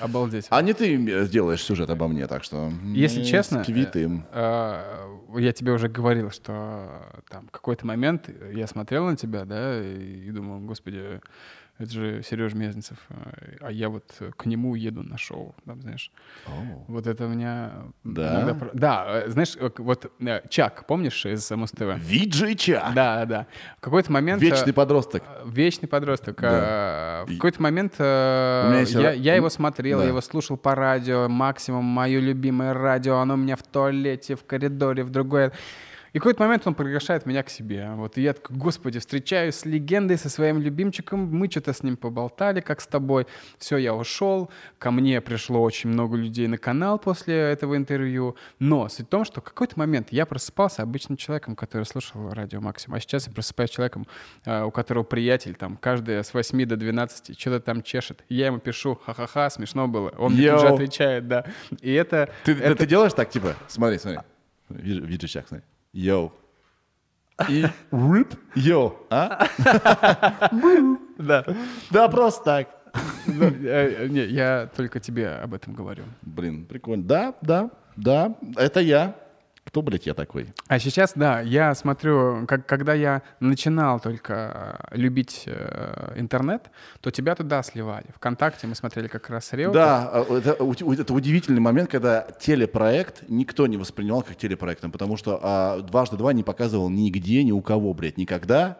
Обалдеть. 0.00 0.46
А 0.50 0.60
не 0.60 0.74
ты 0.74 1.28
делаешь 1.28 1.62
сюжет 1.62 1.88
обо 1.88 2.08
мне, 2.08 2.26
так 2.26 2.44
что... 2.44 2.70
Если 2.84 3.20
мы 3.20 3.24
честно, 3.24 3.62
с 3.62 3.66
Квитым. 3.66 4.26
э, 4.32 5.18
я 5.38 5.52
тебе 5.52 5.72
уже 5.72 5.88
говорил, 5.88 6.30
что 6.30 7.22
там 7.30 7.48
какой-то 7.48 7.86
момент 7.86 8.28
я 8.52 8.66
смотрел 8.66 9.06
на 9.06 9.16
тебя, 9.16 9.44
да, 9.44 9.82
и 9.82 10.30
думал, 10.30 10.60
господи, 10.60 11.20
это 11.78 11.92
же 11.92 12.22
Сереж 12.22 12.54
Мезенцев, 12.54 12.98
э, 13.10 13.56
а 13.60 13.70
я 13.70 13.88
вот 13.88 14.04
к 14.36 14.46
нему 14.46 14.74
еду 14.74 15.02
на 15.04 15.16
шоу, 15.16 15.54
там, 15.64 15.80
знаешь. 15.80 16.10
О. 16.46 16.84
Вот 16.88 17.06
это 17.06 17.26
у 17.26 17.28
меня... 17.28 17.72
Да? 18.02 18.42
иногда 18.42 18.70
Да, 18.72 19.06
э, 19.08 19.30
знаешь, 19.30 19.56
э, 19.56 19.70
вот 19.78 20.10
Чак, 20.50 20.86
помнишь 20.86 21.24
из 21.24 21.48
Муз-ТВ? 21.50 21.98
Виджей 21.98 22.56
Чак. 22.56 22.94
Да, 22.94 23.24
да. 23.26 23.46
В 23.78 23.80
какой-то 23.80 24.10
момент... 24.10 24.42
Вечный 24.42 24.72
подросток. 24.72 25.22
Вечный 25.46 25.88
подросток. 25.88 26.40
Да. 26.40 27.24
В 27.26 27.32
какой-то 27.34 27.62
момент 27.62 27.94
я, 27.98 29.12
я 29.12 29.36
его 29.36 29.48
смотрел, 29.48 29.98
Да. 29.98 30.04
я 30.04 30.08
его 30.08 30.20
слушал 30.20 30.56
по 30.56 30.74
радио, 30.74 31.28
максимум 31.28 31.84
мое 31.84 32.18
любимое 32.18 32.74
радио, 32.74 33.18
оно 33.18 33.34
у 33.34 33.36
меня 33.36 33.54
в 33.56 33.62
туалете, 33.62 34.34
в 34.34 34.44
коридоре, 34.44 35.04
в 35.04 35.10
другой. 35.10 35.52
И 36.18 36.20
в 36.20 36.22
какой-то 36.24 36.42
момент 36.42 36.66
он 36.66 36.74
приглашает 36.74 37.26
меня 37.26 37.44
к 37.44 37.48
себе. 37.48 37.92
Вот 37.94 38.18
и 38.18 38.22
я 38.22 38.32
такой, 38.32 38.56
господи, 38.56 38.98
встречаюсь 38.98 39.54
с 39.54 39.64
легендой, 39.64 40.18
со 40.18 40.28
своим 40.28 40.58
любимчиком, 40.60 41.20
мы 41.32 41.48
что-то 41.48 41.72
с 41.72 41.84
ним 41.84 41.96
поболтали, 41.96 42.60
как 42.60 42.80
с 42.80 42.88
тобой. 42.88 43.28
Все, 43.56 43.76
я 43.76 43.94
ушел, 43.94 44.50
ко 44.80 44.90
мне 44.90 45.20
пришло 45.20 45.62
очень 45.62 45.90
много 45.90 46.16
людей 46.16 46.48
на 46.48 46.58
канал 46.58 46.98
после 46.98 47.36
этого 47.36 47.76
интервью. 47.76 48.34
Но 48.58 48.88
суть 48.88 49.06
в 49.06 49.08
том, 49.10 49.24
что 49.24 49.40
в 49.40 49.44
какой-то 49.44 49.78
момент 49.78 50.08
я 50.10 50.26
просыпался 50.26 50.82
обычным 50.82 51.16
человеком, 51.16 51.54
который 51.54 51.84
слушал 51.84 52.30
радио 52.30 52.60
Максим, 52.60 52.94
а 52.94 52.98
сейчас 53.00 53.28
я 53.28 53.32
просыпаюсь 53.32 53.70
человеком, 53.70 54.04
э, 54.44 54.64
у 54.64 54.72
которого 54.72 55.04
приятель 55.04 55.54
там 55.54 55.76
каждый 55.76 56.24
с 56.24 56.34
8 56.34 56.66
до 56.66 56.76
12 56.76 57.38
что-то 57.38 57.60
там 57.60 57.80
чешет. 57.80 58.24
И 58.28 58.34
я 58.34 58.46
ему 58.46 58.58
пишу, 58.58 58.98
ха-ха-ха, 59.06 59.50
смешно 59.50 59.86
было. 59.86 60.12
Он 60.18 60.32
мне 60.32 60.50
тут 60.50 60.60
же 60.62 60.66
Йоу. 60.66 60.74
отвечает, 60.74 61.28
да. 61.28 61.44
И 61.80 61.92
это... 61.92 62.28
Ты, 62.42 62.54
это- 62.54 62.74
ты 62.74 62.86
делаешь 62.88 63.12
так, 63.12 63.30
типа, 63.30 63.54
смотри, 63.68 63.98
смотри. 63.98 64.18
Виджей 64.68 65.28
Чак, 65.28 65.46
смотри. 65.46 65.64
Йоу. 65.92 66.32
И 67.48 67.64
рип, 67.92 68.34
йоу. 68.54 68.92
А? 69.10 69.46
Да. 71.18 71.44
Да, 71.90 72.08
просто 72.08 72.44
так. 72.44 72.68
Ну, 73.26 73.44
э, 73.44 74.08
Не, 74.08 74.24
я 74.26 74.68
только 74.76 75.00
тебе 75.00 75.28
об 75.28 75.54
этом 75.54 75.74
говорю. 75.74 76.04
Блин, 76.22 76.64
прикольно. 76.64 77.04
Да, 77.04 77.34
да, 77.42 77.70
да, 77.96 78.34
это 78.56 78.80
я. 78.80 79.14
Кто, 79.68 79.82
блядь, 79.82 80.06
я 80.06 80.14
такой? 80.14 80.46
А 80.66 80.78
сейчас, 80.78 81.12
да, 81.14 81.40
я 81.42 81.74
смотрю, 81.74 82.46
как, 82.46 82.64
когда 82.64 82.94
я 82.94 83.20
начинал 83.38 84.00
только 84.00 84.78
э, 84.90 84.96
любить 84.96 85.42
э, 85.44 86.14
интернет, 86.16 86.70
то 87.02 87.10
тебя 87.10 87.34
туда 87.34 87.62
сливали. 87.62 88.06
Вконтакте 88.14 88.66
мы 88.66 88.74
смотрели 88.74 89.08
как 89.08 89.28
раз 89.28 89.52
Реутов. 89.52 89.74
Да, 89.74 90.08
а, 90.10 90.38
это, 90.38 90.54
у- 90.64 90.72
это 90.92 91.12
удивительный 91.12 91.60
момент, 91.60 91.90
когда 91.90 92.26
телепроект 92.40 93.24
никто 93.28 93.66
не 93.66 93.76
воспринимал 93.76 94.22
как 94.22 94.36
телепроектом, 94.36 94.90
потому 94.90 95.18
что 95.18 95.38
а, 95.42 95.80
«Дважды 95.82 96.16
два» 96.16 96.32
не 96.32 96.42
показывал 96.42 96.88
нигде, 96.88 97.44
ни 97.44 97.52
у 97.52 97.60
кого, 97.60 97.92
блядь, 97.92 98.16
никогда. 98.16 98.78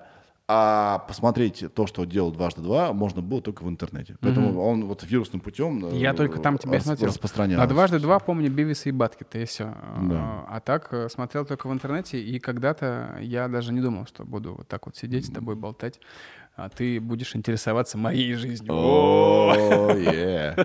А 0.50 1.00
посмотреть 1.06 1.62
то, 1.74 1.86
что 1.86 2.06
делал 2.06 2.32
«Дважды 2.32 2.62
два», 2.62 2.94
можно 2.94 3.20
было 3.20 3.42
только 3.42 3.64
в 3.64 3.68
интернете. 3.68 4.16
Поэтому 4.22 4.62
он 4.62 4.86
вот 4.86 5.02
вирусным 5.02 5.42
путем 5.42 5.84
э, 5.84 5.98
Я 5.98 6.14
только 6.14 6.38
там 6.38 6.56
тебя 6.56 6.72
рас- 6.72 6.84
смотрел. 6.84 7.08
распространялся. 7.08 7.62
А 7.62 7.66
дважды 7.66 7.98
два 7.98 8.18
помню 8.18 8.50
Бивиса 8.50 8.88
и 8.88 8.92
Баткета, 8.92 9.38
и 9.40 9.44
все. 9.44 9.74
Да. 10.00 10.46
А 10.48 10.60
так 10.64 10.88
э, 10.94 11.10
смотрел 11.10 11.44
только 11.44 11.68
в 11.68 11.72
интернете, 11.74 12.18
и 12.18 12.38
когда-то 12.38 13.18
я 13.20 13.46
даже 13.48 13.74
не 13.74 13.82
думал, 13.82 14.06
что 14.06 14.24
буду 14.24 14.54
вот 14.54 14.66
так 14.66 14.86
вот 14.86 14.96
сидеть 14.96 15.26
с 15.26 15.30
тобой 15.30 15.54
болтать, 15.54 16.00
а 16.56 16.70
ты 16.70 16.98
будешь 16.98 17.36
интересоваться 17.36 17.98
моей 17.98 18.32
жизнью. 18.32 18.72
О, 18.72 19.92
е. 19.94 20.56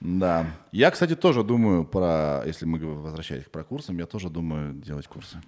Да. 0.00 0.44
Я, 0.70 0.90
кстати, 0.90 1.16
тоже 1.16 1.44
думаю 1.44 1.86
про, 1.86 2.42
если 2.44 2.66
мы 2.66 2.78
возвращались 2.78 3.44
к 3.44 3.50
про 3.50 3.64
курсам, 3.64 3.96
я 3.96 4.04
тоже 4.04 4.28
думаю 4.28 4.74
делать 4.74 5.06
курсы. 5.06 5.38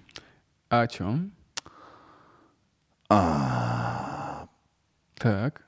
А 0.69 0.81
о 0.81 0.87
чем? 0.87 1.31
А. 3.13 4.47
Так. 5.15 5.61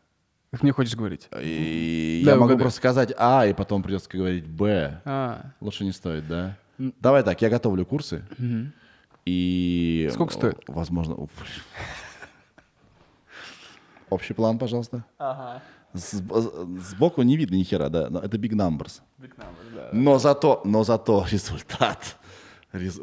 Как 0.51 0.63
мне 0.63 0.71
хочешь 0.71 0.95
говорить? 0.95 1.27
И 1.41 2.21
Да, 2.25 2.31
я 2.31 2.37
могу 2.37 2.57
просто 2.57 2.77
сказать 2.77 3.11
А, 3.17 3.45
и 3.45 3.53
потом 3.53 3.83
придется 3.83 4.09
говорить 4.09 4.45
Б. 4.47 5.01
А, 5.03 5.51
Лучше 5.59 5.83
не 5.83 5.91
стоит, 5.91 6.27
да? 6.27 6.57
Давай 6.77 7.23
так, 7.23 7.41
я 7.41 7.49
готовлю 7.49 7.85
курсы. 7.85 8.23
И... 9.25 10.09
Сколько 10.13 10.33
стоит? 10.33 10.57
Возможно... 10.67 11.15
Общий 14.09 14.33
план, 14.33 14.57
пожалуйста. 14.59 15.03
С- 15.93 16.21
Сбоку 16.91 17.23
не 17.23 17.35
видно 17.35 17.55
ни 17.55 17.63
хера, 17.63 17.89
да, 17.89 18.09
но 18.09 18.19
это 18.19 18.37
big 18.37 18.51
numbers. 18.53 19.01
Но 19.91 20.17
зато, 20.19 20.61
но 20.65 20.83
зато 20.83 21.25
результат. 21.31 22.17
Рез-. 22.71 22.99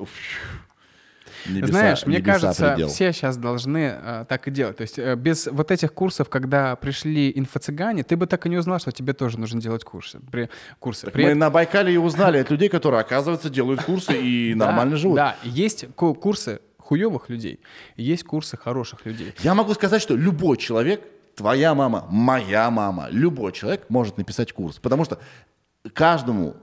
Небеса- 1.47 1.67
Знаешь, 1.69 2.07
мне 2.07 2.21
кажется, 2.21 2.71
предел. 2.71 2.89
все 2.89 3.13
сейчас 3.13 3.37
должны 3.37 3.95
э, 4.03 4.25
так 4.29 4.49
и 4.49 4.51
делать. 4.51 4.77
То 4.77 4.83
есть 4.83 4.99
э, 4.99 5.15
без 5.17 5.47
вот 5.47 5.71
этих 5.71 5.93
курсов, 5.93 6.29
когда 6.29 6.77
пришли 6.77 7.33
инфо-цыгане, 7.35 8.03
ты 8.03 8.17
бы 8.17 8.27
так 8.27 8.47
и 8.47 8.49
не 8.49 8.57
узнал, 8.59 8.79
что 8.79 8.93
тебе 8.93 9.13
тоже 9.13 9.39
нужно 9.39 9.61
делать 9.61 9.85
курсы. 9.85 10.21
При, 10.31 10.49
курсы. 10.79 11.07
Так 11.07 11.15
При 11.15 11.25
мы 11.25 11.35
на 11.35 11.51
Байкале 11.51 11.95
и 11.95 11.97
узнали 11.97 12.39
от 12.39 12.51
людей, 12.51 12.69
которые, 12.69 13.01
оказывается, 13.01 13.51
делают 13.51 13.83
курсы 13.83 14.13
и 14.21 14.55
нормально 14.57 14.97
живут. 14.97 15.17
Да, 15.17 15.37
есть 15.43 15.87
ку- 15.95 16.15
курсы 16.15 16.61
хуевых 16.79 17.29
людей, 17.29 17.61
есть 17.97 18.25
курсы 18.25 18.57
хороших 18.57 19.07
людей. 19.07 19.33
Я 19.43 19.55
могу 19.55 19.73
сказать, 19.75 20.03
что 20.03 20.17
любой 20.17 20.57
человек, 20.57 21.03
твоя 21.37 21.75
мама, 21.75 22.07
моя 22.11 22.69
мама, 22.71 23.07
любой 23.11 23.53
человек 23.53 23.87
может 23.89 24.19
написать 24.19 24.53
курс. 24.53 24.79
Потому 24.79 25.05
что 25.05 25.19
каждому 25.95 26.57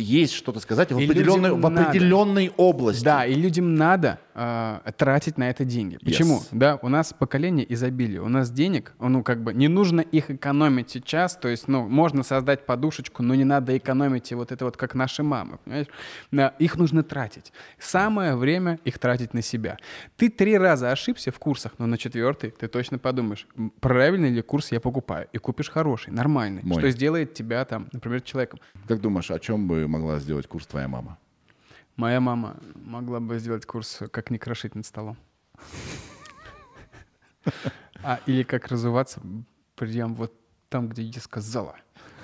есть 0.00 0.32
что-то 0.34 0.60
сказать 0.60 0.92
в 0.92 0.96
определенной, 0.96 1.52
в 1.52 1.64
определенной 1.64 2.52
области. 2.56 3.04
Да, 3.04 3.26
и 3.26 3.34
людям 3.34 3.74
надо 3.74 4.18
э, 4.34 4.92
тратить 4.96 5.38
на 5.38 5.50
это 5.50 5.64
деньги. 5.64 5.98
Почему? 6.04 6.40
Да, 6.52 6.78
у 6.82 6.88
нас 6.88 7.12
поколение 7.12 7.70
изобилия, 7.72 8.22
у 8.22 8.28
нас 8.28 8.50
денег, 8.50 8.92
ну 8.98 9.22
как 9.22 9.42
бы 9.42 9.54
не 9.54 9.68
нужно 9.68 10.00
их 10.00 10.30
экономить 10.30 10.90
сейчас, 10.90 11.36
то 11.36 11.48
есть, 11.48 11.68
ну 11.68 11.88
можно 11.88 12.22
создать 12.22 12.66
подушечку, 12.66 13.22
но 13.22 13.34
не 13.34 13.44
надо 13.44 13.76
экономить 13.76 14.32
и 14.32 14.34
вот 14.34 14.52
это 14.52 14.64
вот 14.64 14.76
как 14.76 14.94
наши 14.94 15.22
мамы, 15.22 15.58
понимаешь? 15.64 16.54
Их 16.58 16.76
нужно 16.76 17.02
тратить. 17.02 17.52
Самое 17.78 18.36
время 18.36 18.78
их 18.84 18.98
тратить 18.98 19.34
на 19.34 19.42
себя. 19.42 19.78
Ты 20.16 20.28
три 20.28 20.56
раза 20.58 20.90
ошибся 20.90 21.30
в 21.30 21.38
курсах, 21.38 21.72
но 21.78 21.86
на 21.86 21.98
четвертый 21.98 22.50
ты 22.50 22.68
точно 22.68 22.98
подумаешь, 22.98 23.46
правильный 23.80 24.30
ли 24.30 24.42
курс 24.42 24.72
я 24.72 24.80
покупаю, 24.80 25.28
и 25.32 25.38
купишь 25.38 25.70
хороший, 25.70 26.12
нормальный, 26.12 26.62
Мой. 26.62 26.78
что 26.78 26.90
сделает 26.90 27.34
тебя 27.34 27.64
там, 27.64 27.88
например, 27.92 28.20
человеком. 28.22 28.60
Как 28.86 29.00
думаешь, 29.00 29.30
о 29.30 29.38
чем 29.38 29.68
бы 29.68 29.86
могла 29.88 30.18
сделать 30.18 30.46
курс 30.46 30.66
твоя 30.66 30.88
мама? 30.88 31.18
Моя 32.00 32.18
мама 32.18 32.56
могла 32.76 33.20
бы 33.20 33.38
сделать 33.38 33.66
курс 33.66 33.98
«Как 34.10 34.30
не 34.30 34.38
крошить 34.38 34.74
над 34.74 34.86
столом». 34.86 35.18
А, 38.02 38.20
или 38.24 38.42
«Как 38.42 38.68
разуваться 38.68 39.20
прям 39.74 40.14
вот 40.14 40.32
там, 40.70 40.88
где 40.88 41.02
я 41.02 41.20
сказала». 41.20 41.76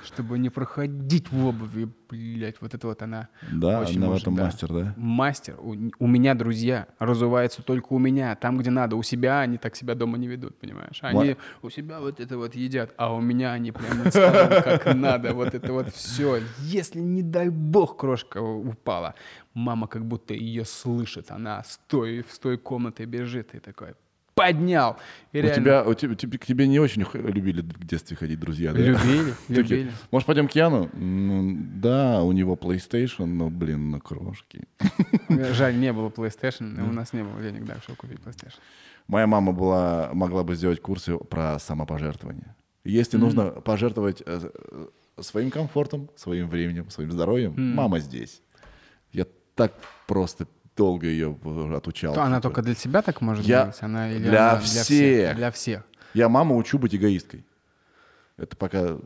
Чтобы 0.03 0.39
не 0.39 0.51
проходить 0.51 1.33
в 1.33 1.45
обуви, 1.45 1.89
блядь, 2.09 2.61
вот 2.61 2.73
это 2.75 2.87
вот 2.87 3.03
она 3.03 3.29
Да, 3.53 3.81
очень 3.81 3.97
она 3.97 4.07
в 4.07 4.11
может, 4.11 4.23
этом 4.23 4.37
да. 4.37 4.45
мастер, 4.45 4.69
да? 4.73 4.95
Мастер. 4.97 5.57
У, 5.59 5.75
у 5.99 6.07
меня 6.07 6.35
друзья 6.35 6.87
разуваются 7.01 7.61
только 7.63 7.93
у 7.93 7.99
меня, 7.99 8.37
там, 8.37 8.57
где 8.57 8.71
надо. 8.71 8.95
У 8.95 9.03
себя 9.03 9.41
они 9.41 9.59
так 9.59 9.75
себя 9.75 9.97
дома 9.97 10.17
не 10.17 10.29
ведут, 10.29 10.61
понимаешь? 10.61 11.01
Они 11.03 11.37
у 11.61 11.71
себя 11.71 11.99
вот 11.99 12.21
это 12.21 12.39
вот 12.39 12.55
едят, 12.55 12.95
а 12.97 13.13
у 13.13 13.21
меня 13.21 13.53
они 13.53 13.73
прям 13.73 14.05
над 14.05 14.15
столом 14.15 14.63
как 14.63 14.95
надо. 14.95 15.35
Вот 15.35 15.55
это 15.55 15.73
вот 15.73 15.89
все. 15.93 16.41
Если, 16.61 17.01
не 17.01 17.23
дай 17.23 17.49
бог, 17.49 17.97
крошка 17.97 18.39
упала, 18.39 19.17
мама 19.57 19.87
как 19.87 20.05
будто 20.05 20.35
ее 20.35 20.65
слышит. 20.65 21.31
Она 21.31 21.65
с 21.65 21.81
той, 21.89 22.23
в 22.23 22.39
той 22.39 22.59
комнаты 22.59 23.05
бежит 23.07 23.55
и 23.55 23.59
такой 23.59 23.95
поднял. 24.35 24.99
И 25.33 25.39
У 25.39 25.43
реально 25.43 25.63
тебя, 25.63 25.85
у 25.85 25.95
тебя, 25.95 26.15
тебе- 26.15 26.39
к 26.39 26.45
тебе 26.45 26.69
не 26.69 26.79
очень 26.79 27.07
любили 27.15 27.63
в 27.63 27.87
детстве 27.87 28.19
ходить 28.19 28.39
друзья, 28.39 28.73
да? 28.75 28.79
любили, 28.79 29.35
любили. 29.49 29.93
Может, 30.11 30.27
пойдем 30.27 30.47
к 30.47 30.53
Яну? 30.53 30.91
«Ну, 30.93 31.57
да, 31.75 32.23
у 32.23 32.33
него 32.33 32.55
PlayStation, 32.55 33.25
но, 33.25 33.49
блин, 33.49 33.91
на 33.91 33.99
крошки. 33.99 34.65
Жаль, 35.29 35.79
не 35.79 35.91
было 35.93 36.11
PlayStation, 36.11 36.87
у 36.87 36.93
нас 36.93 37.15
не 37.15 37.25
было 37.25 37.41
денег, 37.41 37.65
да, 37.65 37.77
чтобы 37.81 37.97
купить 37.97 38.19
PlayStation. 38.19 38.59
Моя 39.09 39.27
мама 39.27 39.53
была, 39.53 40.11
могла 40.13 40.45
бы 40.45 40.55
сделать 40.55 40.83
курсы 40.83 41.17
про 41.17 41.59
самопожертвование. 41.59 42.55
Если 42.85 43.17
нужно 43.17 43.51
пожертвовать 43.51 44.23
э, 44.27 44.51
своим 45.19 45.51
комфортом, 45.51 46.11
своим 46.15 46.49
временем, 46.49 46.91
своим 46.91 47.11
здоровьем, 47.11 47.55
мама 47.75 48.01
здесь. 48.01 48.43
Так 49.57 49.73
просто 50.07 50.47
долго 50.77 51.07
ее 51.07 51.37
отучал. 51.75 52.15
То 52.15 52.23
она 52.23 52.37
типа. 52.37 52.43
только 52.43 52.63
для 52.63 52.75
себя 52.75 53.03
так 53.03 53.21
может 53.21 53.45
Я- 53.45 53.63
делать? 53.63 53.79
Она, 53.81 54.11
или 54.13 54.29
для 54.29 54.51
она 54.53 54.61
всех. 54.61 55.37
Для 55.37 55.51
всех. 55.51 55.83
Я 56.15 56.29
маму 56.29 56.57
учу 56.57 56.79
быть 56.79 56.95
эгоисткой. 56.95 57.45
Это 58.37 58.57
пока 58.57 58.99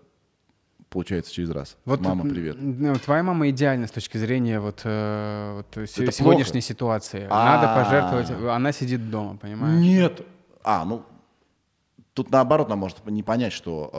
получается 0.89 1.33
через 1.33 1.51
раз. 1.51 1.77
мама, 1.85 2.25
м, 2.25 2.31
привет. 2.31 2.57
ну, 2.59 2.95
твоя 2.97 3.23
мама 3.23 3.49
идеальна 3.51 3.87
с 3.87 3.93
точки 3.93 4.19
зрения 4.19 4.59
вот, 4.59 4.81
э, 4.85 5.55
вот 5.57 5.89
сегодняшней 5.89 6.61
плохо? 6.61 6.61
ситуации. 6.67 7.27
А. 7.31 7.45
Надо 7.57 7.85
пожертвовать. 7.85 8.53
Она 8.53 8.73
сидит 8.73 9.09
дома, 9.09 9.37
понимаешь? 9.37 9.81
Нет. 9.81 10.23
А, 10.65 10.85
ну, 10.85 11.05
тут 12.23 12.31
наоборот, 12.33 12.67
она 12.67 12.77
может 12.77 13.05
не 13.07 13.23
понять, 13.23 13.53
что 13.53 13.91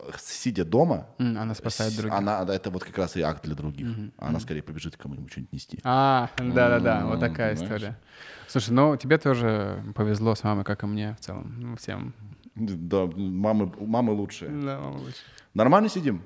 э, 0.00 0.12
сидя 0.18 0.64
дома, 0.64 1.06
М, 1.18 1.38
Она 1.38 1.54
спасает 1.54 1.96
других. 1.96 2.12
Она, 2.18 2.44
да, 2.44 2.54
это 2.54 2.70
вот 2.70 2.82
как 2.84 2.98
раз 2.98 3.16
и 3.16 3.22
акт 3.22 3.44
для 3.44 3.54
других. 3.54 3.86
Она 4.18 4.40
скорее 4.40 4.62
побежит 4.62 4.96
кому-нибудь 4.96 5.30
что-нибудь 5.30 5.52
нести. 5.52 5.78
А, 5.84 6.28
да-да-да, 6.38 7.06
вот 7.06 7.20
такая 7.20 7.54
понимаешь? 7.54 7.62
история. 7.76 7.98
Слушай, 8.48 8.70
ну 8.70 8.96
тебе 8.96 9.18
тоже 9.18 9.84
повезло 9.94 10.34
с 10.34 10.42
мамой, 10.44 10.64
как 10.64 10.82
и 10.82 10.86
мне 10.86 11.14
в 11.20 11.24
целом. 11.24 11.54
Ну, 11.58 11.76
всем. 11.76 12.12
Да, 12.56 13.06
мамы, 13.16 13.72
мамы 13.80 14.12
лучшие. 14.12 14.50
Да, 14.50 14.78
мама 14.80 14.98
лучше. 14.98 15.18
Нормально 15.54 15.88
сидим? 15.88 16.22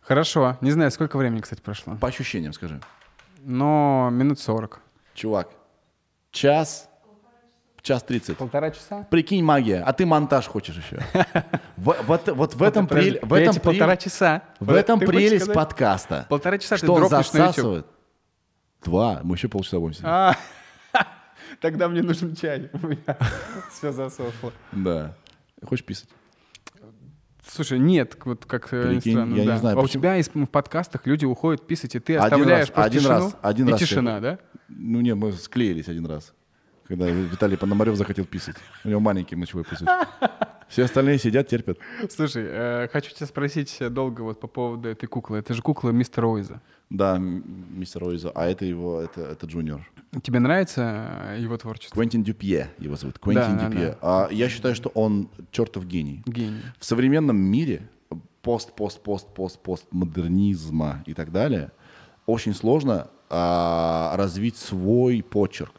Хорошо. 0.00 0.56
Не 0.60 0.70
знаю, 0.70 0.90
сколько 0.90 1.16
времени, 1.18 1.40
кстати, 1.40 1.60
прошло. 1.60 1.96
По 1.96 2.08
ощущениям 2.08 2.52
скажи. 2.52 2.80
Но 3.44 4.08
минут 4.12 4.40
40. 4.40 4.80
Чувак, 5.14 5.48
час, 6.30 6.88
час 7.88 8.02
тридцать. 8.02 8.36
Полтора 8.36 8.70
часа? 8.70 9.06
Прикинь, 9.10 9.42
магия, 9.42 9.82
а 9.82 9.92
ты 9.92 10.04
монтаж 10.04 10.46
хочешь 10.46 10.76
еще. 10.76 11.02
Вот 11.76 12.28
вот 12.28 12.54
в 12.54 12.62
этом 12.62 12.86
прель- 12.86 13.18
в 13.22 13.32
этом 13.32 13.54
полтора 13.60 13.96
часа. 13.96 14.42
в 14.60 14.72
этом 14.72 15.00
прелесть 15.00 15.52
подкаста. 15.52 16.26
Полтора 16.28 16.58
часа 16.58 16.76
Что 16.76 16.94
он 16.94 17.08
засасывает. 17.08 17.86
Два, 18.84 19.20
мы 19.24 19.34
еще 19.36 19.48
полчаса 19.48 19.78
будем 19.78 19.94
сидеть. 19.94 20.06
А, 20.06 20.36
тогда 21.60 21.88
мне 21.88 22.02
нужен 22.02 22.36
чай. 22.36 22.70
У 22.82 22.86
меня 22.86 23.16
все 23.72 23.90
засохло. 23.90 24.52
Да. 24.72 25.16
Хочешь 25.64 25.84
писать? 25.84 26.08
Слушай, 27.50 27.78
нет, 27.78 28.16
вот 28.24 28.44
как 28.44 28.72
э, 28.72 28.88
Прикинь, 28.88 29.12
странно, 29.14 29.34
я 29.34 29.44
не 29.52 29.58
знаю, 29.58 29.78
а 29.78 29.80
у 29.80 29.88
тебя 29.88 30.16
из- 30.18 30.28
в 30.28 30.46
подкастах 30.46 31.06
люди 31.06 31.24
уходят 31.24 31.66
писать, 31.66 31.94
и 31.94 31.98
ты 31.98 32.16
Один 32.18 32.24
оставляешь 32.24 32.68
раз, 32.68 32.70
просто 32.70 32.82
один 32.84 33.00
тишину, 33.00 33.14
раз, 33.14 33.36
один 33.42 33.68
и 33.68 33.70
раз 33.72 33.80
тишина, 33.80 34.14
я- 34.16 34.20
да? 34.20 34.38
Ну 34.68 35.00
нет, 35.00 35.16
мы 35.16 35.32
склеились 35.32 35.88
один 35.88 36.06
раз. 36.06 36.34
Когда 36.88 37.08
Виталий 37.08 37.56
Пономарев 37.58 37.96
захотел 37.96 38.24
писать. 38.24 38.56
У 38.84 38.88
него 38.88 39.00
маленький 39.00 39.36
мочевой 39.36 39.64
пузырь. 39.64 39.88
Все 40.68 40.84
остальные 40.84 41.18
сидят, 41.18 41.48
терпят. 41.48 41.78
Слушай, 42.10 42.44
э, 42.46 42.88
хочу 42.92 43.14
тебя 43.14 43.26
спросить 43.26 43.76
долго 43.90 44.22
вот 44.22 44.40
по 44.40 44.46
поводу 44.48 44.88
этой 44.88 45.06
куклы. 45.06 45.38
Это 45.38 45.54
же 45.54 45.62
кукла 45.62 45.90
мистера 45.90 46.26
Ойза. 46.26 46.60
Да, 46.90 47.18
мистер 47.18 48.04
Ойза. 48.04 48.30
А 48.34 48.46
это 48.46 48.64
его, 48.64 49.00
это, 49.00 49.20
это 49.22 49.46
Джуниор. 49.46 49.86
Тебе 50.22 50.40
нравится 50.40 51.26
э, 51.30 51.40
его 51.40 51.56
творчество? 51.56 51.96
Квентин 51.96 52.22
Дюпье 52.22 52.70
его 52.78 52.96
зовут. 52.96 53.18
Квентин 53.18 53.56
Да, 53.56 53.64
да, 53.64 53.68
Дюпье. 53.68 53.98
А 54.02 54.28
я 54.30 54.48
считаю, 54.48 54.74
что 54.74 54.88
он 54.90 55.28
чертов 55.50 55.86
гений. 55.86 56.22
Гений. 56.26 56.60
В 56.78 56.84
современном 56.84 57.36
мире 57.36 57.88
пост, 58.42 58.74
пост, 58.74 59.02
пост, 59.02 59.28
пост, 59.34 59.60
постмодернизма 59.60 61.02
и 61.06 61.14
так 61.14 61.32
далее 61.32 61.70
очень 62.26 62.54
сложно 62.54 63.08
а, 63.30 64.14
развить 64.16 64.56
свой 64.56 65.22
почерк, 65.22 65.72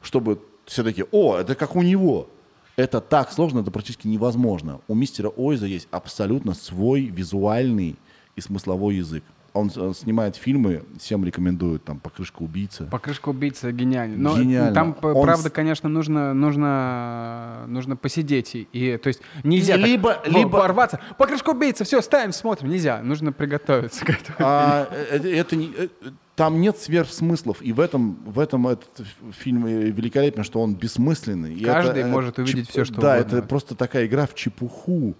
чтобы 0.00 0.42
все 0.64 0.82
таки 0.82 1.04
о, 1.10 1.36
это 1.36 1.54
как 1.54 1.76
у 1.76 1.82
него. 1.82 2.28
Это 2.76 3.00
так 3.00 3.32
сложно, 3.32 3.60
это 3.60 3.70
практически 3.70 4.08
невозможно. 4.08 4.80
У 4.88 4.94
мистера 4.94 5.28
Ойза 5.28 5.66
есть 5.66 5.88
абсолютно 5.90 6.54
свой 6.54 7.02
визуальный 7.02 7.96
и 8.36 8.40
смысловой 8.40 8.96
язык. 8.96 9.24
Он 9.52 9.70
э, 9.74 9.92
снимает 9.96 10.36
фильмы, 10.36 10.84
всем 10.98 11.24
рекомендуют, 11.24 11.82
там, 11.84 11.98
«Покрышка 11.98 12.42
убийцы». 12.42 12.84
Покрышка 12.84 13.30
убийцы 13.30 13.72
гениальный. 13.72 14.16
Но 14.16 14.38
Гениально. 14.38 14.72
там, 14.74 14.94
п- 14.94 15.08
Он 15.08 15.24
правда, 15.24 15.50
конечно, 15.50 15.88
нужно, 15.88 16.32
нужно, 16.34 17.64
нужно 17.66 17.96
посидеть. 17.96 18.54
И, 18.54 18.68
и, 18.72 18.96
то 18.96 19.08
есть 19.08 19.20
нельзя 19.42 19.74
так 19.76 19.84
Либо- 19.86 20.20
во- 20.24 20.28
либо- 20.30 20.56
ворваться. 20.56 21.00
Покрышка 21.18 21.50
убийцы, 21.50 21.84
все, 21.84 22.00
ставим, 22.00 22.32
смотрим. 22.32 22.70
Нельзя. 22.70 23.02
Нужно 23.02 23.32
приготовиться 23.32 24.04
к 24.04 24.10
этому. 24.10 24.36
А, 24.38 24.88
э, 24.92 25.16
это, 25.16 25.28
это 25.28 25.56
не- 25.56 25.72
э, 25.76 25.88
там 26.36 26.60
нет 26.60 26.78
сверхсмыслов, 26.78 27.60
и 27.60 27.72
в 27.72 27.80
этом, 27.80 28.14
в 28.24 28.38
этом 28.38 28.68
этот 28.68 29.04
фильм 29.32 29.66
и 29.66 29.90
великолепен, 29.90 30.44
что 30.44 30.60
он 30.62 30.74
бессмысленный. 30.74 31.54
И 31.54 31.64
Каждый 31.64 32.00
это, 32.00 32.08
э, 32.08 32.10
может 32.10 32.38
увидеть 32.38 32.70
всё, 32.70 32.84
что 32.84 33.00
Да, 33.00 33.16
угодно. 33.18 33.36
это 33.38 33.46
просто 33.46 33.74
такая 33.74 34.06
игра 34.06 34.26
в 34.26 34.34
чепуху. 34.34 35.14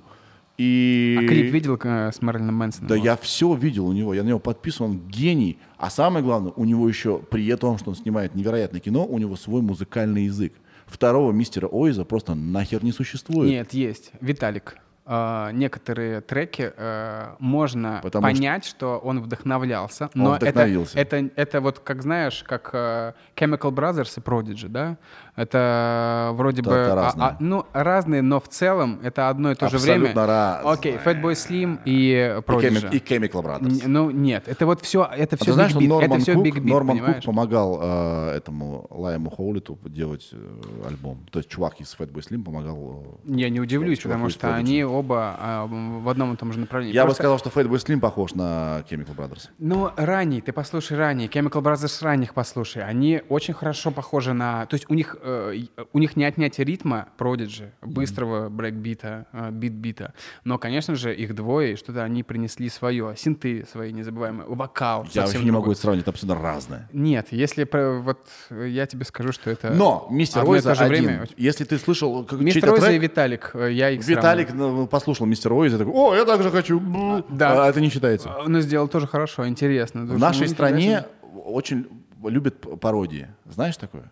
И... 0.60 1.16
А 1.18 1.26
клип 1.26 1.52
видел 1.54 1.78
э, 1.82 2.12
с 2.12 2.20
Мэрилином 2.20 2.54
Мэнсоном? 2.54 2.88
Да 2.88 2.94
я 2.94 3.16
все 3.16 3.54
видел 3.54 3.86
у 3.86 3.92
него, 3.92 4.12
я 4.12 4.22
на 4.22 4.28
него 4.28 4.40
подписан, 4.40 4.90
он 4.90 4.98
гений. 5.08 5.58
А 5.78 5.88
самое 5.88 6.22
главное, 6.22 6.52
у 6.54 6.66
него 6.66 6.86
еще, 6.86 7.18
при 7.18 7.56
том, 7.56 7.78
что 7.78 7.88
он 7.88 7.96
снимает 7.96 8.34
невероятное 8.34 8.78
кино, 8.80 9.06
у 9.06 9.16
него 9.16 9.36
свой 9.36 9.62
музыкальный 9.62 10.24
язык. 10.24 10.52
Второго 10.84 11.32
мистера 11.32 11.66
Ойза 11.66 12.04
просто 12.04 12.34
нахер 12.34 12.84
не 12.84 12.92
существует. 12.92 13.50
Нет, 13.50 13.72
есть. 13.72 14.12
Виталик. 14.20 14.76
э, 15.06 15.50
некоторые 15.52 16.20
треки 16.20 16.72
э, 16.76 17.34
можно 17.38 18.00
Потому 18.02 18.22
понять, 18.22 18.64
что... 18.64 18.98
он 18.98 19.20
вдохновлялся. 19.22 20.10
Но 20.14 20.34
вдохновился. 20.34 20.98
Это, 20.98 21.16
это, 21.16 21.32
это 21.36 21.60
вот, 21.60 21.78
как 21.78 22.02
знаешь, 22.02 22.44
как 22.46 22.70
э, 22.74 23.14
Chemical 23.34 23.72
Brothers 23.72 24.12
и 24.16 24.20
Prodigy, 24.20 24.68
да? 24.68 24.98
Это 25.40 26.32
вроде 26.34 26.62
бы... 26.62 26.70
это 26.72 26.92
а- 26.92 26.94
разные. 26.96 27.26
а- 27.28 27.36
ну, 27.40 27.66
разные, 27.72 28.22
но 28.22 28.40
в 28.40 28.48
целом 28.48 29.00
это 29.02 29.28
одно 29.30 29.52
и 29.52 29.54
то 29.54 29.68
же 29.70 29.78
время. 29.78 30.08
Абсолютно 30.10 30.26
разные. 30.26 30.72
Окей, 30.72 30.96
Fatboy 31.04 31.32
Slim 31.32 31.78
и 31.86 32.40
Prodigy. 32.46 32.94
И 32.94 32.98
Chemical 32.98 33.42
Brothers. 33.42 33.84
Н- 33.86 33.92
Ну, 33.92 34.10
нет, 34.10 34.48
это 34.48 34.66
вот 34.66 34.82
все, 34.82 35.08
это 35.16 35.36
А 35.36 35.38
все 35.38 35.44
ты 35.46 35.52
знаешь, 35.52 35.70
что 35.70 35.80
Норман, 35.80 36.12
это 36.12 36.20
все 36.20 36.34
Кук, 36.34 36.46
Beat, 36.46 36.60
Норман 36.68 36.96
понимаешь? 36.96 37.16
Кук 37.16 37.24
помогал 37.24 37.78
э, 37.82 38.36
этому 38.36 38.86
Лайму 38.90 39.30
Хоулиту 39.30 39.78
делать 39.86 40.28
э, 40.32 40.86
альбом. 40.86 41.26
То 41.30 41.38
есть 41.38 41.48
чувак 41.48 41.80
из 41.80 41.96
Fatboy 41.98 42.20
Slim 42.20 42.44
помогал. 42.44 43.04
э, 43.24 43.36
Я 43.36 43.48
не 43.48 43.60
удивлюсь, 43.60 44.00
потому 44.00 44.28
что 44.28 44.46
Prodigy. 44.48 44.54
они 44.54 44.84
оба 44.84 45.36
а, 45.38 45.66
в 45.66 46.08
одном 46.08 46.34
и 46.34 46.36
том 46.36 46.52
же 46.52 46.58
направлении. 46.60 46.94
Я 46.94 47.02
бы 47.02 47.08
Просто- 47.08 47.22
сказал, 47.22 47.38
что 47.38 47.48
Fatboy 47.48 47.76
Slim 47.84 48.00
похож 48.00 48.34
на 48.34 48.84
Chemical 48.90 49.16
Brothers. 49.16 49.48
Ну, 49.58 49.90
ранний, 49.96 50.40
ты 50.42 50.52
послушай 50.52 50.98
ранний, 50.98 51.28
Chemical 51.28 51.62
Brothers 51.62 52.02
ранних 52.04 52.34
послушай, 52.34 52.82
они 52.84 53.22
очень 53.28 53.54
хорошо 53.54 53.90
похожи 53.90 54.32
на... 54.32 54.66
То 54.66 54.74
есть 54.74 54.86
у 54.90 54.94
них, 54.94 55.16
э, 55.50 55.54
и- 55.56 55.70
у 55.92 55.98
них 55.98 56.16
не 56.16 56.24
отнять 56.24 56.58
ритма 56.58 57.08
Prodigy, 57.18 57.70
быстрого 57.82 58.48
брейкбита, 58.48 59.26
э, 59.32 59.50
бит-бита, 59.50 60.12
но, 60.44 60.58
конечно 60.58 60.94
же, 60.94 61.14
их 61.14 61.34
двое, 61.34 61.72
и 61.72 61.76
что-то 61.76 62.02
они 62.04 62.22
принесли 62.22 62.68
свое, 62.68 63.14
синты 63.16 63.64
свои 63.70 63.92
незабываемые, 63.92 64.46
вокал 64.48 65.06
Я 65.12 65.22
вообще 65.22 65.42
не 65.44 65.50
могу 65.50 65.72
это 65.72 65.80
сравнить, 65.80 66.02
это 66.02 66.10
абсолютно 66.10 66.42
разное. 66.42 66.88
Нет, 66.92 67.28
если 67.30 67.68
вот 68.02 68.26
э, 68.50 68.68
я 68.68 68.86
тебе 68.86 69.04
скажу, 69.04 69.32
что 69.32 69.50
это... 69.50 69.70
Но 69.70 70.06
Mr. 70.10 70.42
одно 70.42 70.54
и 70.54 70.56
Oizo 70.58 70.74
же 70.74 70.84
один. 70.84 71.04
время 71.04 71.28
Если 71.36 71.64
ты 71.64 71.78
слышал 71.78 72.24
как- 72.24 72.40
Mr. 72.40 72.72
Oizo 72.72 72.86
и 72.92 72.98
трек, 72.98 73.02
Vitalic, 73.02 73.50
э, 73.54 73.72
я 73.72 73.90
их 73.90 74.06
Виталик 74.06 74.48
сравниваю. 74.48 74.76
ну, 74.82 74.86
послушал 74.86 75.26
Мистер 75.26 75.52
Ойза 75.52 75.76
и 75.76 75.78
такой, 75.78 75.94
о, 75.94 76.14
я 76.14 76.24
также 76.24 76.50
хочу. 76.50 76.80
Бу». 76.80 77.24
Да. 77.28 77.66
А 77.66 77.68
это 77.68 77.80
не 77.80 77.88
считается. 77.90 78.30
Он 78.36 78.60
сделал 78.60 78.88
тоже 78.88 79.06
хорошо, 79.06 79.46
интересно. 79.46 80.04
В 80.04 80.18
нашей 80.18 80.48
стране 80.48 81.04
очень 81.44 81.86
любят 82.24 82.60
пародии. 82.80 83.28
Знаешь 83.46 83.76
такое? 83.76 84.10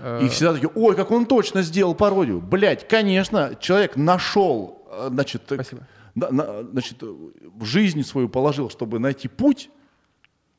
Э, 0.00 0.20
И 0.24 0.28
всегда 0.28 0.54
такие, 0.54 0.70
ой, 0.74 0.94
как 0.96 1.10
он 1.10 1.26
точно 1.26 1.62
сделал 1.62 1.94
пародию. 1.94 2.40
Блять, 2.40 2.86
конечно, 2.88 3.56
человек 3.60 3.96
нашел, 3.96 4.86
э, 4.90 5.08
значит, 5.10 5.42
э, 5.52 5.54
Спасибо. 5.54 5.86
на- 6.14 6.30
на- 6.30 6.62
значит, 6.64 6.98
э, 7.02 7.14
жизнь 7.62 8.02
свою 8.02 8.28
положил, 8.28 8.70
чтобы 8.70 8.98
найти 8.98 9.28
путь, 9.28 9.70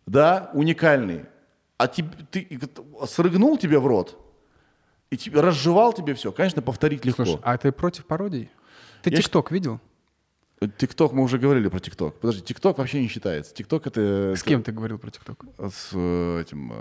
да, 0.06 0.50
уникальный. 0.54 1.26
А 1.78 1.88
ты 1.88 2.04
вот 2.92 3.10
срыгнул 3.10 3.58
тебе 3.58 3.80
в 3.80 3.88
рот 3.88 4.18
и 5.10 5.18
тебе 5.18 5.40
разжевал 5.42 5.94
тебе 5.94 6.14
все. 6.14 6.32
Конечно, 6.32 6.62
повторить 6.62 7.06
легко. 7.06 7.24
Слушай, 7.26 7.40
а 7.44 7.58
ты 7.58 7.72
против 7.72 8.06
пародий? 8.06 8.50
Ты 9.02 9.12
ТикТок 9.12 9.52
видел? 9.52 9.80
ТикТок, 10.78 11.14
мы 11.14 11.24
уже 11.24 11.38
говорили 11.38 11.70
про 11.70 11.80
ТикТок. 11.80 12.16
Подожди, 12.20 12.42
ТикТок 12.44 12.78
вообще 12.80 13.02
не 13.02 13.08
считается. 13.08 13.54
ТикТок 13.56 13.88
это... 13.88 14.34
С 14.36 14.44
кем 14.44 14.62
ты 14.62 14.74
говорил 14.74 14.98
про 14.98 15.10
ТикТок? 15.10 15.46
С 15.58 15.92
э, 15.94 16.42
этим... 16.42 16.74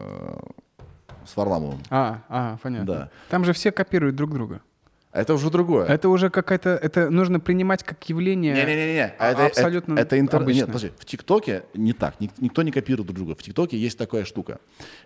С 1.29 1.37
Варламовым. 1.37 1.81
А, 1.91 2.23
а, 2.29 2.57
понятно. 2.63 2.87
Да. 2.87 3.11
Там 3.29 3.45
же 3.45 3.53
все 3.53 3.71
копируют 3.71 4.17
друг 4.17 4.33
друга. 4.33 4.63
А 5.11 5.21
Это 5.21 5.35
уже 5.35 5.51
другое. 5.51 5.87
Это 5.87 6.09
уже 6.09 6.31
какая-то, 6.31 6.71
это 6.71 7.11
нужно 7.11 7.41
принимать 7.41 7.83
как 7.83 8.09
явление. 8.09 8.55
Не-не-не, 8.55 9.15
а- 9.19 9.31
это, 9.33 9.47
абсолютно 9.47 9.95
это, 9.95 10.03
это 10.03 10.21
интер-. 10.21 10.45
Нет, 10.47 10.67
подожди, 10.67 10.93
в 10.99 11.05
ТикТоке 11.05 11.65
не 11.75 11.93
так, 11.93 12.21
ник- 12.21 12.39
никто 12.39 12.63
не 12.63 12.71
копирует 12.73 13.07
друг 13.07 13.17
друга. 13.17 13.35
В 13.35 13.43
ТикТоке 13.43 13.77
есть 13.79 13.99
такая 13.99 14.25
штука. 14.25 14.59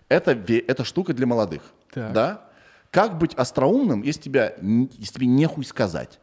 Это, 0.08 0.32
это 0.32 0.84
штука 0.84 1.12
для 1.14 1.26
молодых. 1.26 1.62
Так. 1.92 2.12
Да? 2.12 2.44
Как 2.90 3.16
быть 3.16 3.34
остроумным, 3.34 4.02
если, 4.02 4.20
тебя, 4.22 4.52
если 4.60 5.14
тебе 5.14 5.26
нехуй 5.26 5.64
сказать? 5.64 6.20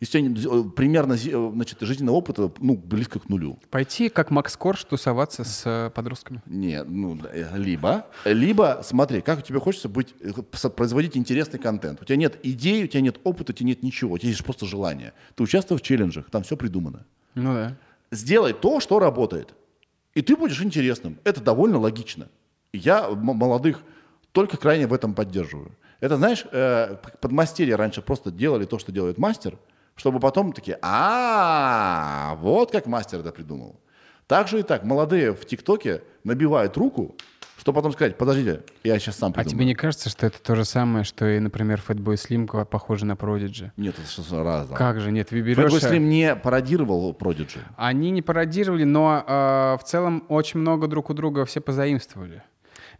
Если 0.00 0.20
тебя 0.20 0.60
э, 0.60 0.64
примерно 0.76 1.14
э, 1.14 1.50
значит, 1.52 1.80
жизненного 1.80 2.16
опыта 2.16 2.52
ну, 2.60 2.76
близко 2.76 3.18
к 3.18 3.28
нулю. 3.28 3.58
Пойти, 3.70 4.08
как 4.08 4.30
Макс 4.30 4.56
Корж, 4.56 4.84
тусоваться 4.84 5.44
с 5.44 5.62
э, 5.64 5.90
подростками. 5.90 6.40
Нет, 6.46 6.86
ну, 6.88 7.18
либо, 7.54 8.06
либо, 8.24 8.80
смотри, 8.84 9.20
как 9.20 9.42
тебе 9.42 9.58
хочется 9.58 9.88
быть, 9.88 10.14
производить 10.76 11.16
интересный 11.16 11.58
контент. 11.58 12.00
У 12.00 12.04
тебя 12.04 12.16
нет 12.16 12.38
идей, 12.44 12.84
у 12.84 12.86
тебя 12.86 13.00
нет 13.00 13.18
опыта, 13.24 13.52
у 13.52 13.54
тебя 13.54 13.68
нет 13.68 13.82
ничего, 13.82 14.14
у 14.14 14.18
тебя 14.18 14.30
есть 14.30 14.44
просто 14.44 14.66
желание. 14.66 15.14
Ты 15.34 15.42
участвуешь 15.42 15.80
в 15.80 15.84
челленджах, 15.84 16.30
там 16.30 16.44
все 16.44 16.56
придумано. 16.56 17.04
Ну 17.34 17.54
да. 17.54 17.76
сделай 18.10 18.52
то, 18.52 18.80
что 18.80 18.98
работает. 18.98 19.54
И 20.14 20.22
ты 20.22 20.36
будешь 20.36 20.62
интересным. 20.62 21.18
Это 21.24 21.40
довольно 21.40 21.78
логично. 21.78 22.28
Я 22.72 23.08
молодых 23.10 23.80
только 24.32 24.56
крайне 24.56 24.86
в 24.86 24.92
этом 24.92 25.14
поддерживаю. 25.14 25.72
Это, 26.00 26.16
знаешь, 26.16 26.44
э, 26.52 26.96
подмастерья 27.20 27.76
раньше 27.76 28.02
просто 28.02 28.30
делали 28.30 28.64
то, 28.64 28.78
что 28.78 28.92
делает 28.92 29.18
мастер, 29.18 29.58
чтобы 29.98 30.20
потом 30.20 30.52
такие, 30.52 30.78
а, 30.80 32.36
вот 32.40 32.70
как 32.72 32.86
мастер 32.86 33.20
это 33.20 33.32
придумал. 33.32 33.78
Так 34.26 34.48
же 34.48 34.60
и 34.60 34.62
так, 34.62 34.84
молодые 34.84 35.34
в 35.34 35.44
ТикТоке 35.44 36.02
набивают 36.22 36.76
руку, 36.76 37.16
чтобы 37.58 37.76
потом 37.76 37.92
сказать, 37.92 38.16
подождите, 38.16 38.62
я 38.84 38.98
сейчас 38.98 39.16
сам 39.16 39.30
А 39.30 39.34
придумаю. 39.34 39.50
тебе 39.56 39.64
не 39.64 39.74
кажется, 39.74 40.08
что 40.08 40.26
это 40.26 40.40
то 40.40 40.54
же 40.54 40.64
самое, 40.64 41.04
что 41.04 41.26
и, 41.26 41.40
например, 41.40 41.82
Fatboy 41.86 42.14
Slim 42.14 42.64
похоже 42.66 43.06
на 43.06 43.12
Prodigy? 43.12 43.72
Нет, 43.76 43.96
это 43.98 44.08
что-то 44.08 44.44
разное. 44.44 44.76
Как 44.76 45.00
же, 45.00 45.10
нет, 45.10 45.32
вы 45.32 45.40
Fatboy 45.40 45.42
берешь... 45.42 45.72
Slim 45.72 45.98
не 45.98 46.36
пародировал 46.36 47.12
Prodigy. 47.12 47.58
Они 47.76 48.10
не 48.10 48.22
пародировали, 48.22 48.84
но 48.84 49.24
э, 49.26 49.76
в 49.82 49.84
целом 49.84 50.24
очень 50.28 50.60
много 50.60 50.86
друг 50.86 51.10
у 51.10 51.14
друга 51.14 51.44
все 51.44 51.60
позаимствовали. 51.60 52.42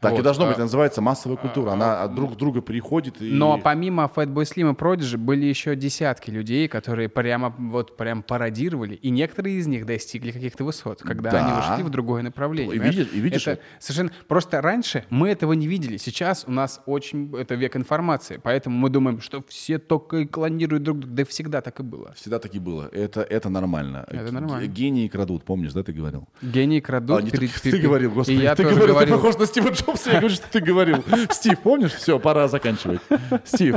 Так 0.00 0.12
и 0.12 0.16
Вот, 0.16 0.22
должно 0.22 0.44
а- 0.44 0.46
быть, 0.46 0.54
это 0.54 0.62
называется 0.62 1.00
массовая 1.02 1.36
культура. 1.36 1.72
Она 1.72 2.02
от 2.04 2.14
друг 2.14 2.36
друга 2.36 2.60
переходит. 2.60 3.20
И... 3.20 3.32
Но 3.32 3.58
помимо 3.58 4.08
Fatboy 4.14 4.44
Slim 4.44 4.70
и 4.70 4.74
Prodigy 4.74 5.16
были 5.16 5.44
еще 5.46 5.74
десятки 5.74 6.30
людей, 6.30 6.68
которые 6.68 7.08
прямо 7.08 7.52
вот 7.58 7.96
прям 7.96 8.22
пародировали, 8.22 8.94
и 8.94 9.10
некоторые 9.10 9.56
из 9.56 9.66
них 9.66 9.86
достигли 9.86 10.30
каких-то 10.30 10.62
высот, 10.62 11.02
когда 11.02 11.30
Да. 11.32 11.44
они 11.44 11.52
вышли 11.56 11.82
в 11.82 11.90
другое 11.90 12.22
направление. 12.22 12.76
И 12.76 12.78
видишь- 12.78 13.08
и 13.12 13.18
видишь 13.18 13.48
это 13.48 13.60
совершенно 13.80 14.12
просто 14.28 14.60
раньше 14.60 15.04
мы 15.10 15.30
этого 15.30 15.52
не 15.54 15.66
видели, 15.66 15.96
сейчас 15.96 16.44
у 16.46 16.52
нас 16.52 16.80
очень 16.86 17.34
это 17.36 17.56
век 17.56 17.74
информации, 17.76 18.38
поэтому 18.40 18.78
мы 18.78 18.90
думаем, 18.90 19.20
что 19.20 19.42
все 19.48 19.78
только 19.78 20.18
и 20.18 20.26
клонируют 20.26 20.84
друг 20.84 21.00
друга, 21.00 21.14
да 21.16 21.24
всегда 21.24 21.60
так 21.60 21.80
и 21.80 21.82
было. 21.82 22.12
Всегда 22.14 22.38
таки 22.38 22.60
было. 22.60 22.88
Это, 22.92 23.22
это 23.22 23.48
нормально. 23.48 24.04
Это 24.08 24.30
нормально. 24.32 24.66
Гении 24.68 25.08
крадут, 25.08 25.42
помнишь, 25.44 25.72
да, 25.72 25.82
ты 25.82 25.92
говорил? 25.92 26.28
Гении 26.40 26.78
крадут. 26.78 27.18
А, 27.18 27.22
не, 27.22 27.30
пере- 27.32 27.48
ты, 27.48 27.60
пере- 27.62 27.76
ты 27.78 27.82
говорил, 27.82 28.12
господи. 28.12 28.36
И 28.36 28.42
я 28.42 28.54
ты 28.54 28.62
тоже 28.62 28.76
говорил, 28.76 28.94
говорил. 28.94 29.16
ты 29.16 29.20
похож 29.20 29.38
на 29.38 29.46
Стива 29.46 29.68
Джобса, 29.70 29.87
я 30.06 30.12
говорю, 30.20 30.28
что 30.30 30.46
ты 30.50 30.60
говорил. 30.60 31.04
Стив, 31.30 31.58
помнишь? 31.60 31.92
Все, 31.94 32.18
пора 32.18 32.48
заканчивать. 32.48 33.00
Стив, 33.44 33.76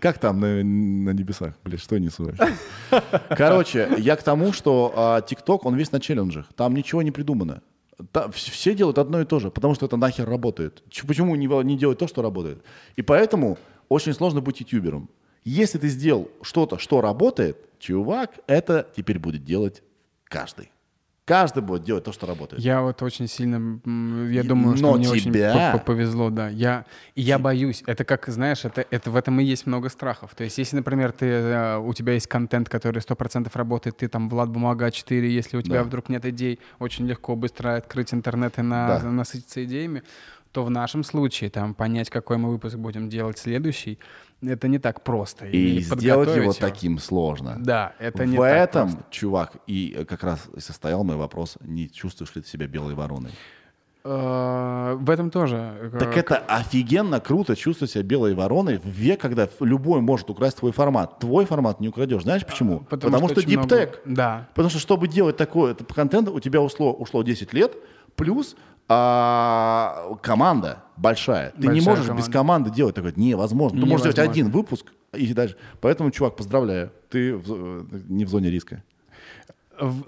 как 0.00 0.18
там 0.18 0.40
на, 0.40 0.62
на 0.64 1.10
небесах? 1.10 1.54
Блин, 1.64 1.78
что 1.78 1.98
несу 1.98 2.24
вообще? 2.24 2.52
Короче, 3.28 3.88
я 3.98 4.16
к 4.16 4.22
тому, 4.22 4.52
что 4.52 4.92
а, 4.96 5.20
ТикТок, 5.20 5.64
он 5.64 5.76
весь 5.76 5.92
на 5.92 6.00
челленджах. 6.00 6.46
Там 6.56 6.74
ничего 6.74 7.02
не 7.02 7.10
придумано. 7.10 7.62
Та- 8.10 8.26
вс- 8.26 8.50
все 8.50 8.74
делают 8.74 8.98
одно 8.98 9.20
и 9.20 9.24
то 9.24 9.38
же, 9.38 9.50
потому 9.50 9.74
что 9.74 9.86
это 9.86 9.96
нахер 9.96 10.28
работает. 10.28 10.82
Ч- 10.90 11.06
Почему 11.06 11.36
не, 11.36 11.46
не 11.64 11.76
делать 11.78 11.98
то, 11.98 12.08
что 12.08 12.22
работает? 12.22 12.64
И 12.96 13.02
поэтому 13.02 13.58
очень 13.88 14.12
сложно 14.12 14.40
быть 14.40 14.60
ютубером. 14.60 15.08
Если 15.44 15.78
ты 15.78 15.88
сделал 15.88 16.28
что-то, 16.42 16.78
что 16.78 17.00
работает, 17.00 17.56
чувак, 17.78 18.30
это 18.46 18.88
теперь 18.96 19.18
будет 19.20 19.44
делать 19.44 19.82
каждый. 20.24 20.71
Каждый 21.24 21.62
будет 21.62 21.84
делать 21.84 22.02
то, 22.02 22.10
что 22.10 22.26
работает. 22.26 22.60
Я 22.60 22.82
вот 22.82 23.00
очень 23.00 23.28
сильно, 23.28 23.80
я 24.32 24.42
думаю, 24.42 24.76
что 24.76 24.86
но 24.90 24.96
мне 24.98 25.08
очень 25.08 25.32
тебя- 25.32 25.70
по- 25.72 25.78
повезло, 25.78 26.30
да. 26.30 26.48
Я, 26.48 26.84
я 27.14 27.38
боюсь. 27.38 27.84
Это 27.86 28.04
как, 28.04 28.26
знаешь, 28.26 28.64
это, 28.64 28.84
это 28.90 29.08
в 29.12 29.14
этом 29.14 29.38
и 29.38 29.44
есть 29.44 29.64
много 29.66 29.88
страхов. 29.88 30.34
То 30.34 30.42
есть, 30.42 30.58
если, 30.58 30.74
например, 30.76 31.12
ты, 31.12 31.26
э, 31.26 31.78
у 31.78 31.94
тебя 31.94 32.14
есть 32.14 32.26
контент, 32.26 32.68
который 32.68 32.98
100% 32.98 33.54
работает, 33.54 33.98
ты 33.98 34.08
там 34.08 34.28
Влад 34.28 34.48
Бумага 34.50 34.90
4, 34.90 35.30
если 35.32 35.56
у 35.56 35.62
тебя 35.62 35.76
Да. 35.78 35.84
вдруг 35.84 36.08
нет 36.08 36.26
идей, 36.26 36.58
очень 36.80 37.06
легко 37.06 37.36
быстро 37.36 37.76
открыть 37.76 38.12
интернет 38.12 38.58
и 38.58 38.62
на, 38.62 38.98
Да. 38.98 39.08
насытиться 39.08 39.64
идеями, 39.64 40.02
то 40.52 40.64
в 40.64 40.70
нашем 40.70 41.02
случае 41.04 41.50
там 41.50 41.74
понять, 41.74 42.10
какой 42.10 42.36
мы 42.36 42.50
выпуск 42.50 42.76
будем 42.76 43.08
делать 43.08 43.38
следующий, 43.38 43.98
это 44.42 44.68
не 44.68 44.78
так 44.78 45.02
просто. 45.02 45.46
И 45.46 45.80
сделать 45.80 46.26
подготовить 46.28 46.42
его 46.42 46.52
таким 46.52 46.98
сложно. 46.98 47.56
Да, 47.58 47.94
это 47.98 48.26
не 48.26 48.36
В 48.36 48.40
так 48.40 48.68
этом, 48.70 48.88
просто. 48.92 49.04
чувак, 49.10 49.52
и 49.66 49.94
э, 49.98 50.04
как 50.04 50.22
раз 50.24 50.48
и 50.56 50.60
состоял 50.60 51.04
мой 51.04 51.16
вопрос, 51.16 51.56
не 51.60 51.88
чувствуешь 51.90 52.34
ли 52.36 52.42
ты 52.42 52.48
себя 52.48 52.66
белой 52.66 52.94
вороной? 52.94 53.30
Э, 54.04 54.96
В 54.98 55.08
этом 55.10 55.30
тоже. 55.30 55.56
э, 55.80 55.98
Так 55.98 56.16
это 56.16 56.36
офигенно 56.38 57.20
круто 57.20 57.54
чувствовать 57.56 57.92
себя 57.92 58.02
белой 58.02 58.34
вороной 58.34 58.78
в 58.78 58.86
век, 58.86 59.20
когда 59.20 59.48
любой 59.60 60.00
может 60.00 60.28
украсть 60.28 60.58
твой 60.58 60.72
формат. 60.72 61.18
Твой 61.20 61.44
формат 61.46 61.80
не 61.80 61.88
украдешь. 61.88 62.22
Знаешь 62.22 62.44
почему? 62.44 62.80
Потому, 62.80 63.16
что, 63.28 63.40
очень 63.40 63.48
много- 63.58 63.68
диптек. 63.68 64.02
Да. 64.04 64.48
Потому 64.54 64.70
что, 64.70 64.80
чтобы 64.80 65.06
делать 65.08 65.36
такой 65.36 65.70
это 65.72 65.84
контент, 65.84 66.28
у 66.28 66.40
тебя 66.40 66.60
ушло, 66.60 66.92
ушло 66.92 67.22
10 67.22 67.52
лет, 67.52 67.76
плюс 68.16 68.56
а, 68.88 70.16
команда 70.22 70.82
большая. 70.96 71.50
Ты 71.52 71.62
не 71.62 71.80
Большая 71.80 71.84
можешь 71.84 72.04
без 72.06 72.24
команда. 72.26 72.32
команды 72.32 72.70
делать 72.70 72.94
такое. 72.94 73.12
Невозможно. 73.16 73.80
Ты 73.80 73.86
можешь 73.86 74.00
сделать 74.12 74.18
один 74.30 74.50
выпуск 74.50 74.92
и 75.12 75.32
дальше. 75.34 75.56
Поэтому, 75.80 76.10
чувак, 76.10 76.36
поздравляю. 76.36 76.92
Ты 77.10 77.34
в 77.36 77.44
э, 77.48 77.84
не 78.08 78.24
в 78.24 78.28
зоне 78.28 78.50
риска. 78.50 78.82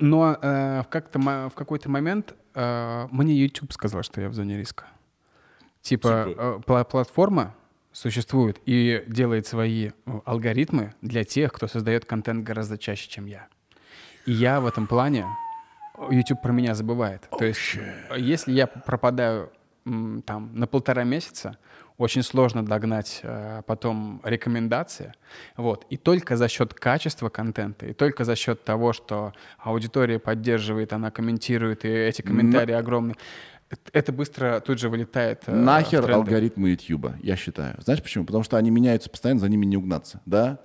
Но 0.00 0.36
э, 0.40 0.82
в, 0.82 0.86
как-то, 0.88 1.18
в 1.18 1.54
какой-то 1.54 1.88
момент 1.90 2.34
э, 2.54 3.08
мне 3.10 3.34
YouTube 3.34 3.72
сказал, 3.72 4.02
что 4.02 4.20
я 4.20 4.28
в 4.28 4.34
зоне 4.34 4.58
риска. 4.58 4.84
Типа, 5.80 6.26
Типа? 6.28 6.40
э, 6.40 6.60
пла- 6.66 6.84
платформа 6.84 7.54
существует 7.92 8.60
и 8.66 9.02
делает 9.06 9.46
свои 9.46 9.88
э, 9.88 10.20
алгоритмы 10.24 10.94
для 11.02 11.24
тех, 11.24 11.52
кто 11.52 11.66
создает 11.68 12.04
контент 12.04 12.44
гораздо 12.44 12.76
чаще, 12.78 13.08
чем 13.08 13.26
я. 13.26 13.46
И 14.26 14.32
я 14.32 14.60
в 14.60 14.66
этом 14.66 14.86
плане 14.86 15.26
YouTube 16.10 16.42
про 16.42 16.52
меня 16.52 16.74
забывает. 16.74 17.28
То 17.38 17.44
есть, 17.44 17.78
если 18.16 18.52
я 18.52 18.66
пропадаю 18.66 19.50
там 19.84 20.50
на 20.54 20.66
полтора 20.66 21.04
месяца, 21.04 21.58
очень 21.98 22.22
сложно 22.22 22.64
догнать 22.64 23.20
э, 23.22 23.62
потом 23.66 24.20
рекомендации. 24.24 25.12
Вот. 25.56 25.86
И 25.90 25.96
только 25.96 26.36
за 26.36 26.48
счет 26.48 26.74
качества 26.74 27.28
контента, 27.28 27.86
и 27.86 27.92
только 27.92 28.24
за 28.24 28.34
счет 28.34 28.64
того, 28.64 28.92
что 28.92 29.32
аудитория 29.58 30.18
поддерживает, 30.18 30.92
она 30.92 31.10
комментирует, 31.10 31.84
и 31.84 31.88
эти 31.88 32.22
комментарии 32.22 32.72
огромные, 32.74 33.14
э- 33.70 33.76
это 33.92 34.10
быстро 34.12 34.58
тут 34.60 34.80
же 34.80 34.88
вылетает. 34.88 35.42
э, 35.46 35.54
Нахер 35.54 36.10
алгоритмы 36.10 36.70
YouTube, 36.70 37.12
я 37.22 37.36
считаю. 37.36 37.76
Знаешь 37.80 38.02
почему? 38.02 38.24
Потому 38.24 38.42
что 38.42 38.56
они 38.56 38.70
меняются 38.70 39.08
постоянно, 39.10 39.38
за 39.40 39.48
ними 39.48 39.66
не 39.66 39.76
угнаться, 39.76 40.20
да? 40.26 40.58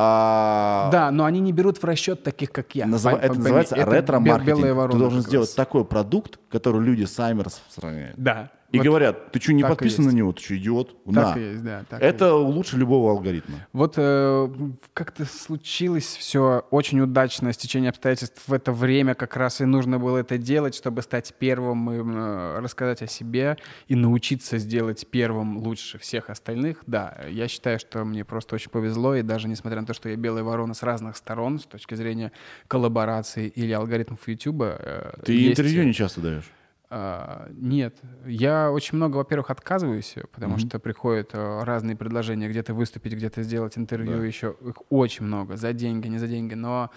А 0.00 0.88
Да, 0.92 1.10
но 1.10 1.24
они 1.24 1.40
не 1.40 1.52
берут 1.52 1.78
в 1.78 1.84
расчет 1.84 2.22
таких, 2.22 2.52
как 2.52 2.72
я. 2.76 2.86
Пон- 2.86 3.18
это 3.20 3.34
называется 3.34 3.74
ретро-маркетинг. 3.74 4.90
Ты 4.92 4.96
должен 4.98 5.22
сделать 5.22 5.54
такой 5.56 5.84
продукт, 5.84 6.38
который 6.50 6.80
люди 6.82 7.02
сами 7.04 7.42
распространяют. 7.42 8.14
Да. 8.16 8.50
И 8.70 8.76
Вот 8.76 8.84
говорят, 8.84 9.32
ты 9.32 9.40
что, 9.40 9.54
не 9.54 9.62
подписан 9.62 10.04
есть. 10.04 10.14
на 10.14 10.18
него? 10.18 10.32
Ты 10.34 10.42
что, 10.42 10.56
идиот? 10.58 11.04
Так 11.06 11.14
На. 11.14 11.36
есть, 11.38 11.64
да. 11.64 11.84
так 11.88 12.02
Это 12.02 12.34
лучше 12.34 12.76
любого 12.76 13.12
алгоритма. 13.12 13.66
Вот 13.72 13.94
э, 13.96 14.48
как-то 14.92 15.24
случилось 15.24 16.04
все 16.18 16.66
очень 16.70 17.00
удачно, 17.00 17.50
стечение 17.54 17.88
обстоятельств 17.88 18.42
в 18.46 18.52
это 18.52 18.70
время 18.72 19.14
как 19.14 19.36
раз 19.36 19.62
и 19.62 19.64
нужно 19.64 19.98
было 19.98 20.18
это 20.18 20.36
делать, 20.36 20.74
чтобы 20.74 21.00
стать 21.00 21.32
первым 21.38 21.90
и 21.90 21.96
э, 21.96 22.58
рассказать 22.58 23.00
о 23.00 23.06
себе 23.06 23.56
и 23.86 23.94
научиться 23.94 24.58
сделать 24.58 25.06
первым 25.10 25.56
лучше 25.56 25.98
всех 25.98 26.28
остальных. 26.28 26.82
Да, 26.86 27.16
я 27.30 27.48
считаю, 27.48 27.78
что 27.78 28.04
мне 28.04 28.22
просто 28.26 28.54
очень 28.56 28.70
повезло, 28.70 29.14
и 29.14 29.22
даже 29.22 29.48
несмотря 29.48 29.80
на 29.80 29.86
то, 29.86 29.94
что 29.94 30.10
я 30.10 30.16
белая 30.16 30.44
ворона 30.44 30.74
с 30.74 30.82
разных 30.82 31.16
сторон, 31.16 31.58
с 31.58 31.64
точки 31.64 31.94
зрения 31.94 32.32
коллаборации 32.68 33.48
или 33.48 33.72
алгоритмов 33.72 34.28
YouTube. 34.28 34.60
э, 34.62 35.12
Ты 35.24 35.32
есть- 35.32 35.58
интервью 35.58 35.84
не 35.84 35.94
часто 35.94 36.20
даешь. 36.20 36.50
А, 36.90 37.48
Нет, 37.52 37.96
я 38.26 38.70
очень 38.70 38.96
много, 38.96 39.18
во-первых, 39.18 39.50
отказываюсь, 39.50 40.14
потому 40.32 40.58
что 40.58 40.78
приходят 40.78 41.30
э, 41.34 41.62
разные 41.64 41.96
предложения 41.96 42.48
где-то 42.48 42.72
выступить, 42.72 43.12
где-то 43.12 43.42
сделать 43.42 43.76
интервью, 43.76 44.18
Да. 44.18 44.24
еще 44.24 44.56
их 44.64 44.76
очень 44.88 45.26
много, 45.26 45.56
за 45.56 45.72
деньги, 45.72 46.08
не 46.08 46.18
за 46.18 46.26
деньги, 46.26 46.54
но 46.54 46.90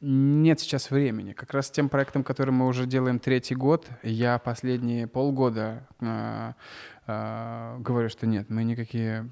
нет 0.00 0.60
сейчас 0.60 0.90
времени. 0.90 1.32
Как 1.32 1.52
раз 1.52 1.66
с 1.66 1.70
тем 1.70 1.88
проектом, 1.88 2.24
который 2.24 2.50
мы 2.50 2.66
уже 2.66 2.86
делаем 2.86 3.18
третий 3.18 3.54
год, 3.54 3.86
я 4.02 4.38
последние 4.38 5.06
полгода 5.06 5.86
э, 6.00 6.52
э, 7.06 7.76
говорю, 7.80 8.08
что 8.08 8.26
нет, 8.26 8.48
мы 8.48 8.64
никакие 8.64 9.30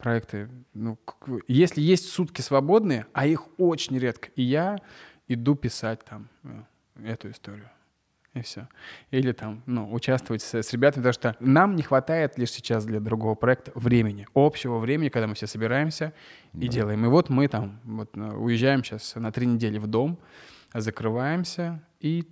проекты, 0.00 0.48
ну, 0.72 0.98
если 1.46 1.80
есть 1.80 2.08
сутки 2.08 2.40
свободные, 2.40 3.06
а 3.12 3.26
их 3.26 3.46
очень 3.58 3.98
редко, 3.98 4.30
и 4.34 4.42
я 4.42 4.78
иду 5.28 5.54
писать 5.54 6.04
там 6.04 6.28
э, 6.42 6.62
эту 7.04 7.30
историю. 7.30 7.70
И 8.34 8.40
все. 8.42 8.66
Или 9.12 9.30
там, 9.32 9.62
ну, 9.66 9.92
участвовать 9.92 10.42
с, 10.42 10.54
с 10.54 10.72
ребятами, 10.72 11.02
потому 11.04 11.12
что 11.12 11.36
нам 11.38 11.76
не 11.76 11.82
хватает 11.82 12.36
лишь 12.36 12.50
сейчас 12.50 12.84
для 12.84 12.98
другого 12.98 13.36
проекта 13.36 13.70
времени, 13.76 14.26
общего 14.34 14.78
времени, 14.78 15.08
когда 15.08 15.28
мы 15.28 15.34
все 15.34 15.46
собираемся 15.46 16.12
и 16.52 16.66
делаем. 16.66 17.04
И 17.04 17.08
вот 17.08 17.28
мы 17.30 17.46
там 17.46 17.78
вот, 17.84 18.10
э, 18.16 18.20
уезжаем 18.20 18.82
сейчас 18.82 19.14
на 19.14 19.30
три 19.30 19.46
недели 19.46 19.78
в 19.78 19.86
дом, 19.86 20.18
закрываемся 20.74 21.80
и 22.00 22.24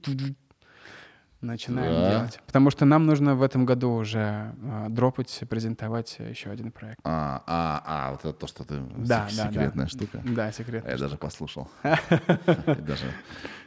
начинаем 1.41 1.93
Да. 1.93 2.11
делать. 2.11 2.41
Потому 2.47 2.71
что 2.71 2.85
нам 2.85 3.07
нужно 3.07 3.35
в 3.37 3.43
этом 3.43 3.65
году 3.65 3.93
уже 3.95 4.55
э, 4.63 4.87
дропать, 4.89 5.43
презентовать 5.49 6.17
еще 6.19 6.51
один 6.51 6.71
проект. 6.73 7.01
А, 7.05 7.43
а, 7.47 7.83
а, 7.85 8.11
вот 8.13 8.21
это 8.21 8.33
то, 8.33 8.47
что 8.47 8.65
ты... 8.65 8.81
Да, 8.97 9.29
сек- 9.29 9.37
да, 9.39 9.51
Секретная 9.53 9.85
да. 9.85 9.89
штука. 9.91 10.23
Да, 10.25 10.53
секрет. 10.53 10.85
Я 10.89 10.97
даже 10.99 11.17
послушал. 11.17 11.69
Даже 12.67 13.07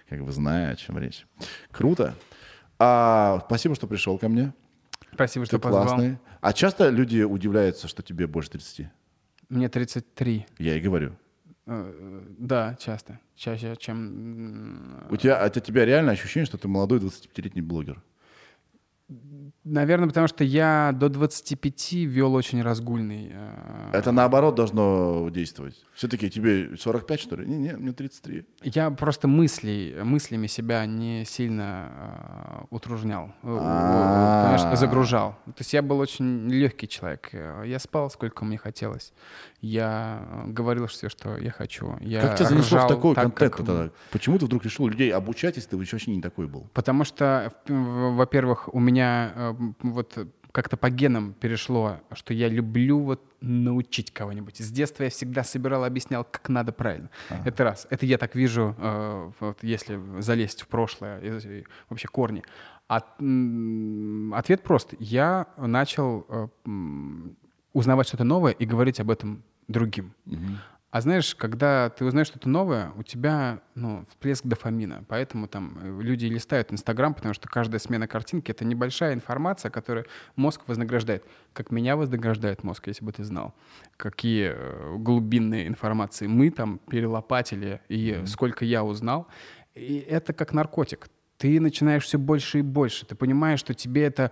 как 0.09 0.23
бы 0.23 0.31
знаю, 0.31 0.73
о 0.73 0.75
чем 0.75 0.97
речь. 0.97 1.25
Круто. 1.71 2.15
А, 2.79 3.41
спасибо, 3.45 3.75
что 3.75 3.87
пришел 3.87 4.17
ко 4.17 4.27
мне. 4.29 4.53
Спасибо, 5.13 5.45
что 5.45 5.57
Ты 5.57 5.61
позвал. 5.63 5.85
классный. 5.87 6.17
А 6.41 6.53
часто 6.53 6.89
люди 6.89 7.21
удивляются, 7.21 7.87
что 7.87 8.03
тебе 8.03 8.27
больше 8.27 8.51
30? 8.51 8.87
Мне 9.49 9.69
33. 9.69 10.45
Я 10.57 10.75
и 10.75 10.81
говорю. 10.81 11.15
Э, 11.67 12.21
Да, 12.37 12.75
часто. 12.79 13.19
Чаще, 13.35 13.75
чем... 13.77 15.05
У 15.09 15.17
тебя, 15.17 15.41
от 15.41 15.63
тебя 15.63 15.85
реально 15.85 16.11
ощущение, 16.11 16.45
что 16.45 16.57
ты 16.57 16.67
молодой 16.67 16.99
25-летний 16.99 17.61
блогер. 17.61 18.01
Наверное, 19.63 20.07
потому 20.07 20.27
что 20.27 20.43
я 20.43 20.91
до 20.93 21.09
25 21.09 21.93
вел 22.05 22.33
очень 22.33 22.61
разгульный. 22.63 23.29
э, 23.31 23.89
Это 23.93 24.11
наоборот 24.11 24.55
должно 24.55 25.29
действовать. 25.29 25.75
Все-таки 25.93 26.29
тебе 26.29 26.75
45, 26.77 27.19
что 27.19 27.35
ли? 27.35 27.45
Не, 27.45 27.57
не, 27.57 27.73
мне 27.77 27.91
33. 27.91 28.45
Я 28.63 28.89
просто 28.89 29.27
мыслей, 29.27 29.95
мыслями 30.03 30.47
себя 30.47 30.85
не 30.87 31.23
сильно 31.25 31.89
э, 31.91 32.65
утружнял, 32.71 33.27
э, 33.43 33.57
э, 33.59 34.43
конечно, 34.45 34.75
загружал. 34.75 35.31
То 35.45 35.59
есть 35.59 35.73
я 35.73 35.81
был 35.83 35.99
очень 35.99 36.49
легкий 36.49 36.87
человек. 36.87 37.29
Я 37.65 37.77
спал, 37.79 38.09
сколько 38.09 38.43
мне 38.43 38.57
хотелось. 38.57 39.13
Я 39.61 40.45
говорил 40.47 40.85
все, 40.87 41.09
что 41.09 41.37
я 41.37 41.51
хочу. 41.51 41.95
Я 42.01 42.21
как 42.21 42.37
тебя 42.37 42.49
занесло 42.49 42.79
в 42.79 42.87
такой 42.87 43.13
так, 43.15 43.23
контент 43.25 43.53
как- 43.55 43.65
тогда? 43.65 43.89
Почему 44.11 44.39
ты 44.39 44.45
вдруг 44.45 44.63
решил 44.63 44.87
людей 44.87 45.11
обучать, 45.11 45.57
если 45.57 45.69
ты 45.71 45.77
вообще 45.77 46.11
не 46.11 46.21
такой 46.21 46.47
был? 46.47 46.67
Потому 46.73 47.03
что, 47.03 47.51
во-первых, 47.67 48.73
у 48.73 48.79
меня 48.79 48.94
э, 49.03 49.39
м, 49.59 49.75
вот 49.81 50.17
как-то 50.51 50.77
по 50.77 50.89
генам 50.89 51.33
перешло, 51.33 51.97
что 52.13 52.33
я 52.33 52.47
люблю 52.47 52.99
вот 52.99 53.21
научить 53.41 54.11
кого-нибудь. 54.11 54.57
С 54.61 54.71
детства 54.71 55.03
я 55.03 55.09
всегда 55.09 55.43
собирал, 55.43 55.83
объяснял, 55.83 56.23
как 56.23 56.47
надо 56.49 56.71
правильно. 56.71 57.09
Это 57.43 57.63
раз. 57.65 57.87
Это 57.89 58.05
я 58.05 58.17
так 58.17 58.35
вижу, 58.35 58.73
э, 58.77 59.31
вот 59.41 59.63
если 59.63 59.99
залезть 60.21 60.61
в 60.61 60.67
прошлое, 60.67 61.19
и- 61.19 61.59
и 61.59 61.65
вообще 61.89 62.07
корни. 62.07 62.41
М, 63.19 64.33
ответ 64.33 64.61
прост. 64.63 64.93
Я 64.99 65.47
начал 65.57 66.25
э, 66.29 66.47
узнавать 67.73 68.07
что-то 68.07 68.23
новое 68.23 68.51
и 68.53 68.65
говорить 68.65 68.99
об 68.99 69.09
этом 69.11 69.43
другим. 69.67 70.13
А 70.95 71.01
знаешь, 71.01 71.35
когда 71.35 71.89
ты 71.89 72.05
узнаешь 72.05 72.27
что-то 72.27 72.47
новое, 72.47 72.93
у 72.95 73.03
тебя 73.03 73.59
ну, 73.75 74.05
всплеск 74.07 74.45
дофамина. 74.45 75.03
Поэтому 75.09 75.49
там 75.49 75.77
э, 75.81 76.01
люди 76.01 76.25
листают 76.27 76.71
Инстаграм, 76.71 77.13
потому 77.13 77.33
что 77.33 77.49
каждая 77.49 77.79
смена 77.79 78.07
картинки— 78.07 78.49
это 78.51 78.63
небольшая 78.63 79.13
информация, 79.13 79.69
которую 79.69 80.05
мозг 80.37 80.61
вознаграждает. 80.67 81.25
Как 81.51 81.69
меня 81.69 81.97
вознаграждает 81.97 82.63
мозг, 82.63 82.87
если 82.87 83.03
бы 83.03 83.11
ты 83.11 83.25
знал. 83.25 83.53
Какие 83.97 84.53
э, 84.55 84.95
глубинные 84.97 85.67
информации 85.67 86.27
мы 86.27 86.49
там 86.49 86.79
перелопатили 86.89 87.81
и 87.89 88.23
сколько 88.25 88.63
я 88.63 88.85
узнал. 88.85 89.27
И 89.73 89.97
это 89.97 90.31
как 90.31 90.53
наркотик. 90.53 91.09
Ты 91.37 91.59
начинаешь 91.59 92.05
все 92.05 92.17
больше 92.17 92.59
и 92.59 92.61
больше. 92.61 93.05
Ты 93.05 93.15
понимаешь, 93.15 93.59
что 93.59 93.73
тебе 93.73 94.05
это 94.05 94.31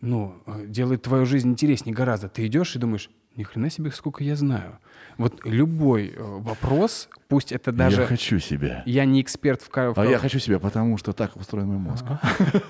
ну, 0.00 0.40
э, 0.46 0.66
делает 0.68 1.02
твою 1.02 1.26
жизнь 1.26 1.50
интереснее 1.50 1.96
гораздо. 1.96 2.28
Ты 2.28 2.46
идешь 2.46 2.76
и 2.76 2.78
думаешь, 2.78 3.10
ни 3.36 3.42
хрена 3.42 3.70
себе, 3.70 3.90
сколько 3.90 4.22
я 4.24 4.36
знаю. 4.36 4.78
Вот 5.18 5.44
любой 5.44 6.08
э, 6.08 6.22
вопрос, 6.22 7.08
пусть 7.28 7.52
это 7.52 7.72
даже... 7.72 8.02
Я 8.02 8.06
хочу 8.06 8.38
себя. 8.38 8.82
Я 8.86 9.04
не 9.04 9.20
эксперт 9.20 9.62
в... 9.62 9.68
в 9.68 9.98
А 9.98 10.06
я 10.06 10.18
хочу 10.18 10.38
себя, 10.38 10.58
потому 10.58 10.98
что 10.98 11.12
так 11.12 11.36
устроен 11.36 11.68
мой 11.68 11.78
мозг. 11.78 12.04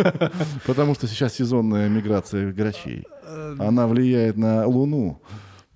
Потому 0.66 0.94
что 0.94 1.06
сейчас 1.06 1.34
сезонная 1.34 1.88
миграция 1.88 2.52
грачей. 2.52 3.04
Она 3.58 3.86
влияет 3.86 4.36
на 4.36 4.66
Луну. 4.66 5.20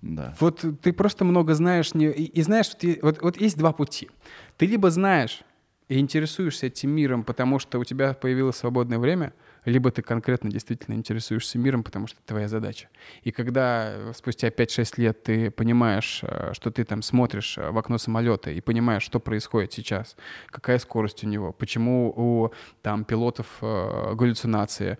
Да. 0.02 0.34
Вот 0.40 0.64
ты 0.80 0.92
просто 0.92 1.24
много 1.24 1.54
знаешь, 1.54 1.94
не... 1.94 2.06
и, 2.06 2.24
и 2.24 2.42
знаешь, 2.42 2.68
ты- 2.68 2.98
вот, 3.02 3.20
вот 3.20 3.40
есть 3.40 3.58
два 3.58 3.72
пути. 3.72 4.08
Ты 4.56 4.66
либо 4.66 4.90
знаешь 4.90 5.42
и 5.88 5.98
интересуешься 5.98 6.66
этим 6.66 6.90
миром, 6.90 7.24
потому 7.24 7.58
что 7.58 7.78
у 7.78 7.84
тебя 7.84 8.12
появилось 8.12 8.56
свободное 8.56 8.98
время, 8.98 9.32
либо 9.64 9.90
ты 9.90 10.02
конкретно 10.02 10.50
действительно 10.50 10.94
интересуешься 10.94 11.58
миром, 11.58 11.82
потому 11.82 12.06
что 12.06 12.18
это 12.18 12.28
твоя 12.28 12.48
задача. 12.48 12.88
И 13.22 13.30
когда 13.30 13.90
э, 13.90 14.12
спустя 14.14 14.48
5-6 14.48 14.94
лет 14.96 15.22
ты 15.22 15.50
понимаешь, 15.50 16.20
э, 16.22 16.52
что 16.52 16.70
ты 16.70 16.84
там 16.84 17.02
смотришь 17.02 17.58
э, 17.58 17.70
в 17.70 17.78
окно 17.78 17.98
самолета 17.98 18.50
и 18.50 18.60
понимаешь, 18.60 19.02
что 19.02 19.20
происходит 19.20 19.72
сейчас, 19.72 20.16
какая 20.46 20.78
скорость 20.78 21.24
у 21.24 21.26
него, 21.26 21.52
почему 21.52 22.12
у 22.16 22.50
там 22.82 23.04
пилотов 23.04 23.46
галлюцинации, 23.60 24.98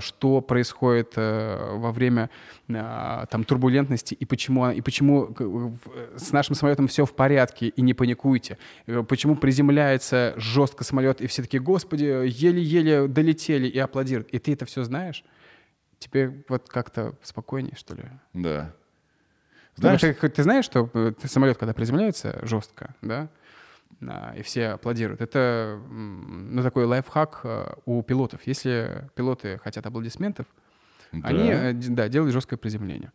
что 0.00 0.40
происходит 0.40 1.16
во 1.16 1.92
время 1.92 2.30
там 2.68 3.44
турбулентности 3.46 4.14
и 4.14 4.24
почему 4.24 4.70
и 4.70 4.80
почему 4.80 5.34
с 6.16 6.32
нашим 6.32 6.54
самолетом 6.54 6.88
все 6.88 7.04
в 7.04 7.14
порядке 7.14 7.68
и 7.68 7.82
не 7.82 7.94
паникуйте, 7.94 8.58
почему 9.08 9.36
приземляется 9.36 10.34
жестко 10.36 10.84
самолет 10.84 11.20
и 11.20 11.26
все 11.26 11.42
такие, 11.42 11.60
господи, 11.60 12.04
еле-еле 12.04 13.08
долетели 13.08 13.68
и 13.68 13.78
аплодируют, 13.92 14.28
и 14.30 14.38
ты 14.38 14.54
это 14.54 14.64
все 14.64 14.82
знаешь, 14.84 15.24
тебе 15.98 16.44
вот 16.48 16.68
как-то 16.68 17.14
спокойнее 17.22 17.76
что 17.76 17.94
ли? 17.94 18.04
Да. 18.32 18.74
Знаешь, 19.76 20.00
Знаешь, 20.00 20.16
ты, 20.20 20.28
ты 20.28 20.42
знаешь, 20.42 20.64
что 20.64 20.90
э, 20.92 21.12
ты- 21.18 21.28
самолет, 21.28 21.56
когда 21.56 21.72
приземляется 21.72 22.38
жестко, 22.42 22.94
да, 23.00 23.28
а, 24.06 24.34
и 24.36 24.42
все 24.42 24.68
аплодируют, 24.70 25.20
это 25.20 25.80
ну, 25.88 26.62
такой 26.62 26.84
лайфхак 26.84 27.40
э, 27.44 27.74
у 27.86 28.02
пилотов. 28.02 28.46
Если 28.46 29.08
пилоты 29.14 29.58
хотят 29.62 29.86
аплодисментов, 29.86 30.46
Они, 31.22 31.50
э, 31.50 31.72
да, 31.72 32.08
делают 32.08 32.32
жесткое 32.32 32.56
приземление. 32.56 33.12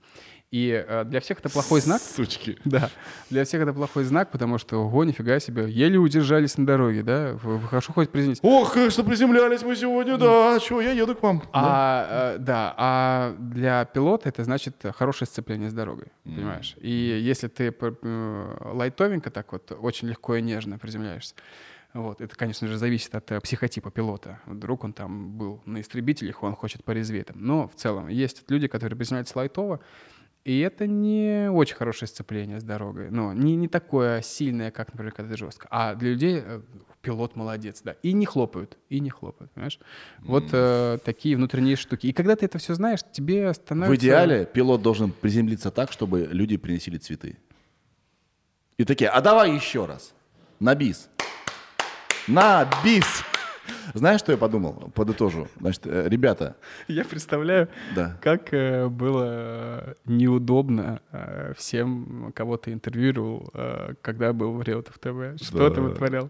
И 0.50 0.86
э, 0.88 1.04
для 1.04 1.20
всех 1.20 1.40
это 1.40 1.50
плохой 1.50 1.82
знак. 1.82 2.02
Сучки. 2.02 2.58
Да, 2.66 2.90
для 3.30 3.44
всех 3.44 3.62
это 3.62 3.74
плохой 3.74 4.04
знак, 4.04 4.32
потому 4.32 4.58
что, 4.58 4.78
ого, 4.78 5.04
нифига 5.04 5.40
себе, 5.40 5.70
еле 5.70 5.98
удержались 5.98 6.58
на 6.58 6.66
дороге, 6.66 7.02
да? 7.02 7.34
Вы, 7.42 7.58
вы 7.58 7.68
хорошо 7.68 7.94
хоть 7.94 8.10
приземлились. 8.10 8.40
Ох, 8.44 8.78
что 8.90 9.04
приземлялись 9.04 9.64
мы 9.64 9.76
сегодня, 9.76 10.18
да. 10.18 10.60
Чего, 10.60 10.82
я 10.82 10.92
еду 10.92 11.16
к 11.16 11.24
вам. 11.24 11.40
Да. 11.40 11.48
А, 11.54 12.36
э, 12.36 12.38
да, 12.40 12.74
а 12.78 13.36
для 13.40 13.84
пилота 13.86 14.30
это 14.30 14.44
значит 14.44 14.76
хорошее 14.96 15.28
сцепление 15.28 15.70
с 15.70 15.74
дорогой, 15.74 16.08
понимаешь? 16.24 16.76
И 16.80 16.92
если 16.92 17.48
ты 17.48 17.74
лайтовенько 18.74 19.32
так 19.32 19.52
вот, 19.52 19.72
очень 19.72 20.08
легко 20.08 20.36
и 20.36 20.42
нежно 20.42 20.78
приземляешься, 20.78 21.36
вот, 21.94 22.22
это, 22.22 22.36
конечно 22.36 22.68
же, 22.68 22.78
зависит 22.78 23.16
от 23.16 23.32
э, 23.32 23.40
психотипа 23.40 23.92
пилота. 23.92 24.40
Вдруг 24.46 24.84
он 24.84 24.94
там 24.94 25.32
был 25.38 25.62
на 25.66 25.82
истребителях, 25.82 26.44
он 26.44 26.56
хочет 26.56 26.84
порезветь. 26.84 27.28
там. 27.28 27.38
Но 27.40 27.68
в 27.68 27.76
целом 27.76 28.08
есть 28.08 28.44
люди, 28.50 28.68
которые 28.68 28.98
приземляются 28.98 29.38
лайтово, 29.38 29.80
и 30.48 30.60
это 30.60 30.88
не 30.88 31.50
очень 31.52 31.76
хорошее 31.76 32.08
сцепление 32.08 32.60
с 32.62 32.64
дорогой. 32.64 33.10
Ну, 33.12 33.34
не, 33.34 33.58
не 33.58 33.68
такое 33.68 34.22
сильное, 34.22 34.72
как, 34.72 34.94
например, 34.94 35.14
когда 35.14 35.34
это 35.34 35.38
жестко. 35.38 35.68
А 35.70 35.94
для 35.96 36.12
людей 36.12 36.42
э, 36.42 36.62
пилот 37.02 37.36
молодец, 37.36 37.82
да. 37.84 37.96
И 38.02 38.14
не 38.14 38.26
хлопают, 38.26 38.78
и 38.88 39.02
не 39.02 39.10
хлопают, 39.10 39.52
понимаешь? 39.52 39.80
Вот 40.20 40.46
э, 40.52 41.00
такие 41.04 41.36
внутренние 41.36 41.76
штуки. 41.76 42.08
И 42.08 42.14
когда 42.14 42.36
ты 42.36 42.46
это 42.46 42.60
все 42.60 42.76
знаешь, 42.76 43.00
тебе 43.12 43.54
становится... 43.54 43.94
В 43.94 43.98
идеале 43.98 44.46
пилот 44.46 44.82
должен 44.82 45.12
приземлиться 45.12 45.70
так, 45.70 45.92
чтобы 45.92 46.30
люди 46.32 46.56
приносили 46.56 46.98
цветы. 46.98 47.38
И 48.78 48.86
такие, 48.86 49.10
а 49.10 49.20
давай 49.20 49.54
еще 49.54 49.86
раз. 49.86 50.14
На 50.60 50.76
бис. 50.76 51.10
На 52.28 52.68
бис. 52.84 53.24
Знаешь, 53.94 54.20
что 54.20 54.32
я 54.34 54.38
подумал? 54.38 54.92
Подытожу. 54.94 55.48
Значит, 55.60 55.84
э, 55.88 56.08
ребята, 56.10 56.56
Я 56.88 57.04
представляю, 57.06 57.68
да. 57.96 58.18
как 58.22 58.54
э, 58.54 58.88
было 58.88 59.26
э, 59.28 59.94
неудобно 60.06 61.00
всем, 61.58 62.32
кого 62.36 62.58
ты 62.58 62.74
интервьюировал, 62.74 63.52
когда 64.02 64.34
был 64.34 64.54
в 64.54 64.62
Реутов 64.62 65.00
ТВ. 65.00 65.42
Что 65.42 65.70
Да. 65.70 65.76
ты 65.76 65.82
вытворял? 65.82 66.30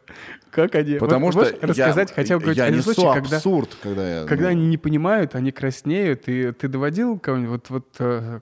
Как 0.51 0.75
они... 0.75 0.95
Потому 0.95 1.31
Вот 1.31 1.47
что 1.47 1.67
рассказать 1.67 2.09
я, 2.09 2.15
хотя 2.15 2.39
бы 2.39 2.53
я 2.53 2.69
несу 2.69 2.93
случай, 2.93 3.13
когда... 3.21 3.37
абсурд, 3.37 3.75
когда 3.81 4.19
я... 4.21 4.25
Когда 4.25 4.45
ну, 4.45 4.51
они 4.51 4.67
не 4.67 4.77
понимают, 4.77 5.35
они 5.35 5.51
краснеют, 5.51 6.27
и 6.29 6.51
ты 6.51 6.67
доводил 6.67 7.19
кого-нибудь, 7.19 7.69
вот, 7.69 7.85
вот 7.99 8.37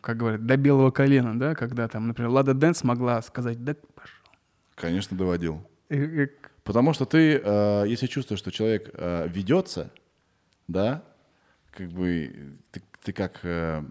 как 0.00 0.16
говорят, 0.16 0.44
до 0.44 0.56
белого 0.56 0.90
колена, 0.90 1.38
да, 1.38 1.54
когда 1.54 1.88
там, 1.88 2.08
например, 2.08 2.30
Лада 2.30 2.52
Дэнс 2.52 2.82
могла 2.84 3.22
сказать, 3.22 3.62
да 3.64 3.74
пошел. 3.94 4.12
Конечно, 4.74 5.16
доводил. 5.16 5.62
И- 5.88 5.96
и 6.24 6.30
Потому 6.66 6.92
что 6.92 7.06
ты, 7.06 7.40
э, 7.42 7.84
если 7.86 8.08
чувствуешь, 8.08 8.40
что 8.40 8.50
человек 8.50 8.90
э, 8.92 9.28
ведется, 9.28 9.92
да, 10.66 11.04
как 11.70 11.92
бы 11.92 12.58
ты, 12.72 12.82
ты 13.04 13.12
как, 13.12 13.38
э, 13.44 13.84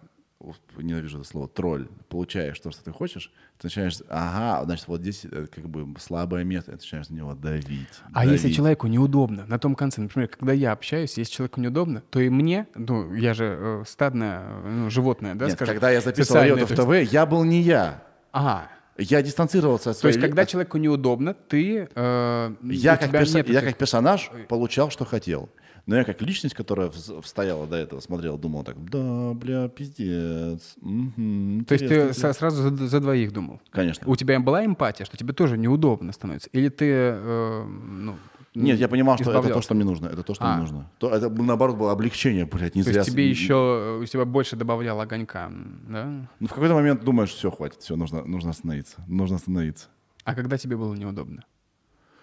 ненавижу 0.77 1.19
это 1.19 1.27
слово, 1.27 1.47
тролль, 1.47 1.87
получаешь 2.09 2.59
то, 2.59 2.71
что 2.71 2.83
ты 2.83 2.91
хочешь, 2.91 3.31
ты 3.59 3.67
начинаешь, 3.67 3.99
ага, 4.09 4.65
значит, 4.65 4.89
вот 4.89 4.99
здесь 4.99 5.23
э, 5.23 5.47
как 5.49 5.69
бы 5.69 5.97
слабое 6.01 6.43
место, 6.43 6.71
ты 6.71 6.77
начинаешь 6.77 7.07
на 7.07 7.15
него 7.15 7.33
давить. 7.33 7.87
А 8.11 8.25
если 8.25 8.43
давить. 8.43 8.57
человеку 8.57 8.87
неудобно, 8.87 9.45
на 9.47 9.57
том 9.57 9.75
конце, 9.75 10.01
например, 10.01 10.27
когда 10.27 10.51
я 10.51 10.73
общаюсь, 10.73 11.17
если 11.17 11.31
человеку 11.31 11.61
неудобно, 11.61 12.01
то 12.09 12.19
и 12.19 12.27
мне, 12.27 12.67
ну, 12.75 13.13
я 13.13 13.33
же 13.33 13.57
э, 13.57 13.83
стадное 13.87 14.41
э, 14.41 14.69
ну, 14.69 14.89
животное, 14.89 15.35
да, 15.35 15.45
Нет, 15.45 15.55
скажем. 15.55 15.75
когда 15.75 15.91
я 15.91 16.01
записывал 16.01 16.43
Риотов 16.43 16.75
ТВ, 16.75 17.09
я 17.09 17.25
был 17.25 17.45
не 17.45 17.61
я. 17.61 18.03
Ага. 18.33 18.69
Я 18.97 19.21
дистанцировался 19.21 19.89
от 19.91 19.97
То 19.97 20.01
своей... 20.01 20.15
есть, 20.15 20.25
когда 20.25 20.45
человеку 20.45 20.77
неудобно, 20.77 21.33
ты... 21.33 21.89
э, 21.93 22.51
я, 22.63 22.97
как 22.97 23.11
перса- 23.11 23.35
нет 23.37 23.49
я 23.49 23.61
как 23.61 23.77
персонаж 23.77 24.31
получал, 24.47 24.89
что 24.89 25.03
хотел. 25.05 25.49
Но 25.85 25.95
я 25.97 26.03
как 26.03 26.19
личность, 26.23 26.55
которая 26.55 26.91
стояла 27.23 27.67
до 27.67 27.75
этого, 27.75 27.99
смотрела, 27.99 28.39
думала 28.39 28.63
так, 28.63 28.75
да, 28.89 29.33
бля, 29.35 29.67
пиздец. 29.67 30.73
мгм, 30.81 31.65
То 31.65 31.73
есть 31.73 31.87
ты 31.87 32.13
со- 32.13 32.33
сразу 32.33 32.63
за, 32.75 32.87
за 32.87 32.99
двоих 32.99 33.31
думал? 33.31 33.59
Конечно. 33.69 34.07
У 34.09 34.15
тебя 34.15 34.39
была 34.39 34.65
эмпатия, 34.65 35.05
что 35.05 35.15
тебе 35.17 35.33
тоже 35.33 35.57
неудобно 35.57 36.11
становится? 36.11 36.49
Или 36.53 36.69
ты, 36.69 36.85
э, 36.89 37.63
ну... 37.65 38.15
Нет, 38.55 38.79
я 38.79 38.87
понимал, 38.87 39.17
что 39.17 39.31
это 39.37 39.49
то, 39.53 39.61
что 39.61 39.73
мне 39.75 39.83
нужно. 39.83 40.07
Это 40.07 40.23
то, 40.23 40.33
что 40.33 40.45
А. 40.45 40.53
мне 40.53 40.61
нужно. 40.61 40.91
То, 40.97 41.09
это, 41.09 41.29
наоборот, 41.29 41.75
было 41.77 41.91
облегчение, 41.91 42.45
блядь, 42.45 42.75
не 42.75 42.83
То 42.83 42.89
зря. 42.89 43.01
есть 43.01 43.11
тебе 43.11 43.29
еще, 43.29 43.99
у 44.01 44.05
тебя 44.05 44.25
больше 44.25 44.55
добавляло 44.55 45.03
огонька, 45.03 45.51
да? 45.89 46.27
Ну, 46.39 46.47
в 46.47 46.51
какой-то 46.53 46.73
момент 46.73 47.03
думаешь, 47.03 47.31
все, 47.31 47.51
хватит, 47.51 47.81
все, 47.81 47.95
нужно, 47.95 48.23
нужно 48.23 48.51
остановиться. 48.51 49.03
Нужно 49.07 49.35
остановиться. 49.35 49.87
А 50.23 50.33
когда 50.35 50.57
тебе 50.57 50.77
было 50.77 50.93
неудобно? 50.95 51.43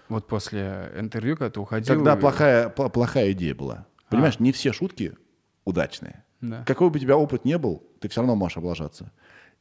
Вот 0.09 0.27
после 0.27 0.93
интервью, 0.97 1.37
когда 1.37 1.51
ты 1.51 1.61
уходил... 1.61 1.95
Когда 1.95 2.15
и- 2.15 2.21
плохая, 2.21 2.69
плохая 2.69 3.33
идея 3.33 3.55
была. 3.55 3.87
Понимаешь, 4.09 4.41
не 4.41 4.53
все 4.53 4.73
шутки 4.73 5.17
удачные. 5.65 6.25
Да. 6.41 6.65
Какой 6.67 6.91
бы 6.91 6.97
у 6.97 6.99
тебя 6.99 7.17
опыт 7.17 7.45
не 7.45 7.57
был, 7.57 7.83
ты 8.01 8.09
все 8.09 8.21
равно 8.21 8.35
можешь 8.35 8.57
облажаться. 8.59 9.13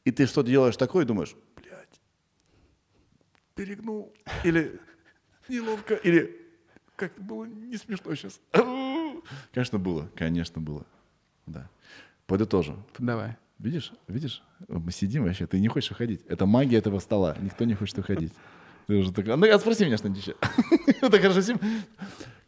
И 0.03 0.11
ты 0.11 0.25
что-то 0.25 0.49
делаешь 0.49 0.75
такое 0.77 1.03
и 1.03 1.07
думаешь, 1.07 1.35
блядь, 1.55 2.01
перегнул. 3.55 4.13
Или 4.43 4.79
неловко, 5.47 5.93
или 5.95 6.40
как-то 7.01 7.21
было 7.21 7.45
не 7.45 7.77
смешно 7.77 8.13
сейчас. 8.15 8.39
Конечно, 9.53 9.79
было, 9.79 10.09
конечно, 10.15 10.61
было. 10.61 10.85
Да. 11.45 11.69
Подытожу. 12.27 12.75
Давай. 12.99 13.37
Видишь, 13.59 13.91
видишь, 14.07 14.43
мы 14.67 14.91
сидим 14.91 15.23
вообще, 15.23 15.45
ты 15.47 15.59
не 15.59 15.67
хочешь 15.67 15.91
уходить. 15.91 16.21
Это 16.27 16.45
магия 16.45 16.77
этого 16.77 16.99
стола, 16.99 17.35
никто 17.41 17.65
не 17.65 17.73
хочет 17.75 17.99
уходить. 17.99 18.33
Ты 18.87 18.97
уже 18.97 19.13
такой, 19.13 19.37
ну, 19.37 19.47
а 19.47 19.59
спроси 19.59 19.85
меня 19.85 19.97
что-нибудь 19.97 20.21
еще. 20.25 20.35
Так 21.01 21.21
хорошо 21.21 21.41
сидим. 21.41 21.59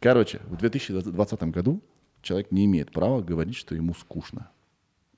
Короче, 0.00 0.40
в 0.46 0.56
2020 0.56 1.42
году 1.44 1.80
человек 2.22 2.50
не 2.50 2.64
имеет 2.64 2.90
права 2.90 3.22
говорить, 3.22 3.56
что 3.56 3.74
ему 3.74 3.94
скучно. 3.94 4.50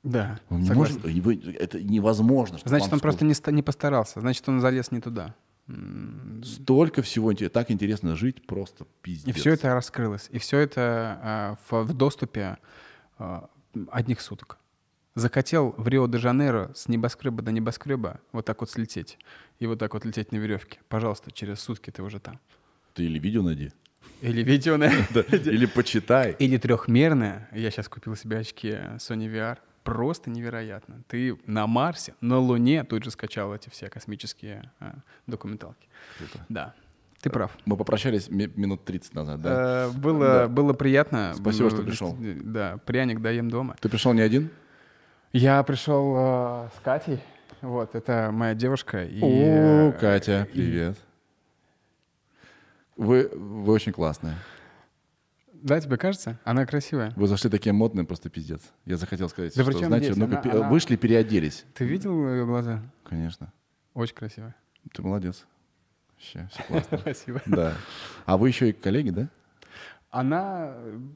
Да, 0.02 0.38
Он 0.50 0.60
не 0.60 0.70
может, 0.70 1.04
это 1.04 1.82
невозможно. 1.82 2.58
Значит, 2.64 2.92
он 2.92 3.00
просто 3.00 3.20
скучно. 3.20 3.28
не, 3.28 3.34
ста- 3.34 3.50
не 3.50 3.62
постарался. 3.62 4.20
Значит, 4.20 4.48
он 4.48 4.60
залез 4.60 4.92
не 4.92 5.00
туда. 5.00 5.34
Столько 6.44 7.02
всего, 7.02 7.32
инте- 7.32 7.48
так 7.48 7.70
интересно 7.70 8.14
жить, 8.16 8.46
просто 8.46 8.84
И 8.84 8.86
пиздец. 9.02 9.36
все 9.36 9.52
это 9.52 9.74
раскрылось. 9.74 10.28
И 10.30 10.38
все 10.38 10.58
это 10.58 11.18
а, 11.22 11.56
в, 11.68 11.82
в 11.84 11.94
доступе 11.94 12.58
а, 13.18 13.48
одних 13.90 14.20
суток. 14.20 14.58
Захотел 15.14 15.74
в 15.78 15.88
Рио-де-Жанейро 15.88 16.72
с 16.74 16.88
небоскреба 16.88 17.42
до 17.42 17.50
небоскреба 17.50 18.20
вот 18.32 18.44
так 18.44 18.60
вот 18.60 18.70
слететь. 18.70 19.18
И 19.58 19.66
вот 19.66 19.78
так 19.78 19.94
вот 19.94 20.04
лететь 20.04 20.30
на 20.30 20.36
веревке. 20.36 20.78
Пожалуйста, 20.88 21.30
через 21.32 21.58
сутки 21.60 21.90
ты 21.90 22.02
уже 22.02 22.20
там. 22.20 22.38
Ты 22.94 23.04
или 23.04 23.18
видео 23.18 23.42
найди, 23.42 23.72
Или 24.20 24.42
видео 24.42 24.76
на... 24.76 24.88
да, 25.14 25.22
или 25.22 25.66
почитай. 25.66 26.36
Или 26.38 26.58
трехмерное. 26.58 27.48
Я 27.52 27.70
сейчас 27.70 27.88
купил 27.88 28.14
себе 28.14 28.38
очки 28.38 28.68
Sony 28.98 29.26
VR. 29.32 29.58
Просто 29.86 30.30
невероятно. 30.30 31.02
Ты 31.08 31.38
на 31.46 31.66
Марсе, 31.66 32.14
на 32.20 32.38
Луне 32.38 32.82
тут 32.84 33.04
же 33.04 33.10
скачал 33.12 33.54
эти 33.54 33.68
все 33.70 33.88
космические 33.88 34.70
а, 34.80 34.96
документалки. 35.28 35.88
Круто. 36.18 36.44
Да, 36.48 36.74
ты 37.20 37.30
прав. 37.30 37.52
Мы 37.64 37.76
попрощались 37.76 38.28
ми- 38.28 38.50
минут 38.56 38.84
30 38.84 39.14
назад, 39.14 39.40
да? 39.42 39.86
Э, 39.86 39.90
Было, 39.96 40.24
Да. 40.26 40.48
было 40.48 40.72
приятно. 40.72 41.34
Спасибо, 41.36 41.70
что 41.70 41.80
М, 41.80 41.86
пришел. 41.86 42.16
дес- 42.16 42.42
Да, 42.42 42.78
пряник 42.84 43.20
даем 43.22 43.48
дома. 43.48 43.76
Ты 43.80 43.88
пришел 43.88 44.12
не 44.12 44.22
один? 44.22 44.50
Я 45.32 45.62
пришел 45.62 46.14
э, 46.16 46.68
с 46.76 46.80
Катей. 46.82 47.20
Вот, 47.62 47.94
это 47.94 48.30
моя 48.32 48.54
девушка. 48.54 49.04
И, 49.04 49.20
О, 49.22 49.90
э, 49.90 49.92
Катя, 49.92 50.48
и- 50.50 50.52
привет. 50.52 50.98
Вы, 52.96 53.28
вы 53.32 53.72
очень 53.72 53.92
классная. 53.92 54.36
Да, 55.66 55.80
тебе 55.80 55.96
кажется? 55.96 56.38
Она 56.44 56.64
красивая. 56.64 57.12
Вы 57.16 57.26
зашли 57.26 57.50
такие 57.50 57.72
модные, 57.72 58.06
просто 58.06 58.30
пиздец. 58.30 58.60
Я 58.84 58.96
захотел 58.96 59.28
сказать, 59.28 59.52
Да 59.56 59.64
что, 59.64 59.72
знаете, 59.78 60.12
здесь? 60.12 60.16
ну-ка, 60.16 60.40
Она- 60.40 60.52
она- 60.60 60.68
вышли, 60.68 60.94
переоделись. 60.94 61.64
Ты 61.74 61.84
видел 61.84 62.28
ее 62.28 62.46
глаза? 62.46 62.82
Конечно. 63.02 63.52
Очень 63.92 64.14
красивая. 64.14 64.54
Ты 64.92 65.02
молодец. 65.02 65.44
Вообще, 66.14 66.48
все 66.52 66.62
классно. 66.68 66.98
Спасибо. 66.98 67.42
Да. 67.46 67.72
А 68.26 68.36
вы 68.36 68.46
еще 68.48 68.68
и 68.70 68.72
коллеги, 68.72 69.10
да? 69.10 69.28
Она 70.10 70.72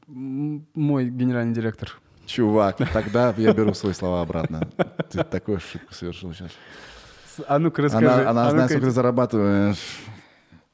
мой 0.07 1.09
генеральный 1.09 1.53
директор. 1.53 1.97
Чувак, 2.25 2.77
тогда 2.93 3.33
я 3.37 3.53
беру 3.53 3.73
свои 3.73 3.93
слова 3.93 4.21
обратно. 4.21 4.67
Ты 5.09 5.23
такую 5.23 5.57
ошибку 5.57 5.93
совершил 5.93 6.33
сейчас. 6.33 6.51
А 7.47 7.57
ну-ка 7.57 7.83
расскажи. 7.83 8.05
Она, 8.05 8.29
она 8.29 8.47
а 8.47 8.51
знает, 8.51 8.63
ну-ка, 8.63 8.67
сколько 8.73 8.85
ты 8.87 8.91
зарабатываешь. 8.91 9.77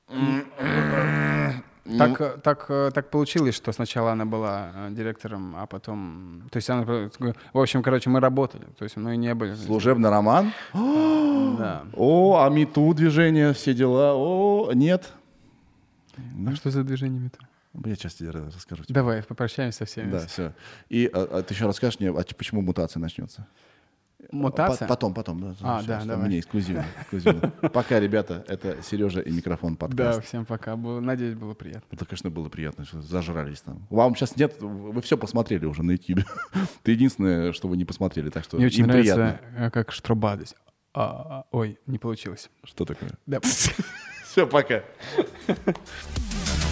Так, 1.97 2.21
э, 2.21 2.37
так, 2.43 2.65
э, 2.69 2.91
так 2.93 3.09
получилось, 3.09 3.55
что 3.55 3.71
сначала 3.71 4.11
она 4.11 4.25
была 4.25 4.71
э, 4.73 4.89
директором, 4.91 5.55
а 5.55 5.65
потом... 5.65 6.43
То 6.51 6.57
есть 6.57 6.69
она... 6.69 6.83
э, 6.87 7.09
В 7.53 7.59
общем, 7.59 7.81
короче, 7.83 8.09
мы 8.09 8.19
работали. 8.19 8.65
То 8.77 8.83
есть 8.83 8.97
мы 8.97 9.15
не 9.17 9.33
были... 9.33 9.55
Служебный 9.55 10.09
роман? 10.09 10.51
Да. 10.73 11.83
О, 11.93 12.43
а 12.43 12.49
МИТУ 12.49 12.93
движение, 12.93 13.53
все 13.53 13.73
дела. 13.73 14.13
О, 14.15 14.71
нет. 14.73 15.11
А 16.47 16.55
что 16.55 16.71
за 16.71 16.83
движение 16.83 17.19
мета? 17.19 17.39
Я 17.85 17.95
сейчас 17.95 18.15
тебе 18.15 18.31
расскажу. 18.31 18.83
тебе. 18.83 18.93
Давай, 18.95 19.21
попрощаемся 19.21 19.79
со 19.79 19.85
всеми. 19.85 20.11
Да, 20.11 20.25
все. 20.25 20.53
И 20.89 21.09
а, 21.13 21.27
а 21.39 21.43
ты 21.43 21.53
еще 21.53 21.67
расскажешь 21.67 21.99
мне, 21.99 22.09
а 22.09 22.23
почему 22.35 22.61
мутация 22.61 22.99
начнется? 22.99 23.45
Мутация? 24.31 24.87
По- 24.87 24.93
Потом, 24.95 25.13
потом. 25.13 25.39
Да, 25.41 25.55
А, 25.61 25.81
Сейчас, 25.81 26.03
да, 26.03 26.05
давай. 26.13 26.27
Мне 26.27 26.39
эксклюзивно. 26.39 26.85
эксклюзивно. 27.01 27.49
Пока, 27.73 27.99
ребята, 27.99 28.43
это 28.47 28.81
Сережа 28.83 29.21
и 29.21 29.31
микрофон 29.31 29.73
Да, 29.75 29.87
подкаст. 29.87 30.23
всем 30.25 30.45
пока. 30.45 30.75
Было- 30.75 30.99
Надеюсь, 30.99 31.35
было 31.35 31.53
приятно. 31.53 31.85
Это, 31.91 32.05
конечно, 32.05 32.29
было 32.29 32.49
приятно, 32.49 32.85
что 32.85 33.01
зажрались 33.01 33.61
там. 33.61 33.87
Вам 33.89 34.15
сейчас 34.15 34.35
нет, 34.35 34.57
вы 34.61 35.01
все 35.01 35.17
посмотрели 35.17 35.65
уже 35.65 35.83
на 35.83 35.91
YouTube. 35.91 36.25
Это 36.53 36.91
единственное, 36.91 37.53
что 37.53 37.67
вы 37.67 37.77
не 37.77 37.85
посмотрели, 37.85 38.29
так 38.29 38.43
что 38.43 38.57
Мне 38.57 38.65
очень 38.67 38.85
нравится, 38.85 39.15
приятно. 39.15 39.65
э, 39.65 39.71
как 39.71 39.91
Штробадус. 39.91 40.55
А, 40.93 41.45
ой, 41.51 41.77
не 41.85 41.97
получилось. 41.99 42.49
Что 42.63 42.83
такое? 42.85 43.11
Да. 43.25 43.39
Все, 44.23 44.45
пока. 44.47 44.83